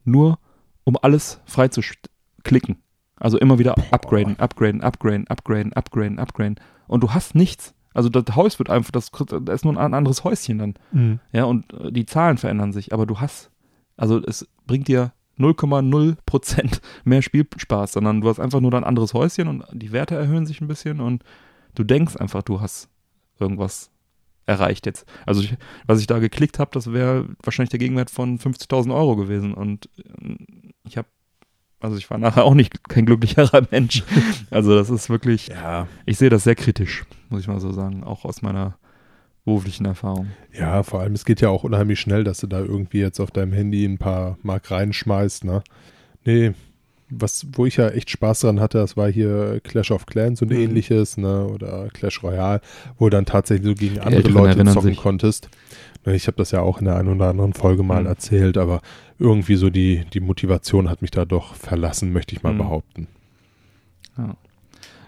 nur 0.05 0.38
um 0.84 0.97
alles 1.01 1.40
frei 1.45 1.68
zu 1.68 1.80
sch- 1.80 1.97
klicken. 2.43 2.76
Also 3.16 3.38
immer 3.38 3.59
wieder 3.59 3.74
upgraden, 3.93 4.38
upgraden, 4.40 4.80
upgraden, 4.82 5.26
upgraden, 5.28 5.72
upgraden, 5.74 6.18
upgraden. 6.18 6.57
Und 6.88 7.03
du 7.03 7.11
hast 7.11 7.34
nichts. 7.34 7.74
Also 7.95 8.09
das 8.09 8.34
Haus 8.34 8.59
wird 8.59 8.70
einfach, 8.70 8.90
das, 8.90 9.11
das 9.11 9.57
ist 9.57 9.64
nur 9.64 9.76
ein 9.76 9.95
anderes 9.95 10.24
Häuschen 10.24 10.59
dann. 10.59 10.74
Mhm. 10.93 11.20
Ja, 11.32 11.45
und 11.45 11.72
äh, 11.74 11.93
die 11.93 12.07
Zahlen 12.07 12.38
verändern 12.38 12.72
sich, 12.72 12.93
aber 12.93 13.07
du 13.07 13.20
hast, 13.20 13.51
also 13.97 14.18
es 14.26 14.49
bringt 14.66 14.88
dir 14.88 15.12
0,0% 15.38 16.80
mehr 17.05 17.22
Spielspaß, 17.22 17.93
sondern 17.93 18.20
du 18.20 18.28
hast 18.28 18.40
einfach 18.40 18.61
nur 18.61 18.72
ein 18.74 18.84
anderes 18.84 19.14
Häuschen 19.14 19.49
und 19.49 19.64
die 19.72 19.93
Werte 19.93 20.14
erhöhen 20.16 20.47
sich 20.47 20.61
ein 20.61 20.68
bisschen 20.68 21.01
und 21.01 21.22
du 21.74 21.84
denkst 21.84 22.16
einfach, 22.16 22.43
du 22.43 22.61
hast 22.61 22.88
irgendwas 23.38 23.90
erreicht 24.47 24.86
jetzt. 24.86 25.07
Also 25.26 25.43
ich, 25.43 25.55
was 25.86 26.01
ich 26.01 26.07
da 26.07 26.18
geklickt 26.18 26.59
habe, 26.59 26.70
das 26.72 26.93
wäre 26.93 27.26
wahrscheinlich 27.43 27.70
der 27.70 27.78
Gegenwert 27.78 28.11
von 28.11 28.38
50.000 28.38 28.95
Euro 28.95 29.16
gewesen 29.16 29.55
und 29.55 29.88
äh, 29.99 30.36
ich 30.84 30.97
habe, 30.97 31.09
also 31.80 31.97
ich 31.97 32.11
war 32.11 32.18
nachher 32.18 32.45
auch 32.45 32.55
nicht 32.55 32.88
kein 32.88 33.07
glücklicherer 33.07 33.66
Mensch. 33.70 34.03
Also 34.51 34.74
das 34.74 34.90
ist 34.90 35.11
wirklich, 35.11 35.49
Ja, 35.49 35.86
ich 36.07 36.18
sehe 36.18 36.30
das 36.30 36.45
sehr 36.45 36.55
kritisch, 36.57 37.05
muss 37.28 37.40
ich 37.43 37.49
mal 37.49 37.61
so 37.61 37.72
sagen, 37.72 38.05
auch 38.05 38.24
aus 38.24 38.43
meiner 38.43 38.76
beruflichen 39.45 39.86
Erfahrung. 39.86 40.28
ja, 40.53 40.82
vor 40.84 41.01
allem, 41.01 41.14
es 41.14 41.24
geht 41.24 41.40
ja 41.40 41.49
auch 41.49 41.64
unheimlich 41.64 41.99
schnell, 41.99 42.22
dass 42.22 42.38
du 42.38 42.47
da 42.47 42.61
irgendwie 42.61 43.01
jetzt 43.01 43.18
auf 43.18 43.32
deinem 43.32 43.53
Handy 43.53 43.84
ein 43.84 43.99
paar 43.99 44.38
Mark 44.43 44.70
reinschmeißt, 44.70 45.45
ne? 45.45 45.62
Nee, 46.24 46.53
was, 47.14 47.46
wo 47.52 47.66
ich 47.66 47.76
ja 47.76 47.88
echt 47.88 48.10
Spaß 48.10 48.40
dran 48.40 48.58
hatte, 48.60 48.78
das 48.78 48.96
war 48.96 49.10
hier 49.10 49.60
Clash 49.64 49.90
of 49.90 50.06
Clans 50.06 50.40
und 50.42 50.50
Mhm. 50.50 50.56
ähnliches, 50.58 51.16
ne? 51.18 51.46
Oder 51.46 51.88
Clash 51.92 52.22
Royale, 52.22 52.60
wo 52.98 53.06
du 53.06 53.10
dann 53.10 53.26
tatsächlich 53.26 53.66
so 53.68 53.74
gegen 53.74 53.98
andere 54.00 54.28
Leute 54.28 54.64
zocken 54.64 54.80
sich. 54.90 54.96
konntest. 54.98 55.48
Ne, 56.06 56.14
Ich 56.16 56.26
habe 56.26 56.36
das 56.38 56.50
ja 56.50 56.60
auch 56.60 56.78
in 56.78 56.86
der 56.86 56.96
einen 56.96 57.08
oder 57.08 57.28
anderen 57.28 57.52
Folge 57.52 57.82
mal 57.82 58.00
Mhm. 58.02 58.06
erzählt, 58.08 58.56
aber 58.56 58.80
irgendwie 59.18 59.56
so 59.56 59.70
die, 59.70 60.04
die 60.12 60.20
Motivation 60.20 60.88
hat 60.88 61.02
mich 61.02 61.10
da 61.10 61.24
doch 61.24 61.54
verlassen, 61.54 62.12
möchte 62.12 62.34
ich 62.34 62.42
mal 62.42 62.54
Mhm. 62.54 62.58
behaupten. 62.58 63.06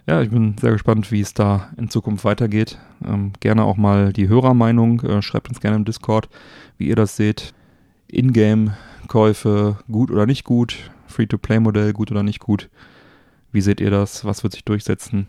Ja, 0.06 0.20
ich 0.20 0.28
bin 0.30 0.56
sehr 0.60 0.72
gespannt, 0.72 1.10
wie 1.12 1.20
es 1.22 1.32
da 1.32 1.70
in 1.78 1.88
Zukunft 1.88 2.24
weitergeht. 2.26 2.78
Ähm, 3.06 3.32
gerne 3.40 3.64
auch 3.64 3.76
mal 3.78 4.12
die 4.12 4.28
Hörermeinung. 4.28 5.00
Äh, 5.00 5.22
schreibt 5.22 5.48
uns 5.48 5.60
gerne 5.60 5.76
im 5.76 5.84
Discord, 5.86 6.28
wie 6.76 6.88
ihr 6.88 6.96
das 6.96 7.16
seht. 7.16 7.54
Ingame-Käufe 8.08 9.78
gut 9.90 10.10
oder 10.10 10.26
nicht 10.26 10.44
gut? 10.44 10.90
Free-to-Play-Modell 11.14 11.92
gut 11.92 12.10
oder 12.10 12.22
nicht 12.22 12.40
gut? 12.40 12.68
Wie 13.52 13.60
seht 13.60 13.80
ihr 13.80 13.90
das? 13.90 14.24
Was 14.24 14.42
wird 14.42 14.52
sich 14.52 14.64
durchsetzen? 14.64 15.28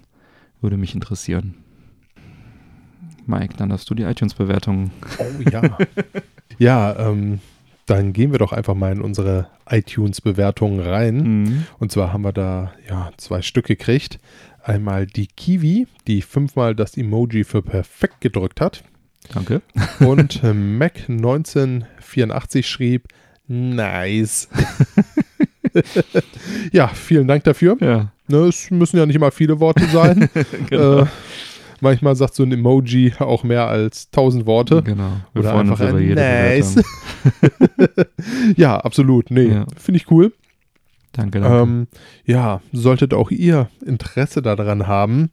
Würde 0.62 0.78
mich 0.78 0.96
interessieren. 0.96 1.56
Mike, 3.28 3.56
dann 3.58 3.70
darfst 3.70 3.90
du 3.90 3.96
die 3.96 4.04
iTunes-Bewertungen. 4.04 4.92
Oh 5.20 5.50
ja. 5.50 5.78
ja, 6.58 7.00
ähm, 7.10 7.40
dann 7.86 8.14
gehen 8.14 8.32
wir 8.32 8.40
doch 8.40 8.52
einfach 8.52 8.74
mal 8.74 8.92
in 8.92 9.02
unsere 9.02 9.48
iTunes-Bewertungen 9.70 10.80
rein. 10.80 11.44
Mhm. 11.44 11.66
Und 11.80 11.92
zwar 11.92 12.14
haben 12.14 12.24
wir 12.24 12.34
da 12.34 12.74
ja 12.90 13.12
zwei 13.18 13.42
Stück 13.42 13.66
gekriegt. 13.68 14.20
Einmal 14.64 15.06
die 15.06 15.28
Kiwi, 15.28 15.88
die 16.08 16.24
fünfmal 16.24 16.76
das 16.76 16.98
Emoji 16.98 17.44
für 17.44 17.62
perfekt 17.62 18.22
gedrückt 18.22 18.60
hat. 18.62 18.84
Danke. 19.34 19.62
Und 20.00 20.44
äh, 20.44 20.54
Mac 20.54 21.08
1984 21.08 22.68
schrieb, 22.68 23.08
nice. 23.48 24.50
ja, 26.72 26.88
vielen 26.88 27.28
Dank 27.28 27.44
dafür. 27.44 27.78
Ja, 27.80 28.12
Ne, 28.28 28.38
es 28.48 28.72
müssen 28.72 28.98
ja 28.98 29.06
nicht 29.06 29.16
immer 29.18 29.30
viele 29.32 29.60
Worte 29.60 29.86
sein. 29.86 30.30
genau. 30.70 31.02
äh, 31.02 31.06
manchmal 31.80 32.16
sagt 32.16 32.34
so 32.34 32.42
ein 32.44 32.52
Emoji 32.52 33.14
auch 33.20 33.44
mehr 33.44 33.68
als 33.68 34.10
tausend 34.10 34.48
Worte. 34.48 34.82
genau. 34.82 35.12
Wir 35.34 35.42
Oder 35.42 35.56
einfach 35.56 35.80
uns 35.80 35.94
ein 35.94 36.14
nice. 36.16 36.76
Ja, 38.58 38.78
absolut. 38.80 39.30
Nee, 39.32 39.50
Ja. 39.50 39.66
finde 39.78 39.98
ich 39.98 40.10
cool. 40.10 40.34
Danke, 41.14 41.40
danke. 41.40 41.58
Ähm, 41.60 41.88
ja, 42.26 42.62
solltet 42.74 43.14
auch 43.14 43.32
ihr 43.32 43.70
Interesse 43.86 44.42
daran 44.42 44.88
haben, 44.88 45.30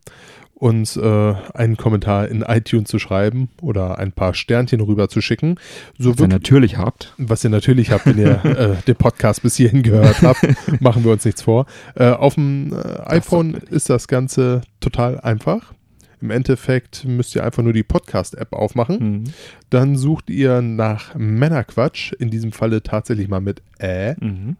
uns 0.62 0.96
äh, 0.96 1.34
einen 1.54 1.76
Kommentar 1.76 2.28
in 2.28 2.42
iTunes 2.42 2.88
zu 2.88 3.00
schreiben 3.00 3.48
oder 3.60 3.98
ein 3.98 4.12
paar 4.12 4.32
Sternchen 4.32 4.80
rüber 4.80 5.08
zu 5.08 5.20
schicken, 5.20 5.56
so 5.98 6.10
Was 6.10 6.20
ihr 6.20 6.28
natürlich 6.28 6.78
habt. 6.78 7.14
was 7.18 7.42
ihr 7.42 7.50
natürlich 7.50 7.90
habt, 7.90 8.06
wenn 8.06 8.16
ihr 8.16 8.44
äh, 8.44 8.76
den 8.86 8.94
Podcast 8.94 9.42
bis 9.42 9.56
hierhin 9.56 9.82
gehört 9.82 10.22
habt, 10.22 10.46
machen 10.80 11.02
wir 11.02 11.10
uns 11.10 11.24
nichts 11.24 11.42
vor. 11.42 11.66
Äh, 11.96 12.10
auf 12.10 12.36
dem 12.36 12.72
äh, 12.72 13.00
iPhone 13.06 13.54
ist 13.54 13.90
das 13.90 14.06
Ganze 14.06 14.62
total 14.78 15.18
einfach. 15.18 15.74
Im 16.20 16.30
Endeffekt 16.30 17.04
müsst 17.04 17.34
ihr 17.34 17.42
einfach 17.42 17.64
nur 17.64 17.72
die 17.72 17.82
Podcast-App 17.82 18.52
aufmachen. 18.52 18.98
Mhm. 19.00 19.24
Dann 19.70 19.96
sucht 19.96 20.30
ihr 20.30 20.62
nach 20.62 21.16
Männerquatsch, 21.16 22.12
in 22.12 22.30
diesem 22.30 22.52
Falle 22.52 22.84
tatsächlich 22.84 23.26
mal 23.26 23.40
mit 23.40 23.62
Ä. 23.80 24.14
Mhm. 24.20 24.56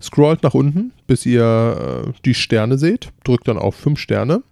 Scrollt 0.00 0.44
nach 0.44 0.54
unten, 0.54 0.92
bis 1.08 1.26
ihr 1.26 2.04
äh, 2.06 2.12
die 2.24 2.34
Sterne 2.34 2.78
seht, 2.78 3.08
drückt 3.24 3.48
dann 3.48 3.58
auf 3.58 3.74
5 3.74 3.98
Sterne 3.98 4.44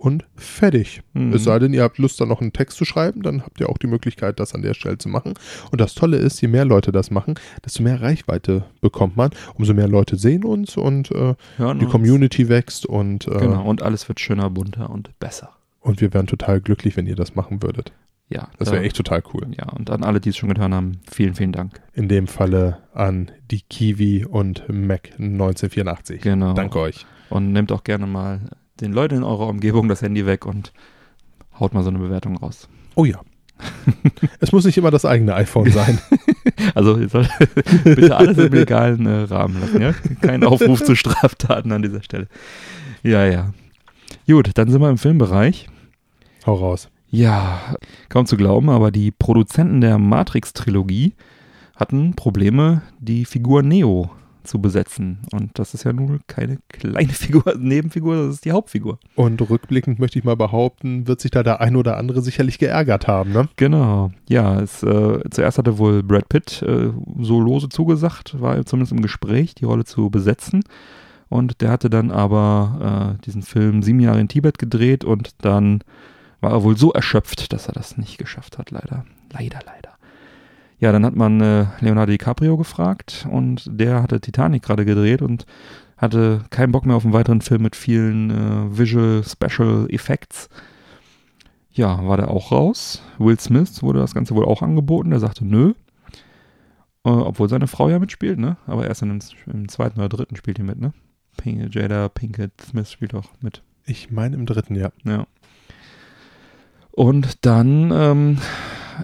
und 0.00 0.24
fertig. 0.34 1.02
Mhm. 1.12 1.32
Es 1.34 1.44
sei 1.44 1.58
denn, 1.58 1.74
ihr 1.74 1.82
habt 1.82 1.98
Lust, 1.98 2.20
da 2.20 2.26
noch 2.26 2.40
einen 2.40 2.52
Text 2.54 2.78
zu 2.78 2.84
schreiben, 2.84 3.22
dann 3.22 3.42
habt 3.44 3.60
ihr 3.60 3.68
auch 3.68 3.76
die 3.78 3.86
Möglichkeit, 3.86 4.40
das 4.40 4.54
an 4.54 4.62
der 4.62 4.74
Stelle 4.74 4.96
zu 4.98 5.08
machen. 5.10 5.34
Und 5.70 5.80
das 5.80 5.94
Tolle 5.94 6.16
ist, 6.16 6.40
je 6.40 6.48
mehr 6.48 6.64
Leute 6.64 6.90
das 6.90 7.10
machen, 7.10 7.34
desto 7.64 7.82
mehr 7.82 8.00
Reichweite 8.00 8.64
bekommt 8.80 9.16
man. 9.16 9.30
Umso 9.54 9.74
mehr 9.74 9.88
Leute 9.88 10.16
sehen 10.16 10.44
uns 10.44 10.76
und 10.76 11.10
äh, 11.10 11.34
die 11.58 11.62
uns. 11.62 11.88
Community 11.90 12.48
wächst 12.48 12.86
und, 12.86 13.28
äh, 13.28 13.38
Genau, 13.38 13.68
und 13.68 13.82
alles 13.82 14.08
wird 14.08 14.20
schöner, 14.20 14.48
bunter 14.50 14.88
und 14.90 15.10
besser. 15.20 15.50
und 15.80 16.00
wir 16.00 16.12
wären 16.14 16.26
total 16.26 16.60
glücklich, 16.60 16.96
wenn 16.96 17.06
ihr 17.06 17.16
das 17.16 17.34
machen 17.34 17.62
würdet. 17.62 17.92
Ja, 18.28 18.48
Das 18.58 18.68
da- 18.68 18.74
wäre 18.74 18.84
echt 18.84 18.96
total 18.96 19.22
cool. 19.34 19.48
Ja, 19.58 19.68
und 19.70 19.90
an 19.90 20.04
alle, 20.04 20.20
die 20.20 20.28
es 20.30 20.36
schon 20.36 20.48
getan 20.48 20.72
haben, 20.72 21.00
vielen, 21.10 21.34
vielen 21.34 21.52
Dank. 21.52 21.80
In 21.92 22.08
dem 22.08 22.26
Falle 22.28 22.78
an 22.94 23.30
die 23.50 23.60
Kiwi 23.62 24.24
und 24.24 24.64
Mac 24.68 25.10
1984. 25.18 26.20
Genau. 26.22 26.54
Danke 26.54 26.78
euch. 26.78 27.06
Und 27.28 27.52
nehmt 27.52 27.72
auch 27.72 27.84
gerne 27.84 28.06
mal 28.06 28.40
den 28.80 28.92
Leuten 28.92 29.16
in 29.16 29.22
eurer 29.24 29.48
Umgebung 29.48 29.88
das 29.88 30.02
Handy 30.02 30.26
weg 30.26 30.46
und 30.46 30.72
haut 31.58 31.74
mal 31.74 31.82
so 31.82 31.90
eine 31.90 31.98
Bewertung 31.98 32.36
raus. 32.36 32.68
Oh 32.94 33.04
ja. 33.04 33.20
es 34.40 34.52
muss 34.52 34.64
nicht 34.64 34.78
immer 34.78 34.90
das 34.90 35.04
eigene 35.04 35.34
iPhone 35.34 35.70
sein. 35.70 35.98
Also 36.74 36.94
bitte 37.84 38.16
alles 38.16 38.38
im 38.38 38.52
legalen 38.52 39.06
äh, 39.06 39.22
Rahmen 39.22 39.60
lassen, 39.60 39.80
ja? 39.80 39.94
Kein 40.20 40.44
Aufruf 40.44 40.84
zu 40.84 40.94
Straftaten 40.94 41.72
an 41.72 41.82
dieser 41.82 42.02
Stelle. 42.02 42.28
Ja, 43.02 43.24
ja. 43.24 43.52
Gut, 44.26 44.50
dann 44.54 44.70
sind 44.70 44.80
wir 44.80 44.90
im 44.90 44.98
Filmbereich. 44.98 45.68
Hau 46.46 46.54
raus. 46.54 46.88
Ja, 47.08 47.76
kaum 48.08 48.26
zu 48.26 48.36
glauben, 48.36 48.68
aber 48.68 48.90
die 48.90 49.10
Produzenten 49.10 49.80
der 49.80 49.98
Matrix-Trilogie 49.98 51.14
hatten 51.76 52.14
Probleme, 52.14 52.82
die 52.98 53.24
Figur 53.24 53.62
Neo 53.62 54.10
zu 54.44 54.60
besetzen. 54.60 55.18
Und 55.32 55.58
das 55.58 55.74
ist 55.74 55.84
ja 55.84 55.92
nun 55.92 56.20
keine 56.26 56.58
kleine 56.68 57.08
Figur, 57.12 57.54
Nebenfigur, 57.58 58.26
das 58.26 58.36
ist 58.36 58.44
die 58.44 58.52
Hauptfigur. 58.52 58.98
Und 59.14 59.40
rückblickend 59.48 59.98
möchte 59.98 60.18
ich 60.18 60.24
mal 60.24 60.36
behaupten, 60.36 61.06
wird 61.06 61.20
sich 61.20 61.30
da 61.30 61.42
der 61.42 61.60
ein 61.60 61.76
oder 61.76 61.96
andere 61.96 62.22
sicherlich 62.22 62.58
geärgert 62.58 63.06
haben, 63.06 63.32
ne? 63.32 63.48
Genau, 63.56 64.10
ja, 64.28 64.60
es, 64.60 64.82
äh, 64.82 65.20
zuerst 65.30 65.58
hatte 65.58 65.78
wohl 65.78 66.02
Brad 66.02 66.28
Pitt 66.28 66.62
äh, 66.62 66.90
so 67.20 67.40
lose 67.40 67.68
zugesagt, 67.68 68.40
war 68.40 68.64
zumindest 68.64 68.92
im 68.92 69.02
Gespräch, 69.02 69.54
die 69.54 69.64
Rolle 69.64 69.84
zu 69.84 70.10
besetzen. 70.10 70.62
Und 71.28 71.60
der 71.60 71.70
hatte 71.70 71.88
dann 71.88 72.10
aber 72.10 73.16
äh, 73.16 73.22
diesen 73.24 73.42
Film 73.42 73.82
sieben 73.82 74.00
Jahre 74.00 74.20
in 74.20 74.28
Tibet 74.28 74.58
gedreht 74.58 75.04
und 75.04 75.30
dann 75.42 75.82
war 76.40 76.52
er 76.52 76.64
wohl 76.64 76.76
so 76.76 76.92
erschöpft, 76.92 77.52
dass 77.52 77.66
er 77.66 77.72
das 77.72 77.96
nicht 77.96 78.18
geschafft 78.18 78.58
hat, 78.58 78.70
leider. 78.70 79.04
Leider, 79.32 79.60
leider. 79.64 79.79
Ja, 80.80 80.92
dann 80.92 81.04
hat 81.04 81.14
man 81.14 81.40
äh, 81.42 81.66
Leonardo 81.80 82.10
DiCaprio 82.10 82.56
gefragt 82.56 83.28
und 83.30 83.66
der 83.70 84.02
hatte 84.02 84.20
Titanic 84.20 84.62
gerade 84.62 84.86
gedreht 84.86 85.20
und 85.20 85.44
hatte 85.98 86.42
keinen 86.48 86.72
Bock 86.72 86.86
mehr 86.86 86.96
auf 86.96 87.04
einen 87.04 87.12
weiteren 87.12 87.42
Film 87.42 87.62
mit 87.62 87.76
vielen 87.76 88.30
äh, 88.30 88.78
Visual 88.78 89.22
Special 89.22 89.86
Effects. 89.90 90.48
Ja, 91.70 92.06
war 92.08 92.16
der 92.16 92.30
auch 92.30 92.50
raus. 92.50 93.02
Will 93.18 93.38
Smith 93.38 93.82
wurde 93.82 94.00
das 94.00 94.14
Ganze 94.14 94.34
wohl 94.34 94.46
auch 94.46 94.62
angeboten. 94.62 95.10
Der 95.10 95.20
sagte 95.20 95.44
nö. 95.44 95.74
Äh, 97.04 97.10
obwohl 97.10 97.50
seine 97.50 97.66
Frau 97.66 97.90
ja 97.90 97.98
mitspielt, 97.98 98.38
ne? 98.38 98.56
Aber 98.66 98.86
erst 98.86 99.02
in 99.02 99.10
dem, 99.10 99.20
im 99.52 99.68
zweiten 99.68 100.00
oder 100.00 100.08
dritten 100.08 100.36
spielt 100.36 100.56
die 100.56 100.62
mit, 100.62 100.80
ne? 100.80 100.94
Pink, 101.36 101.74
Jada 101.74 102.08
Pinkett 102.08 102.52
Smith 102.62 102.90
spielt 102.90 103.14
auch 103.14 103.28
mit. 103.42 103.62
Ich 103.84 104.10
meine 104.10 104.34
im 104.36 104.46
dritten 104.46 104.74
Jahr. 104.74 104.92
Ja. 105.04 105.26
Und 106.90 107.44
dann 107.44 107.90
ähm, 107.92 108.38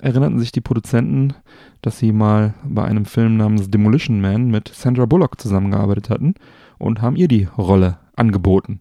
erinnerten 0.03 0.39
sich 0.39 0.53
die 0.53 0.61
Produzenten, 0.61 1.35
dass 1.83 1.99
sie 1.99 2.13
mal 2.13 2.55
bei 2.65 2.85
einem 2.85 3.05
Film 3.05 3.37
namens 3.37 3.71
Demolition 3.71 4.21
Man 4.21 4.51
mit 4.51 4.69
Sandra 4.69 5.07
Bullock 5.07 5.41
zusammengearbeitet 5.41 6.11
hatten 6.11 6.35
und 6.79 7.03
haben 7.03 7.17
ihr 7.17 7.29
die 7.29 7.45
Rolle 7.45 7.99
angeboten 8.15 8.81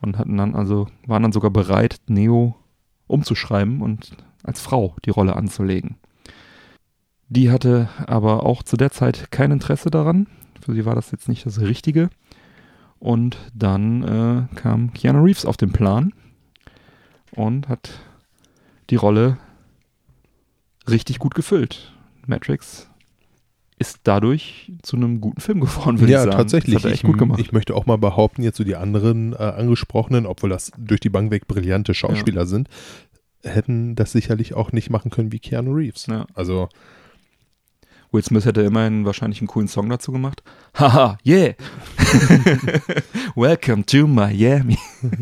und 0.00 0.18
hatten 0.18 0.36
dann 0.36 0.54
also 0.54 0.86
waren 1.06 1.22
dann 1.22 1.32
sogar 1.32 1.50
bereit, 1.50 2.00
Neo 2.06 2.56
umzuschreiben 3.06 3.82
und 3.82 4.16
als 4.42 4.60
Frau 4.60 4.96
die 5.04 5.10
Rolle 5.10 5.36
anzulegen. 5.36 5.96
Die 7.28 7.50
hatte 7.50 7.88
aber 8.06 8.46
auch 8.46 8.62
zu 8.62 8.76
der 8.76 8.90
Zeit 8.90 9.30
kein 9.32 9.50
Interesse 9.50 9.90
daran. 9.90 10.28
Für 10.60 10.74
sie 10.74 10.84
war 10.84 10.94
das 10.94 11.10
jetzt 11.10 11.28
nicht 11.28 11.44
das 11.44 11.60
Richtige. 11.60 12.08
Und 12.98 13.36
dann 13.52 14.02
äh, 14.02 14.56
kam 14.56 14.92
Keanu 14.92 15.22
Reeves 15.24 15.44
auf 15.44 15.56
den 15.56 15.72
Plan 15.72 16.12
und 17.32 17.68
hat 17.68 18.00
die 18.90 18.96
Rolle 18.96 19.38
richtig 20.88 21.18
gut 21.18 21.34
gefüllt. 21.34 21.92
Matrix 22.26 22.88
ist 23.78 24.00
dadurch 24.04 24.72
zu 24.82 24.96
einem 24.96 25.20
guten 25.20 25.40
Film 25.40 25.60
geworden, 25.60 26.00
würde 26.00 26.12
ja, 26.12 26.20
ich 26.20 26.24
sagen. 26.24 26.36
tatsächlich. 26.36 26.74
Das 26.74 26.84
hat 26.84 26.90
er 26.90 26.94
echt 26.94 27.04
ich, 27.04 27.10
gut 27.10 27.18
gemacht. 27.18 27.40
ich 27.40 27.52
möchte 27.52 27.74
auch 27.74 27.86
mal 27.86 27.98
behaupten, 27.98 28.42
jetzt 28.42 28.56
so 28.56 28.64
die 28.64 28.76
anderen 28.76 29.34
äh, 29.34 29.36
angesprochenen, 29.36 30.26
obwohl 30.26 30.50
das 30.50 30.72
durch 30.78 31.00
die 31.00 31.10
Bank 31.10 31.30
weg 31.30 31.46
brillante 31.46 31.92
Schauspieler 31.92 32.46
sind, 32.46 32.68
hätten 33.42 33.94
das 33.94 34.12
sicherlich 34.12 34.54
auch 34.54 34.72
nicht 34.72 34.90
machen 34.90 35.10
können 35.10 35.30
wie 35.30 35.38
Keanu 35.38 35.72
Reeves. 35.72 36.06
Ja. 36.06 36.26
Also, 36.34 36.68
Will 38.12 38.24
Smith 38.24 38.46
hätte 38.46 38.62
immerhin 38.62 39.04
wahrscheinlich 39.04 39.40
einen 39.40 39.48
coolen 39.48 39.68
Song 39.68 39.90
dazu 39.90 40.10
gemacht. 40.10 40.42
Haha, 40.74 41.18
yeah. 41.26 41.54
Welcome 43.34 43.84
to 43.86 44.06
Miami. 44.06 44.78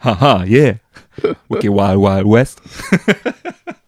Haha, 0.00 0.44
yeah. 0.44 0.76
Okay, 1.50 1.68
Wild 1.68 1.98
Wild 1.98 2.26
West. 2.26 2.60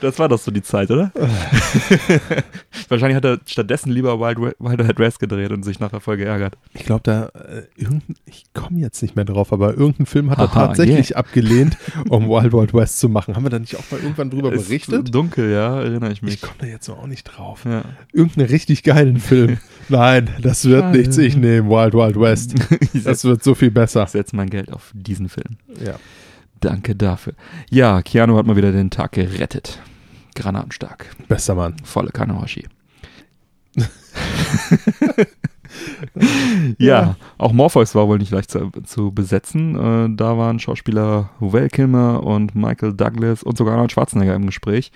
Das 0.00 0.18
war 0.18 0.28
doch 0.28 0.38
so 0.38 0.50
die 0.50 0.62
Zeit, 0.62 0.90
oder? 0.90 1.10
Wahrscheinlich 2.88 3.16
hat 3.16 3.24
er 3.24 3.38
stattdessen 3.46 3.90
lieber 3.90 4.20
Wild, 4.20 4.38
Wild 4.40 4.56
Wild 4.78 4.98
West 4.98 5.18
gedreht 5.18 5.50
und 5.50 5.64
sich 5.64 5.80
nachher 5.80 6.00
voll 6.00 6.16
geärgert. 6.16 6.56
ich 6.74 6.84
glaube, 6.84 7.02
da, 7.04 7.26
äh, 7.34 7.62
irgendein, 7.76 8.16
ich 8.24 8.44
komme 8.54 8.78
jetzt 8.80 9.02
nicht 9.02 9.16
mehr 9.16 9.24
drauf, 9.24 9.52
aber 9.52 9.70
irgendein 9.74 10.06
Film 10.06 10.30
hat 10.30 10.38
er 10.38 10.54
Haha, 10.54 10.66
tatsächlich 10.68 11.16
abgelehnt, 11.16 11.76
um 12.08 12.28
Wild 12.28 12.52
Wild 12.52 12.74
West 12.74 13.00
zu 13.00 13.08
machen. 13.08 13.34
Haben 13.34 13.44
wir 13.44 13.50
da 13.50 13.58
nicht 13.58 13.76
auch 13.76 13.84
mal 13.90 14.00
irgendwann 14.00 14.30
drüber 14.30 14.52
Ist 14.52 14.68
berichtet? 14.68 15.14
dunkel, 15.14 15.50
ja, 15.50 15.80
erinnere 15.80 16.10
ich 16.12 16.18
Ich 16.18 16.22
mich. 16.22 16.40
komme 16.42 16.54
da 16.58 16.66
jetzt 16.66 16.88
auch 16.88 17.06
nicht 17.06 17.24
drauf. 17.24 17.64
Ja. 17.64 17.82
Irgendeinen 18.12 18.48
richtig 18.48 18.82
geilen 18.84 19.18
Film. 19.18 19.58
Nein, 19.88 20.30
das 20.40 20.64
wird 20.64 20.82
Schade. 20.82 20.98
nichts. 20.98 21.18
Ich 21.18 21.36
nehme 21.36 21.68
Wild 21.68 21.94
Wild 21.94 22.20
West. 22.20 22.54
ich 22.80 22.90
Das 22.92 23.02
setze 23.02 23.28
wird 23.28 23.42
so 23.42 23.54
viel 23.54 23.70
besser. 23.70 24.06
setz 24.06 24.32
mein 24.32 24.50
Geld 24.50 24.72
auf 24.72 24.92
diesen 24.94 25.28
Film. 25.28 25.56
Ja. 25.84 25.94
Danke 26.60 26.96
dafür. 26.96 27.34
Ja, 27.70 28.02
Keanu 28.02 28.36
hat 28.36 28.44
mal 28.46 28.56
wieder 28.56 28.72
den 28.72 28.90
Tag 28.90 29.12
gerettet. 29.12 29.80
Granatenstark. 30.38 31.14
Bester 31.28 31.54
Mann. 31.54 31.76
Volle 31.84 32.10
Kanawashi. 32.10 32.66
ja, 36.78 37.00
Ja. 37.02 37.16
auch 37.36 37.52
Morpheus 37.52 37.94
war 37.94 38.08
wohl 38.08 38.18
nicht 38.18 38.30
leicht 38.32 38.50
zu, 38.50 38.70
zu 38.84 39.12
besetzen. 39.12 39.76
Äh, 39.76 40.16
da 40.16 40.38
waren 40.38 40.58
Schauspieler 40.58 41.30
Val 41.40 41.68
Kilmer 41.68 42.22
und 42.24 42.54
Michael 42.54 42.94
Douglas 42.94 43.42
und 43.42 43.58
sogar 43.58 43.74
Arnold 43.74 43.92
Schwarzenegger 43.92 44.34
im 44.34 44.46
Gespräch. 44.46 44.92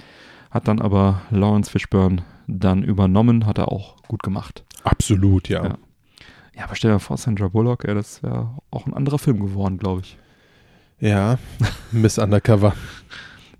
Hat 0.50 0.68
dann 0.68 0.80
aber 0.80 1.22
Lawrence 1.30 1.70
Fishburne 1.70 2.22
dann 2.46 2.82
übernommen, 2.82 3.46
hat 3.46 3.58
er 3.58 3.68
auch 3.70 3.96
gut 4.08 4.22
gemacht. 4.22 4.64
Absolut, 4.84 5.48
ja. 5.48 5.64
Ja. 5.64 5.78
Ja, 6.54 6.64
aber 6.64 6.74
stell 6.74 6.90
dir 6.90 6.94
mal 6.96 6.98
vor, 6.98 7.16
Sandra 7.16 7.48
Bullock, 7.48 7.84
ey, 7.86 7.94
das 7.94 8.22
wäre 8.22 8.50
auch 8.70 8.86
ein 8.86 8.92
anderer 8.92 9.18
Film 9.18 9.40
geworden, 9.40 9.78
glaube 9.78 10.02
ich. 10.02 10.18
Ja, 11.00 11.38
Miss 11.92 12.18
Undercover. 12.18 12.74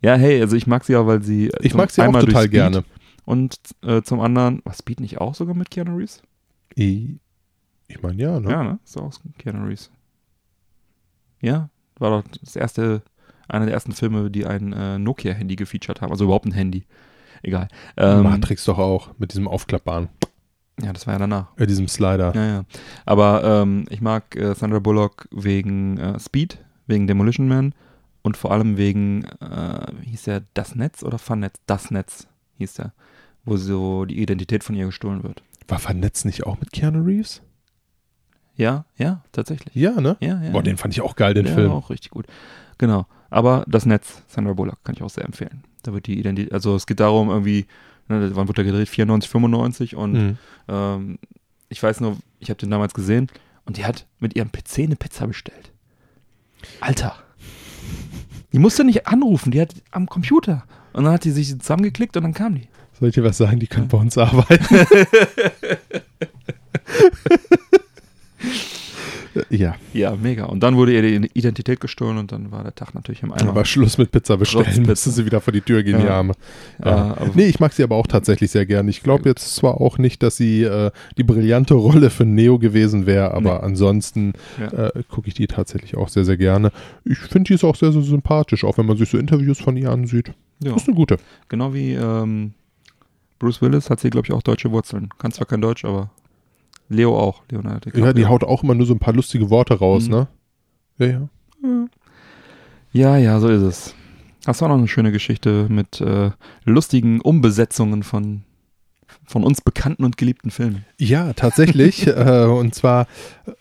Ja, 0.03 0.17
hey, 0.17 0.41
also 0.41 0.57
ich 0.57 0.67
mag 0.67 0.85
sie 0.85 0.93
ja, 0.95 1.07
weil 1.07 1.23
sie. 1.23 1.51
Ich 1.61 1.75
mag 1.75 1.91
sie 1.91 2.03
auch 2.03 2.13
total 2.13 2.49
gerne. 2.49 2.85
Und 3.25 3.57
äh, 3.83 4.03
zum 4.03 4.21
anderen, 4.21 4.61
was 4.65 4.79
Speed 4.79 5.01
nicht 5.01 5.21
auch 5.21 5.35
sogar 5.35 5.55
mit 5.55 5.71
Keanu 5.71 5.97
Reeves? 5.97 6.23
Ich, 6.75 7.11
ich 7.87 8.03
meine, 8.03 8.21
ja, 8.21 8.41
ne? 8.41 8.51
Ja, 8.51 8.65
ne? 8.65 8.79
Ist 8.85 8.99
auch 8.99 9.05
aus 9.05 9.21
Keanu 9.39 9.65
Reeves. 9.65 9.91
Ja, 11.41 11.71
war 11.99 12.11
doch 12.11 12.29
das 12.43 12.57
erste, 12.57 13.03
einer 13.47 13.67
der 13.67 13.75
ersten 13.75 13.93
Filme, 13.93 14.31
die 14.31 14.45
ein 14.45 14.73
äh, 14.73 14.99
Nokia-Handy 14.99 15.55
gefeatured 15.55 16.01
haben. 16.01 16.11
Also 16.11 16.25
überhaupt 16.25 16.47
ein 16.47 16.53
Handy. 16.53 16.85
Egal. 17.45 17.69
Ähm, 17.97 18.25
Matrix 18.25 18.65
doch 18.65 18.79
auch, 18.79 19.11
mit 19.19 19.33
diesem 19.33 19.47
aufklappbaren, 19.47 20.09
ja, 20.81 20.93
das 20.93 21.07
war 21.07 21.15
ja 21.15 21.19
danach. 21.19 21.57
äh, 21.57 21.67
diesem 21.67 21.87
Slider. 21.87 22.35
Ja, 22.35 22.47
ja. 22.47 22.65
Aber 23.05 23.45
ähm, 23.45 23.85
ich 23.91 24.01
mag 24.01 24.35
äh, 24.37 24.55
Sandra 24.55 24.79
Bullock 24.79 25.29
wegen 25.31 25.99
äh, 25.99 26.19
Speed, 26.19 26.59
wegen 26.87 27.07
Demolition 27.07 27.49
Man 27.49 27.75
und 28.23 28.37
vor 28.37 28.53
allem 28.53 28.77
wegen, 28.77 29.25
äh, 29.41 29.87
wie 30.01 30.11
hieß 30.11 30.25
der, 30.25 30.43
Das 30.55 30.75
Netz 30.75 31.03
oder 31.03 31.19
Fun-Netz? 31.19 31.61
Das 31.67 31.91
Netz 31.91 32.27
hieß 32.59 32.75
der, 32.75 32.93
wo 33.45 33.57
so 33.57 34.05
die 34.05 34.21
Identität 34.21 34.63
von 34.65 34.75
ihr 34.75 34.87
gestohlen 34.87 35.23
wird. 35.23 35.43
War 35.69 35.79
vernetzt 35.79 36.25
nicht 36.25 36.45
auch 36.47 36.59
mit 36.61 36.73
Keanu 36.73 37.03
Reeves? 37.03 37.43
Ja, 38.55 38.85
ja, 38.99 39.23
tatsächlich. 39.33 39.75
Ja, 39.75 40.01
ne? 40.01 40.17
Ja, 40.21 40.41
ja. 40.43 40.51
Boah, 40.51 40.63
den 40.63 40.77
fand 40.77 40.93
ich 40.95 41.01
auch 41.01 41.17
geil, 41.17 41.35
den 41.35 41.47
ja, 41.47 41.55
Film. 41.55 41.73
auch 41.73 41.89
richtig 41.91 42.11
gut. 42.11 42.27
Genau. 42.79 43.07
Aber 43.31 43.65
das 43.67 43.87
Netz, 43.87 44.23
Sandra 44.29 44.53
Bullock, 44.53 44.85
kann 44.85 44.95
ich 44.95 45.03
auch 45.03 45.09
sehr 45.11 45.25
empfehlen. 45.25 45.65
Da 45.83 45.93
wird 45.95 46.07
die 46.07 46.19
Identität, 46.19 46.53
also 46.53 46.77
es 46.77 46.87
geht 46.87 47.01
darum 47.01 47.31
irgendwie, 47.31 47.67
ne, 48.09 48.31
wann 48.37 48.47
wird 48.49 48.59
er 48.59 48.65
gedreht? 48.65 48.89
94, 48.89 49.31
95 49.31 49.97
und 49.97 50.13
Mhm. 50.13 50.39
ähm, 50.69 51.19
ich 51.71 51.83
weiß 51.83 52.01
nur, 52.01 52.19
ich 52.41 52.51
habe 52.51 52.59
den 52.59 52.71
damals 52.71 52.93
gesehen 52.93 53.29
und 53.65 53.79
die 53.79 53.87
hat 53.87 54.07
mit 54.21 54.37
ihrem 54.37 54.53
PC 54.53 54.81
eine 54.81 54.97
Pizza 54.97 55.27
bestellt. 55.27 55.73
Alter. 56.81 57.17
Die 58.53 58.59
musste 58.59 58.85
nicht 58.85 59.07
anrufen, 59.07 59.51
die 59.51 59.61
hat 59.61 59.75
am 59.91 60.07
Computer. 60.07 60.65
Und 60.93 61.05
dann 61.05 61.15
hat 61.15 61.25
die 61.25 61.31
sich 61.31 61.59
zusammengeklickt 61.59 62.17
und 62.17 62.25
dann 62.25 62.35
kam 62.35 62.55
die. 62.55 62.69
Soll 62.99 63.09
ich 63.09 63.15
dir 63.15 63.25
was 63.25 63.39
sagen? 63.39 63.59
Die 63.59 63.67
können 63.67 63.89
bei 63.89 63.99
uns 63.99 64.19
arbeiten. 64.19 64.87
ja, 69.51 69.75
Ja, 69.93 70.15
mega. 70.17 70.45
Und 70.47 70.61
dann 70.63 70.77
wurde 70.77 70.93
ihr 70.93 71.03
die 71.21 71.31
Identität 71.35 71.81
gestohlen 71.81 72.19
und 72.19 72.33
dann 72.33 72.51
war 72.51 72.63
der 72.63 72.75
Tag 72.75 72.95
natürlich 72.95 73.23
im 73.23 73.33
Eimer. 73.33 73.51
aber 73.51 73.65
Schluss 73.65 73.99
mit 73.99 74.11
Pizza 74.11 74.37
bestellen. 74.37 74.65
Pizza. 74.67 74.81
Müsste 74.83 75.11
sie 75.11 75.25
wieder 75.27 75.41
vor 75.41 75.53
die 75.53 75.61
Tür 75.61 75.83
gehen, 75.83 75.99
die 75.99 76.05
Ja. 76.07 76.17
Arme. 76.19 76.35
Ja, 76.85 76.91
Ja. 76.91 76.97
aber- 77.19 77.31
nee, 77.35 77.47
ich 77.47 77.61
mag 77.61 77.73
sie 77.73 77.83
aber 77.83 77.97
auch 77.97 78.07
tatsächlich 78.07 78.51
sehr 78.51 78.67
gern. 78.67 78.89
Ich 78.89 79.03
glaube 79.03 79.29
jetzt 79.29 79.55
zwar 79.57 79.81
auch 79.81 79.99
nicht, 79.99 80.23
dass 80.23 80.37
sie 80.37 80.63
äh, 80.63 80.91
die 81.17 81.25
brillante 81.25 81.75
Rolle 81.75 82.11
für 82.11 82.25
Neo 82.25 82.59
gewesen 82.59 83.07
wäre, 83.07 83.33
aber 83.33 83.55
Nee. 83.55 83.65
ansonsten 83.67 84.33
äh, 84.59 84.91
gucke 85.09 85.29
ich 85.29 85.35
die 85.35 85.47
tatsächlich 85.47 85.97
auch 85.97 86.09
sehr, 86.09 86.25
sehr 86.25 86.37
gerne. 86.37 86.73
Ich 87.05 87.19
finde 87.19 87.49
die 87.49 87.55
ist 87.55 87.65
auch 87.65 87.77
sehr, 87.77 87.93
sehr 87.93 88.03
sympathisch, 88.03 88.65
auch 88.65 88.79
wenn 88.79 88.87
man 88.87 88.97
sich 88.97 89.09
so 89.11 89.19
Interviews 89.19 89.61
von 89.61 89.77
ihr 89.77 89.91
ansieht. 89.91 90.33
ja. 90.63 90.75
Ist 90.77 90.87
eine 90.89 90.97
gute. 90.97 91.17
Genau 91.49 91.75
wie 91.75 91.93
ähm, 91.95 92.53
Bruce 93.39 93.61
Willis 93.63 93.91
hat 93.91 93.99
sie, 94.01 94.11
glaube 94.11 94.27
ich, 94.29 94.33
auch 94.33 94.43
deutsche 94.43 94.71
Wurzeln. 94.71 95.09
Kann 95.19 95.33
zwar 95.33 95.47
kein 95.47 95.61
Deutsch, 95.61 95.85
aber 95.85 96.11
Leo 96.93 97.19
auch. 97.19 97.43
Leonardo 97.51 97.81
DiCaprio. 97.81 98.07
Ja, 98.07 98.13
die 98.13 98.27
haut 98.27 98.45
auch 98.45 98.63
immer 98.63 98.75
nur 98.75 98.87
so 98.87 98.95
ein 98.95 98.99
paar 98.99 99.15
lustige 99.15 99.51
Worte 99.51 99.75
raus, 99.79 100.05
Mhm. 100.05 100.11
ne? 100.11 100.29
Ja, 100.99 101.07
ja. 101.07 101.29
Ja, 102.93 103.17
ja, 103.17 103.41
so 103.41 103.49
ist 103.49 103.63
es. 103.63 103.95
Hast 104.47 104.61
du 104.61 104.65
auch 104.65 104.69
noch 104.71 104.79
eine 104.79 104.89
schöne 104.89 105.13
Geschichte 105.13 105.67
mit 105.71 106.01
äh, 106.01 106.31
lustigen 106.65 107.21
Umbesetzungen 107.21 108.03
von, 108.03 108.43
von 109.25 109.45
uns 109.45 109.61
bekannten 109.61 110.05
und 110.05 110.17
geliebten 110.17 110.51
Filmen? 110.51 110.85
Ja, 110.99 111.33
tatsächlich. 111.33 112.07
äh, 112.09 112.45
und 112.45 112.75
zwar, 112.75 113.07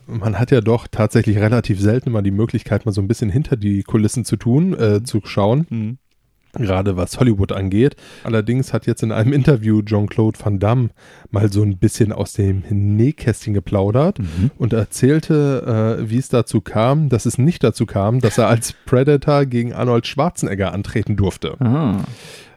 man 0.06 0.38
hat 0.38 0.50
ja 0.50 0.60
doch 0.60 0.86
tatsächlich 0.88 1.38
relativ 1.38 1.80
selten 1.80 2.10
mal 2.10 2.22
die 2.22 2.30
Möglichkeit, 2.30 2.84
mal 2.84 2.92
so 2.92 3.00
ein 3.00 3.08
bisschen 3.08 3.30
hinter 3.30 3.56
die 3.56 3.82
Kulissen 3.84 4.24
zu 4.24 4.36
tun, 4.36 4.74
äh, 4.78 5.02
zu 5.02 5.20
schauen. 5.24 5.66
Mhm. 5.70 5.98
Gerade 6.52 6.96
was 6.96 7.18
Hollywood 7.18 7.52
angeht. 7.52 7.96
Allerdings 8.24 8.72
hat 8.72 8.86
jetzt 8.86 9.02
in 9.02 9.12
einem 9.12 9.32
Interview 9.32 9.82
Jean-Claude 9.82 10.38
Van 10.42 10.58
Damme 10.58 10.90
mal 11.30 11.50
so 11.52 11.62
ein 11.62 11.78
bisschen 11.78 12.12
aus 12.12 12.34
dem 12.34 12.62
Nähkästchen 12.70 13.54
geplaudert 13.54 14.18
Mhm. 14.18 14.50
und 14.58 14.72
erzählte, 14.72 15.98
äh, 16.00 16.10
wie 16.10 16.18
es 16.18 16.28
dazu 16.28 16.60
kam, 16.60 17.08
dass 17.08 17.26
es 17.26 17.38
nicht 17.38 17.64
dazu 17.64 17.86
kam, 17.86 18.20
dass 18.20 18.38
er 18.38 18.48
als 18.48 18.74
Predator 18.86 19.46
gegen 19.46 19.72
Arnold 19.72 20.06
Schwarzenegger 20.06 20.72
antreten 20.72 21.16
durfte. 21.16 21.56
Ah. 21.60 22.00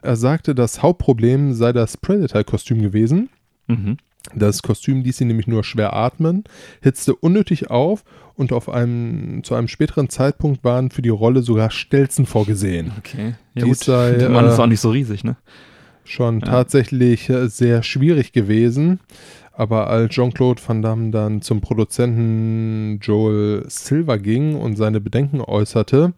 Er 0.02 0.16
sagte, 0.16 0.54
das 0.54 0.82
Hauptproblem 0.82 1.54
sei 1.54 1.72
das 1.72 1.96
Predator-Kostüm 1.96 2.82
gewesen. 2.82 3.28
Mhm. 3.66 3.96
Das 4.34 4.62
Kostüm 4.62 5.02
ließ 5.02 5.20
ihn 5.20 5.28
nämlich 5.28 5.46
nur 5.46 5.62
schwer 5.64 5.92
atmen, 5.94 6.44
hitzte 6.82 7.14
unnötig 7.14 7.70
auf 7.70 8.04
und 8.36 8.52
auf 8.52 8.68
einem, 8.68 9.42
zu 9.44 9.54
einem 9.54 9.68
späteren 9.68 10.08
Zeitpunkt 10.08 10.62
waren 10.64 10.90
für 10.90 11.02
die 11.02 11.08
Rolle 11.08 11.42
sogar 11.42 11.70
Stelzen 11.70 12.26
vorgesehen. 12.26 12.92
Okay. 12.98 13.34
Ja, 13.54 13.64
Dies 13.64 13.78
gut. 13.80 13.84
sei, 13.86 14.12
Der 14.12 14.28
Mann 14.28 14.46
äh, 14.46 14.48
ist 14.52 14.58
auch 14.58 14.66
nicht 14.66 14.80
so 14.80 14.90
riesig, 14.90 15.24
ne? 15.24 15.36
schon 16.04 16.38
Ja. 16.40 16.46
tatsächlich 16.46 17.28
äh, 17.28 17.48
sehr 17.48 17.82
schwierig 17.82 18.32
gewesen. 18.32 19.00
Aber 19.58 19.88
als 19.88 20.12
Jean-Claude 20.14 20.60
Van 20.66 20.82
Damme 20.82 21.10
dann 21.10 21.40
zum 21.40 21.62
Produzenten 21.62 22.98
Joel 23.00 23.64
Silver 23.68 24.18
ging 24.18 24.54
und 24.54 24.76
seine 24.76 25.00
Bedenken 25.00 25.40
äußerte, 25.40 26.12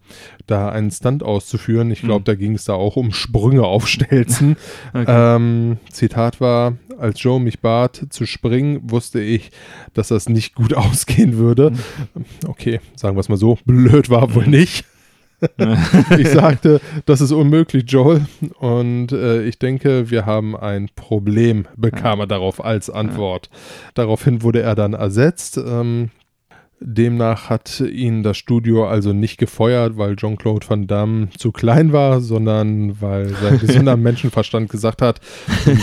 da 0.48 0.68
einen 0.70 0.90
Stunt 0.90 1.22
auszuführen, 1.22 1.90
ich 1.92 2.00
glaube, 2.02 2.20
Mhm. 2.22 2.24
da 2.24 2.34
ging 2.34 2.54
es 2.54 2.64
da 2.64 2.72
auch 2.74 2.96
um 2.96 3.12
Sprünge 3.12 3.62
auf 3.62 3.86
Stelzen. 3.86 4.56
Okay. 4.92 5.04
ähm, 5.36 5.76
Zitat 5.92 6.40
war, 6.40 6.74
als 6.98 7.22
Joe 7.22 7.38
mich 7.40 7.60
bat 7.60 8.06
zu 8.10 8.26
springen, 8.26 8.80
wusste 8.90 9.20
ich, 9.20 9.52
dass 9.94 10.08
das 10.08 10.28
nicht 10.28 10.54
gut 10.56 10.74
ausgehen 10.76 11.36
würde. 11.36 11.70
Mhm. 11.70 12.24
Okay, 12.48 12.80
sagen 12.96 13.16
wir 13.16 13.20
es 13.20 13.28
mal 13.28 13.36
so, 13.36 13.56
blöd 13.64 14.10
war 14.10 14.34
wohl 14.34 14.46
nicht. 14.48 14.84
Ich 16.18 16.28
sagte, 16.28 16.80
das 17.06 17.20
ist 17.20 17.32
unmöglich, 17.32 17.84
Joel. 17.86 18.26
Und 18.58 19.12
äh, 19.12 19.44
ich 19.44 19.58
denke, 19.58 20.10
wir 20.10 20.26
haben 20.26 20.56
ein 20.56 20.88
Problem, 20.94 21.66
bekam 21.76 22.20
er 22.20 22.26
darauf 22.26 22.64
als 22.64 22.90
Antwort. 22.90 23.48
Daraufhin 23.94 24.42
wurde 24.42 24.62
er 24.62 24.74
dann 24.74 24.94
ersetzt. 24.94 25.56
Ähm, 25.58 26.10
demnach 26.80 27.50
hat 27.50 27.80
ihn 27.80 28.22
das 28.22 28.36
Studio 28.36 28.86
also 28.86 29.12
nicht 29.12 29.38
gefeuert, 29.38 29.96
weil 29.96 30.16
Jean-Claude 30.16 30.68
Van 30.68 30.86
Damme 30.86 31.28
zu 31.36 31.50
klein 31.52 31.92
war, 31.92 32.20
sondern 32.20 33.00
weil 33.00 33.28
sein 33.28 33.58
gesunder 33.60 33.96
Menschenverstand 33.96 34.68
gesagt 34.70 35.02
hat, 35.02 35.20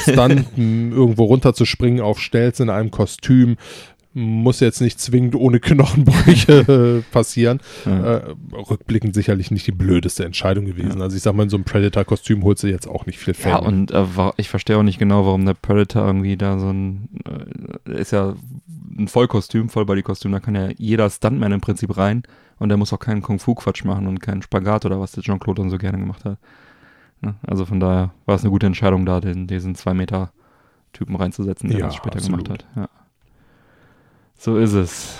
Stunt 0.02 0.46
irgendwo 0.58 1.26
runterzuspringen 1.26 2.02
auf 2.02 2.20
Stelz 2.20 2.60
in 2.60 2.70
einem 2.70 2.92
Kostüm 2.92 3.58
muss 4.18 4.62
jetzt 4.62 4.80
nicht 4.80 5.00
zwingend 5.00 5.36
ohne 5.36 5.60
Knochenbrüche 5.60 7.04
passieren 7.12 7.60
Ja. 7.86 8.16
äh, 8.18 8.36
rückblickend 8.54 9.14
sicherlich 9.14 9.52
nicht 9.52 9.68
die 9.68 9.74
blödeste 9.74 10.24
Entscheidung 10.26 10.66
gewesen. 10.66 10.98
Ja. 11.00 11.04
Also 11.04 11.18
ich 11.18 11.22
sag 11.22 11.36
mal, 11.36 11.44
in 11.44 11.50
so 11.50 11.58
einem 11.58 11.66
Predator-Kostüm 11.66 12.42
holst 12.44 12.64
du 12.64 12.68
jetzt 12.68 12.88
auch 12.88 13.06
nicht 13.06 13.20
viel 13.20 13.34
Fame. 13.34 13.52
Ja, 13.52 13.58
und 13.60 13.92
äh, 13.92 14.06
ich 14.38 14.48
verstehe 14.48 14.78
auch 14.78 14.84
nicht 14.84 15.00
genau, 15.00 15.26
warum 15.26 15.46
der 15.46 15.54
Predator 15.54 16.06
irgendwie 16.08 16.38
da 16.38 16.58
so 16.60 16.70
ein, 16.70 17.10
äh, 17.88 17.92
ist 18.00 18.12
ja 18.12 18.36
ein 18.98 19.10
Vollkostüm, 19.10 19.68
Vollbody-Kostüm, 19.70 20.32
da 20.32 20.40
kann 20.40 20.56
ja 20.56 20.70
jeder 20.78 21.10
Stuntman 21.10 21.52
im 21.52 21.60
Prinzip 21.60 21.98
rein 21.98 22.24
und 22.58 22.70
der 22.70 22.78
muss 22.78 22.94
auch 22.94 23.00
keinen 23.00 23.22
Kung-Fu-Quatsch 23.22 23.84
machen 23.84 24.08
und 24.08 24.22
keinen 24.22 24.42
Spagat 24.42 24.86
oder 24.86 24.98
was 25.02 25.12
der 25.12 25.24
Jean-Claude 25.24 25.62
dann 25.62 25.70
so 25.70 25.78
gerne 25.78 25.98
gemacht 26.00 26.24
hat. 26.24 26.38
Ne? 27.20 27.36
Also 27.46 27.66
von 27.66 27.82
daher 27.82 28.14
war 28.26 28.36
es 28.36 28.44
eine 28.44 28.52
gute 28.52 28.66
Entscheidung, 28.66 29.06
da 29.06 29.20
den, 29.20 29.48
diesen 29.48 29.76
2-Meter-Typen 29.76 31.18
reinzusetzen, 31.18 31.70
der 31.70 31.80
Ja, 31.80 31.86
das 31.88 31.96
später 31.96 32.16
absolut. 32.20 32.46
gemacht 32.46 32.64
hat. 32.64 32.78
Ja. 32.78 32.90
So 34.38 34.58
ist 34.58 34.74
es. 34.74 35.18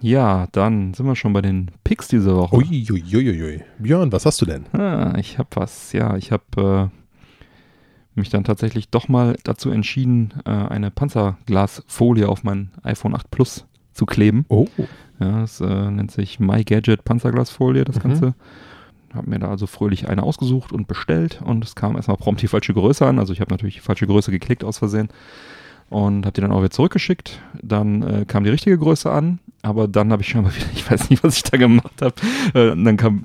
Ja, 0.00 0.48
dann 0.52 0.94
sind 0.94 1.06
wir 1.06 1.14
schon 1.16 1.32
bei 1.32 1.42
den 1.42 1.70
Picks 1.84 2.08
diese 2.08 2.34
Woche. 2.36 2.56
Uiuiuiui. 2.56 3.62
Björn, 3.78 4.10
was 4.12 4.26
hast 4.26 4.40
du 4.40 4.46
denn? 4.46 4.66
Ah, 4.72 5.14
ich 5.18 5.38
habe 5.38 5.48
was. 5.54 5.92
Ja, 5.92 6.16
ich 6.16 6.32
habe 6.32 6.90
äh, 6.90 8.18
mich 8.18 8.28
dann 8.30 8.44
tatsächlich 8.44 8.88
doch 8.88 9.08
mal 9.08 9.36
dazu 9.44 9.70
entschieden, 9.70 10.34
äh, 10.44 10.50
eine 10.50 10.90
Panzerglasfolie 10.90 12.28
auf 12.28 12.42
mein 12.42 12.70
iPhone 12.82 13.14
8 13.14 13.30
Plus 13.30 13.64
zu 13.92 14.04
kleben. 14.06 14.44
Oh. 14.48 14.66
Ja, 15.20 15.40
das 15.42 15.60
äh, 15.60 15.90
nennt 15.90 16.10
sich 16.10 16.40
My 16.40 16.64
Gadget 16.64 17.04
Panzerglasfolie, 17.04 17.84
das 17.84 17.96
Mhm. 17.96 18.00
Ganze. 18.02 18.34
Habe 19.14 19.28
mir 19.30 19.38
da 19.38 19.48
also 19.50 19.66
fröhlich 19.66 20.08
eine 20.08 20.22
ausgesucht 20.22 20.72
und 20.72 20.88
bestellt 20.88 21.40
und 21.44 21.62
es 21.64 21.74
kam 21.74 21.96
erstmal 21.96 22.16
prompt 22.16 22.40
die 22.40 22.48
falsche 22.48 22.72
Größe 22.72 23.06
an. 23.06 23.18
Also 23.18 23.32
ich 23.34 23.40
habe 23.40 23.52
natürlich 23.52 23.74
die 23.74 23.80
falsche 23.80 24.06
Größe 24.06 24.30
geklickt 24.30 24.64
aus 24.64 24.78
Versehen 24.78 25.08
und 25.92 26.24
habe 26.24 26.32
die 26.32 26.40
dann 26.40 26.52
auch 26.52 26.60
wieder 26.60 26.70
zurückgeschickt. 26.70 27.40
Dann 27.62 28.02
äh, 28.02 28.24
kam 28.26 28.44
die 28.44 28.50
richtige 28.50 28.78
Größe 28.78 29.10
an, 29.10 29.38
aber 29.60 29.88
dann 29.88 30.10
habe 30.10 30.22
ich 30.22 30.28
schon 30.28 30.42
mal 30.42 30.54
wieder, 30.54 30.66
ich 30.74 30.90
weiß 30.90 31.10
nicht, 31.10 31.22
was 31.22 31.36
ich 31.36 31.42
da 31.42 31.56
gemacht 31.56 32.00
habe. 32.00 32.14
Äh, 32.54 32.74
dann 32.82 32.96
kam 32.96 33.22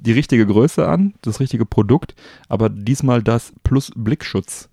die 0.00 0.12
richtige 0.12 0.46
Größe 0.46 0.86
an, 0.86 1.14
das 1.22 1.38
richtige 1.38 1.64
Produkt, 1.64 2.14
aber 2.48 2.68
diesmal 2.68 3.22
das 3.22 3.52
plus 3.62 3.92
Blickschutz. 3.94 4.68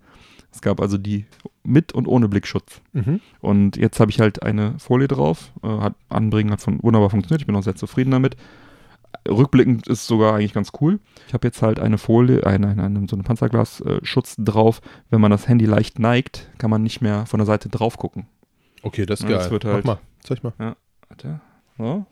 Es 0.52 0.60
gab 0.60 0.80
also 0.80 0.98
die 0.98 1.26
mit 1.62 1.92
und 1.92 2.08
ohne 2.08 2.28
Blickschutz. 2.28 2.80
Mhm. 2.92 3.20
Und 3.40 3.76
jetzt 3.76 4.00
habe 4.00 4.10
ich 4.10 4.18
halt 4.18 4.42
eine 4.42 4.74
Folie 4.78 5.06
drauf. 5.06 5.52
Äh, 5.62 5.68
hat 5.68 5.94
Anbringen 6.08 6.50
hat 6.50 6.60
von, 6.60 6.82
wunderbar 6.82 7.10
funktioniert. 7.10 7.42
Ich 7.42 7.46
bin 7.46 7.54
auch 7.54 7.62
sehr 7.62 7.76
zufrieden 7.76 8.10
damit. 8.10 8.36
Rückblickend 9.28 9.86
ist 9.88 10.06
sogar 10.06 10.34
eigentlich 10.34 10.52
ganz 10.54 10.70
cool. 10.80 10.98
Ich 11.28 11.34
habe 11.34 11.46
jetzt 11.46 11.62
halt 11.62 11.78
eine 11.80 11.98
Folie, 11.98 12.46
eine, 12.46 12.68
eine, 12.70 13.06
so 13.08 13.16
einen 13.16 13.24
Panzerglasschutz 13.24 14.36
drauf. 14.38 14.80
Wenn 15.10 15.20
man 15.20 15.30
das 15.30 15.46
Handy 15.48 15.66
leicht 15.66 15.98
neigt, 15.98 16.48
kann 16.58 16.70
man 16.70 16.82
nicht 16.82 17.00
mehr 17.00 17.26
von 17.26 17.38
der 17.38 17.46
Seite 17.46 17.68
drauf 17.68 17.96
gucken. 17.98 18.26
Okay, 18.82 19.06
das 19.06 19.20
ist 19.20 19.24
Ja, 19.24 19.30
geil. 19.30 19.38
das 19.38 19.50
wird 19.50 19.64
halt- 19.64 19.84
Mach 19.84 19.96
mal, 19.96 20.00
zeig 20.22 20.42
mal. 20.42 20.52
Warte. 21.08 21.40
So. 21.76 22.06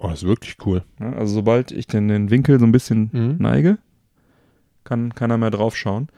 Oh, 0.00 0.08
das 0.08 0.22
ist 0.22 0.28
wirklich 0.28 0.56
cool. 0.64 0.84
Ja, 1.00 1.12
also 1.14 1.34
sobald 1.34 1.72
ich 1.72 1.86
den, 1.88 2.06
den 2.08 2.30
Winkel 2.30 2.60
so 2.60 2.64
ein 2.66 2.70
bisschen 2.72 3.10
Mhm. 3.12 3.36
neige, 3.40 3.78
kann 4.84 5.12
keiner 5.14 5.38
mehr 5.38 5.50
drauf 5.50 5.76
schauen. 5.76 6.08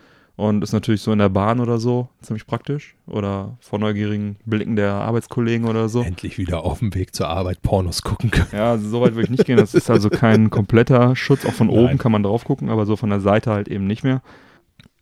Und 0.41 0.63
ist 0.65 0.73
natürlich 0.73 1.03
so 1.03 1.13
in 1.13 1.19
der 1.19 1.29
Bahn 1.29 1.61
oder 1.61 1.79
so 1.79 2.09
ziemlich 2.23 2.47
praktisch. 2.47 2.95
Oder 3.07 3.59
vor 3.61 3.79
neugierigen 3.79 4.37
Blicken 4.47 4.75
der 4.75 4.95
Arbeitskollegen 4.95 5.69
oder 5.69 5.91
so. 5.91 6.01
Endlich 6.03 6.39
wieder 6.39 6.65
auf 6.65 6.79
dem 6.79 6.95
Weg 6.95 7.15
zur 7.15 7.29
Arbeit 7.29 7.61
Pornos 7.61 8.01
gucken 8.01 8.31
können. 8.31 8.49
Ja, 8.53 8.79
so 8.79 9.03
weit 9.03 9.15
würde 9.17 9.25
ich 9.25 9.31
nicht 9.31 9.45
gehen. 9.45 9.59
Das 9.59 9.75
ist 9.75 9.91
also 9.91 10.09
kein 10.09 10.49
kompletter 10.59 11.15
Schutz. 11.15 11.45
Auch 11.45 11.53
von 11.53 11.67
Nein. 11.67 11.77
oben 11.77 11.99
kann 11.99 12.11
man 12.11 12.23
drauf 12.23 12.45
gucken, 12.45 12.71
aber 12.71 12.87
so 12.87 12.97
von 12.97 13.11
der 13.11 13.21
Seite 13.21 13.51
halt 13.51 13.69
eben 13.69 13.87
nicht 13.87 14.03
mehr. 14.03 14.23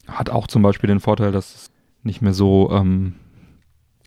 Hat 0.09 0.29
auch 0.29 0.49
zum 0.49 0.63
Beispiel 0.63 0.89
den 0.89 0.99
Vorteil, 0.99 1.31
dass 1.31 1.55
es 1.55 1.71
nicht 2.03 2.21
mehr 2.21 2.33
so, 2.35 2.71
ähm, 2.73 3.15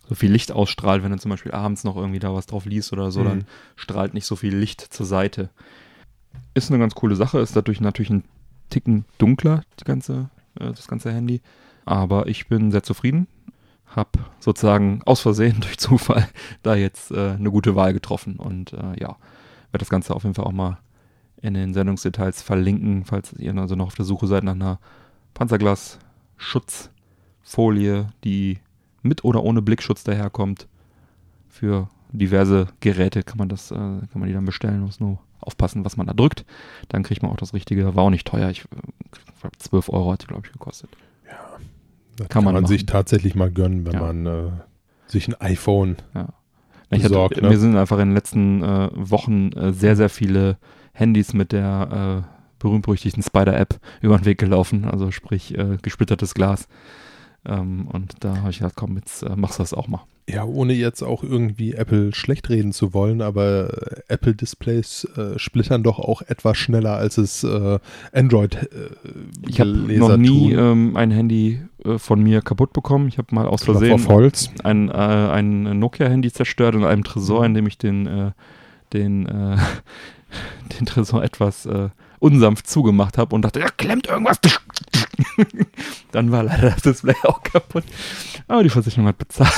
so 0.08 0.14
viel 0.14 0.30
Licht 0.30 0.52
ausstrahlt, 0.52 1.02
wenn 1.02 1.12
du 1.12 1.18
zum 1.18 1.30
Beispiel 1.30 1.52
abends 1.52 1.82
noch 1.84 1.96
irgendwie 1.96 2.18
da 2.18 2.34
was 2.34 2.44
drauf 2.44 2.66
liest 2.66 2.92
oder 2.92 3.10
so, 3.10 3.20
Mhm. 3.20 3.24
dann 3.24 3.44
strahlt 3.76 4.12
nicht 4.12 4.26
so 4.26 4.36
viel 4.36 4.54
Licht 4.54 4.80
zur 4.82 5.06
Seite. 5.06 5.48
Ist 6.52 6.70
eine 6.70 6.78
ganz 6.78 6.94
coole 6.94 7.16
Sache, 7.16 7.38
ist 7.38 7.56
dadurch 7.56 7.80
natürlich 7.80 8.10
ein 8.10 8.24
Ticken 8.68 9.06
dunkler, 9.16 9.62
die 9.80 9.84
ganze, 9.84 10.28
äh, 10.58 10.72
das 10.72 10.88
ganze 10.88 11.12
Handy. 11.12 11.42
Aber 11.84 12.28
ich 12.28 12.48
bin 12.48 12.70
sehr 12.70 12.82
zufrieden. 12.82 13.26
Hab 13.86 14.18
sozusagen 14.40 15.02
aus 15.04 15.20
Versehen 15.20 15.60
durch 15.60 15.78
Zufall 15.78 16.26
da 16.62 16.74
jetzt 16.74 17.10
äh, 17.10 17.32
eine 17.32 17.50
gute 17.50 17.76
Wahl 17.76 17.92
getroffen 17.92 18.36
und 18.36 18.72
äh, 18.72 18.98
ja, 19.00 19.18
werde 19.70 19.78
das 19.78 19.90
Ganze 19.90 20.14
auf 20.14 20.22
jeden 20.22 20.34
Fall 20.34 20.44
auch 20.44 20.52
mal 20.52 20.78
in 21.40 21.54
den 21.54 21.72
Sendungsdetails 21.74 22.42
verlinken, 22.42 23.04
falls 23.04 23.32
ihr 23.34 23.54
also 23.56 23.74
noch 23.74 23.88
auf 23.88 23.96
der 23.96 24.04
Suche 24.04 24.28
seid 24.28 24.44
nach 24.44 24.52
einer 24.52 24.78
Panzerglas-Schutzfolie, 25.34 28.06
die 28.22 28.60
mit 29.02 29.24
oder 29.24 29.42
ohne 29.42 29.60
Blickschutz 29.60 30.04
daherkommt. 30.04 30.68
Für 31.48 31.88
diverse 32.12 32.68
Geräte 32.80 33.24
kann 33.24 33.38
man 33.38 33.48
das, 33.48 33.72
äh, 33.72 33.74
kann 33.74 34.08
man 34.14 34.28
die 34.28 34.34
dann 34.34 34.44
bestellen, 34.44 34.82
muss 34.82 35.00
nur 35.00 35.18
aufpassen, 35.42 35.84
was 35.84 35.96
man 35.96 36.06
da 36.06 36.14
drückt. 36.14 36.44
Dann 36.88 37.02
kriegt 37.02 37.22
man 37.22 37.30
auch 37.32 37.36
das 37.36 37.54
Richtige. 37.54 37.94
War 37.94 38.04
auch 38.04 38.10
nicht 38.10 38.26
teuer. 38.26 38.50
Ich, 38.50 38.60
äh, 38.64 39.48
12 39.58 39.88
Euro 39.88 40.12
hat 40.12 40.22
die, 40.22 40.26
glaube 40.26 40.42
ich, 40.46 40.52
gekostet. 40.52 40.90
Das 42.16 42.28
Kann 42.28 42.44
man 42.44 42.54
machen. 42.54 42.66
sich 42.66 42.84
tatsächlich 42.86 43.34
mal 43.34 43.50
gönnen, 43.50 43.86
wenn 43.86 43.94
Ja. 43.94 44.00
man 44.00 44.26
äh, 44.26 44.50
sich 45.06 45.28
ein 45.28 45.40
iPhone. 45.40 45.96
Hatte, 46.14 46.32
Besorgt, 46.90 47.40
ne? 47.40 47.48
Mir 47.48 47.58
sind 47.58 47.74
einfach 47.76 47.98
in 47.98 48.08
den 48.10 48.14
letzten 48.14 48.62
äh, 48.62 48.90
Wochen 48.92 49.50
äh, 49.52 49.72
sehr, 49.72 49.96
sehr 49.96 50.10
viele 50.10 50.58
Handys 50.92 51.32
mit 51.32 51.52
der 51.52 52.24
äh, 52.28 52.28
berühmt-berüchtigten 52.58 53.22
Spider-App 53.22 53.80
über 54.02 54.18
den 54.18 54.26
Weg 54.26 54.36
gelaufen, 54.38 54.84
also 54.84 55.10
sprich 55.10 55.56
äh, 55.56 55.78
gesplittertes 55.80 56.34
Glas. 56.34 56.68
Ähm, 57.44 57.88
und 57.88 58.14
da 58.20 58.36
habe 58.38 58.50
ich 58.50 58.58
gedacht, 58.58 58.76
komm, 58.76 58.96
jetzt 58.96 59.22
äh, 59.22 59.34
machst 59.36 59.58
du 59.58 59.62
das 59.62 59.74
auch 59.74 59.88
mal. 59.88 60.00
Ja, 60.28 60.44
ohne 60.44 60.72
jetzt 60.72 61.02
auch 61.02 61.24
irgendwie 61.24 61.72
Apple 61.72 62.14
schlecht 62.14 62.48
reden 62.48 62.72
zu 62.72 62.94
wollen, 62.94 63.20
aber 63.20 63.92
äh, 63.92 64.00
Apple 64.06 64.34
Displays 64.34 65.04
äh, 65.16 65.36
splittern 65.36 65.82
doch 65.82 65.98
auch 65.98 66.22
etwas 66.22 66.56
schneller, 66.56 66.94
als 66.96 67.18
es 67.18 67.42
äh, 67.42 67.80
Android 68.12 68.54
äh, 68.54 68.68
Ich 69.48 69.58
habe 69.58 69.70
noch 69.70 70.16
nie 70.16 70.52
ähm, 70.52 70.96
ein 70.96 71.10
Handy 71.10 71.62
äh, 71.84 71.98
von 71.98 72.22
mir 72.22 72.40
kaputt 72.40 72.72
bekommen. 72.72 73.08
Ich 73.08 73.18
habe 73.18 73.34
mal 73.34 73.48
aus 73.48 73.64
Versehen 73.64 74.00
ein, 74.62 74.88
äh, 74.88 74.92
ein 74.92 75.78
Nokia-Handy 75.80 76.32
zerstört 76.32 76.76
in 76.76 76.84
einem 76.84 77.02
Tresor, 77.02 77.44
in 77.44 77.54
dem 77.54 77.66
ich 77.66 77.78
den, 77.78 78.32
den, 78.92 79.24
den 80.78 80.86
Tresor 80.86 81.24
etwas 81.24 81.68
unsanft 82.22 82.68
zugemacht 82.68 83.18
habe 83.18 83.34
und 83.34 83.42
dachte, 83.42 83.58
da 83.60 83.66
klemmt 83.76 84.06
irgendwas. 84.06 84.38
Dann 86.12 86.30
war 86.30 86.42
leider 86.44 86.70
das 86.70 86.82
Display 86.82 87.14
auch 87.24 87.42
kaputt. 87.42 87.84
Aber 88.48 88.62
die 88.62 88.68
Versicherung 88.70 89.06
hat 89.08 89.18
bezahlt. 89.18 89.50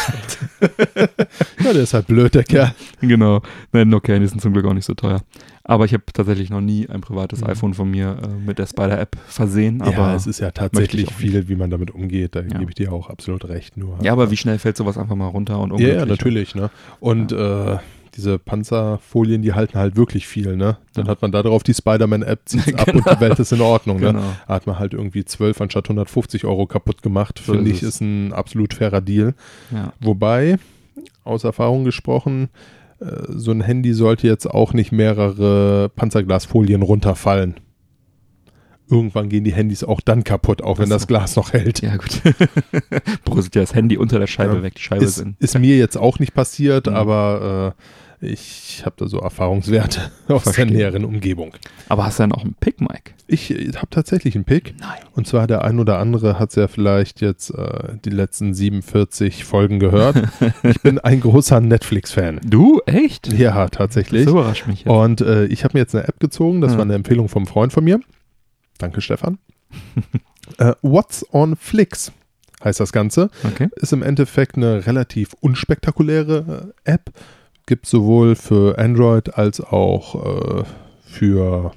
Ja, 1.65 1.73
der 1.73 1.82
ist 1.85 1.95
halt 1.95 2.07
blöd, 2.07 2.35
der 2.35 2.45
Kerl. 2.45 2.74
genau. 3.01 3.41
Nein, 3.73 3.89
Nokia-Handys 3.89 4.31
sind 4.31 4.41
zum 4.41 4.53
Glück 4.53 4.66
auch 4.66 4.74
nicht 4.74 4.85
so 4.85 4.93
teuer. 4.95 5.23
Aber 5.62 5.86
ich 5.86 5.95
habe 5.95 6.03
tatsächlich 6.12 6.51
noch 6.51 6.61
nie 6.61 6.86
ein 6.89 7.01
privates 7.01 7.41
Mhm. 7.41 7.47
iPhone 7.47 7.74
von 7.74 7.91
mir 7.91 8.19
äh, 8.23 8.28
mit 8.47 8.59
der 8.59 8.66
Spider-App 8.66 9.16
versehen. 9.27 9.81
Aber, 9.81 9.93
ja, 9.93 10.15
es 10.15 10.27
ist 10.27 10.41
ja 10.41 10.51
tatsächlich 10.51 11.11
viel, 11.12 11.49
wie 11.49 11.57
man 11.57 11.70
damit 11.70 11.91
umgeht. 11.91 12.35
Da 12.36 12.41
Ja. 12.41 12.59
gebe 12.59 12.70
ich 12.70 12.74
dir 12.74 12.93
auch 12.93 13.09
absolut 13.09 13.47
recht. 13.47 13.77
Nur 13.78 13.99
ja, 14.03 14.12
aber 14.12 14.31
wie 14.31 14.36
schnell 14.36 14.59
fällt 14.59 14.77
sowas 14.77 14.99
einfach 14.99 15.16
mal 15.16 15.28
runter 15.28 15.59
und 15.59 15.78
Ja, 15.81 15.89
ja, 15.89 16.07
natürlich, 16.07 16.55
ne? 16.55 16.70
Und 17.01 17.32
äh, 17.32 17.77
diese 18.16 18.39
Panzerfolien, 18.39 19.43
die 19.43 19.53
halten 19.55 19.78
halt 19.78 19.97
wirklich 19.97 20.27
viel, 20.27 20.57
ne? 20.57 20.77
Dann 20.95 21.07
Ja. 21.07 21.11
hat 21.12 21.23
man 21.23 21.32
da 21.32 21.43
drauf 21.43 21.62
die 21.62 21.74
Spider-Man-App, 21.74 22.41
zieht 22.45 22.74
ab 22.78 22.86
Genau. 22.86 22.99
und 23.09 23.16
die 23.16 23.20
Welt 23.20 23.39
ist 23.39 23.53
in 23.53 23.61
Ordnung, 23.61 23.99
ne? 24.01 24.12
Genau. 24.12 24.23
Da 24.47 24.55
hat 24.55 24.66
man 24.66 24.78
halt 24.78 24.95
irgendwie 24.95 25.24
12 25.24 25.61
anstatt 25.61 25.86
150 25.86 26.45
Euro 26.45 26.66
kaputt 26.66 27.03
gemacht. 27.03 27.41
So 27.45 27.53
Finde 27.55 27.70
ist 27.70 27.78
ich, 27.78 27.82
ist 27.82 28.01
ein 28.01 28.32
absolut 28.32 28.74
fairer 28.74 29.01
Deal. 29.01 29.35
Ja. 29.73 29.93
Wobei, 30.01 30.59
aus 31.24 31.45
Erfahrung 31.45 31.85
gesprochen, 31.85 32.49
äh, 33.01 33.07
so 33.28 33.51
ein 33.51 33.61
Handy 33.62 33.93
sollte 33.95 34.27
jetzt 34.27 34.47
auch 34.49 34.73
nicht 34.73 34.93
mehrere 34.93 35.89
Panzerglasfolien 35.97 36.82
runterfallen. 36.82 37.55
Irgendwann 38.91 39.31
gehen 39.31 39.45
die 39.45 39.53
Handys 39.55 39.82
auch 39.82 40.03
dann 40.03 40.24
kaputt, 40.24 40.61
auch 40.61 40.78
wenn 40.78 40.89
so. 40.89 40.95
das 40.95 41.07
Glas 41.07 41.36
noch 41.36 41.55
hält. 41.55 41.81
Ja, 41.81 41.97
gut. 41.97 42.20
Bröselt 43.24 43.55
ja 43.55 43.62
das 43.62 43.74
Handy 43.74 43.97
unter 43.97 44.19
der 44.19 44.27
Scheibe 44.27 44.57
Ja. 44.57 44.62
weg. 44.62 44.74
Die 44.74 44.82
Scheibe 44.82 45.03
Ist, 45.03 45.19
in. 45.19 45.36
ist 45.39 45.59
mir 45.59 45.78
jetzt 45.78 45.97
auch 45.97 46.19
nicht 46.19 46.35
passiert, 46.35 46.86
Mhm. 46.86 46.95
aber 46.95 47.74
äh, 47.78 47.82
ich 48.24 48.82
habe 48.84 48.96
da 48.98 49.06
so 49.06 49.18
Erfahrungswerte 49.20 50.10
aus 50.28 50.42
Verstehe. 50.44 50.66
der 50.66 50.74
näheren 50.74 51.05
Umgebung. 51.05 51.55
Aber 51.88 52.05
hast 52.05 52.18
du 52.18 52.24
dann 52.24 52.32
auch 52.32 52.42
einen 52.42 52.55
Pick, 52.55 52.80
Mike? 52.80 53.12
Ich 53.26 53.51
habe 53.76 53.88
tatsächlich 53.90 54.34
einen 54.34 54.44
Pick. 54.44 54.74
Nein. 54.80 54.98
Und 55.12 55.26
zwar 55.26 55.46
der 55.46 55.64
ein 55.64 55.78
oder 55.78 55.98
andere 55.98 56.38
hat 56.38 56.55
ja 56.56 56.68
vielleicht 56.68 57.20
jetzt 57.20 57.51
äh, 57.51 57.96
die 58.05 58.10
letzten 58.10 58.52
47 58.55 59.44
Folgen 59.44 59.78
gehört. 59.78 60.16
ich 60.62 60.80
bin 60.82 60.98
ein 60.98 61.20
großer 61.20 61.60
Netflix-Fan. 61.60 62.40
Du? 62.44 62.80
Echt? 62.86 63.32
Ja, 63.32 63.62
Das 63.62 63.70
tatsächlich. 63.72 64.26
überrascht 64.26 64.66
mich 64.66 64.80
jetzt. 64.80 64.88
Und 64.90 65.20
äh, 65.22 65.46
ich 65.46 65.64
habe 65.64 65.74
mir 65.76 65.80
jetzt 65.80 65.94
eine 65.94 66.06
App 66.09 66.20
gezogen, 66.20 66.60
das 66.60 66.72
Ja. 66.72 66.78
war 66.78 66.84
eine 66.84 66.94
Empfehlung 66.94 67.28
vom 67.28 67.46
Freund 67.46 67.72
von 67.72 67.84
mir. 67.84 68.01
Danke, 68.78 69.01
Stefan. 69.01 69.38
äh, 70.59 70.72
What's 70.82 71.24
on 71.32 71.56
Flix 71.56 72.12
heißt 72.62 72.80
das 72.80 72.92
Ganze. 72.92 73.30
Okay. 73.44 73.68
Ist 73.76 73.92
im 73.92 74.02
Endeffekt 74.02 74.56
eine 74.56 74.86
relativ 74.86 75.34
unspektakuläre 75.40 76.72
äh, 76.84 76.92
App. 76.92 77.10
Gibt 77.66 77.86
sowohl 77.86 78.36
für 78.36 78.78
Android 78.78 79.36
als 79.39 79.61
auch 79.61 80.61
äh, 80.61 80.65
für 81.05 81.73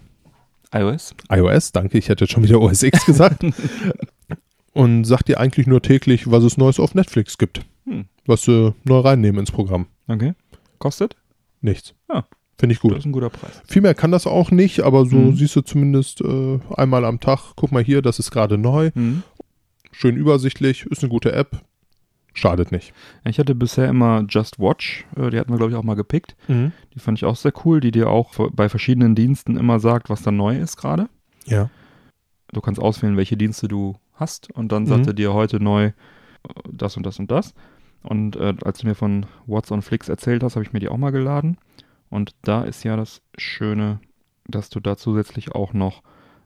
iOS? 0.74 1.16
iOS. 1.32 1.72
Danke, 1.72 1.98
ich 1.98 2.10
hätte 2.10 2.26
jetzt 2.26 2.32
schon 2.34 2.44
wieder 2.44 2.60
OS 2.62 2.84
X 2.84 3.06
gesagt. 3.06 3.44
Und 4.74 5.06
sagt 5.06 5.28
dir 5.30 5.40
eigentlich 5.40 5.66
nur 5.66 5.82
täglich, 5.82 6.30
was 6.30 6.44
es 6.44 6.58
Neues 6.58 6.80
auf 6.80 6.94
Netflix 6.94 7.38
gibt. 7.38 7.62
Hm. 7.86 8.06
Was 8.26 8.44
sie 8.44 8.74
neu 8.84 9.00
reinnehmen 9.00 9.40
ins 9.40 9.52
Programm. 9.52 9.88
Okay. 10.08 10.34
Kostet? 10.78 11.16
Nichts. 11.62 11.94
Ah. 12.10 12.24
Finde 12.60 12.74
ich 12.74 12.80
Das 12.80 12.90
gut. 12.90 12.98
ist 12.98 13.06
ein 13.06 13.12
guter 13.12 13.30
Preis. 13.30 13.62
Viel 13.68 13.82
mehr 13.82 13.94
kann 13.96 14.12
das 14.12 14.28
auch 14.28 14.52
nicht, 14.52 14.82
aber 14.82 15.06
so 15.06 15.16
Mhm. 15.16 15.36
siehst 15.36 15.56
du 15.56 15.62
zumindest 15.62 16.22
äh, 16.22 16.60
einmal 16.76 17.06
am 17.06 17.20
Tag, 17.20 17.54
guck 17.56 17.72
mal 17.72 17.84
hier, 17.84 18.02
das 18.02 18.20
ist 18.20 18.32
gerade 18.32 18.58
neu, 18.58 18.90
Mhm. 18.96 19.24
schön 19.92 20.18
übersichtlich, 20.18 20.86
ist 20.88 21.02
eine 21.04 21.10
gute 21.10 21.32
App, 21.34 21.62
Schadet 22.38 22.72
nicht. 22.72 22.94
Ich 23.26 23.40
hatte 23.40 23.56
bisher 23.56 23.88
immer 23.90 24.24
Just 24.30 24.60
Watch, 24.60 25.06
äh, 25.16 25.30
die 25.32 25.40
hatten 25.40 25.52
wir, 25.52 25.58
glaube 25.58 25.72
ich, 25.72 25.78
auch 25.78 25.84
mal 25.84 25.96
gepickt. 25.96 26.36
Mhm. 26.48 26.72
Die 26.94 27.00
fand 27.00 27.18
ich 27.18 27.26
auch 27.26 27.36
sehr 27.36 27.54
cool, 27.66 27.80
die 27.80 27.92
dir 27.92 28.10
auch 28.10 28.34
bei 28.52 28.70
verschiedenen 28.70 29.16
Diensten 29.16 29.58
immer 29.58 29.80
sagt, 29.80 30.10
was 30.10 30.22
da 30.22 30.32
neu 30.32 30.58
ist 30.58 30.78
gerade. 30.78 31.10
Ja. 31.46 31.70
Du 32.54 32.62
kannst 32.62 32.80
auswählen, 32.82 33.18
welche 33.18 33.38
Dienste 33.38 33.68
du 33.68 33.96
hast 34.14 34.52
und 34.54 34.72
dann 34.72 34.84
Mhm. 34.84 34.88
sagt 34.88 35.08
er 35.08 35.14
dir 35.14 35.34
heute 35.34 35.60
neu 35.60 35.86
äh, 35.86 35.94
das 36.72 36.96
und 36.96 37.06
das 37.06 37.18
und 37.20 37.32
das. 37.32 37.54
Und 38.04 38.36
äh, 38.36 38.54
als 38.64 38.80
du 38.80 38.88
mir 38.88 38.96
von 38.96 39.26
What's 39.48 39.72
on 39.72 39.82
Flix 39.82 40.08
erzählt 40.08 40.44
hast, 40.44 40.56
habe 40.56 40.64
ich 40.64 40.74
mir 40.74 40.80
die 40.80 40.90
auch 40.90 40.98
mal 40.98 41.12
geladen. 41.12 41.58
Und 42.10 42.36
da 42.44 42.64
ist 42.64 42.84
ja 42.84 42.96
das 42.96 43.22
Schöne, 43.38 44.00
dass 44.48 44.70
du 44.70 44.80
da 44.80 44.96
zusätzlich 44.96 45.54
auch 45.54 45.74
noch 45.74 46.04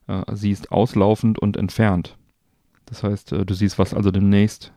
äh, 0.07 0.23
siehst, 0.34 0.72
auslaufend 0.72 1.38
und 1.38 1.57
entfernt. 1.57 2.18
Das 2.85 3.03
heißt, 3.03 3.34
äh, 3.34 3.45
du 3.45 3.53
siehst, 3.53 3.77
was 3.77 3.93
also 3.93 4.09
demnächst, 4.09 4.72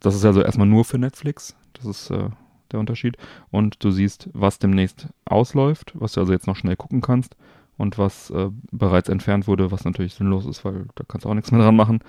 das 0.00 0.14
ist 0.14 0.24
also 0.24 0.42
erstmal 0.42 0.66
nur 0.66 0.84
für 0.84 0.98
Netflix, 0.98 1.54
das 1.74 1.84
ist 1.86 2.10
äh, 2.10 2.28
der 2.70 2.80
Unterschied. 2.80 3.16
Und 3.50 3.82
du 3.84 3.90
siehst, 3.90 4.28
was 4.32 4.58
demnächst 4.58 5.08
ausläuft, 5.24 5.92
was 5.94 6.12
du 6.12 6.20
also 6.20 6.32
jetzt 6.32 6.46
noch 6.46 6.56
schnell 6.56 6.76
gucken 6.76 7.00
kannst 7.00 7.36
und 7.76 7.98
was 7.98 8.30
äh, 8.30 8.48
bereits 8.70 9.08
entfernt 9.08 9.46
wurde, 9.46 9.70
was 9.70 9.84
natürlich 9.84 10.14
sinnlos 10.14 10.46
ist, 10.46 10.64
weil 10.64 10.86
da 10.94 11.04
kannst 11.06 11.24
du 11.24 11.28
auch 11.30 11.34
nichts 11.34 11.50
mehr 11.52 11.60
dran 11.60 11.76
machen. 11.76 12.00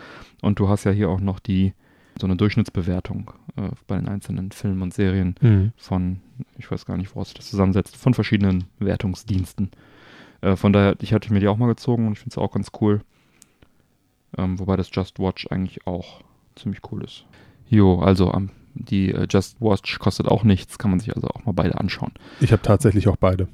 Und 0.41 0.59
du 0.59 0.69
hast 0.69 0.83
ja 0.83 0.91
hier 0.91 1.09
auch 1.09 1.19
noch 1.19 1.39
die 1.39 1.73
so 2.19 2.27
eine 2.27 2.35
Durchschnittsbewertung 2.35 3.31
äh, 3.55 3.69
bei 3.87 3.95
den 3.95 4.07
einzelnen 4.07 4.51
Filmen 4.51 4.81
und 4.83 4.93
Serien 4.93 5.35
Mhm. 5.41 5.71
von, 5.77 6.19
ich 6.57 6.69
weiß 6.69 6.85
gar 6.85 6.95
nicht, 6.97 7.15
woraus 7.15 7.29
sich 7.29 7.37
das 7.37 7.49
zusammensetzt, 7.49 7.97
von 7.97 8.13
verschiedenen 8.13 8.65
Wertungsdiensten. 8.79 9.71
Äh, 10.41 10.55
von 10.55 10.73
daher, 10.73 10.95
ich 11.01 11.11
hatte 11.13 11.33
mir 11.33 11.39
die 11.39 11.47
auch 11.47 11.57
mal 11.57 11.67
gezogen 11.67 12.05
und 12.05 12.13
ich 12.13 12.19
finde 12.19 12.33
es 12.33 12.37
auch 12.37 12.51
ganz 12.51 12.71
cool. 12.81 13.01
Ähm, 14.37 14.59
wobei 14.59 14.75
das 14.75 14.89
Just 14.91 15.19
Watch 15.19 15.47
eigentlich 15.49 15.85
auch 15.87 16.21
ziemlich 16.55 16.81
cool 16.91 17.03
ist. 17.03 17.25
Jo, 17.73 17.99
also 17.99 18.31
ähm, 18.33 18.51
die 18.75 19.11
äh, 19.11 19.25
Just 19.27 19.59
Watch 19.59 19.97
kostet 19.97 20.27
auch 20.27 20.43
nichts, 20.43 20.77
kann 20.77 20.91
man 20.91 20.99
sich 20.99 21.15
also 21.15 21.27
auch 21.27 21.43
mal 21.45 21.53
beide 21.53 21.79
anschauen. 21.79 22.11
Ich 22.39 22.51
habe 22.51 22.61
tatsächlich 22.61 23.07
auch 23.07 23.17
beide. 23.17 23.47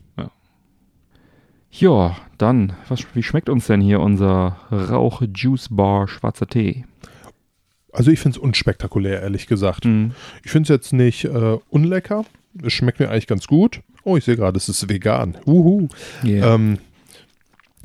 Ja, 1.71 2.17
dann, 2.37 2.73
was, 2.89 3.05
wie 3.13 3.23
schmeckt 3.23 3.47
uns 3.47 3.67
denn 3.67 3.79
hier 3.79 4.01
unser 4.01 4.57
Rauch-Juice-Bar 4.71 6.07
schwarzer 6.07 6.47
Tee? 6.47 6.85
Also 7.93 8.11
ich 8.11 8.19
finde 8.19 8.37
es 8.37 8.43
unspektakulär, 8.43 9.21
ehrlich 9.21 9.47
gesagt. 9.47 9.85
Mhm. 9.85 10.11
Ich 10.43 10.51
finde 10.51 10.63
es 10.63 10.69
jetzt 10.69 10.93
nicht 10.93 11.25
äh, 11.25 11.57
unlecker. 11.69 12.25
Es 12.61 12.73
schmeckt 12.73 12.99
mir 12.99 13.09
eigentlich 13.09 13.27
ganz 13.27 13.47
gut. 13.47 13.81
Oh, 14.03 14.17
ich 14.17 14.25
sehe 14.25 14.35
gerade, 14.35 14.57
es 14.57 14.67
ist 14.67 14.89
vegan. 14.89 15.37
Uhu. 15.45 15.87
Yeah. 16.23 16.55
Ähm, 16.55 16.79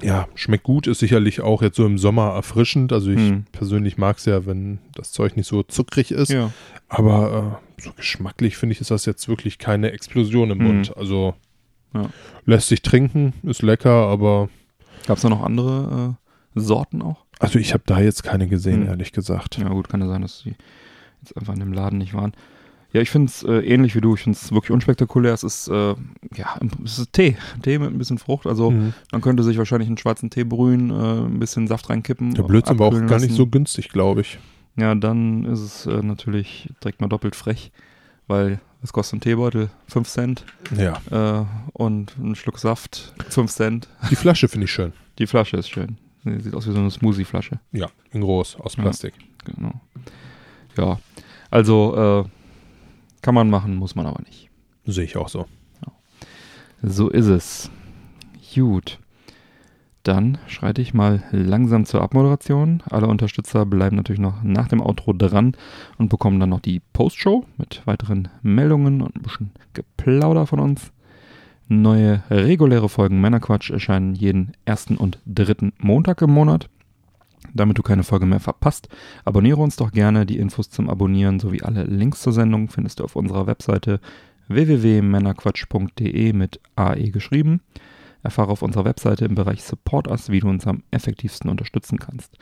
ja, 0.03 0.27
schmeckt 0.35 0.65
gut, 0.65 0.87
ist 0.87 0.99
sicherlich 0.99 1.41
auch 1.41 1.63
jetzt 1.63 1.77
so 1.77 1.87
im 1.87 1.99
Sommer 1.99 2.31
erfrischend. 2.35 2.93
Also 2.93 3.11
ich 3.11 3.31
Mhm. 3.31 3.45
persönlich 3.53 3.97
mag 3.97 4.19
es 4.19 4.25
ja, 4.25 4.45
wenn 4.47 4.79
das 4.95 5.13
Zeug 5.13 5.37
nicht 5.37 5.47
so 5.47 5.63
zuckrig 5.63 6.11
ist. 6.11 6.31
ja. 6.31 6.51
Aber 6.89 7.59
äh, 7.79 7.83
so 7.83 7.93
geschmacklich 7.93 8.57
finde 8.57 8.73
ich, 8.75 8.81
ist 8.81 8.91
das 8.91 9.07
jetzt 9.07 9.29
wirklich 9.29 9.59
keine 9.59 9.93
Explosion 9.93 10.51
im 10.51 10.59
Mhm. 10.59 10.65
Mund. 10.65 10.97
Also 10.97 11.35
Ja. 11.95 12.11
lässt 12.45 12.69
sich 12.69 12.83
trinken, 12.83 13.33
ist 13.45 13.63
lecker, 13.63 13.91
aber 14.09 14.49
Gab 15.07 15.17
es 15.19 15.23
da 15.23 15.29
noch 15.29 15.43
andere 15.43 16.17
äh, 16.57 16.61
Sorten 16.61 17.03
auch? 17.03 17.25
also 17.41 17.59
ich 17.59 17.73
habe 17.75 17.83
da 17.87 18.01
jetzt 18.01 18.23
keine 18.23 18.47
gesehen, 18.49 18.81
Mhm. 18.83 18.87
ehrlich 18.89 19.13
gesagt. 19.13 19.59
Ja, 19.59 19.69
gut, 19.69 19.89
kann 19.89 20.01
ja 20.01 20.07
sein, 20.09 20.23
dass 20.23 20.41
sie 20.41 20.55
jetzt 21.23 21.37
einfach 21.37 21.55
in 21.55 21.61
dem 21.61 21.73
Laden 21.73 21.99
nicht 21.99 22.15
waren. 22.15 22.33
Ja, 22.95 23.01
ich 23.01 23.11
finde 23.11 23.27
es 23.29 23.43
äh, 23.43 23.53
ähnlich 23.59 23.95
wie 23.97 24.01
du. 24.01 24.15
Ich 24.15 24.23
finde 24.23 24.39
es 24.41 24.53
wirklich 24.53 24.71
unspektakulär. 24.71 25.35
Es 25.35 25.43
ist, 25.43 25.67
äh, 25.69 25.95
ja, 26.37 26.59
es 26.85 26.99
ist 26.99 27.13
Tee. 27.13 27.37
Tee 27.63 27.79
mit 27.79 27.91
ein 27.91 27.99
bisschen 27.99 28.19
Frucht. 28.19 28.47
Also, 28.47 28.71
Mhm. 28.71 28.95
man 29.13 29.21
könnte 29.21 29.43
sich 29.43 29.59
wahrscheinlich 29.59 29.89
einen 29.89 29.99
schwarzen 29.99 30.31
Tee 30.31 30.45
brühen, 30.45 30.91
äh, 30.91 30.95
ein 31.27 31.41
bisschen 31.41 31.67
Saft 31.67 31.91
reinkippen. 31.91 32.35
Der 32.35 32.45
Blödsinn 32.45 32.79
war 32.79 32.87
auch 32.87 33.07
gar 33.07 33.19
nicht 33.19 33.35
so 33.35 33.47
günstig, 33.49 33.89
glaube 33.89 34.21
ich. 34.23 34.39
Ja, 34.77 34.95
dann 34.95 35.45
ist 35.45 35.61
es 35.61 35.87
äh, 35.87 36.03
natürlich 36.03 36.69
direkt 36.83 37.01
mal 37.01 37.09
doppelt 37.09 37.35
frech, 37.37 37.73
weil 38.29 38.61
es 38.83 38.93
kostet 38.93 39.19
ein 39.19 39.21
Teebeutel 39.23 39.71
5 39.89 40.09
Cent 40.09 40.45
Ja. 40.77 41.41
äh, 41.41 41.45
und 41.73 42.17
ein 42.19 42.35
Schluck 42.37 42.59
Saft 42.61 43.13
5 43.29 43.51
Cent. 43.51 43.89
Die 44.11 44.17
Flasche 44.17 44.47
finde 44.49 44.67
ich 44.67 44.73
schön. 44.73 44.93
Die 45.19 45.27
Flasche 45.27 45.57
ist 45.57 45.69
schön. 45.69 45.99
Sie 46.25 46.41
sieht 46.41 46.55
aus 46.55 46.67
wie 46.69 46.73
so 46.73 46.79
eine 46.79 46.91
Smoothie-Flasche. 46.91 47.59
Ja, 47.73 47.89
in 48.13 48.21
groß, 48.23 48.57
aus 48.61 48.77
Ja. 48.77 48.83
Plastik. 48.83 49.15
Genau. 49.45 49.81
Ja, 50.79 50.99
also 51.51 52.25
äh, 52.25 52.29
kann 53.25 53.35
man 53.35 53.49
machen, 53.49 53.75
muss 53.75 53.95
man 53.95 54.05
aber 54.05 54.23
nicht. 54.23 54.51
Sehe 54.85 55.05
ich 55.05 55.17
auch 55.17 55.29
so. 55.29 55.47
So 56.83 57.09
ist 57.09 57.29
es. 57.29 57.71
Gut. 58.55 58.99
Dann 60.03 60.37
schreite 60.47 60.83
ich 60.83 60.93
mal 60.93 61.23
langsam 61.33 61.87
zur 61.87 62.03
Abmoderation. 62.03 62.83
Alle 62.91 63.07
Unterstützer 63.07 63.65
bleiben 63.65 63.97
natürlich 63.97 64.21
noch 64.21 64.43
nach 64.43 64.69
dem 64.69 64.83
Outro 64.83 65.15
dran 65.15 65.57
und 65.97 66.11
bekommen 66.11 66.39
dann 66.39 66.51
noch 66.51 66.61
die 66.61 66.83
Postshow 66.93 67.47
mit 67.57 67.81
weiteren 67.87 68.29
Meldungen 68.43 69.01
und 69.01 69.17
ein 69.17 69.23
bisschen 69.23 69.53
Geplauder 69.73 70.47
von 70.47 70.61
uns. 70.61 70.93
Neue 71.67 72.23
reguläre 72.29 72.91
Folgen 72.91 73.23
Männerquatsch 73.23 73.71
erscheinen 73.71 74.15
jeden 74.15 74.53
ersten 74.67 74.99
und 74.99 75.19
dritten 75.25 75.73
Montag 75.79 76.21
im 76.21 76.31
Monat. 76.31 76.69
Damit 77.53 77.79
du 77.79 77.83
keine 77.83 78.03
Folge 78.03 78.27
mehr 78.27 78.41
verpasst, 78.41 78.89
abonniere 79.25 79.61
uns 79.61 79.77
doch 79.77 79.93
gerne. 79.93 80.27
Die 80.27 80.39
Infos 80.39 80.71
zum 80.71 80.89
Abonnieren 80.89 81.39
sowie 81.39 81.63
alle 81.63 81.85
Links 81.85 82.23
zur 82.23 82.33
Sendung 82.33 82.69
findest 82.69 83.01
du 83.01 83.05
auf 83.05 83.17
unserer 83.17 83.47
Webseite 83.47 84.01
www.männerquatsch.de 84.49 86.33
mit 86.33 86.61
AE 86.77 87.11
geschrieben. 87.11 87.61
Erfahre 88.25 88.53
auf 88.53 88.63
unserer 88.63 88.87
Webseite 88.87 89.27
im 89.27 89.35
Bereich 89.35 89.63
Support 89.63 90.09
Us, 90.09 90.31
wie 90.31 90.41
du 90.41 90.49
uns 90.49 90.67
am 90.67 90.83
effektivsten 90.91 91.51
unterstützen 91.51 91.99
kannst. 91.99 92.39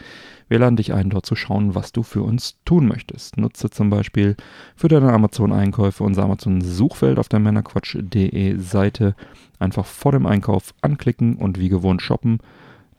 Wir 0.48 0.60
laden 0.60 0.76
dich 0.76 0.94
ein, 0.94 1.10
dort 1.10 1.26
zu 1.26 1.34
schauen, 1.34 1.74
was 1.74 1.90
du 1.90 2.04
für 2.04 2.22
uns 2.22 2.56
tun 2.64 2.86
möchtest. 2.86 3.36
Nutze 3.36 3.68
zum 3.68 3.90
Beispiel 3.90 4.36
für 4.76 4.86
deine 4.86 5.12
Amazon-Einkäufe 5.12 6.04
unser 6.04 6.22
Amazon-Suchfeld 6.22 7.18
auf 7.18 7.28
der 7.28 7.40
männerquatsch.de 7.40 8.58
Seite. 8.58 9.16
Einfach 9.58 9.84
vor 9.84 10.12
dem 10.12 10.24
Einkauf 10.24 10.72
anklicken 10.82 11.34
und 11.34 11.58
wie 11.58 11.68
gewohnt 11.68 12.00
shoppen. 12.00 12.38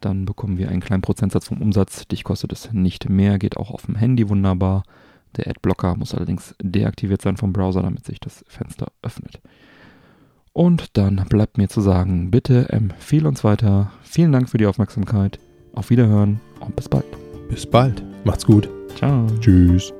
Dann 0.03 0.25
bekommen 0.25 0.57
wir 0.57 0.69
einen 0.69 0.81
kleinen 0.81 1.01
Prozentsatz 1.01 1.47
vom 1.47 1.61
Umsatz. 1.61 2.07
Dich 2.07 2.25
kostet 2.25 2.51
es 2.51 2.73
nicht 2.73 3.09
mehr, 3.09 3.39
geht 3.39 3.55
auch 3.55 3.71
auf 3.71 3.85
dem 3.85 3.95
Handy 3.95 4.27
wunderbar. 4.27 4.83
Der 5.37 5.47
Adblocker 5.47 5.95
muss 5.95 6.13
allerdings 6.13 6.55
deaktiviert 6.61 7.21
sein 7.21 7.37
vom 7.37 7.53
Browser, 7.53 7.81
damit 7.81 8.05
sich 8.05 8.19
das 8.19 8.43
Fenster 8.47 8.87
öffnet. 9.01 9.39
Und 10.51 10.97
dann 10.97 11.23
bleibt 11.29 11.57
mir 11.57 11.69
zu 11.69 11.79
sagen, 11.79 12.31
bitte 12.31 12.69
empfehle 12.69 13.27
uns 13.27 13.43
weiter. 13.43 13.91
Vielen 14.03 14.33
Dank 14.33 14.49
für 14.49 14.57
die 14.57 14.67
Aufmerksamkeit. 14.67 15.39
Auf 15.73 15.89
Wiederhören 15.89 16.39
und 16.59 16.75
bis 16.75 16.89
bald. 16.89 17.05
Bis 17.49 17.65
bald. 17.65 18.03
Macht's 18.25 18.45
gut. 18.45 18.69
Ciao. 18.95 19.25
Tschüss. 19.39 19.93